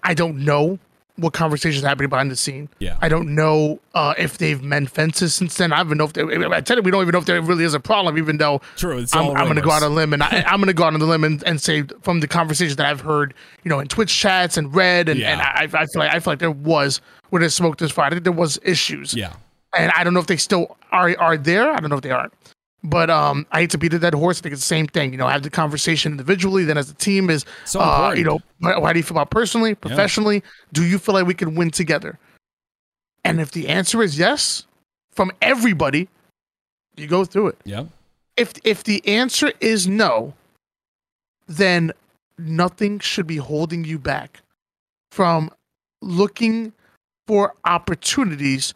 I 0.03 0.15
don't 0.15 0.45
know 0.45 0.79
what 1.17 1.33
conversations 1.33 1.85
are 1.85 1.89
happening 1.89 2.09
behind 2.09 2.31
the 2.31 2.37
scene. 2.37 2.69
Yeah, 2.81 2.99
I 3.01 3.09
don't 3.09 3.35
know 3.35 3.81
uh, 3.95 4.15
if 4.19 4.39
they've 4.39 4.61
mend 4.63 4.91
fences 4.91 5.35
since 5.35 5.57
then. 5.57 5.73
I 5.73 5.77
don't 5.77 5.87
even 5.87 5.99
know 5.99 6.05
if 6.05 6.13
they, 6.13 6.23
I 6.23 6.61
tell 6.61 6.77
you, 6.77 6.83
we 6.83 6.91
don't 6.91 7.03
even 7.03 7.13
know 7.13 7.19
if 7.19 7.25
there 7.25 7.41
really 7.41 7.65
is 7.65 7.75
a 7.75 7.81
problem. 7.81 8.19
Even 8.19 8.39
though 8.39 8.61
true, 8.77 9.05
I'm, 9.13 9.31
I'm 9.37 9.45
going 9.45 9.57
to 9.57 9.63
go 9.63 9.71
out 9.71 9.83
on 9.83 9.93
a 9.93 9.95
limb 9.95 10.13
and 10.13 10.23
I, 10.23 10.45
am 10.47 10.59
going 10.59 10.67
to 10.67 10.75
go 10.75 10.85
out 10.85 10.93
on 10.93 11.01
the 11.01 11.07
limb 11.07 11.25
and, 11.25 11.43
and 11.45 11.61
say 11.61 11.85
from 12.03 12.21
the 12.21 12.29
conversations 12.29 12.77
that 12.77 12.87
I've 12.87 13.01
heard, 13.01 13.33
you 13.63 13.69
know, 13.69 13.79
in 13.79 13.89
Twitch 13.89 14.15
chats 14.15 14.57
and 14.57 14.75
read, 14.75 15.09
and, 15.09 15.21
yeah. 15.21 15.33
and 15.33 15.41
I, 15.41 15.83
I 15.83 15.87
feel 15.87 16.01
like 16.01 16.15
I 16.15 16.19
feel 16.19 16.33
like 16.33 16.41
there 16.41 16.51
was 16.51 17.01
when 17.31 17.43
it 17.43 17.51
smoked 17.51 17.79
this 17.79 17.93
fire. 17.93 18.07
I 18.07 18.11
think 18.11 18.25
there 18.25 18.33
was 18.33 18.59
issues. 18.65 19.15
Yeah, 19.15 19.35
and 19.77 19.93
I 19.97 20.03
don't 20.03 20.15
know 20.15 20.21
if 20.21 20.27
they 20.27 20.37
still 20.37 20.77
are 20.91 21.17
are 21.19 21.37
there. 21.37 21.71
I 21.71 21.79
don't 21.79 21.91
know 21.91 21.97
if 21.97 22.03
they 22.03 22.11
are. 22.11 22.31
But 22.87 23.09
um, 23.09 23.47
I 23.51 23.61
hate 23.61 23.71
to 23.71 23.79
beat 23.79 23.95
a 23.95 23.99
dead 23.99 24.15
horse. 24.15 24.41
I 24.41 24.43
think 24.43 24.53
it's 24.53 24.63
the 24.63 24.67
same 24.67 24.87
thing. 24.87 25.11
You 25.11 25.17
know, 25.17 25.27
have 25.27 25.43
the 25.43 25.49
conversation 25.49 26.13
individually. 26.13 26.65
Then 26.65 26.77
as 26.77 26.91
a 26.91 26.95
team 26.95 27.31
is, 27.31 27.47
so 27.65 27.81
uh, 27.81 28.15
you 28.15 28.25
know, 28.25 28.41
how 28.63 28.93
do 28.93 28.99
you 28.99 29.03
feel 29.03 29.17
about 29.17 29.31
personally, 29.31 29.75
professionally? 29.75 30.37
Yeah. 30.37 30.51
Do 30.75 30.85
you 30.85 30.99
feel 30.99 31.15
like 31.15 31.27
we 31.27 31.35
can 31.35 31.55
win 31.55 31.71
together? 31.71 32.19
And 33.25 33.41
if 33.41 33.53
the 33.53 33.69
answer 33.69 34.03
is 34.03 34.19
yes, 34.19 34.67
from 35.13 35.33
everybody, 35.41 36.09
you 36.97 37.07
go 37.07 37.25
through 37.25 37.49
it. 37.49 37.59
Yeah. 37.65 37.87
If 38.37 38.53
if 38.65 38.85
the 38.85 39.07
answer 39.09 39.53
is 39.61 39.89
no, 39.89 40.35
then 41.47 41.93
nothing 42.39 42.99
should 42.99 43.27
be 43.27 43.37
holding 43.37 43.85
you 43.85 43.99
back 43.99 44.43
from 45.11 45.51
looking 46.03 46.73
for 47.27 47.55
opportunities 47.65 48.75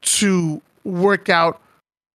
to 0.00 0.62
work 0.84 1.28
out 1.28 1.60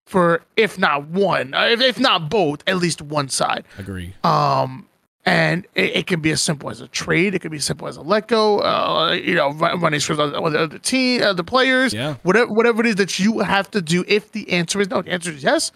for 0.07 0.41
if 0.55 0.79
not 0.79 1.07
one, 1.07 1.53
uh, 1.53 1.65
if, 1.65 1.81
if 1.81 1.99
not 1.99 2.29
both, 2.29 2.63
at 2.65 2.77
least 2.77 3.01
one 3.01 3.29
side. 3.29 3.65
Agree. 3.77 4.15
Um, 4.23 4.87
and 5.25 5.67
it, 5.75 5.97
it 5.97 6.07
can 6.07 6.21
be 6.21 6.31
as 6.31 6.41
simple 6.41 6.69
as 6.69 6.79
a 6.79 6.87
trade. 6.87 7.35
It 7.35 7.39
can 7.39 7.51
be 7.51 7.57
as 7.57 7.65
simple 7.65 7.87
as 7.89 7.97
a 7.97 8.01
let 8.01 8.29
go. 8.29 8.59
Uh, 8.59 9.11
you 9.11 9.35
know, 9.35 9.51
run- 9.51 9.79
running 9.81 9.99
through 9.99 10.15
the, 10.15 10.29
the, 10.49 10.67
the 10.67 10.79
team, 10.79 11.21
uh, 11.21 11.33
the 11.33 11.43
players. 11.43 11.93
Yeah. 11.93 12.15
Whatever, 12.23 12.51
whatever 12.51 12.79
it 12.79 12.87
is 12.87 12.95
that 12.95 13.19
you 13.19 13.39
have 13.39 13.69
to 13.71 13.81
do. 13.81 14.05
If 14.07 14.31
the 14.31 14.49
answer 14.49 14.79
is 14.79 14.89
no, 14.89 15.01
the 15.01 15.11
answer 15.11 15.31
is 15.31 15.43
yes. 15.43 15.71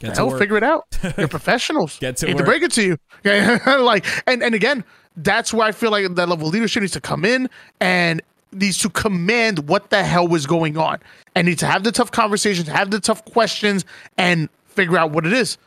Get 0.00 0.08
to 0.10 0.14
Hell, 0.16 0.28
work. 0.30 0.40
figure 0.40 0.56
it 0.56 0.64
out. 0.64 0.84
You're 1.16 1.28
professionals. 1.28 1.98
Get 2.00 2.16
to 2.18 2.26
Hate 2.26 2.36
to 2.36 2.44
break 2.44 2.62
it 2.62 2.72
to 2.72 2.82
you. 2.82 2.98
Like, 3.24 4.04
and 4.26 4.42
and 4.42 4.54
again, 4.54 4.84
that's 5.16 5.54
where 5.54 5.66
I 5.66 5.72
feel 5.72 5.90
like 5.90 6.12
that 6.16 6.28
level 6.28 6.48
of 6.48 6.52
leadership 6.52 6.80
needs 6.82 6.92
to 6.94 7.00
come 7.00 7.24
in 7.24 7.48
and 7.80 8.20
needs 8.56 8.78
to 8.78 8.90
command 8.90 9.68
what 9.68 9.90
the 9.90 10.02
hell 10.02 10.26
was 10.26 10.46
going 10.46 10.76
on, 10.76 10.98
and 11.34 11.46
need 11.46 11.58
to 11.60 11.66
have 11.66 11.84
the 11.84 11.92
tough 11.92 12.10
conversations, 12.10 12.68
have 12.68 12.90
the 12.90 13.00
tough 13.00 13.24
questions, 13.24 13.84
and 14.18 14.48
figure 14.66 14.98
out 14.98 15.10
what 15.10 15.26
it 15.26 15.32
is. 15.32 15.58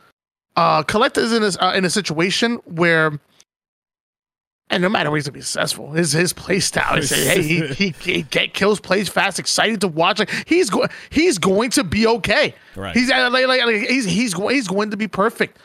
Uh, 0.56 0.82
Kuhlect 0.82 1.16
is 1.18 1.32
in 1.32 1.42
a 1.42 1.64
uh, 1.64 1.74
in 1.74 1.84
a 1.84 1.90
situation 1.90 2.56
where. 2.64 3.18
And 4.72 4.84
no 4.84 4.88
matter 4.88 5.10
where 5.10 5.16
he's 5.16 5.26
gonna 5.26 5.34
be 5.34 5.40
successful, 5.40 5.90
his 5.90 6.12
his 6.12 6.32
play 6.32 6.60
style. 6.60 6.94
He 6.94 7.02
say, 7.02 7.24
hey, 7.24 7.42
he, 7.42 7.66
he 7.74 7.94
he 7.98 8.22
get 8.22 8.54
kills, 8.54 8.78
plays 8.78 9.08
fast, 9.08 9.40
excited 9.40 9.80
to 9.80 9.88
watch. 9.88 10.20
Like 10.20 10.30
he's 10.46 10.70
going, 10.70 10.88
he's 11.10 11.38
going 11.38 11.70
to 11.70 11.82
be 11.82 12.06
okay. 12.06 12.54
Right. 12.76 12.96
He's 12.96 13.10
uh, 13.10 13.30
like, 13.32 13.48
like, 13.48 13.64
like, 13.64 13.88
he's 13.88 14.04
he's 14.04 14.32
going 14.32 14.54
he's 14.54 14.68
going 14.68 14.92
to 14.92 14.96
be 14.96 15.08
perfect. 15.08 15.58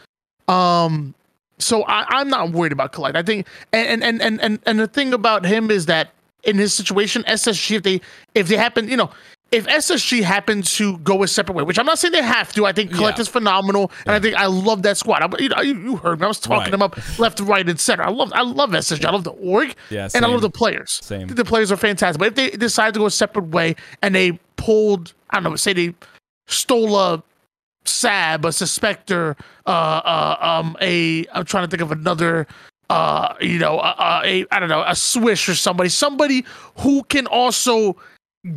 Um, 0.47 1.13
so 1.59 1.83
I, 1.83 2.05
I'm 2.09 2.29
not 2.29 2.51
worried 2.51 2.71
about 2.71 2.93
Kuhlect. 2.93 3.15
I 3.15 3.21
think, 3.21 3.45
and 3.71 4.03
and 4.03 4.19
and 4.23 4.41
and 4.41 4.59
and 4.65 4.79
the 4.79 4.87
thing 4.87 5.13
about 5.13 5.45
him 5.45 5.69
is 5.69 5.85
that 5.85 6.09
in 6.45 6.57
his 6.57 6.73
situation, 6.73 7.23
SSG 7.23 7.77
if 7.77 7.83
they 7.83 8.01
if 8.33 8.47
they 8.47 8.57
happen, 8.57 8.87
you 8.87 8.97
know, 8.97 9.09
if 9.51 9.67
SSG 9.67 10.21
happens 10.23 10.73
to 10.75 10.97
go 10.99 11.21
a 11.23 11.27
separate 11.27 11.55
way, 11.55 11.63
which 11.63 11.77
I'm 11.79 11.85
not 11.85 11.99
saying 11.99 12.11
they 12.13 12.21
have 12.23 12.51
to. 12.53 12.65
I 12.65 12.71
think 12.73 12.91
Kuhlect 12.91 13.15
Yeah. 13.17 13.21
is 13.21 13.27
phenomenal, 13.27 13.91
and 14.05 14.15
I 14.15 14.19
think 14.19 14.35
I 14.35 14.47
love 14.47 14.81
that 14.83 14.97
squad. 14.97 15.21
I, 15.21 15.41
you 15.41 15.49
know, 15.49 15.61
you, 15.61 15.77
you 15.79 15.95
heard 15.97 16.19
me. 16.19 16.25
I 16.25 16.27
was 16.27 16.39
talking 16.39 16.57
Right. 16.59 16.71
them 16.71 16.81
up 16.81 16.97
left, 17.19 17.39
right, 17.41 17.67
and 17.67 17.79
center. 17.79 18.03
I 18.03 18.09
love 18.09 18.31
I 18.33 18.41
love 18.41 18.71
SSG. 18.71 19.05
I 19.05 19.11
love 19.11 19.23
the 19.23 19.31
org, 19.31 19.75
Yeah, 19.89 20.07
and 20.15 20.25
I 20.25 20.27
love 20.27 20.41
the 20.41 20.49
players. 20.49 20.99
Same. 21.03 21.27
The 21.27 21.45
players 21.45 21.71
are 21.71 21.77
fantastic. 21.77 22.19
But 22.19 22.29
if 22.29 22.35
they 22.35 22.49
decide 22.51 22.93
to 22.95 22.99
go 22.99 23.05
a 23.05 23.11
separate 23.11 23.47
way 23.49 23.75
and 24.01 24.13
they 24.15 24.39
pulled, 24.57 25.13
I 25.29 25.35
don't 25.37 25.43
know, 25.43 25.55
say 25.55 25.73
they 25.73 25.93
stole 26.47 26.97
a 26.97 27.23
Sab, 27.87 28.45
a 28.45 28.49
Suspector, 28.49 29.37
uh, 29.67 29.69
uh, 29.69 30.37
um, 30.41 30.75
a 30.81 31.25
I'm 31.33 31.45
trying 31.45 31.65
to 31.65 31.69
think 31.69 31.81
of 31.83 31.91
another, 31.91 32.47
uh, 32.89 33.33
you 33.41 33.59
know, 33.59 33.79
uh, 33.79 33.95
uh, 33.97 34.21
don't 34.59 34.69
know, 34.69 34.83
a 34.85 34.95
Swish 34.95 35.47
or 35.49 35.55
somebody, 35.55 35.89
somebody 35.89 36.45
who 36.77 37.03
can 37.03 37.27
also 37.27 37.95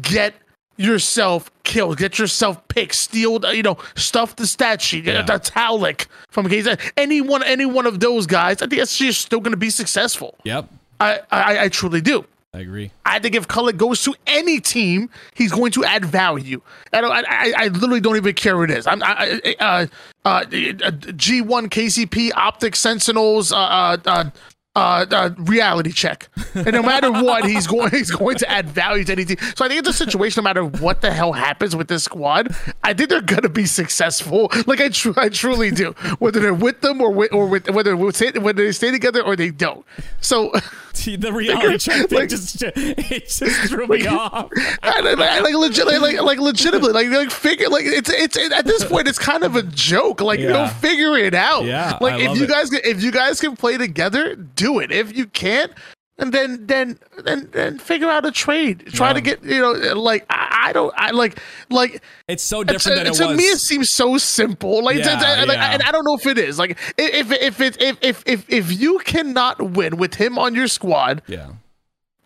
get 0.03 0.35
yourself 0.77 1.51
killed, 1.65 1.99
get 1.99 2.19
yourself 2.19 2.67
picked, 2.69 2.95
steal, 2.95 3.45
uh, 3.45 3.51
you 3.51 3.63
know, 3.63 3.77
stuff 3.97 4.37
the 4.37 4.47
stat 4.47 4.81
sheet, 4.81 5.05
Yeah. 5.05 5.23
the 5.23 5.35
Talik 5.41 6.07
from 6.29 6.47
KZ. 6.49 6.79
Any 6.97 7.21
one, 7.21 7.43
any 7.43 7.67
one 7.67 7.87
of 7.87 8.01
those 8.01 8.27
guys, 8.27 8.63
I 8.63 8.67
think 8.67 8.87
she's 8.89 9.19
still 9.19 9.41
going 9.41 9.53
to 9.53 9.57
be 9.59 9.71
successful. 9.71 10.37
Yep. 10.45 10.69
I, 11.01 11.21
I, 11.31 11.65
I 11.65 11.69
truly 11.69 12.01
do. 12.01 12.25
I 12.55 12.61
agree. 12.61 12.91
I 13.05 13.19
think 13.19 13.35
if 13.35 13.47
Cullen 13.47 13.77
goes 13.77 14.03
to 14.05 14.15
any 14.27 14.59
team, 14.59 15.11
he's 15.35 15.53
going 15.53 15.71
to 15.73 15.85
add 15.85 16.05
value. 16.07 16.63
I 16.95 17.01
don't. 17.03 17.13
I, 17.13 17.23
I, 17.29 17.53
I 17.57 17.69
literally 17.69 18.01
don't 18.01 18.17
even 18.17 18.35
care 18.35 18.57
who 18.57 18.63
it 18.63 18.71
is. 18.71 18.87
I'm. 18.87 19.03
I, 19.03 19.41
I- 19.45 19.57
uh, 19.61 19.87
uh, 20.25 20.45
G1 20.45 21.69
KCP 21.69 22.31
Optic 22.35 22.75
Sentinels. 22.77 23.53
Uh, 23.53 23.57
uh, 23.59 23.97
uh, 24.07 24.31
uh, 24.77 25.05
uh, 25.11 25.31
reality 25.39 25.91
check, 25.91 26.29
and 26.55 26.71
no 26.73 26.83
matter 26.83 27.11
what, 27.11 27.45
he's 27.45 27.67
going 27.67 27.91
he's 27.95 28.13
going 28.13 28.37
to 28.37 28.49
add 28.49 28.69
value 28.69 29.03
to 29.03 29.11
any 29.13 29.25
team. 29.25 29.37
So 29.57 29.65
I 29.65 29.69
think 29.69 29.81
it's 29.81 29.89
a 29.89 29.93
situation. 29.93 30.43
No 30.43 30.49
matter 30.49 30.65
what 30.65 31.01
the 31.01 31.11
hell 31.11 31.33
happens 31.33 31.75
with 31.75 31.89
this 31.89 32.05
squad, 32.05 32.55
I 32.85 32.95
think 32.95 33.09
they're 33.11 33.21
gonna 33.21 33.49
be 33.49 33.67
successful. 33.67 34.51
Like 34.67 34.81
I, 34.81 34.91
tr- 34.91 35.19
I 35.19 35.31
truly 35.31 35.73
do. 35.73 35.93
Whether 36.21 36.39
they're 36.39 36.55
with 36.55 36.81
them 36.83 37.01
or 37.01 37.11
with, 37.11 37.33
or 37.33 37.47
with 37.49 37.69
whether 37.71 37.97
whether 37.97 38.53
they 38.53 38.71
stay 38.73 38.93
together 38.93 39.21
or 39.21 39.35
they 39.35 39.51
don't. 39.51 39.85
So 40.21 40.53
The 41.05 41.33
reality 41.33 41.79
check 41.79 42.09
thing 42.09 42.19
like- 42.19 42.29
just 42.29 42.63
it 42.63 43.29
just 43.29 43.43
threw 43.69 43.87
me 43.87 44.07
off. 44.07 44.51
I, 44.83 45.01
I, 45.01 45.37
I, 45.37 45.41
like 45.41 45.55
legit, 45.55 45.87
like, 45.87 46.01
like 46.01 46.21
like 46.21 46.39
legitimately, 46.39 46.93
like 46.93 47.09
like 47.09 47.31
figure, 47.31 47.69
like 47.69 47.85
it's 47.87 48.11
it's 48.11 48.37
it, 48.37 48.53
at 48.53 48.65
this 48.65 48.85
point, 48.85 49.09
it's 49.09 49.19
kind 49.19 49.45
of 49.45 49.57
a 49.57 49.63
joke. 49.63 50.21
Like 50.21 50.41
you 50.41 50.49
know, 50.49 50.67
figure 50.67 51.17
it 51.17 51.35
out. 51.35 51.65
Yeah, 51.65 51.99
like 52.01 52.15
I 52.15 52.31
if 52.31 52.39
you 52.39 52.45
it. 52.45 52.51
guys 52.51 52.71
can- 52.71 52.81
if 52.85 53.03
you 53.03 53.11
guys 53.13 53.41
can 53.41 53.57
play 53.57 53.77
together, 53.79 54.35
do 54.35 54.79
it. 54.81 54.91
If 54.93 55.17
you 55.17 55.27
can't, 55.27 55.73
and 56.19 56.33
then 56.33 56.67
then 56.67 56.99
then 57.25 57.49
then 57.53 57.79
figure 57.79 58.09
out 58.09 58.27
a 58.27 58.31
trade. 58.33 58.87
Try 58.93 59.13
to 59.13 59.21
get 59.21 59.43
you 59.45 59.61
know, 59.61 59.73
like 59.95 60.27
I, 60.31 60.48
I 60.69 60.73
don't, 60.73 60.93
I 60.97 61.11
like 61.11 61.39
like 61.71 62.03
It's 62.29 62.43
so 62.43 62.63
different 62.65 62.99
than 62.99 63.07
it 63.09 63.15
to 63.15 63.35
me, 63.35 63.45
it 63.45 63.59
seems 63.59 63.91
so 63.91 64.19
simple. 64.19 64.85
Like, 64.85 64.97
Yeah, 64.99 65.19
to- 65.19 65.25
to- 65.41 65.47
like, 65.47 65.57
yeah. 65.59 65.73
and 65.75 65.83
I 65.83 65.91
don't 65.93 66.05
know 66.05 66.15
if 66.15 66.27
it 66.27 66.39
is. 66.39 66.59
Like, 66.59 66.79
if 66.99 67.33
if 67.33 67.61
it 67.61 67.81
if 67.81 67.97
if 68.03 68.23
if 68.27 68.45
if 68.49 68.81
you 68.81 68.99
cannot 69.01 69.61
win 69.77 69.97
with 69.97 70.15
him 70.15 70.39
on 70.39 70.55
your 70.55 70.69
squad, 70.69 71.23
yeah. 71.27 71.49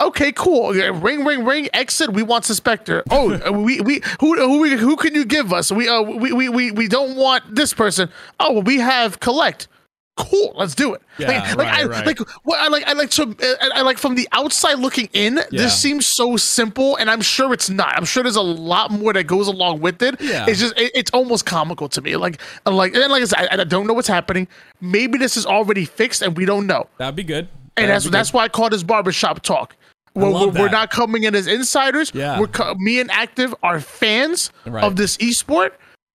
Okay, 0.01 0.33
cool. 0.33 0.73
Ring, 0.73 1.25
ring, 1.25 1.45
ring. 1.45 1.69
Exit. 1.73 2.13
We 2.13 2.25
want 2.25 2.45
Suspector. 2.45 3.03
Oh, 3.11 3.35
uh, 3.47 3.53
we, 3.53 3.81
we, 3.81 4.01
who, 4.21 4.35
who, 4.35 4.77
who 4.77 4.97
can 4.97 5.15
you 5.15 5.25
give 5.25 5.53
us? 5.53 5.71
We, 5.71 5.89
uh, 5.89 6.03
we, 6.03 6.33
we, 6.33 6.49
we, 6.49 6.73
we 6.73 6.89
don't 6.89 7.15
want 7.15 7.55
this 7.55 7.73
person. 7.73 8.09
Oh, 8.41 8.61
we 8.63 8.79
have 8.79 9.21
Kuhlect. 9.21 9.69
Cool. 10.17 10.53
Let's 10.57 10.75
do 10.75 10.93
it. 10.93 11.01
Yeah, 11.19 11.29
like, 11.29 11.43
like, 11.49 11.57
right, 11.57 11.75
I, 11.81 11.85
right. 11.87 12.07
like, 12.07 12.19
what 12.45 12.61
I 12.61 12.69
like, 12.69 12.85
I 12.87 12.93
like 12.93 13.09
to, 13.11 13.23
uh, 13.23 13.55
I, 13.63 13.71
I 13.77 13.81
like 13.83 13.97
from 13.97 14.15
the 14.15 14.29
outside 14.33 14.75
looking 14.79 15.09
in. 15.15 15.37
Yeah. 15.37 15.45
This 15.51 15.81
seems 15.81 16.07
so 16.07 16.37
simple, 16.37 16.97
and 16.97 17.11
I'm 17.11 17.23
sure 17.23 17.55
it's 17.55 17.71
not. 17.71 17.97
I'm 17.97 18.05
sure 18.05 18.23
there's 18.23 18.37
a 18.37 18.43
lot 18.43 18.91
more 18.91 19.15
that 19.15 19.25
goes 19.25 19.49
along 19.49 19.81
with 19.81 20.03
it. 20.03 20.21
Yeah. 20.21 20.45
It's 20.47 20.61
just, 20.61 20.79
it, 20.79 20.93
it's 20.95 21.11
almost 21.13 21.47
comical 21.47 21.89
to 21.89 22.03
me. 22.03 22.17
Like, 22.17 22.41
like, 22.67 22.95
and 22.95 23.11
like 23.11 23.23
I 23.23 23.25
said, 23.25 23.49
I, 23.51 23.61
I 23.63 23.65
don't 23.65 23.87
know 23.87 23.95
what's 23.95 24.07
happening. 24.09 24.49
Maybe 24.83 25.17
this 25.17 25.39
is 25.39 25.47
already 25.47 25.87
fixed, 25.87 26.21
and 26.21 26.37
we 26.37 26.45
don't 26.45 26.67
know 26.67 26.89
That'd 26.99 27.17
be 27.17 27.25
good. 27.25 27.49
and 27.79 27.89
That'd 27.89 27.91
that's 27.95 28.11
that's 28.11 28.33
why 28.35 28.45
I 28.45 28.49
call 28.49 28.69
this 28.69 28.83
barbershop 28.83 29.41
talk. 29.41 29.77
We're, 30.15 30.31
we're, 30.31 30.49
we're 30.49 30.69
not 30.69 30.91
coming 30.91 31.23
in 31.25 31.35
as 31.35 31.47
insiders. 31.47 32.13
Yeah. 32.15 32.39
We're 32.39 32.49
co- 32.49 32.75
me 32.75 33.01
and 33.01 33.11
Active 33.11 33.55
are 33.63 33.81
fans 33.81 34.53
Right. 34.67 34.85
of 34.85 34.97
this 34.97 35.17
esport, 35.17 35.71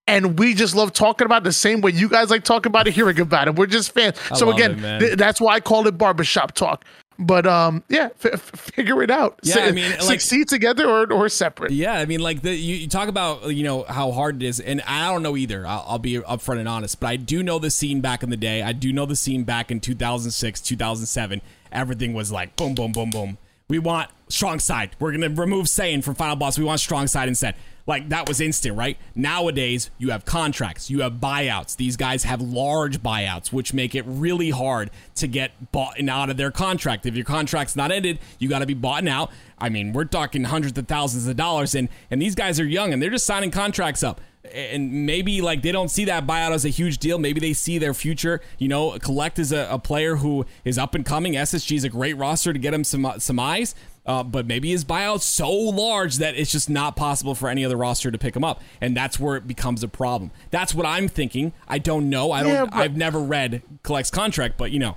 and 0.08 0.40
we 0.40 0.54
just 0.54 0.76
love 0.76 0.94
talking 0.94 1.26
about 1.26 1.42
it 1.42 1.46
the 1.46 1.52
same 1.54 1.82
way 1.82 1.92
you 1.92 2.10
guys 2.10 2.30
like 2.30 2.44
talking 2.44 2.70
about 2.70 2.88
it, 2.88 2.94
hearing 2.94 3.20
about 3.20 3.48
it. 3.48 3.56
We're 3.56 3.66
just 3.68 3.92
fans. 3.92 4.16
so 4.36 4.52
again, 4.52 4.84
it, 4.84 5.00
th- 5.00 5.18
that's 5.18 5.40
why 5.42 5.56
I 5.56 5.60
call 5.60 5.86
it 5.88 5.98
barbershop 5.98 6.54
talk. 6.54 6.86
But 7.20 7.48
um, 7.48 7.84
yeah, 7.90 8.10
f- 8.24 8.26
f- 8.34 8.42
figure 8.42 9.02
it 9.02 9.10
out. 9.10 9.40
Yeah, 9.42 9.56
Su- 9.56 9.60
I 9.62 9.72
mean, 9.72 9.90
like- 9.90 10.02
succeed 10.02 10.48
together 10.50 10.88
or 10.88 11.12
or 11.12 11.30
separate. 11.30 11.72
Yeah, 11.72 11.94
I 11.94 12.06
mean, 12.06 12.20
like 12.20 12.44
the 12.44 12.54
you, 12.54 12.76
you 12.76 12.88
talk 12.88 13.10
about 13.10 13.50
you 13.56 13.64
know 13.64 13.86
how 13.90 14.12
hard 14.12 14.36
it 14.44 14.46
is, 14.46 14.60
and 14.60 14.82
I 14.88 15.12
don't 15.12 15.24
know 15.24 15.36
either. 15.36 15.66
I'll, 15.66 15.84
I'll 15.88 16.00
be 16.00 16.14
upfront 16.20 16.60
and 16.60 16.70
honest, 16.70 17.00
but 17.00 17.08
I 17.08 17.16
do 17.16 17.42
know 17.42 17.58
the 17.58 17.72
scene 17.72 18.02
back 18.02 18.22
in 18.22 18.30
the 18.30 18.38
day. 18.38 18.62
I 18.62 18.72
do 18.72 18.94
know 18.94 19.08
the 19.08 19.16
scene 19.16 19.46
back 19.46 19.72
in 19.72 19.80
2006, 19.80 20.62
2007. 20.62 21.42
Everything 21.72 22.14
was 22.14 22.32
like 22.32 22.56
boom, 22.56 22.76
boom, 22.76 22.92
boom, 22.92 23.10
boom. 23.10 23.40
We 23.68 23.80
want 23.80 24.12
StrongSide. 24.30 24.92
We're 25.00 25.12
gonna 25.12 25.30
remove 25.30 25.66
Saiyan 25.66 26.04
from 26.04 26.14
Final 26.14 26.36
Boss. 26.36 26.60
We 26.60 26.66
want 26.66 26.80
StrongSide 26.82 27.28
instead. 27.28 27.56
Like 27.88 28.10
that 28.10 28.28
was 28.28 28.42
instant, 28.42 28.76
right? 28.78 28.98
Nowadays, 29.16 29.90
you 29.98 30.12
have 30.12 30.26
contracts, 30.26 30.90
you 30.90 31.00
have 31.02 31.14
buyouts. 31.14 31.78
These 31.78 31.96
guys 31.96 32.26
have 32.26 32.42
large 32.42 33.02
buyouts, 33.02 33.54
which 33.54 33.74
make 33.74 33.96
it 33.96 34.04
really 34.06 34.50
hard 34.50 34.92
to 35.16 35.28
get 35.28 35.72
bought 35.72 35.98
out 36.08 36.30
of 36.30 36.36
their 36.38 36.52
contract. 36.52 37.06
If 37.06 37.16
your 37.16 37.26
contract's 37.26 37.76
not 37.78 37.92
ended, 37.92 38.20
you 38.40 38.50
got 38.50 38.60
to 38.60 38.66
be 38.66 38.74
bought 38.74 39.08
out. 39.08 39.32
I 39.58 39.70
mean, 39.70 39.94
we're 39.94 40.06
talking 40.06 40.44
hundreds 40.44 40.78
of 40.78 40.88
thousands 40.88 41.28
of 41.28 41.38
dollars, 41.38 41.74
and 41.74 41.88
and 42.12 42.22
these 42.22 42.36
guys 42.36 42.60
are 42.60 42.66
young 42.66 42.94
and 42.94 43.02
they're 43.02 43.10
just 43.10 43.26
signing 43.26 43.52
contracts 43.52 44.04
up. 44.04 44.20
And 44.54 45.06
maybe 45.06 45.42
like 45.42 45.62
they 45.62 45.72
don't 45.74 45.90
see 45.90 46.06
that 46.06 46.26
buyout 46.26 46.52
as 46.52 46.64
a 46.64 46.70
huge 46.70 47.00
deal. 47.00 47.20
Maybe 47.20 47.40
they 47.40 47.54
see 47.54 47.78
their 47.80 47.94
future. 47.94 48.42
You 48.58 48.70
know, 48.70 48.92
Kuhlect 48.92 49.40
is 49.40 49.52
a, 49.52 49.68
a 49.70 49.80
player 49.80 50.18
who 50.18 50.46
is 50.64 50.78
up 50.78 50.96
and 50.96 51.06
coming. 51.06 51.34
SSG 51.34 51.76
is 51.76 51.84
a 51.84 51.90
great 51.90 52.16
roster 52.16 52.54
to 52.54 52.60
get 52.60 52.74
him 52.74 52.84
some 52.84 53.14
some 53.20 53.40
eyes. 53.40 53.76
Uh, 54.08 54.24
but 54.24 54.46
maybe 54.48 54.70
his 54.70 54.86
buyout's 54.86 55.26
so 55.26 55.52
large 55.52 56.16
that 56.16 56.36
it's 56.36 56.50
just 56.50 56.70
not 56.70 56.96
possible 56.96 57.36
for 57.36 57.50
any 57.50 57.66
other 57.66 57.76
roster 57.76 58.10
to 58.10 58.18
pick 58.18 58.36
him 58.36 58.44
up, 58.44 58.62
and 58.80 58.96
that's 58.96 59.20
where 59.20 59.36
it 59.36 59.46
becomes 59.46 59.84
a 59.84 59.88
problem. 59.90 60.32
That's 60.50 60.74
what 60.74 60.86
I'm 60.86 61.08
thinking. 61.10 61.52
I 61.68 61.78
don't 61.78 62.10
know. 62.10 62.32
I 62.32 62.42
don't. 62.42 62.52
Yeah, 62.54 62.66
I've 62.72 62.96
never 62.96 63.20
read 63.20 63.62
Kuhlect's 63.84 64.10
contract, 64.10 64.58
but 64.58 64.72
you 64.72 64.80
know, 64.80 64.96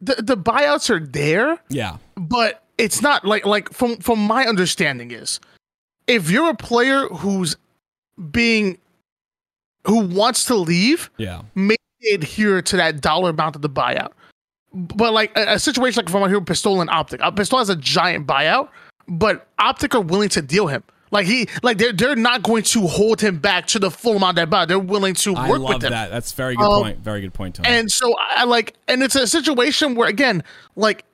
The 0.00 0.16
the 0.16 0.36
buyouts 0.36 0.90
are 0.90 0.98
there. 0.98 1.58
yeah, 1.68 1.98
but 2.16 2.64
it's 2.76 3.00
not 3.02 3.24
like 3.24 3.46
like 3.46 3.72
from 3.72 3.98
from 3.98 4.18
my 4.18 4.46
understanding 4.46 5.10
is 5.12 5.38
if 6.08 6.28
you're 6.30 6.50
a 6.50 6.56
player 6.56 7.06
who's 7.08 7.56
being 8.32 8.78
who 9.86 10.00
wants 10.06 10.44
to 10.46 10.54
leave 10.56 11.08
yeah, 11.18 11.42
maybe 11.54 11.76
adhere 12.12 12.62
to 12.62 12.76
that 12.78 13.00
dollar 13.00 13.30
amount 13.30 13.54
of 13.56 13.62
the 13.62 13.70
buyout 13.70 14.10
but 14.72 15.12
like 15.12 15.36
a, 15.36 15.54
a 15.54 15.58
situation 15.58 16.02
like 16.04 16.10
from 16.10 16.28
here 16.28 16.40
Pistola 16.40 16.80
and 16.80 16.90
optic 16.90 17.20
uh, 17.22 17.30
Pistola 17.30 17.58
has 17.58 17.68
a 17.70 17.76
giant 17.76 18.26
buyout 18.26 18.68
but 19.08 19.48
optic 19.58 19.94
are 19.94 20.00
willing 20.00 20.28
to 20.30 20.42
deal 20.42 20.68
him 20.68 20.82
Like 21.10 21.26
he, 21.26 21.48
like 21.64 21.78
they're 21.78 21.92
they're 21.92 22.14
not 22.14 22.44
going 22.44 22.62
to 22.74 22.86
hold 22.86 23.20
him 23.20 23.38
back 23.40 23.66
to 23.68 23.80
the 23.80 23.90
full 23.90 24.16
amount 24.16 24.36
that 24.36 24.48
buy. 24.48 24.64
They're 24.66 24.78
willing 24.78 25.14
to 25.14 25.34
I 25.34 25.48
work 25.50 25.58
love 25.60 25.74
with 25.74 25.84
him. 25.84 25.90
that. 25.90 26.10
That's 26.10 26.30
very 26.30 26.54
good 26.54 26.62
Um, 26.64 26.82
point. 26.82 26.98
Very 27.00 27.20
good 27.20 27.34
point, 27.34 27.56
Tony. 27.56 27.68
And 27.68 27.90
so 27.90 28.14
I 28.16 28.44
like, 28.44 28.74
and 28.86 29.02
it's 29.02 29.16
a 29.16 29.26
situation 29.26 29.96
where 29.96 30.08
again, 30.08 30.44
like, 30.76 31.04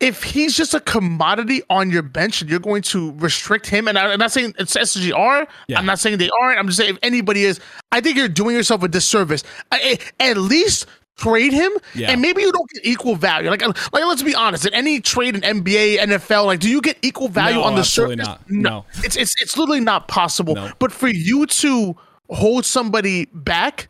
if 0.00 0.22
he's 0.22 0.56
just 0.56 0.74
a 0.74 0.80
commodity 0.80 1.62
on 1.70 1.90
your 1.90 2.02
bench 2.02 2.40
and 2.40 2.48
you're 2.50 2.60
going 2.60 2.82
to 2.82 3.12
restrict 3.18 3.66
him, 3.66 3.88
and 3.88 3.98
I, 3.98 4.12
I'm 4.12 4.18
not 4.20 4.30
saying 4.32 4.54
it's 4.58 4.76
SGR, 4.76 5.46
Yeah. 5.66 5.78
I'm 5.78 5.86
not 5.86 5.98
saying 5.98 6.18
they 6.18 6.30
aren't. 6.42 6.58
I'm 6.60 6.66
just 6.66 6.78
saying 6.78 6.94
if 6.94 6.98
anybody 7.02 7.44
is, 7.44 7.58
I 7.90 8.00
think 8.00 8.16
you're 8.16 8.28
doing 8.28 8.54
yourself 8.54 8.82
a 8.84 8.88
disservice. 8.88 9.42
I- 9.72 9.98
I- 10.20 10.30
at 10.30 10.36
least 10.36 10.86
trade 11.16 11.52
him, 11.52 11.70
Yeah. 11.94 12.10
and 12.10 12.20
maybe 12.20 12.42
you 12.42 12.50
don't 12.52 12.68
get 12.70 12.84
equal 12.84 13.14
value. 13.16 13.48
Like, 13.50 13.62
like 13.62 13.76
let's 13.92 14.22
be 14.22 14.34
honest, 14.34 14.66
in 14.66 14.74
any 14.74 15.00
trade 15.00 15.34
in 15.36 15.42
NBA, 15.42 15.98
NFL, 15.98 16.46
like, 16.46 16.60
do 16.60 16.68
you 16.68 16.80
get 16.80 16.98
equal 17.02 17.28
value 17.28 17.56
No, 17.56 17.62
on 17.64 17.74
the 17.76 17.84
surface? 17.84 18.16
not. 18.16 18.50
No. 18.50 18.84
it's 19.02 19.16
it's 19.16 19.34
it's 19.40 19.56
literally 19.56 19.80
not 19.80 20.08
possible. 20.08 20.54
No. 20.54 20.72
But 20.78 20.92
for 20.92 21.08
you 21.08 21.46
to 21.46 21.96
hold 22.30 22.64
somebody 22.64 23.26
back 23.32 23.88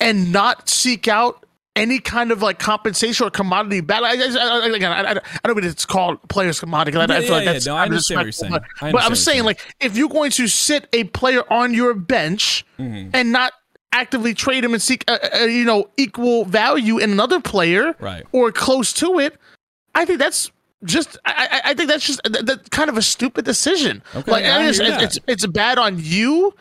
and 0.00 0.32
not 0.32 0.68
seek 0.68 1.08
out 1.08 1.42
any 1.74 1.98
kind 1.98 2.30
of 2.32 2.40
like 2.42 2.58
compensation 2.58 3.26
or 3.26 3.30
commodity 3.30 3.80
battle. 3.82 4.06
I, 4.06 4.12
I, 4.12 4.14
I, 4.14 4.66
again, 4.68 4.92
I, 4.92 4.96
I, 4.96 5.10
I 5.10 5.14
don't 5.14 5.22
know 5.48 5.54
what 5.54 5.64
it's 5.64 5.84
called 5.84 6.18
players 6.28 6.58
commodity. 6.58 6.96
I, 6.96 7.02
I 7.04 7.06
Yeah, 7.06 7.20
feel 7.20 7.30
like 7.32 7.44
that's 7.44 7.66
yeah. 7.66 7.72
No, 7.72 7.78
I 7.78 7.82
understand 7.84 8.18
what 8.18 8.24
you're 8.24 8.32
saying. 8.32 8.52
But, 8.52 8.62
I 8.80 8.92
but 8.92 9.00
I'm 9.02 9.06
understand 9.08 9.16
saying 9.18 9.44
like 9.44 9.60
if 9.80 9.96
you're 9.96 10.08
going 10.08 10.30
to 10.32 10.48
sit 10.48 10.88
a 10.94 11.04
player 11.04 11.42
on 11.52 11.74
your 11.74 11.92
bench 11.94 12.64
Mm-hmm. 12.78 13.10
and 13.14 13.32
not 13.32 13.52
actively 14.00 14.34
trade 14.34 14.62
him 14.64 14.72
and 14.74 14.82
seek 14.82 15.04
uh, 15.08 15.18
uh, 15.34 15.44
you 15.44 15.64
know 15.64 15.88
equal 15.96 16.44
value 16.44 16.98
in 16.98 17.10
another 17.12 17.40
player 17.40 17.94
Right. 17.98 18.24
or 18.32 18.52
close 18.52 18.92
to 18.94 19.18
it, 19.18 19.32
I 19.94 20.04
think 20.04 20.18
that's 20.18 20.50
just 20.84 21.16
I, 21.24 21.60
I 21.70 21.74
think 21.74 21.88
that's 21.88 22.06
just 22.06 22.20
that, 22.24 22.44
that's 22.46 22.68
kind 22.68 22.90
of 22.90 22.96
a 22.98 23.02
stupid 23.02 23.44
decision. 23.44 24.02
Okay, 24.14 24.30
like 24.30 24.44
I 24.44 24.66
just, 24.68 24.80
it's, 24.80 25.02
it's 25.16 25.18
it's 25.26 25.46
bad 25.46 25.78
on 25.78 25.96
you 25.98 26.54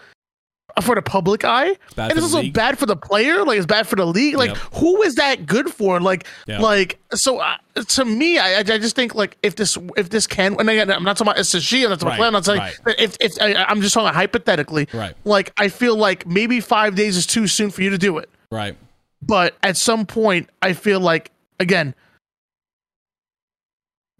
for 0.82 0.93
the 0.95 1.01
public 1.01 1.45
eye, 1.45 1.76
bad 1.95 2.11
and 2.11 2.17
it's 2.17 2.23
also 2.23 2.41
league. 2.41 2.53
bad 2.53 2.78
for 2.78 2.86
the 2.86 2.97
player. 2.97 3.43
Like 3.45 3.57
it's 3.57 3.65
bad 3.65 3.88
for 3.88 3.95
the 3.95 4.05
league. 4.05 4.36
Like 4.36 4.49
Yep. 4.49 4.57
who 4.76 5.01
is 5.03 5.15
that 5.15 5.45
good 5.45 5.69
for? 5.69 6.01
Like 6.01 6.28
Yeah. 6.47 6.59
like 6.59 6.99
so 7.13 7.39
uh, 7.39 7.55
to 7.76 8.03
me, 8.05 8.38
I 8.38 8.59
I 8.59 8.63
just 8.63 8.95
think 8.95 9.15
like 9.15 9.38
if 9.41 9.55
this 9.55 9.78
if 9.95 10.09
this 10.09 10.28
can 10.28 10.59
and 10.59 10.69
again 10.69 10.91
I'm 10.91 11.03
not 11.03 11.15
talking 11.17 11.32
about 11.32 11.39
SSG, 11.41 11.84
I'm 11.84 11.89
not 11.91 11.99
talking 12.01 12.19
Right, 12.19 12.28
about 12.30 12.43
play, 12.43 12.55
I'm 12.55 12.61
saying 12.61 12.76
right. 12.86 12.95
if 12.99 13.15
if 13.21 13.32
I, 13.41 13.53
I'm 13.69 13.82
just 13.82 13.93
talking 13.93 14.13
hypothetically, 14.13 14.88
Right. 14.93 15.15
Like 15.23 15.53
I 15.57 15.69
feel 15.69 15.95
like 15.95 16.28
maybe 16.28 16.59
five 16.59 16.95
days 16.95 17.15
is 17.15 17.26
too 17.26 17.47
soon 17.47 17.71
for 17.71 17.82
you 17.82 17.89
to 17.91 17.97
do 17.97 18.17
it 18.17 18.30
right. 18.51 18.76
but 19.21 19.55
at 19.63 19.78
some 19.78 20.05
point 20.05 20.49
i 20.61 20.73
feel 20.73 20.99
like 20.99 21.32
again 21.59 21.95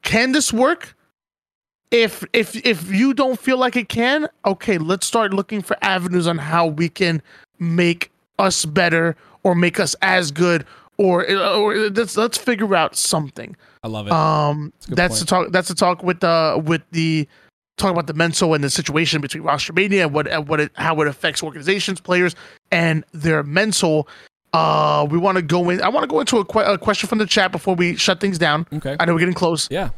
can 0.03 0.31
this 0.31 0.53
work 0.53 0.94
if 1.91 2.23
if 2.33 2.55
if 2.65 2.91
you 2.91 3.13
don't 3.13 3.39
feel 3.39 3.57
like 3.57 3.75
it 3.75 3.89
can 3.89 4.27
okay 4.45 4.77
let's 4.77 5.05
start 5.05 5.33
looking 5.33 5.61
for 5.61 5.77
avenues 5.81 6.27
on 6.27 6.38
how 6.38 6.65
we 6.67 6.89
can 6.89 7.21
make 7.59 8.11
us 8.39 8.65
better 8.65 9.15
or 9.43 9.55
make 9.55 9.79
us 9.79 9.95
as 10.01 10.31
good 10.31 10.65
or 10.97 11.29
or 11.31 11.75
let's 11.89 12.17
let's 12.17 12.38
figure 12.38 12.75
out 12.75 12.95
something 12.95 13.55
I 13.83 13.88
love 13.88 14.07
it. 14.07 14.13
um 14.13 14.73
that's 14.89 15.19
the 15.19 15.25
talk 15.25 15.51
that's 15.51 15.67
the 15.67 15.75
talk 15.75 16.03
with 16.03 16.19
the 16.21 16.61
with 16.65 16.81
the 16.91 17.27
talk 17.77 17.91
about 17.91 18.07
the 18.07 18.13
mental 18.13 18.53
and 18.53 18.63
the 18.63 18.69
situation 18.69 19.21
between 19.21 19.43
roster 19.43 19.73
mania 19.73 20.03
and 20.05 20.13
what 20.13 20.27
and 20.27 20.47
what 20.47 20.59
it 20.59 20.71
how 20.75 20.99
it 21.01 21.07
affects 21.07 21.43
organizations 21.43 21.99
players 22.01 22.36
and 22.71 23.03
their 23.13 23.43
mental 23.43 24.07
uh 24.53 25.05
we 25.09 25.17
want 25.17 25.36
to 25.36 25.41
go 25.41 25.69
in 25.69 25.81
i 25.81 25.89
want 25.89 26.03
to 26.03 26.07
go 26.07 26.19
into 26.21 26.38
a, 26.39 26.45
que- 26.45 26.61
a 26.61 26.77
question 26.77 27.07
from 27.09 27.17
the 27.19 27.25
chat 27.25 27.51
before 27.51 27.75
we 27.75 27.95
shut 27.97 28.19
things 28.19 28.38
down 28.38 28.65
okay. 28.73 28.95
i 28.99 29.05
know 29.05 29.13
we're 29.13 29.19
getting 29.19 29.33
close 29.36 29.67
Yeah. 29.69 29.89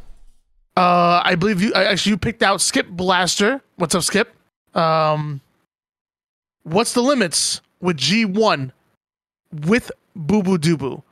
Uh 0.78 1.20
i 1.24 1.34
believe 1.34 1.60
you 1.60 1.72
actually 1.74 2.10
you 2.10 2.16
picked 2.16 2.42
out 2.42 2.60
skip 2.60 2.88
blaster 2.88 3.60
what's 3.76 3.94
up 3.94 4.02
skip 4.02 4.34
um 4.74 5.40
what's 6.62 6.92
the 6.92 7.02
limits 7.02 7.60
with 7.80 7.96
g1 7.96 8.72
with 9.66 9.90
boo 10.14 10.42
boo 10.42 10.58
doo 10.58 10.76
boo 10.76 11.02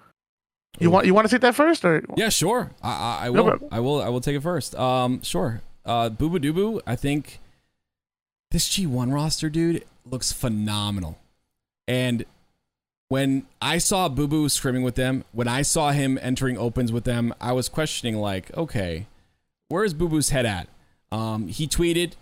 you 0.79 0.91
want 0.91 1.07
you 1.07 1.15
want 1.15 1.27
to 1.27 1.35
take 1.35 1.41
that 1.41 1.55
first 1.55 1.85
or 1.87 2.05
Yeah, 2.17 2.29
sure. 2.29 2.71
I, 2.83 2.91
I, 2.91 3.27
I 3.27 3.31
will. 3.31 3.45
problem. 3.45 3.69
I 3.73 3.81
will. 3.81 4.03
I 4.03 4.09
will 4.11 4.21
take 4.21 4.37
it 4.37 4.43
first. 4.43 4.75
Um, 4.75 5.23
sure. 5.23 5.63
Uh, 5.87 6.11
Boo 6.11 6.29
Boo 6.29 6.39
Doo 6.39 6.53
Boo. 6.53 6.83
I 6.87 6.97
think 6.97 7.41
this 8.51 8.69
G1 8.69 9.11
roster, 9.11 9.49
dude, 9.49 9.85
looks 10.05 10.33
phenomenal. 10.33 11.19
And 11.89 12.27
when 13.09 13.47
I 13.63 13.79
saw 13.79 14.11
Boo 14.11 14.29
Boo 14.29 14.49
scrimming 14.49 14.85
with 14.85 14.97
them, 14.97 15.25
when 15.33 15.49
I 15.49 15.63
saw 15.63 15.93
him 15.93 16.19
entering 16.21 16.59
opens 16.59 16.93
with 16.93 17.05
them, 17.05 17.33
I 17.41 17.53
was 17.53 17.71
questioning, 17.71 18.17
like, 18.17 18.55
okay, 18.55 19.07
where 19.69 19.85
is 19.85 19.95
Boo 19.95 20.09
Boo's 20.09 20.31
head 20.31 20.47
at? 20.47 20.69
Um, 21.13 21.49
he 21.49 21.67
tweeted, 21.67 22.13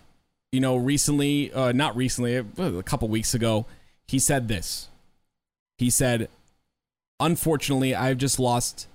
you 0.51 0.59
know, 0.59 0.75
recently, 0.75 1.51
uh, 1.53 1.71
not 1.71 1.95
recently, 1.95 2.35
a 2.35 2.83
couple 2.83 3.07
weeks 3.07 3.33
ago, 3.33 3.65
he 4.07 4.19
said 4.19 4.47
this. 4.47 4.89
He 5.77 5.89
said, 5.89 6.29
unfortunately, 7.19 7.93
I've 7.95 8.17
just 8.17 8.39
lost 8.39 8.87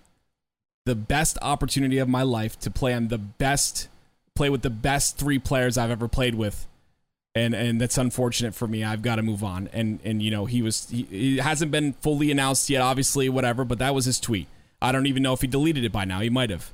the 0.86 0.94
best 0.94 1.38
opportunity 1.42 1.98
of 1.98 2.08
my 2.08 2.22
life 2.22 2.58
to 2.60 2.70
play 2.70 2.94
on 2.94 3.08
the 3.08 3.18
best 3.18 3.88
play 4.34 4.48
with 4.48 4.62
the 4.62 4.70
best 4.70 5.18
three 5.18 5.38
players 5.38 5.76
I've 5.76 5.90
ever 5.90 6.08
played 6.08 6.34
with. 6.34 6.66
And 7.34 7.54
and 7.54 7.80
that's 7.80 7.98
unfortunate 7.98 8.54
for 8.54 8.66
me. 8.66 8.82
I've 8.82 9.02
got 9.02 9.16
to 9.16 9.22
move 9.22 9.44
on. 9.44 9.68
And 9.72 10.00
and 10.02 10.22
you 10.22 10.30
know, 10.30 10.46
he 10.46 10.62
was 10.62 10.88
he, 10.88 11.02
he 11.02 11.36
hasn't 11.36 11.70
been 11.70 11.92
fully 11.94 12.30
announced 12.30 12.68
yet 12.70 12.82
obviously 12.82 13.28
whatever, 13.28 13.64
but 13.64 13.78
that 13.78 13.94
was 13.94 14.06
his 14.06 14.18
tweet. 14.18 14.48
I 14.82 14.92
don't 14.92 15.06
even 15.06 15.22
know 15.22 15.32
if 15.32 15.42
he 15.42 15.46
deleted 15.46 15.84
it 15.84 15.92
by 15.92 16.04
now. 16.04 16.20
He 16.20 16.30
might 16.30 16.50
have. 16.50 16.72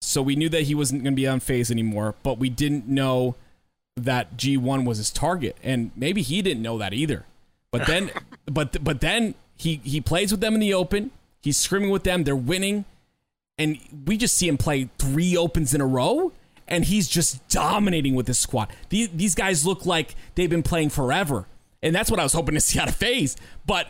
So 0.00 0.22
we 0.22 0.36
knew 0.36 0.48
that 0.50 0.62
he 0.62 0.74
wasn't 0.74 1.02
going 1.02 1.14
to 1.14 1.16
be 1.16 1.26
on 1.26 1.40
FaZe 1.40 1.70
anymore, 1.70 2.14
but 2.22 2.38
we 2.38 2.48
didn't 2.48 2.86
know 2.86 3.34
that 3.96 4.36
G1 4.36 4.84
was 4.84 4.98
his 4.98 5.10
target. 5.10 5.56
And 5.62 5.90
maybe 5.96 6.22
he 6.22 6.42
didn't 6.42 6.62
know 6.62 6.78
that 6.78 6.92
either. 6.92 7.24
But 7.70 7.86
then 7.86 8.10
but 8.46 8.82
but 8.82 9.00
then 9.00 9.34
he 9.56 9.80
he 9.84 10.00
plays 10.00 10.30
with 10.30 10.40
them 10.40 10.54
in 10.54 10.60
the 10.60 10.74
open. 10.74 11.10
He's 11.42 11.56
screaming 11.56 11.90
with 11.90 12.04
them. 12.04 12.24
They're 12.24 12.36
winning 12.36 12.84
and 13.58 13.78
we 14.06 14.16
just 14.16 14.36
see 14.36 14.48
him 14.48 14.58
play 14.58 14.88
three 14.98 15.36
opens 15.36 15.74
in 15.74 15.80
a 15.80 15.86
row 15.86 16.32
and 16.68 16.84
he's 16.84 17.08
just 17.08 17.46
dominating 17.48 18.14
with 18.14 18.26
this 18.26 18.38
squad 18.38 18.68
these, 18.88 19.08
these 19.10 19.34
guys 19.34 19.64
look 19.64 19.86
like 19.86 20.14
they've 20.34 20.50
been 20.50 20.62
playing 20.62 20.90
forever 20.90 21.46
and 21.82 21.94
that's 21.94 22.10
what 22.10 22.20
i 22.20 22.22
was 22.22 22.32
hoping 22.32 22.54
to 22.54 22.60
see 22.60 22.78
out 22.78 22.88
of 22.88 22.96
FaZe 22.96 23.36
but 23.66 23.88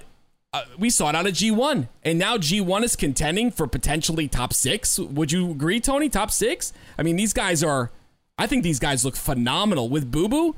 uh, 0.57 0.65
we 0.79 0.91
saw 0.91 1.09
it 1.09 1.15
out 1.15 1.27
of 1.27 1.33
g1 1.33 1.89
and 2.03 2.19
now 2.19 2.37
g1 2.37 2.83
is 2.83 2.97
contending 2.97 3.51
for 3.51 3.67
potentially 3.67 4.29
top 4.29 4.53
six 4.53 4.99
would 4.99 5.33
you 5.33 5.51
agree 5.51 5.81
tony 5.81 6.09
top 6.09 6.31
six 6.31 6.73
i 6.99 7.03
mean 7.03 7.17
these 7.17 7.33
guys 7.33 7.63
are 7.63 7.91
i 8.39 8.47
think 8.47 8.63
these 8.63 8.79
guys 8.79 9.05
look 9.05 9.17
phenomenal 9.17 9.89
with 9.89 10.11
boo 10.11 10.29
boo 10.29 10.55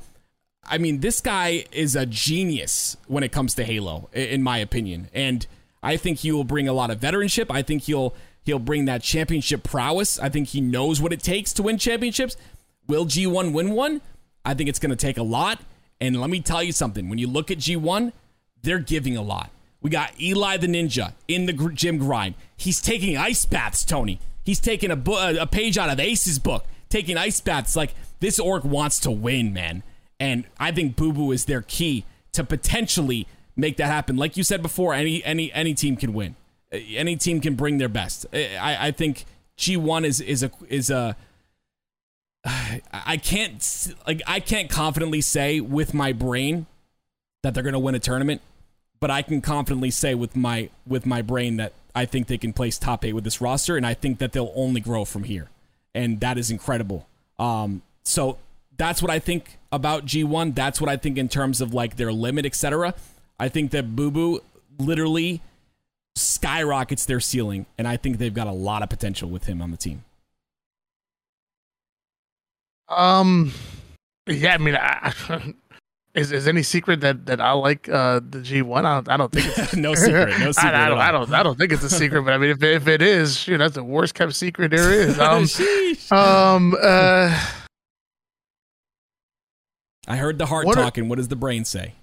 I 0.69 0.77
mean, 0.77 0.99
this 0.99 1.19
guy 1.19 1.65
is 1.71 1.95
a 1.95 2.05
genius 2.05 2.95
when 3.07 3.23
it 3.23 3.31
comes 3.31 3.55
to 3.55 3.63
Halo, 3.63 4.09
in 4.13 4.43
my 4.43 4.57
opinion. 4.57 5.09
And 5.13 5.45
I 5.81 5.97
think 5.97 6.19
he 6.19 6.31
will 6.31 6.43
bring 6.43 6.67
a 6.67 6.73
lot 6.73 6.91
of 6.91 6.99
veteranship. 6.99 7.47
I 7.49 7.61
think 7.61 7.83
he'll 7.83 8.13
he'll 8.43 8.59
bring 8.59 8.85
that 8.85 9.01
championship 9.01 9.63
prowess. 9.63 10.19
I 10.19 10.29
think 10.29 10.49
he 10.49 10.61
knows 10.61 11.01
what 11.01 11.13
it 11.13 11.21
takes 11.21 11.53
to 11.53 11.63
win 11.63 11.77
championships. 11.77 12.35
Will 12.87 13.05
G1 13.05 13.53
win 13.53 13.71
one? 13.71 14.01
I 14.45 14.53
think 14.53 14.69
it's 14.69 14.79
going 14.79 14.91
to 14.91 14.95
take 14.95 15.17
a 15.17 15.23
lot. 15.23 15.61
And 16.01 16.19
let 16.19 16.29
me 16.29 16.39
tell 16.39 16.63
you 16.63 16.71
something. 16.71 17.09
When 17.09 17.19
you 17.19 17.27
look 17.27 17.51
at 17.51 17.57
G1, 17.57 18.13
they're 18.61 18.79
giving 18.79 19.17
a 19.17 19.21
lot. 19.21 19.51
We 19.81 19.89
got 19.89 20.19
Eli 20.19 20.57
the 20.57 20.67
Ninja 20.67 21.13
in 21.27 21.45
the 21.45 21.53
gym 21.73 21.97
grind. 21.97 22.35
He's 22.57 22.81
taking 22.81 23.15
ice 23.17 23.45
baths, 23.45 23.85
Tony. 23.85 24.19
He's 24.43 24.59
taking 24.59 24.91
a, 24.91 24.95
bu- 24.95 25.39
a 25.39 25.47
page 25.47 25.77
out 25.77 25.89
of 25.89 25.99
Ace's 25.99 26.39
book, 26.39 26.65
taking 26.89 27.17
ice 27.17 27.39
baths. 27.39 27.75
Like, 27.75 27.93
this 28.19 28.39
orc 28.39 28.63
wants 28.63 28.99
to 29.01 29.11
win, 29.11 29.53
man. 29.53 29.83
And 30.19 30.45
I 30.59 30.71
think 30.71 30.95
Boo 30.95 31.13
Boo 31.13 31.31
is 31.31 31.45
their 31.45 31.61
key 31.61 32.03
to 32.33 32.43
potentially 32.43 33.27
make 33.55 33.77
that 33.77 33.87
happen. 33.87 34.17
Like 34.17 34.37
you 34.37 34.43
said 34.43 34.61
before, 34.61 34.93
any 34.93 35.23
any 35.23 35.51
any 35.53 35.73
team 35.73 35.95
can 35.95 36.13
win. 36.13 36.35
Any 36.71 37.15
team 37.15 37.41
can 37.41 37.55
bring 37.55 37.77
their 37.77 37.89
best. 37.89 38.25
I, 38.33 38.87
I 38.87 38.91
think 38.91 39.25
G1 39.57 40.05
is 40.05 40.21
is 40.21 40.43
a 40.43 40.51
is 40.67 40.89
a 40.89 41.15
I 42.45 43.17
can't 43.17 43.95
like 44.05 44.21
I 44.27 44.39
can't 44.39 44.69
confidently 44.69 45.21
say 45.21 45.59
with 45.59 45.93
my 45.93 46.11
brain 46.11 46.65
that 47.43 47.53
they're 47.53 47.63
going 47.63 47.73
to 47.73 47.79
win 47.79 47.95
a 47.95 47.99
tournament, 47.99 48.41
but 48.99 49.09
I 49.09 49.21
can 49.21 49.41
confidently 49.41 49.91
say 49.91 50.15
with 50.15 50.35
my 50.35 50.69
with 50.85 51.05
my 51.05 51.21
brain 51.21 51.57
that 51.57 51.73
I 51.95 52.05
think 52.05 52.27
they 52.27 52.37
can 52.37 52.53
place 52.53 52.77
top 52.77 53.03
8 53.03 53.13
with 53.13 53.23
this 53.23 53.41
roster 53.41 53.77
and 53.77 53.85
I 53.85 53.93
think 53.93 54.19
that 54.19 54.31
they'll 54.31 54.53
only 54.55 54.81
grow 54.81 55.05
from 55.05 55.23
here. 55.23 55.49
And 55.93 56.19
that 56.19 56.37
is 56.37 56.51
incredible. 56.51 57.07
Um 57.37 57.81
so 58.03 58.37
that's 58.77 59.01
what 59.01 59.11
I 59.11 59.19
think 59.19 59.57
about 59.71 60.05
G1. 60.05 60.55
That's 60.55 60.79
what 60.79 60.89
I 60.89 60.97
think 60.97 61.17
in 61.17 61.29
terms 61.29 61.61
of 61.61 61.73
like 61.73 61.97
their 61.97 62.13
limit, 62.13 62.45
etc. 62.45 62.93
I 63.39 63.49
think 63.49 63.71
that 63.71 63.95
Boo 63.95 64.11
Boo 64.11 64.41
literally 64.77 65.41
skyrockets 66.15 67.05
their 67.05 67.19
ceiling 67.19 67.65
and 67.77 67.87
I 67.87 67.97
think 67.97 68.17
they've 68.17 68.33
got 68.33 68.47
a 68.47 68.51
lot 68.51 68.83
of 68.83 68.89
potential 68.89 69.29
with 69.29 69.45
him 69.45 69.61
on 69.61 69.71
the 69.71 69.77
team. 69.77 70.03
Um, 72.89 73.53
yeah, 74.25 74.55
I 74.55 74.57
mean, 74.57 74.75
I, 74.75 75.13
is 76.15 76.31
is 76.31 76.47
any 76.47 76.63
secret 76.63 77.01
that 77.01 77.25
that 77.27 77.39
I 77.39 77.51
like 77.51 77.87
uh 77.89 78.19
the 78.27 78.41
G 78.41 78.61
one? 78.61 78.85
I 78.85 78.95
don't, 78.95 79.09
I 79.09 79.17
don't 79.17 79.31
think 79.31 79.57
it's 79.57 79.75
no 79.75 79.93
secret. 79.95 80.39
No 80.39 80.51
secret. 80.51 80.73
I, 80.73 80.85
I 80.85 80.89
don't. 80.89 80.97
I 80.99 81.11
don't, 81.11 81.33
I 81.33 81.43
don't 81.43 81.57
think 81.57 81.71
it's 81.71 81.83
a 81.83 81.89
secret. 81.89 82.23
But 82.23 82.33
I 82.33 82.37
mean, 82.37 82.49
if 82.51 82.63
if 82.63 82.87
it 82.87 83.01
is, 83.01 83.37
shoot, 83.37 83.57
that's 83.59 83.75
the 83.75 83.83
worst 83.83 84.15
kept 84.15 84.33
secret 84.35 84.71
there 84.71 84.91
is. 84.91 85.17
Um, 86.11 86.17
um, 86.17 86.75
uh, 86.81 87.39
I 90.07 90.15
heard 90.17 90.37
the 90.39 90.45
heart 90.47 90.65
What 90.65 90.77
are- 90.77 90.83
talking. 90.83 91.07
what 91.09 91.17
does 91.17 91.27
the 91.27 91.35
brain 91.35 91.65
say? 91.65 91.93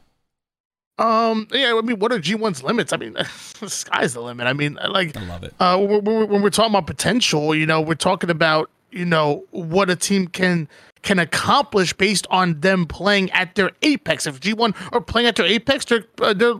Um, 0.99 1.47
yeah, 1.53 1.74
I 1.77 1.81
mean, 1.83 1.99
what 1.99 2.11
are 2.12 2.19
G1's 2.19 2.62
limits? 2.62 2.91
I 2.93 2.97
mean, 2.97 3.12
the 3.61 3.69
sky's 3.69 4.15
the 4.15 4.23
limit. 4.23 4.47
I 4.47 4.55
mean, 4.55 4.78
like, 4.89 5.15
I 5.15 5.27
love 5.27 5.43
it. 5.45 5.53
uh, 5.61 5.77
when 5.78 6.05
we're, 6.05 6.24
when 6.24 6.41
we're 6.41 6.49
talking 6.49 6.70
about 6.73 6.87
potential, 6.87 7.55
you 7.55 7.66
know, 7.66 7.83
we're 7.83 7.97
talking 7.97 8.31
about, 8.31 8.70
you 8.91 9.05
know, 9.05 9.45
what 9.51 9.91
a 9.91 9.97
team 9.97 10.27
can 10.27 10.69
can 11.07 11.19
accomplish 11.19 11.93
based 11.95 12.27
on 12.31 12.61
them 12.61 12.85
playing 12.85 13.31
at 13.31 13.55
their 13.55 13.70
apex. 13.83 14.27
If 14.27 14.41
G1 14.41 14.74
are 14.93 15.01
playing 15.01 15.28
at 15.28 15.37
their 15.37 15.47
apex, 15.47 15.85
their 15.87 16.05
uh, 16.20 16.35
their 16.35 16.55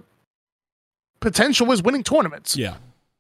potential 1.21 1.71
is 1.73 1.83
winning 1.83 2.03
tournaments. 2.03 2.57
Yeah. 2.57 2.77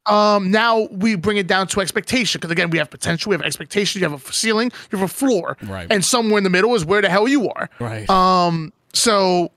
Um, 0.06 0.52
now 0.52 0.86
we 0.92 1.16
bring 1.16 1.36
it 1.36 1.48
down 1.48 1.66
to 1.68 1.80
expectation 1.80 2.38
because 2.38 2.52
again, 2.52 2.70
we 2.70 2.78
have 2.78 2.90
potential, 2.90 3.30
we 3.30 3.34
have 3.34 3.42
expectation, 3.42 4.00
you 4.00 4.08
have 4.08 4.28
a 4.28 4.32
ceiling, 4.32 4.70
you 4.92 4.98
have 4.98 5.10
a 5.10 5.12
floor, 5.12 5.56
Right. 5.64 5.88
and 5.90 6.04
somewhere 6.04 6.38
in 6.38 6.44
the 6.44 6.50
middle 6.50 6.74
is 6.76 6.84
where 6.84 7.02
the 7.02 7.08
hell 7.10 7.26
you 7.26 7.48
are. 7.50 7.68
Right. 7.80 8.08
Um, 8.08 8.72
so 8.92 9.50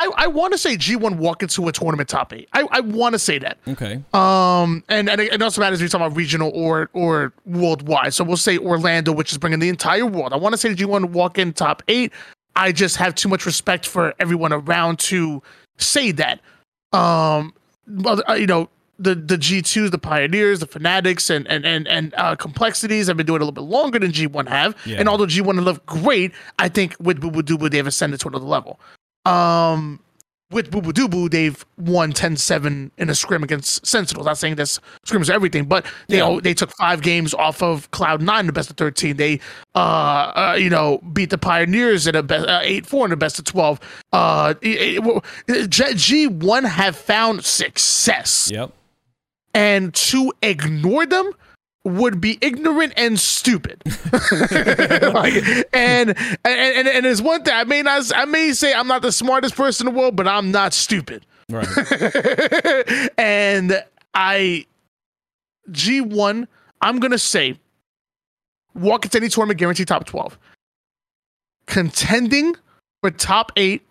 I, 0.00 0.10
I 0.16 0.26
want 0.28 0.52
to 0.52 0.58
say 0.58 0.76
G1 0.76 1.16
walk 1.16 1.42
into 1.42 1.68
a 1.68 1.72
tournament 1.72 2.08
top 2.08 2.32
eight. 2.32 2.48
I, 2.54 2.66
I 2.70 2.80
want 2.80 3.12
to 3.12 3.18
say 3.18 3.38
that. 3.38 3.58
okay. 3.68 4.02
Um, 4.14 4.82
and, 4.88 5.10
and 5.10 5.20
it 5.20 5.42
also 5.42 5.60
matters 5.60 5.78
if 5.78 5.82
you're 5.82 5.88
talking 5.90 6.06
about 6.06 6.16
regional 6.16 6.50
or 6.54 6.88
or 6.94 7.34
worldwide. 7.44 8.14
So 8.14 8.24
we'll 8.24 8.38
say 8.38 8.56
Orlando, 8.56 9.12
which 9.12 9.30
is 9.30 9.38
bringing 9.38 9.58
the 9.58 9.68
entire 9.68 10.06
world. 10.06 10.32
I 10.32 10.36
want 10.36 10.54
to 10.54 10.56
say 10.56 10.74
G1 10.74 11.10
walk 11.10 11.38
in 11.38 11.52
top 11.52 11.82
eight. 11.88 12.12
I 12.56 12.72
just 12.72 12.96
have 12.96 13.14
too 13.14 13.28
much 13.28 13.44
respect 13.44 13.86
for 13.86 14.14
everyone 14.18 14.52
around 14.52 14.98
to 15.00 15.42
say 15.76 16.12
that. 16.12 16.40
Um, 16.92 17.54
uh, 18.04 18.34
you 18.34 18.46
know, 18.46 18.70
the 18.98 19.14
the 19.14 19.36
G2s, 19.36 19.90
the 19.90 19.98
Pioneers, 19.98 20.60
the 20.60 20.66
Fnatics, 20.66 21.28
and 21.28 21.46
and 21.48 21.66
and 21.66 21.86
and 21.88 22.14
uh, 22.16 22.36
complexities 22.36 23.06
have 23.06 23.16
been 23.18 23.26
doing 23.26 23.36
it 23.36 23.42
a 23.42 23.44
little 23.44 23.52
bit 23.52 23.70
longer 23.70 23.98
than 23.98 24.12
G1 24.12 24.48
have. 24.48 24.76
Yeah. 24.86 24.96
And 24.98 25.08
although 25.08 25.26
G1 25.26 25.62
look 25.62 25.84
great, 25.84 26.32
I 26.58 26.68
think 26.68 26.96
with 27.00 27.20
Boo 27.20 27.30
Boo 27.30 27.42
Doo 27.42 27.68
they've 27.68 27.86
ascended 27.86 28.20
to 28.20 28.28
another 28.28 28.46
level. 28.46 28.80
Um, 29.24 30.00
with 30.50 30.72
Boo 30.72 30.80
Boo 30.82 30.92
Doo 30.92 31.06
Boo, 31.06 31.28
they've 31.28 31.64
won 31.78 32.12
10-7 32.12 32.90
in 32.98 33.08
a 33.08 33.14
scrim 33.14 33.44
against 33.44 33.86
Sentinels. 33.86 34.26
Not 34.26 34.36
saying 34.36 34.56
that's 34.56 34.80
scrims 35.06 35.30
are 35.30 35.32
everything, 35.32 35.64
but 35.66 35.86
they 36.08 36.16
Yeah. 36.16 36.22
all, 36.24 36.40
they 36.40 36.54
took 36.54 36.72
five 36.72 37.02
games 37.02 37.32
off 37.34 37.62
of 37.62 37.88
Cloud 37.92 38.20
Nine, 38.20 38.46
the 38.46 38.52
best 38.52 38.68
of 38.68 38.76
thirteen. 38.76 39.16
They 39.16 39.38
uh, 39.76 39.78
uh 39.78 40.56
you 40.58 40.68
know 40.68 40.98
beat 41.12 41.30
the 41.30 41.38
Pioneers 41.38 42.08
in 42.08 42.16
a 42.16 42.22
best 42.24 42.48
uh, 42.48 42.58
eight 42.64 42.84
four 42.84 43.06
in 43.06 43.10
the 43.10 43.16
best 43.16 43.38
of 43.38 43.44
twelve. 43.44 43.78
Uh, 44.12 44.54
G 44.54 46.26
one 46.26 46.64
have 46.64 46.96
found 46.96 47.44
success 47.44 48.50
Yep. 48.52 48.72
and 49.54 49.94
to 49.94 50.32
ignore 50.42 51.06
them 51.06 51.30
would 51.84 52.20
be 52.20 52.38
ignorant 52.40 52.92
and 52.96 53.18
stupid. 53.18 53.82
like, 54.12 55.34
and, 55.72 56.10
and 56.10 56.16
and 56.44 56.88
and 56.88 57.04
there's 57.04 57.22
one 57.22 57.42
thing 57.42 57.54
I 57.54 57.64
may 57.64 57.82
not 57.82 58.10
I 58.14 58.26
may 58.26 58.52
say 58.52 58.74
I'm 58.74 58.86
not 58.86 59.02
the 59.02 59.12
smartest 59.12 59.56
person 59.56 59.88
in 59.88 59.94
the 59.94 59.98
world, 59.98 60.16
but 60.16 60.28
I'm 60.28 60.50
not 60.50 60.74
stupid. 60.74 61.24
Right. 61.48 61.66
and 63.18 63.82
I 64.14 64.66
G1, 65.70 66.46
I'm 66.80 66.98
gonna 66.98 67.18
say 67.18 67.58
walk 68.74 69.04
into 69.04 69.18
any 69.18 69.28
tournament 69.28 69.58
guarantee 69.58 69.84
top 69.84 70.04
12. 70.06 70.38
Contending 71.66 72.56
for 73.00 73.10
top 73.10 73.52
eight 73.56 73.86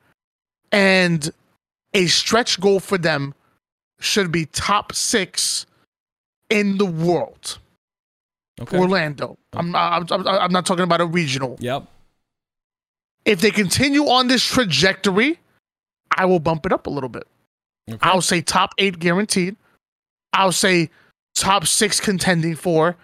and 0.71 1.31
a 1.93 2.05
stretch 2.07 2.59
goal 2.59 2.79
for 2.79 2.97
them 2.97 3.33
should 3.99 4.31
be 4.31 4.45
top 4.45 4.93
six 4.93 5.65
in 6.49 6.77
the 6.77 6.85
world. 6.85 7.57
Okay. 8.61 8.77
Orlando. 8.77 9.37
I'm 9.53 9.71
not, 9.71 10.11
I'm, 10.11 10.27
I'm 10.27 10.51
not 10.51 10.65
talking 10.65 10.83
about 10.83 11.01
a 11.01 11.05
regional. 11.05 11.57
Yep. 11.59 11.85
If 13.25 13.41
they 13.41 13.51
continue 13.51 14.03
on 14.03 14.27
this 14.27 14.43
trajectory, 14.43 15.39
I 16.15 16.25
will 16.25 16.39
bump 16.39 16.65
it 16.65 16.73
up 16.73 16.87
a 16.87 16.89
little 16.89 17.09
bit. 17.09 17.27
Okay. 17.89 17.99
I'll 18.01 18.21
say 18.21 18.41
top 18.41 18.71
eight 18.77 18.99
guaranteed. 18.99 19.55
I'll 20.33 20.51
say 20.51 20.89
top 21.35 21.65
six 21.65 21.99
contending 21.99 22.55
for, 22.55 22.95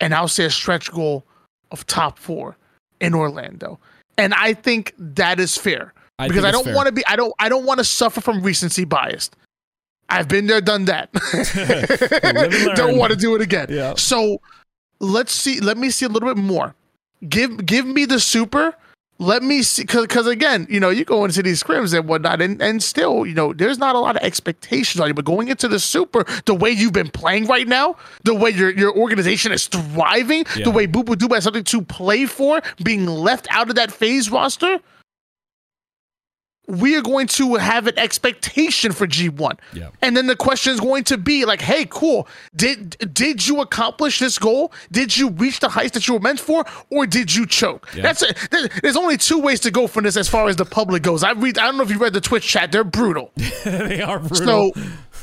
and 0.00 0.14
I'll 0.14 0.28
say 0.28 0.44
a 0.44 0.50
stretch 0.50 0.90
goal 0.90 1.24
of 1.70 1.86
top 1.86 2.18
four 2.18 2.56
in 3.00 3.14
Orlando. 3.14 3.78
And 4.16 4.32
I 4.34 4.54
think 4.54 4.94
that 4.98 5.40
is 5.40 5.56
fair 5.56 5.92
I 6.18 6.28
because 6.28 6.44
I 6.44 6.50
don't 6.50 6.72
want 6.74 6.86
to 6.86 6.92
be. 6.92 7.04
I 7.06 7.16
don't. 7.16 7.32
I 7.38 7.48
don't 7.48 7.64
want 7.64 7.78
to 7.78 7.84
suffer 7.84 8.20
from 8.20 8.42
recency 8.42 8.84
bias. 8.84 9.30
I've 10.08 10.28
been 10.28 10.46
there, 10.46 10.60
done 10.60 10.84
that. 10.84 11.08
Live 11.32 12.22
and 12.22 12.36
learn. 12.66 12.76
don't 12.76 12.98
want 12.98 13.10
to 13.12 13.16
do 13.18 13.34
it 13.34 13.40
again. 13.40 13.66
Yeah. 13.70 13.94
So 13.96 14.40
let's 15.04 15.32
see. 15.32 15.60
Let 15.60 15.76
me 15.76 15.90
see 15.90 16.06
a 16.06 16.08
little 16.08 16.28
bit 16.28 16.40
more. 16.42 16.74
Give 17.28 17.64
give 17.64 17.86
me 17.86 18.04
the 18.04 18.20
super. 18.20 18.74
Let 19.20 19.44
me 19.44 19.62
see, 19.62 19.82
because 19.84 20.26
again, 20.26 20.66
you 20.68 20.80
know, 20.80 20.90
you 20.90 21.04
go 21.04 21.24
into 21.24 21.40
these 21.40 21.62
scrims 21.62 21.96
and 21.96 22.08
whatnot, 22.08 22.42
and, 22.42 22.60
and 22.60 22.82
still, 22.82 23.24
you 23.24 23.32
know, 23.32 23.52
there's 23.52 23.78
not 23.78 23.94
a 23.94 24.00
lot 24.00 24.16
of 24.16 24.22
expectations 24.24 25.00
on 25.00 25.06
you. 25.06 25.14
But 25.14 25.24
going 25.24 25.46
into 25.46 25.68
the 25.68 25.78
super, 25.78 26.24
the 26.46 26.54
way 26.54 26.70
you've 26.72 26.92
been 26.94 27.10
playing 27.10 27.46
right 27.46 27.68
now, 27.68 27.94
the 28.24 28.34
way 28.34 28.50
your 28.50 28.70
your 28.70 28.92
organization 28.92 29.52
is 29.52 29.68
thriving, 29.68 30.44
Yeah. 30.56 30.64
the 30.64 30.72
way 30.72 30.86
Boo 30.86 31.04
Boo 31.04 31.14
Doo 31.14 31.28
has 31.32 31.44
something 31.44 31.62
to 31.62 31.82
play 31.82 32.26
for, 32.26 32.60
being 32.82 33.06
left 33.06 33.46
out 33.50 33.68
of 33.68 33.76
that 33.76 33.92
FaZe 33.92 34.30
roster, 34.32 34.80
we 36.66 36.96
are 36.96 37.02
going 37.02 37.26
to 37.26 37.56
have 37.56 37.86
an 37.86 37.98
expectation 37.98 38.92
for 38.92 39.06
G1. 39.06 39.58
Yeah. 39.72 39.90
And 40.00 40.16
then 40.16 40.26
the 40.26 40.36
question 40.36 40.72
is 40.72 40.80
going 40.80 41.04
to 41.04 41.18
be 41.18 41.44
like, 41.44 41.60
hey, 41.60 41.86
cool. 41.88 42.26
Did 42.56 42.96
did 43.12 43.46
you 43.46 43.60
accomplish 43.60 44.18
this 44.18 44.38
goal? 44.38 44.72
Did 44.90 45.16
you 45.16 45.30
reach 45.30 45.60
the 45.60 45.68
heights 45.68 45.92
that 45.92 46.08
you 46.08 46.14
were 46.14 46.20
meant 46.20 46.40
for, 46.40 46.64
or 46.90 47.06
did 47.06 47.34
you 47.34 47.46
choke? 47.46 47.88
Yeah. 47.94 48.02
That's 48.02 48.22
it. 48.22 48.38
There's 48.82 48.96
only 48.96 49.16
two 49.16 49.40
ways 49.40 49.60
to 49.60 49.70
go 49.70 49.86
from 49.86 50.04
this 50.04 50.16
as 50.16 50.28
far 50.28 50.48
as 50.48 50.56
the 50.56 50.64
public 50.64 51.02
goes. 51.02 51.22
I 51.22 51.32
read. 51.32 51.58
I 51.58 51.66
don't 51.66 51.76
know 51.76 51.82
if 51.82 51.90
you 51.90 51.98
read 51.98 52.14
the 52.14 52.20
Twitch 52.20 52.46
chat. 52.46 52.72
They're 52.72 52.84
brutal. 52.84 53.30
they 53.64 54.00
are 54.00 54.18
brutal. 54.18 54.72
So 54.72 54.72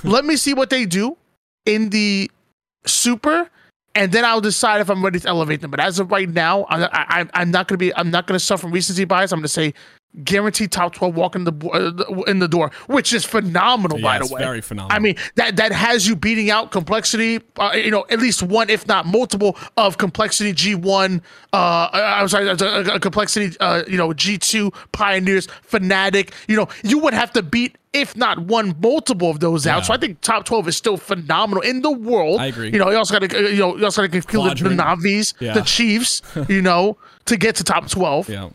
let 0.04 0.26
me 0.26 0.36
see 0.36 0.54
what 0.54 0.70
they 0.70 0.86
do 0.86 1.18
in 1.66 1.90
the 1.90 2.30
super, 2.86 3.50
and 3.96 4.12
then 4.12 4.26
I'll 4.26 4.42
decide 4.42 4.82
if 4.82 4.90
I'm 4.90 5.04
ready 5.04 5.20
to 5.20 5.28
elevate 5.28 5.62
them. 5.62 5.72
But 5.72 5.80
as 5.80 6.00
of 6.00 6.12
right 6.12 6.30
now, 6.30 6.64
I, 6.70 6.86
I, 7.22 7.26
I'm 7.34 7.52
not 7.52 7.68
going 7.68 7.76
to 7.76 7.84
be. 7.84 7.96
I'm 7.96 8.12
not 8.12 8.28
going 8.28 8.38
to 8.38 8.44
suffer 8.44 8.62
from 8.62 8.72
recency 8.72 9.06
bias. 9.06 9.32
I'm 9.32 9.40
going 9.40 9.44
to 9.44 9.48
say 9.48 9.74
guaranteed 10.24 10.72
top 10.72 10.94
12 10.94 11.16
walk 11.16 11.36
in 11.36 11.46
the 11.46 11.54
uh, 11.74 12.22
in 12.24 12.40
the 12.40 12.48
door, 12.48 12.72
which 12.88 13.14
is 13.14 13.24
phenomenal. 13.26 13.98
Yeah, 14.00 14.04
by 14.04 14.18
the 14.18 14.24
it's 14.26 14.34
way, 14.34 14.42
very 14.42 14.62
phenomenal. 14.62 14.96
I 14.96 15.00
mean 15.00 15.16
that 15.36 15.56
that 15.56 15.72
has 15.72 16.08
you 16.08 16.16
beating 16.16 16.50
out 16.50 16.72
complexity. 16.72 17.40
Uh, 17.58 17.72
you 17.76 17.92
know, 17.92 18.06
at 18.10 18.20
least 18.20 18.44
one, 18.44 18.70
if 18.70 18.88
not 18.88 19.06
multiple, 19.06 19.58
of 19.78 19.98
complexity 19.98 20.54
G1. 20.54 21.22
Uh, 21.54 21.90
I'm 21.94 22.28
sorry, 22.28 22.50
uh, 22.50 22.56
uh, 22.56 23.00
complexity. 23.00 23.56
Uh, 23.60 23.84
you 23.88 23.98
know, 23.98 24.10
G2 24.10 24.74
pioneers, 24.92 25.48
Fnatic. 25.70 26.32
You 26.48 26.56
know, 26.58 26.68
you 26.84 27.00
would 27.00 27.14
have 27.14 27.32
to 27.34 27.42
beat. 27.44 27.78
If 27.94 28.16
not 28.16 28.40
one, 28.40 28.74
multiple 28.80 29.30
of 29.30 29.42
those 29.42 29.68
out. 29.68 29.80
Yeah. 29.80 29.82
So 29.84 29.94
I 29.94 29.98
think 29.98 30.22
top 30.22 30.46
twelve 30.46 30.66
is 30.70 30.78
still 30.78 30.96
phenomenal 30.96 31.62
in 31.62 31.82
the 31.82 31.92
world. 31.92 32.40
I 32.40 32.46
agree. 32.46 32.72
You 32.72 32.80
know, 32.80 32.90
you 32.90 32.96
also 32.96 33.20
got 33.20 33.30
to, 33.30 33.52
you 33.52 33.58
know, 33.60 33.76
you 33.76 33.84
also 33.84 34.04
got 34.04 34.12
to 34.12 34.16
include 34.18 34.58
the, 34.60 34.70
the 34.70 34.76
Navis, 34.76 35.34
Yeah. 35.42 35.54
the 35.56 35.62
Chiefs. 35.62 36.22
You 36.48 36.62
know, 36.62 36.98
to 37.26 37.36
get 37.36 37.56
to 37.58 37.66
top 37.66 37.90
twelve. 37.90 38.30
yeah. 38.30 38.50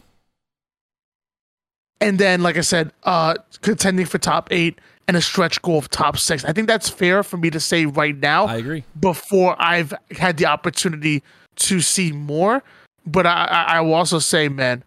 And 2.00 2.18
then, 2.18 2.42
like 2.42 2.56
I 2.56 2.60
said, 2.60 2.92
uh, 3.04 3.34
contending 3.62 4.06
for 4.06 4.18
top 4.18 4.48
eight 4.50 4.78
and 5.08 5.16
a 5.16 5.22
stretch 5.22 5.62
goal 5.62 5.78
of 5.78 5.88
top 5.88 6.18
six. 6.18 6.44
I 6.44 6.52
think 6.52 6.66
that's 6.66 6.88
fair 6.88 7.22
for 7.22 7.36
me 7.36 7.48
to 7.50 7.60
say 7.60 7.86
right 7.86 8.16
now. 8.16 8.46
I 8.46 8.56
agree. 8.56 8.84
Before 9.00 9.56
I've 9.58 9.94
had 10.10 10.36
the 10.36 10.46
opportunity 10.46 11.22
to 11.56 11.80
see 11.80 12.12
more, 12.12 12.62
but 13.06 13.26
I, 13.26 13.44
I, 13.44 13.62
I 13.76 13.80
will 13.80 13.94
also 13.94 14.18
say, 14.18 14.48
man, 14.48 14.84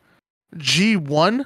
G 0.58 0.96
one 0.98 1.46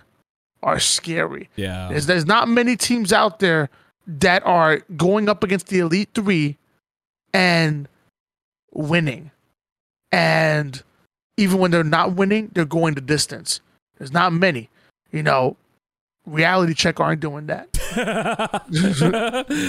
are 0.61 0.79
scary. 0.79 1.49
Yeah. 1.55 1.89
There's, 1.89 2.07
there's 2.07 2.25
not 2.25 2.47
many 2.47 2.75
teams 2.75 3.13
out 3.13 3.39
there 3.39 3.69
that 4.05 4.45
are 4.45 4.81
going 4.97 5.29
up 5.29 5.43
against 5.43 5.67
the 5.67 5.79
elite 5.79 6.09
three 6.13 6.57
and 7.33 7.87
winning, 8.73 9.31
and 10.11 10.83
even 11.37 11.59
when 11.59 11.71
they're 11.71 11.83
not 11.83 12.15
winning, 12.15 12.51
they're 12.53 12.65
going 12.65 12.95
the 12.95 13.01
distance. 13.01 13.61
There's 13.97 14.11
not 14.11 14.33
many. 14.33 14.69
You 15.13 15.23
know, 15.23 15.55
reality 16.25 16.73
check 16.73 16.99
aren't 16.99 17.21
doing 17.21 17.47
that. 17.47 17.71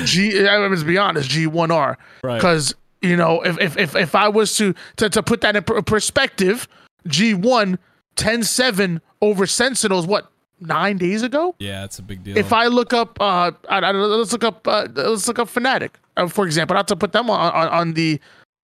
G, 0.06 0.48
I 0.48 0.58
mean, 0.58 0.70
let's 0.70 0.82
be 0.82 0.98
honest, 0.98 1.30
G1R. 1.30 1.96
Right. 2.22 2.36
Because, 2.36 2.74
you 3.02 3.16
know, 3.16 3.42
if, 3.42 3.60
if, 3.60 3.76
if, 3.76 3.94
if 3.94 4.14
I 4.14 4.28
was 4.28 4.56
to, 4.56 4.74
to, 4.96 5.08
to 5.10 5.22
put 5.22 5.42
that 5.42 5.54
in 5.54 5.62
per- 5.62 5.82
perspective, 5.82 6.66
G1 7.08 7.78
10 8.16 8.42
7 8.42 9.00
over 9.20 9.46
Sentinels, 9.46 10.06
what, 10.06 10.30
nine 10.60 10.96
days 10.96 11.22
ago? 11.22 11.54
yeah, 11.58 11.84
it's 11.84 11.98
a 11.98 12.02
big 12.02 12.24
deal. 12.24 12.38
If 12.38 12.52
I 12.52 12.66
look 12.66 12.92
up, 12.92 13.20
uh, 13.20 13.52
I, 13.68 13.78
I, 13.78 13.90
let's 13.90 14.32
look 14.32 14.44
up, 14.44 14.66
uh, 14.66 14.88
let's 14.94 15.28
look 15.28 15.38
up 15.38 15.48
Fnatic, 15.48 15.90
uh, 16.16 16.28
for 16.28 16.46
example, 16.46 16.74
not 16.74 16.88
to 16.88 16.96
put 16.96 17.12
them 17.12 17.28
on, 17.28 17.52
on, 17.52 17.68
on 17.68 17.92
the, 17.94 18.20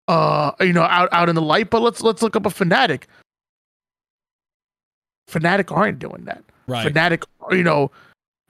uh, 0.08 0.52
you 0.60 0.72
know, 0.72 0.82
out, 0.84 1.08
out 1.12 1.28
in 1.28 1.34
the 1.34 1.42
light, 1.42 1.68
but 1.70 1.82
let's, 1.82 2.00
let's 2.02 2.22
look 2.22 2.36
up 2.36 2.46
a 2.46 2.50
Fnatic. 2.50 3.02
Fnatic 5.30 5.70
aren't 5.70 5.98
doing 5.98 6.24
that. 6.24 6.42
Right. 6.70 6.92
Fnatic, 6.92 7.24
you 7.50 7.62
know, 7.62 7.90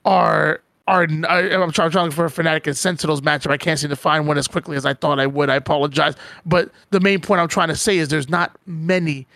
are 0.05 0.61
are 0.87 1.03
I- 1.27 1.53
I'm 1.53 1.71
trying, 1.71 1.91
trying 1.91 2.11
for 2.11 2.25
a 2.25 2.29
Fnatic 2.29 2.67
and 2.67 2.75
Sentinels 2.75 3.21
matchup. 3.21 3.51
I 3.51 3.57
can't 3.57 3.79
seem 3.79 3.89
to 3.91 3.95
find 3.95 4.27
one 4.27 4.37
as 4.37 4.47
quickly 4.47 4.75
as 4.77 4.85
I 4.85 4.93
thought 4.93 5.19
I 5.19 5.27
would. 5.27 5.49
I 5.49 5.55
apologize, 5.55 6.15
but 6.45 6.69
the 6.89 6.99
main 6.99 7.21
point 7.21 7.39
I'm 7.41 7.47
trying 7.47 7.69
to 7.69 7.75
say 7.75 7.97
is 7.97 8.09
there's 8.09 8.29
not 8.29 8.57
many 8.65 9.27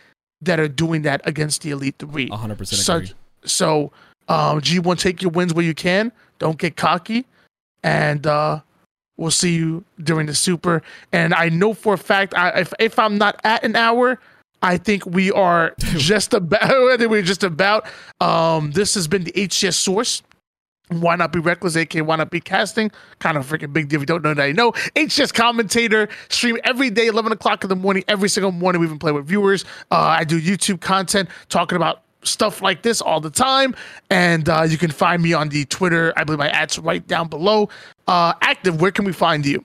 that 0.41 0.59
are 0.59 0.67
doing 0.67 1.03
that 1.03 1.21
against 1.25 1.61
the 1.61 1.71
Elite 1.71 1.95
Three. 1.99 2.29
100% 2.29 2.67
So, 2.67 2.95
agree. 2.97 3.13
so 3.45 3.91
um, 4.27 4.59
G1, 4.61 4.99
take 4.99 5.21
your 5.21 5.31
wins 5.31 5.53
where 5.53 5.63
you 5.65 5.73
can. 5.75 6.11
Don't 6.39 6.57
get 6.57 6.75
cocky, 6.75 7.25
and 7.83 8.25
uh, 8.27 8.59
we'll 9.17 9.31
see 9.31 9.55
you 9.55 9.83
during 10.03 10.25
the 10.27 10.35
Super. 10.35 10.81
And 11.13 11.33
I 11.33 11.49
know 11.49 11.73
for 11.73 11.93
a 11.93 11.97
fact, 11.97 12.33
I, 12.35 12.49
if 12.61 12.73
if 12.79 12.99
I'm 12.99 13.17
not 13.17 13.39
at 13.43 13.63
an 13.63 13.75
hour. 13.75 14.19
I 14.65 14.77
think 14.77 15.05
we 15.05 15.31
are 15.31 15.75
just 15.79 16.33
about. 16.33 16.63
I 16.63 16.97
think 16.97 17.11
we're 17.11 17.21
just 17.21 17.43
about. 17.43 17.87
Um, 18.19 18.71
this 18.71 18.95
has 18.95 19.07
been 19.07 19.23
the 19.23 19.31
HCS 19.31 19.75
source. 19.75 20.23
Why 20.89 21.15
not 21.15 21.31
be 21.31 21.39
reckless? 21.39 21.75
AK, 21.75 21.95
why 22.05 22.15
not 22.15 22.29
be 22.29 22.39
casting? 22.39 22.91
Kind 23.19 23.37
of 23.37 23.47
freaking 23.47 23.73
big 23.73 23.89
deal. 23.89 23.97
If 23.97 24.01
you 24.01 24.05
don't 24.05 24.23
know 24.23 24.33
that, 24.35 24.45
you 24.45 24.53
know. 24.53 24.71
HCS 24.71 25.33
commentator, 25.33 26.09
stream 26.29 26.57
every 26.63 26.91
day, 26.91 27.07
11 27.07 27.31
o'clock 27.31 27.63
in 27.63 27.69
the 27.69 27.75
morning, 27.75 28.03
every 28.07 28.29
single 28.29 28.51
morning. 28.51 28.81
We 28.81 28.87
even 28.87 28.99
play 28.99 29.11
with 29.11 29.25
viewers. 29.25 29.65
Uh, 29.89 29.95
I 29.97 30.23
do 30.23 30.39
YouTube 30.39 30.81
content 30.81 31.29
talking 31.49 31.75
about 31.75 32.03
stuff 32.21 32.61
like 32.61 32.83
this 32.83 33.01
all 33.01 33.19
the 33.19 33.31
time. 33.31 33.75
And 34.11 34.47
uh, 34.47 34.63
you 34.67 34.77
can 34.77 34.91
find 34.91 35.23
me 35.23 35.33
on 35.33 35.49
the 35.49 35.65
Twitter. 35.65 36.13
I 36.17 36.23
believe 36.23 36.39
my 36.39 36.49
ad's 36.49 36.77
right 36.77 37.05
down 37.07 37.29
below. 37.29 37.69
Uh, 38.07 38.33
active, 38.41 38.79
where 38.79 38.91
can 38.91 39.05
we 39.05 39.11
find 39.13 39.43
you? 39.45 39.63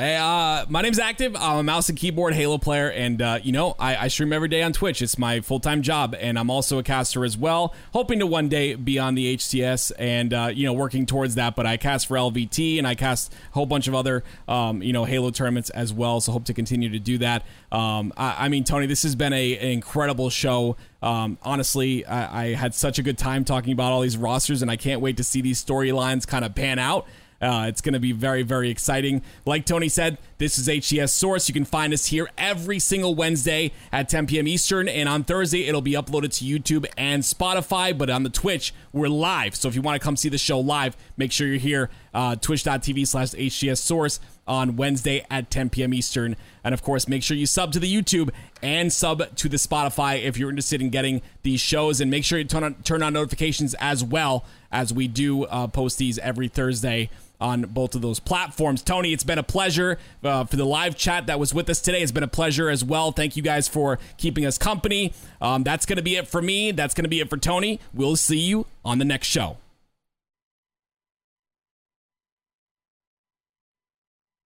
Hey, 0.00 0.16
uh, 0.16 0.64
my 0.70 0.80
name's 0.80 0.98
Active. 0.98 1.36
I'm 1.36 1.58
a 1.58 1.62
mouse 1.62 1.90
and 1.90 1.98
keyboard 1.98 2.32
Halo 2.32 2.56
player, 2.56 2.90
and 2.90 3.20
uh, 3.20 3.38
you 3.42 3.52
know 3.52 3.76
I, 3.78 3.96
I 3.96 4.08
stream 4.08 4.32
every 4.32 4.48
day 4.48 4.62
on 4.62 4.72
Twitch. 4.72 5.02
It's 5.02 5.18
my 5.18 5.42
full 5.42 5.60
time 5.60 5.82
job, 5.82 6.16
and 6.18 6.38
I'm 6.38 6.48
also 6.48 6.78
a 6.78 6.82
caster 6.82 7.22
as 7.22 7.36
well. 7.36 7.74
Hoping 7.92 8.18
to 8.20 8.26
one 8.26 8.48
day 8.48 8.76
be 8.76 8.98
on 8.98 9.14
the 9.14 9.36
HCS, 9.36 9.92
and 9.98 10.32
uh, 10.32 10.50
you 10.54 10.64
know 10.64 10.72
working 10.72 11.04
towards 11.04 11.34
that. 11.34 11.54
But 11.54 11.66
I 11.66 11.76
cast 11.76 12.06
for 12.06 12.16
LVT, 12.16 12.78
and 12.78 12.86
I 12.86 12.94
cast 12.94 13.30
a 13.34 13.52
whole 13.52 13.66
bunch 13.66 13.88
of 13.88 13.94
other 13.94 14.24
um, 14.48 14.82
you 14.82 14.94
know 14.94 15.04
Halo 15.04 15.28
tournaments 15.28 15.68
as 15.68 15.92
well. 15.92 16.22
So 16.22 16.32
hope 16.32 16.46
to 16.46 16.54
continue 16.54 16.88
to 16.88 16.98
do 16.98 17.18
that. 17.18 17.44
Um, 17.70 18.14
I, 18.16 18.46
I 18.46 18.48
mean, 18.48 18.64
Tony, 18.64 18.86
this 18.86 19.02
has 19.02 19.14
been 19.14 19.34
a, 19.34 19.58
an 19.58 19.68
incredible 19.68 20.30
show. 20.30 20.78
Um, 21.02 21.36
honestly, 21.42 22.06
I, 22.06 22.44
I 22.44 22.54
had 22.54 22.74
such 22.74 22.98
a 22.98 23.02
good 23.02 23.18
time 23.18 23.44
talking 23.44 23.74
about 23.74 23.92
all 23.92 24.00
these 24.00 24.16
rosters, 24.16 24.62
and 24.62 24.70
I 24.70 24.76
can't 24.76 25.02
wait 25.02 25.18
to 25.18 25.24
see 25.24 25.42
these 25.42 25.62
storylines 25.62 26.26
kind 26.26 26.42
of 26.42 26.54
pan 26.54 26.78
out. 26.78 27.06
Uh, 27.40 27.66
it's 27.68 27.80
going 27.80 27.94
to 27.94 28.00
be 28.00 28.12
very, 28.12 28.42
very 28.42 28.68
exciting. 28.68 29.22
Like 29.46 29.64
Tony 29.64 29.88
said, 29.88 30.18
this 30.38 30.58
is 30.58 30.68
HCS 30.68 31.10
Source. 31.10 31.48
You 31.48 31.54
can 31.54 31.64
find 31.64 31.92
us 31.94 32.06
here 32.06 32.28
every 32.36 32.78
single 32.78 33.14
Wednesday 33.14 33.72
at 33.92 34.08
10 34.08 34.26
p.m. 34.26 34.46
Eastern, 34.46 34.88
and 34.88 35.08
on 35.08 35.24
Thursday 35.24 35.66
it'll 35.66 35.80
be 35.80 35.92
uploaded 35.92 36.36
to 36.38 36.44
YouTube 36.44 36.86
and 36.98 37.22
Spotify. 37.22 37.96
But 37.96 38.10
on 38.10 38.24
the 38.24 38.30
Twitch, 38.30 38.74
we're 38.92 39.08
live. 39.08 39.54
So 39.54 39.68
if 39.68 39.74
you 39.74 39.80
want 39.82 40.00
to 40.00 40.04
come 40.04 40.16
see 40.16 40.28
the 40.28 40.38
show 40.38 40.60
live, 40.60 40.96
make 41.16 41.32
sure 41.32 41.46
you're 41.46 41.56
here. 41.56 41.88
Uh, 42.12 42.36
Twitch.tv 42.36 43.06
slash 43.06 43.30
HCS 43.30 43.78
Source 43.78 44.20
on 44.46 44.76
Wednesday 44.76 45.24
at 45.30 45.50
10 45.50 45.70
p.m. 45.70 45.94
Eastern. 45.94 46.36
And 46.64 46.74
of 46.74 46.82
course, 46.82 47.08
make 47.08 47.22
sure 47.22 47.36
you 47.36 47.46
sub 47.46 47.72
to 47.72 47.78
the 47.78 47.92
YouTube 47.92 48.30
and 48.60 48.92
sub 48.92 49.34
to 49.36 49.48
the 49.48 49.56
Spotify 49.56 50.22
if 50.22 50.36
you're 50.36 50.50
interested 50.50 50.82
in 50.82 50.90
getting 50.90 51.22
these 51.42 51.60
shows. 51.60 52.00
And 52.00 52.10
make 52.10 52.24
sure 52.24 52.38
you 52.38 52.44
turn 52.44 52.64
on, 52.64 52.74
turn 52.82 53.02
on 53.02 53.12
notifications 53.12 53.74
as 53.74 54.04
well 54.04 54.44
as 54.72 54.92
we 54.92 55.08
do 55.08 55.44
uh, 55.44 55.68
post 55.68 55.98
these 55.98 56.18
every 56.18 56.48
Thursday 56.48 57.08
on 57.40 57.62
both 57.62 57.94
of 57.94 58.02
those 58.02 58.20
platforms. 58.20 58.82
Tony, 58.82 59.12
it's 59.12 59.24
been 59.24 59.38
a 59.38 59.42
pleasure 59.42 59.98
uh, 60.22 60.44
for 60.44 60.56
the 60.56 60.66
live 60.66 60.96
chat 60.96 61.26
that 61.26 61.38
was 61.38 61.54
with 61.54 61.68
us 61.70 61.80
today. 61.80 62.02
It's 62.02 62.12
been 62.12 62.22
a 62.22 62.28
pleasure 62.28 62.68
as 62.68 62.84
well. 62.84 63.12
Thank 63.12 63.36
you 63.36 63.42
guys 63.42 63.68
for 63.68 63.98
keeping 64.16 64.44
us 64.44 64.58
company. 64.58 65.12
Um, 65.40 65.62
that's 65.62 65.86
going 65.86 65.96
to 65.96 66.02
be 66.02 66.16
it 66.16 66.28
for 66.28 66.42
me. 66.42 66.72
That's 66.72 66.94
going 66.94 67.04
to 67.04 67.10
be 67.10 67.20
it 67.20 67.30
for 67.30 67.36
Tony. 67.36 67.80
We'll 67.94 68.16
see 68.16 68.38
you 68.38 68.66
on 68.84 68.98
the 68.98 69.04
next 69.04 69.28
show. 69.28 69.56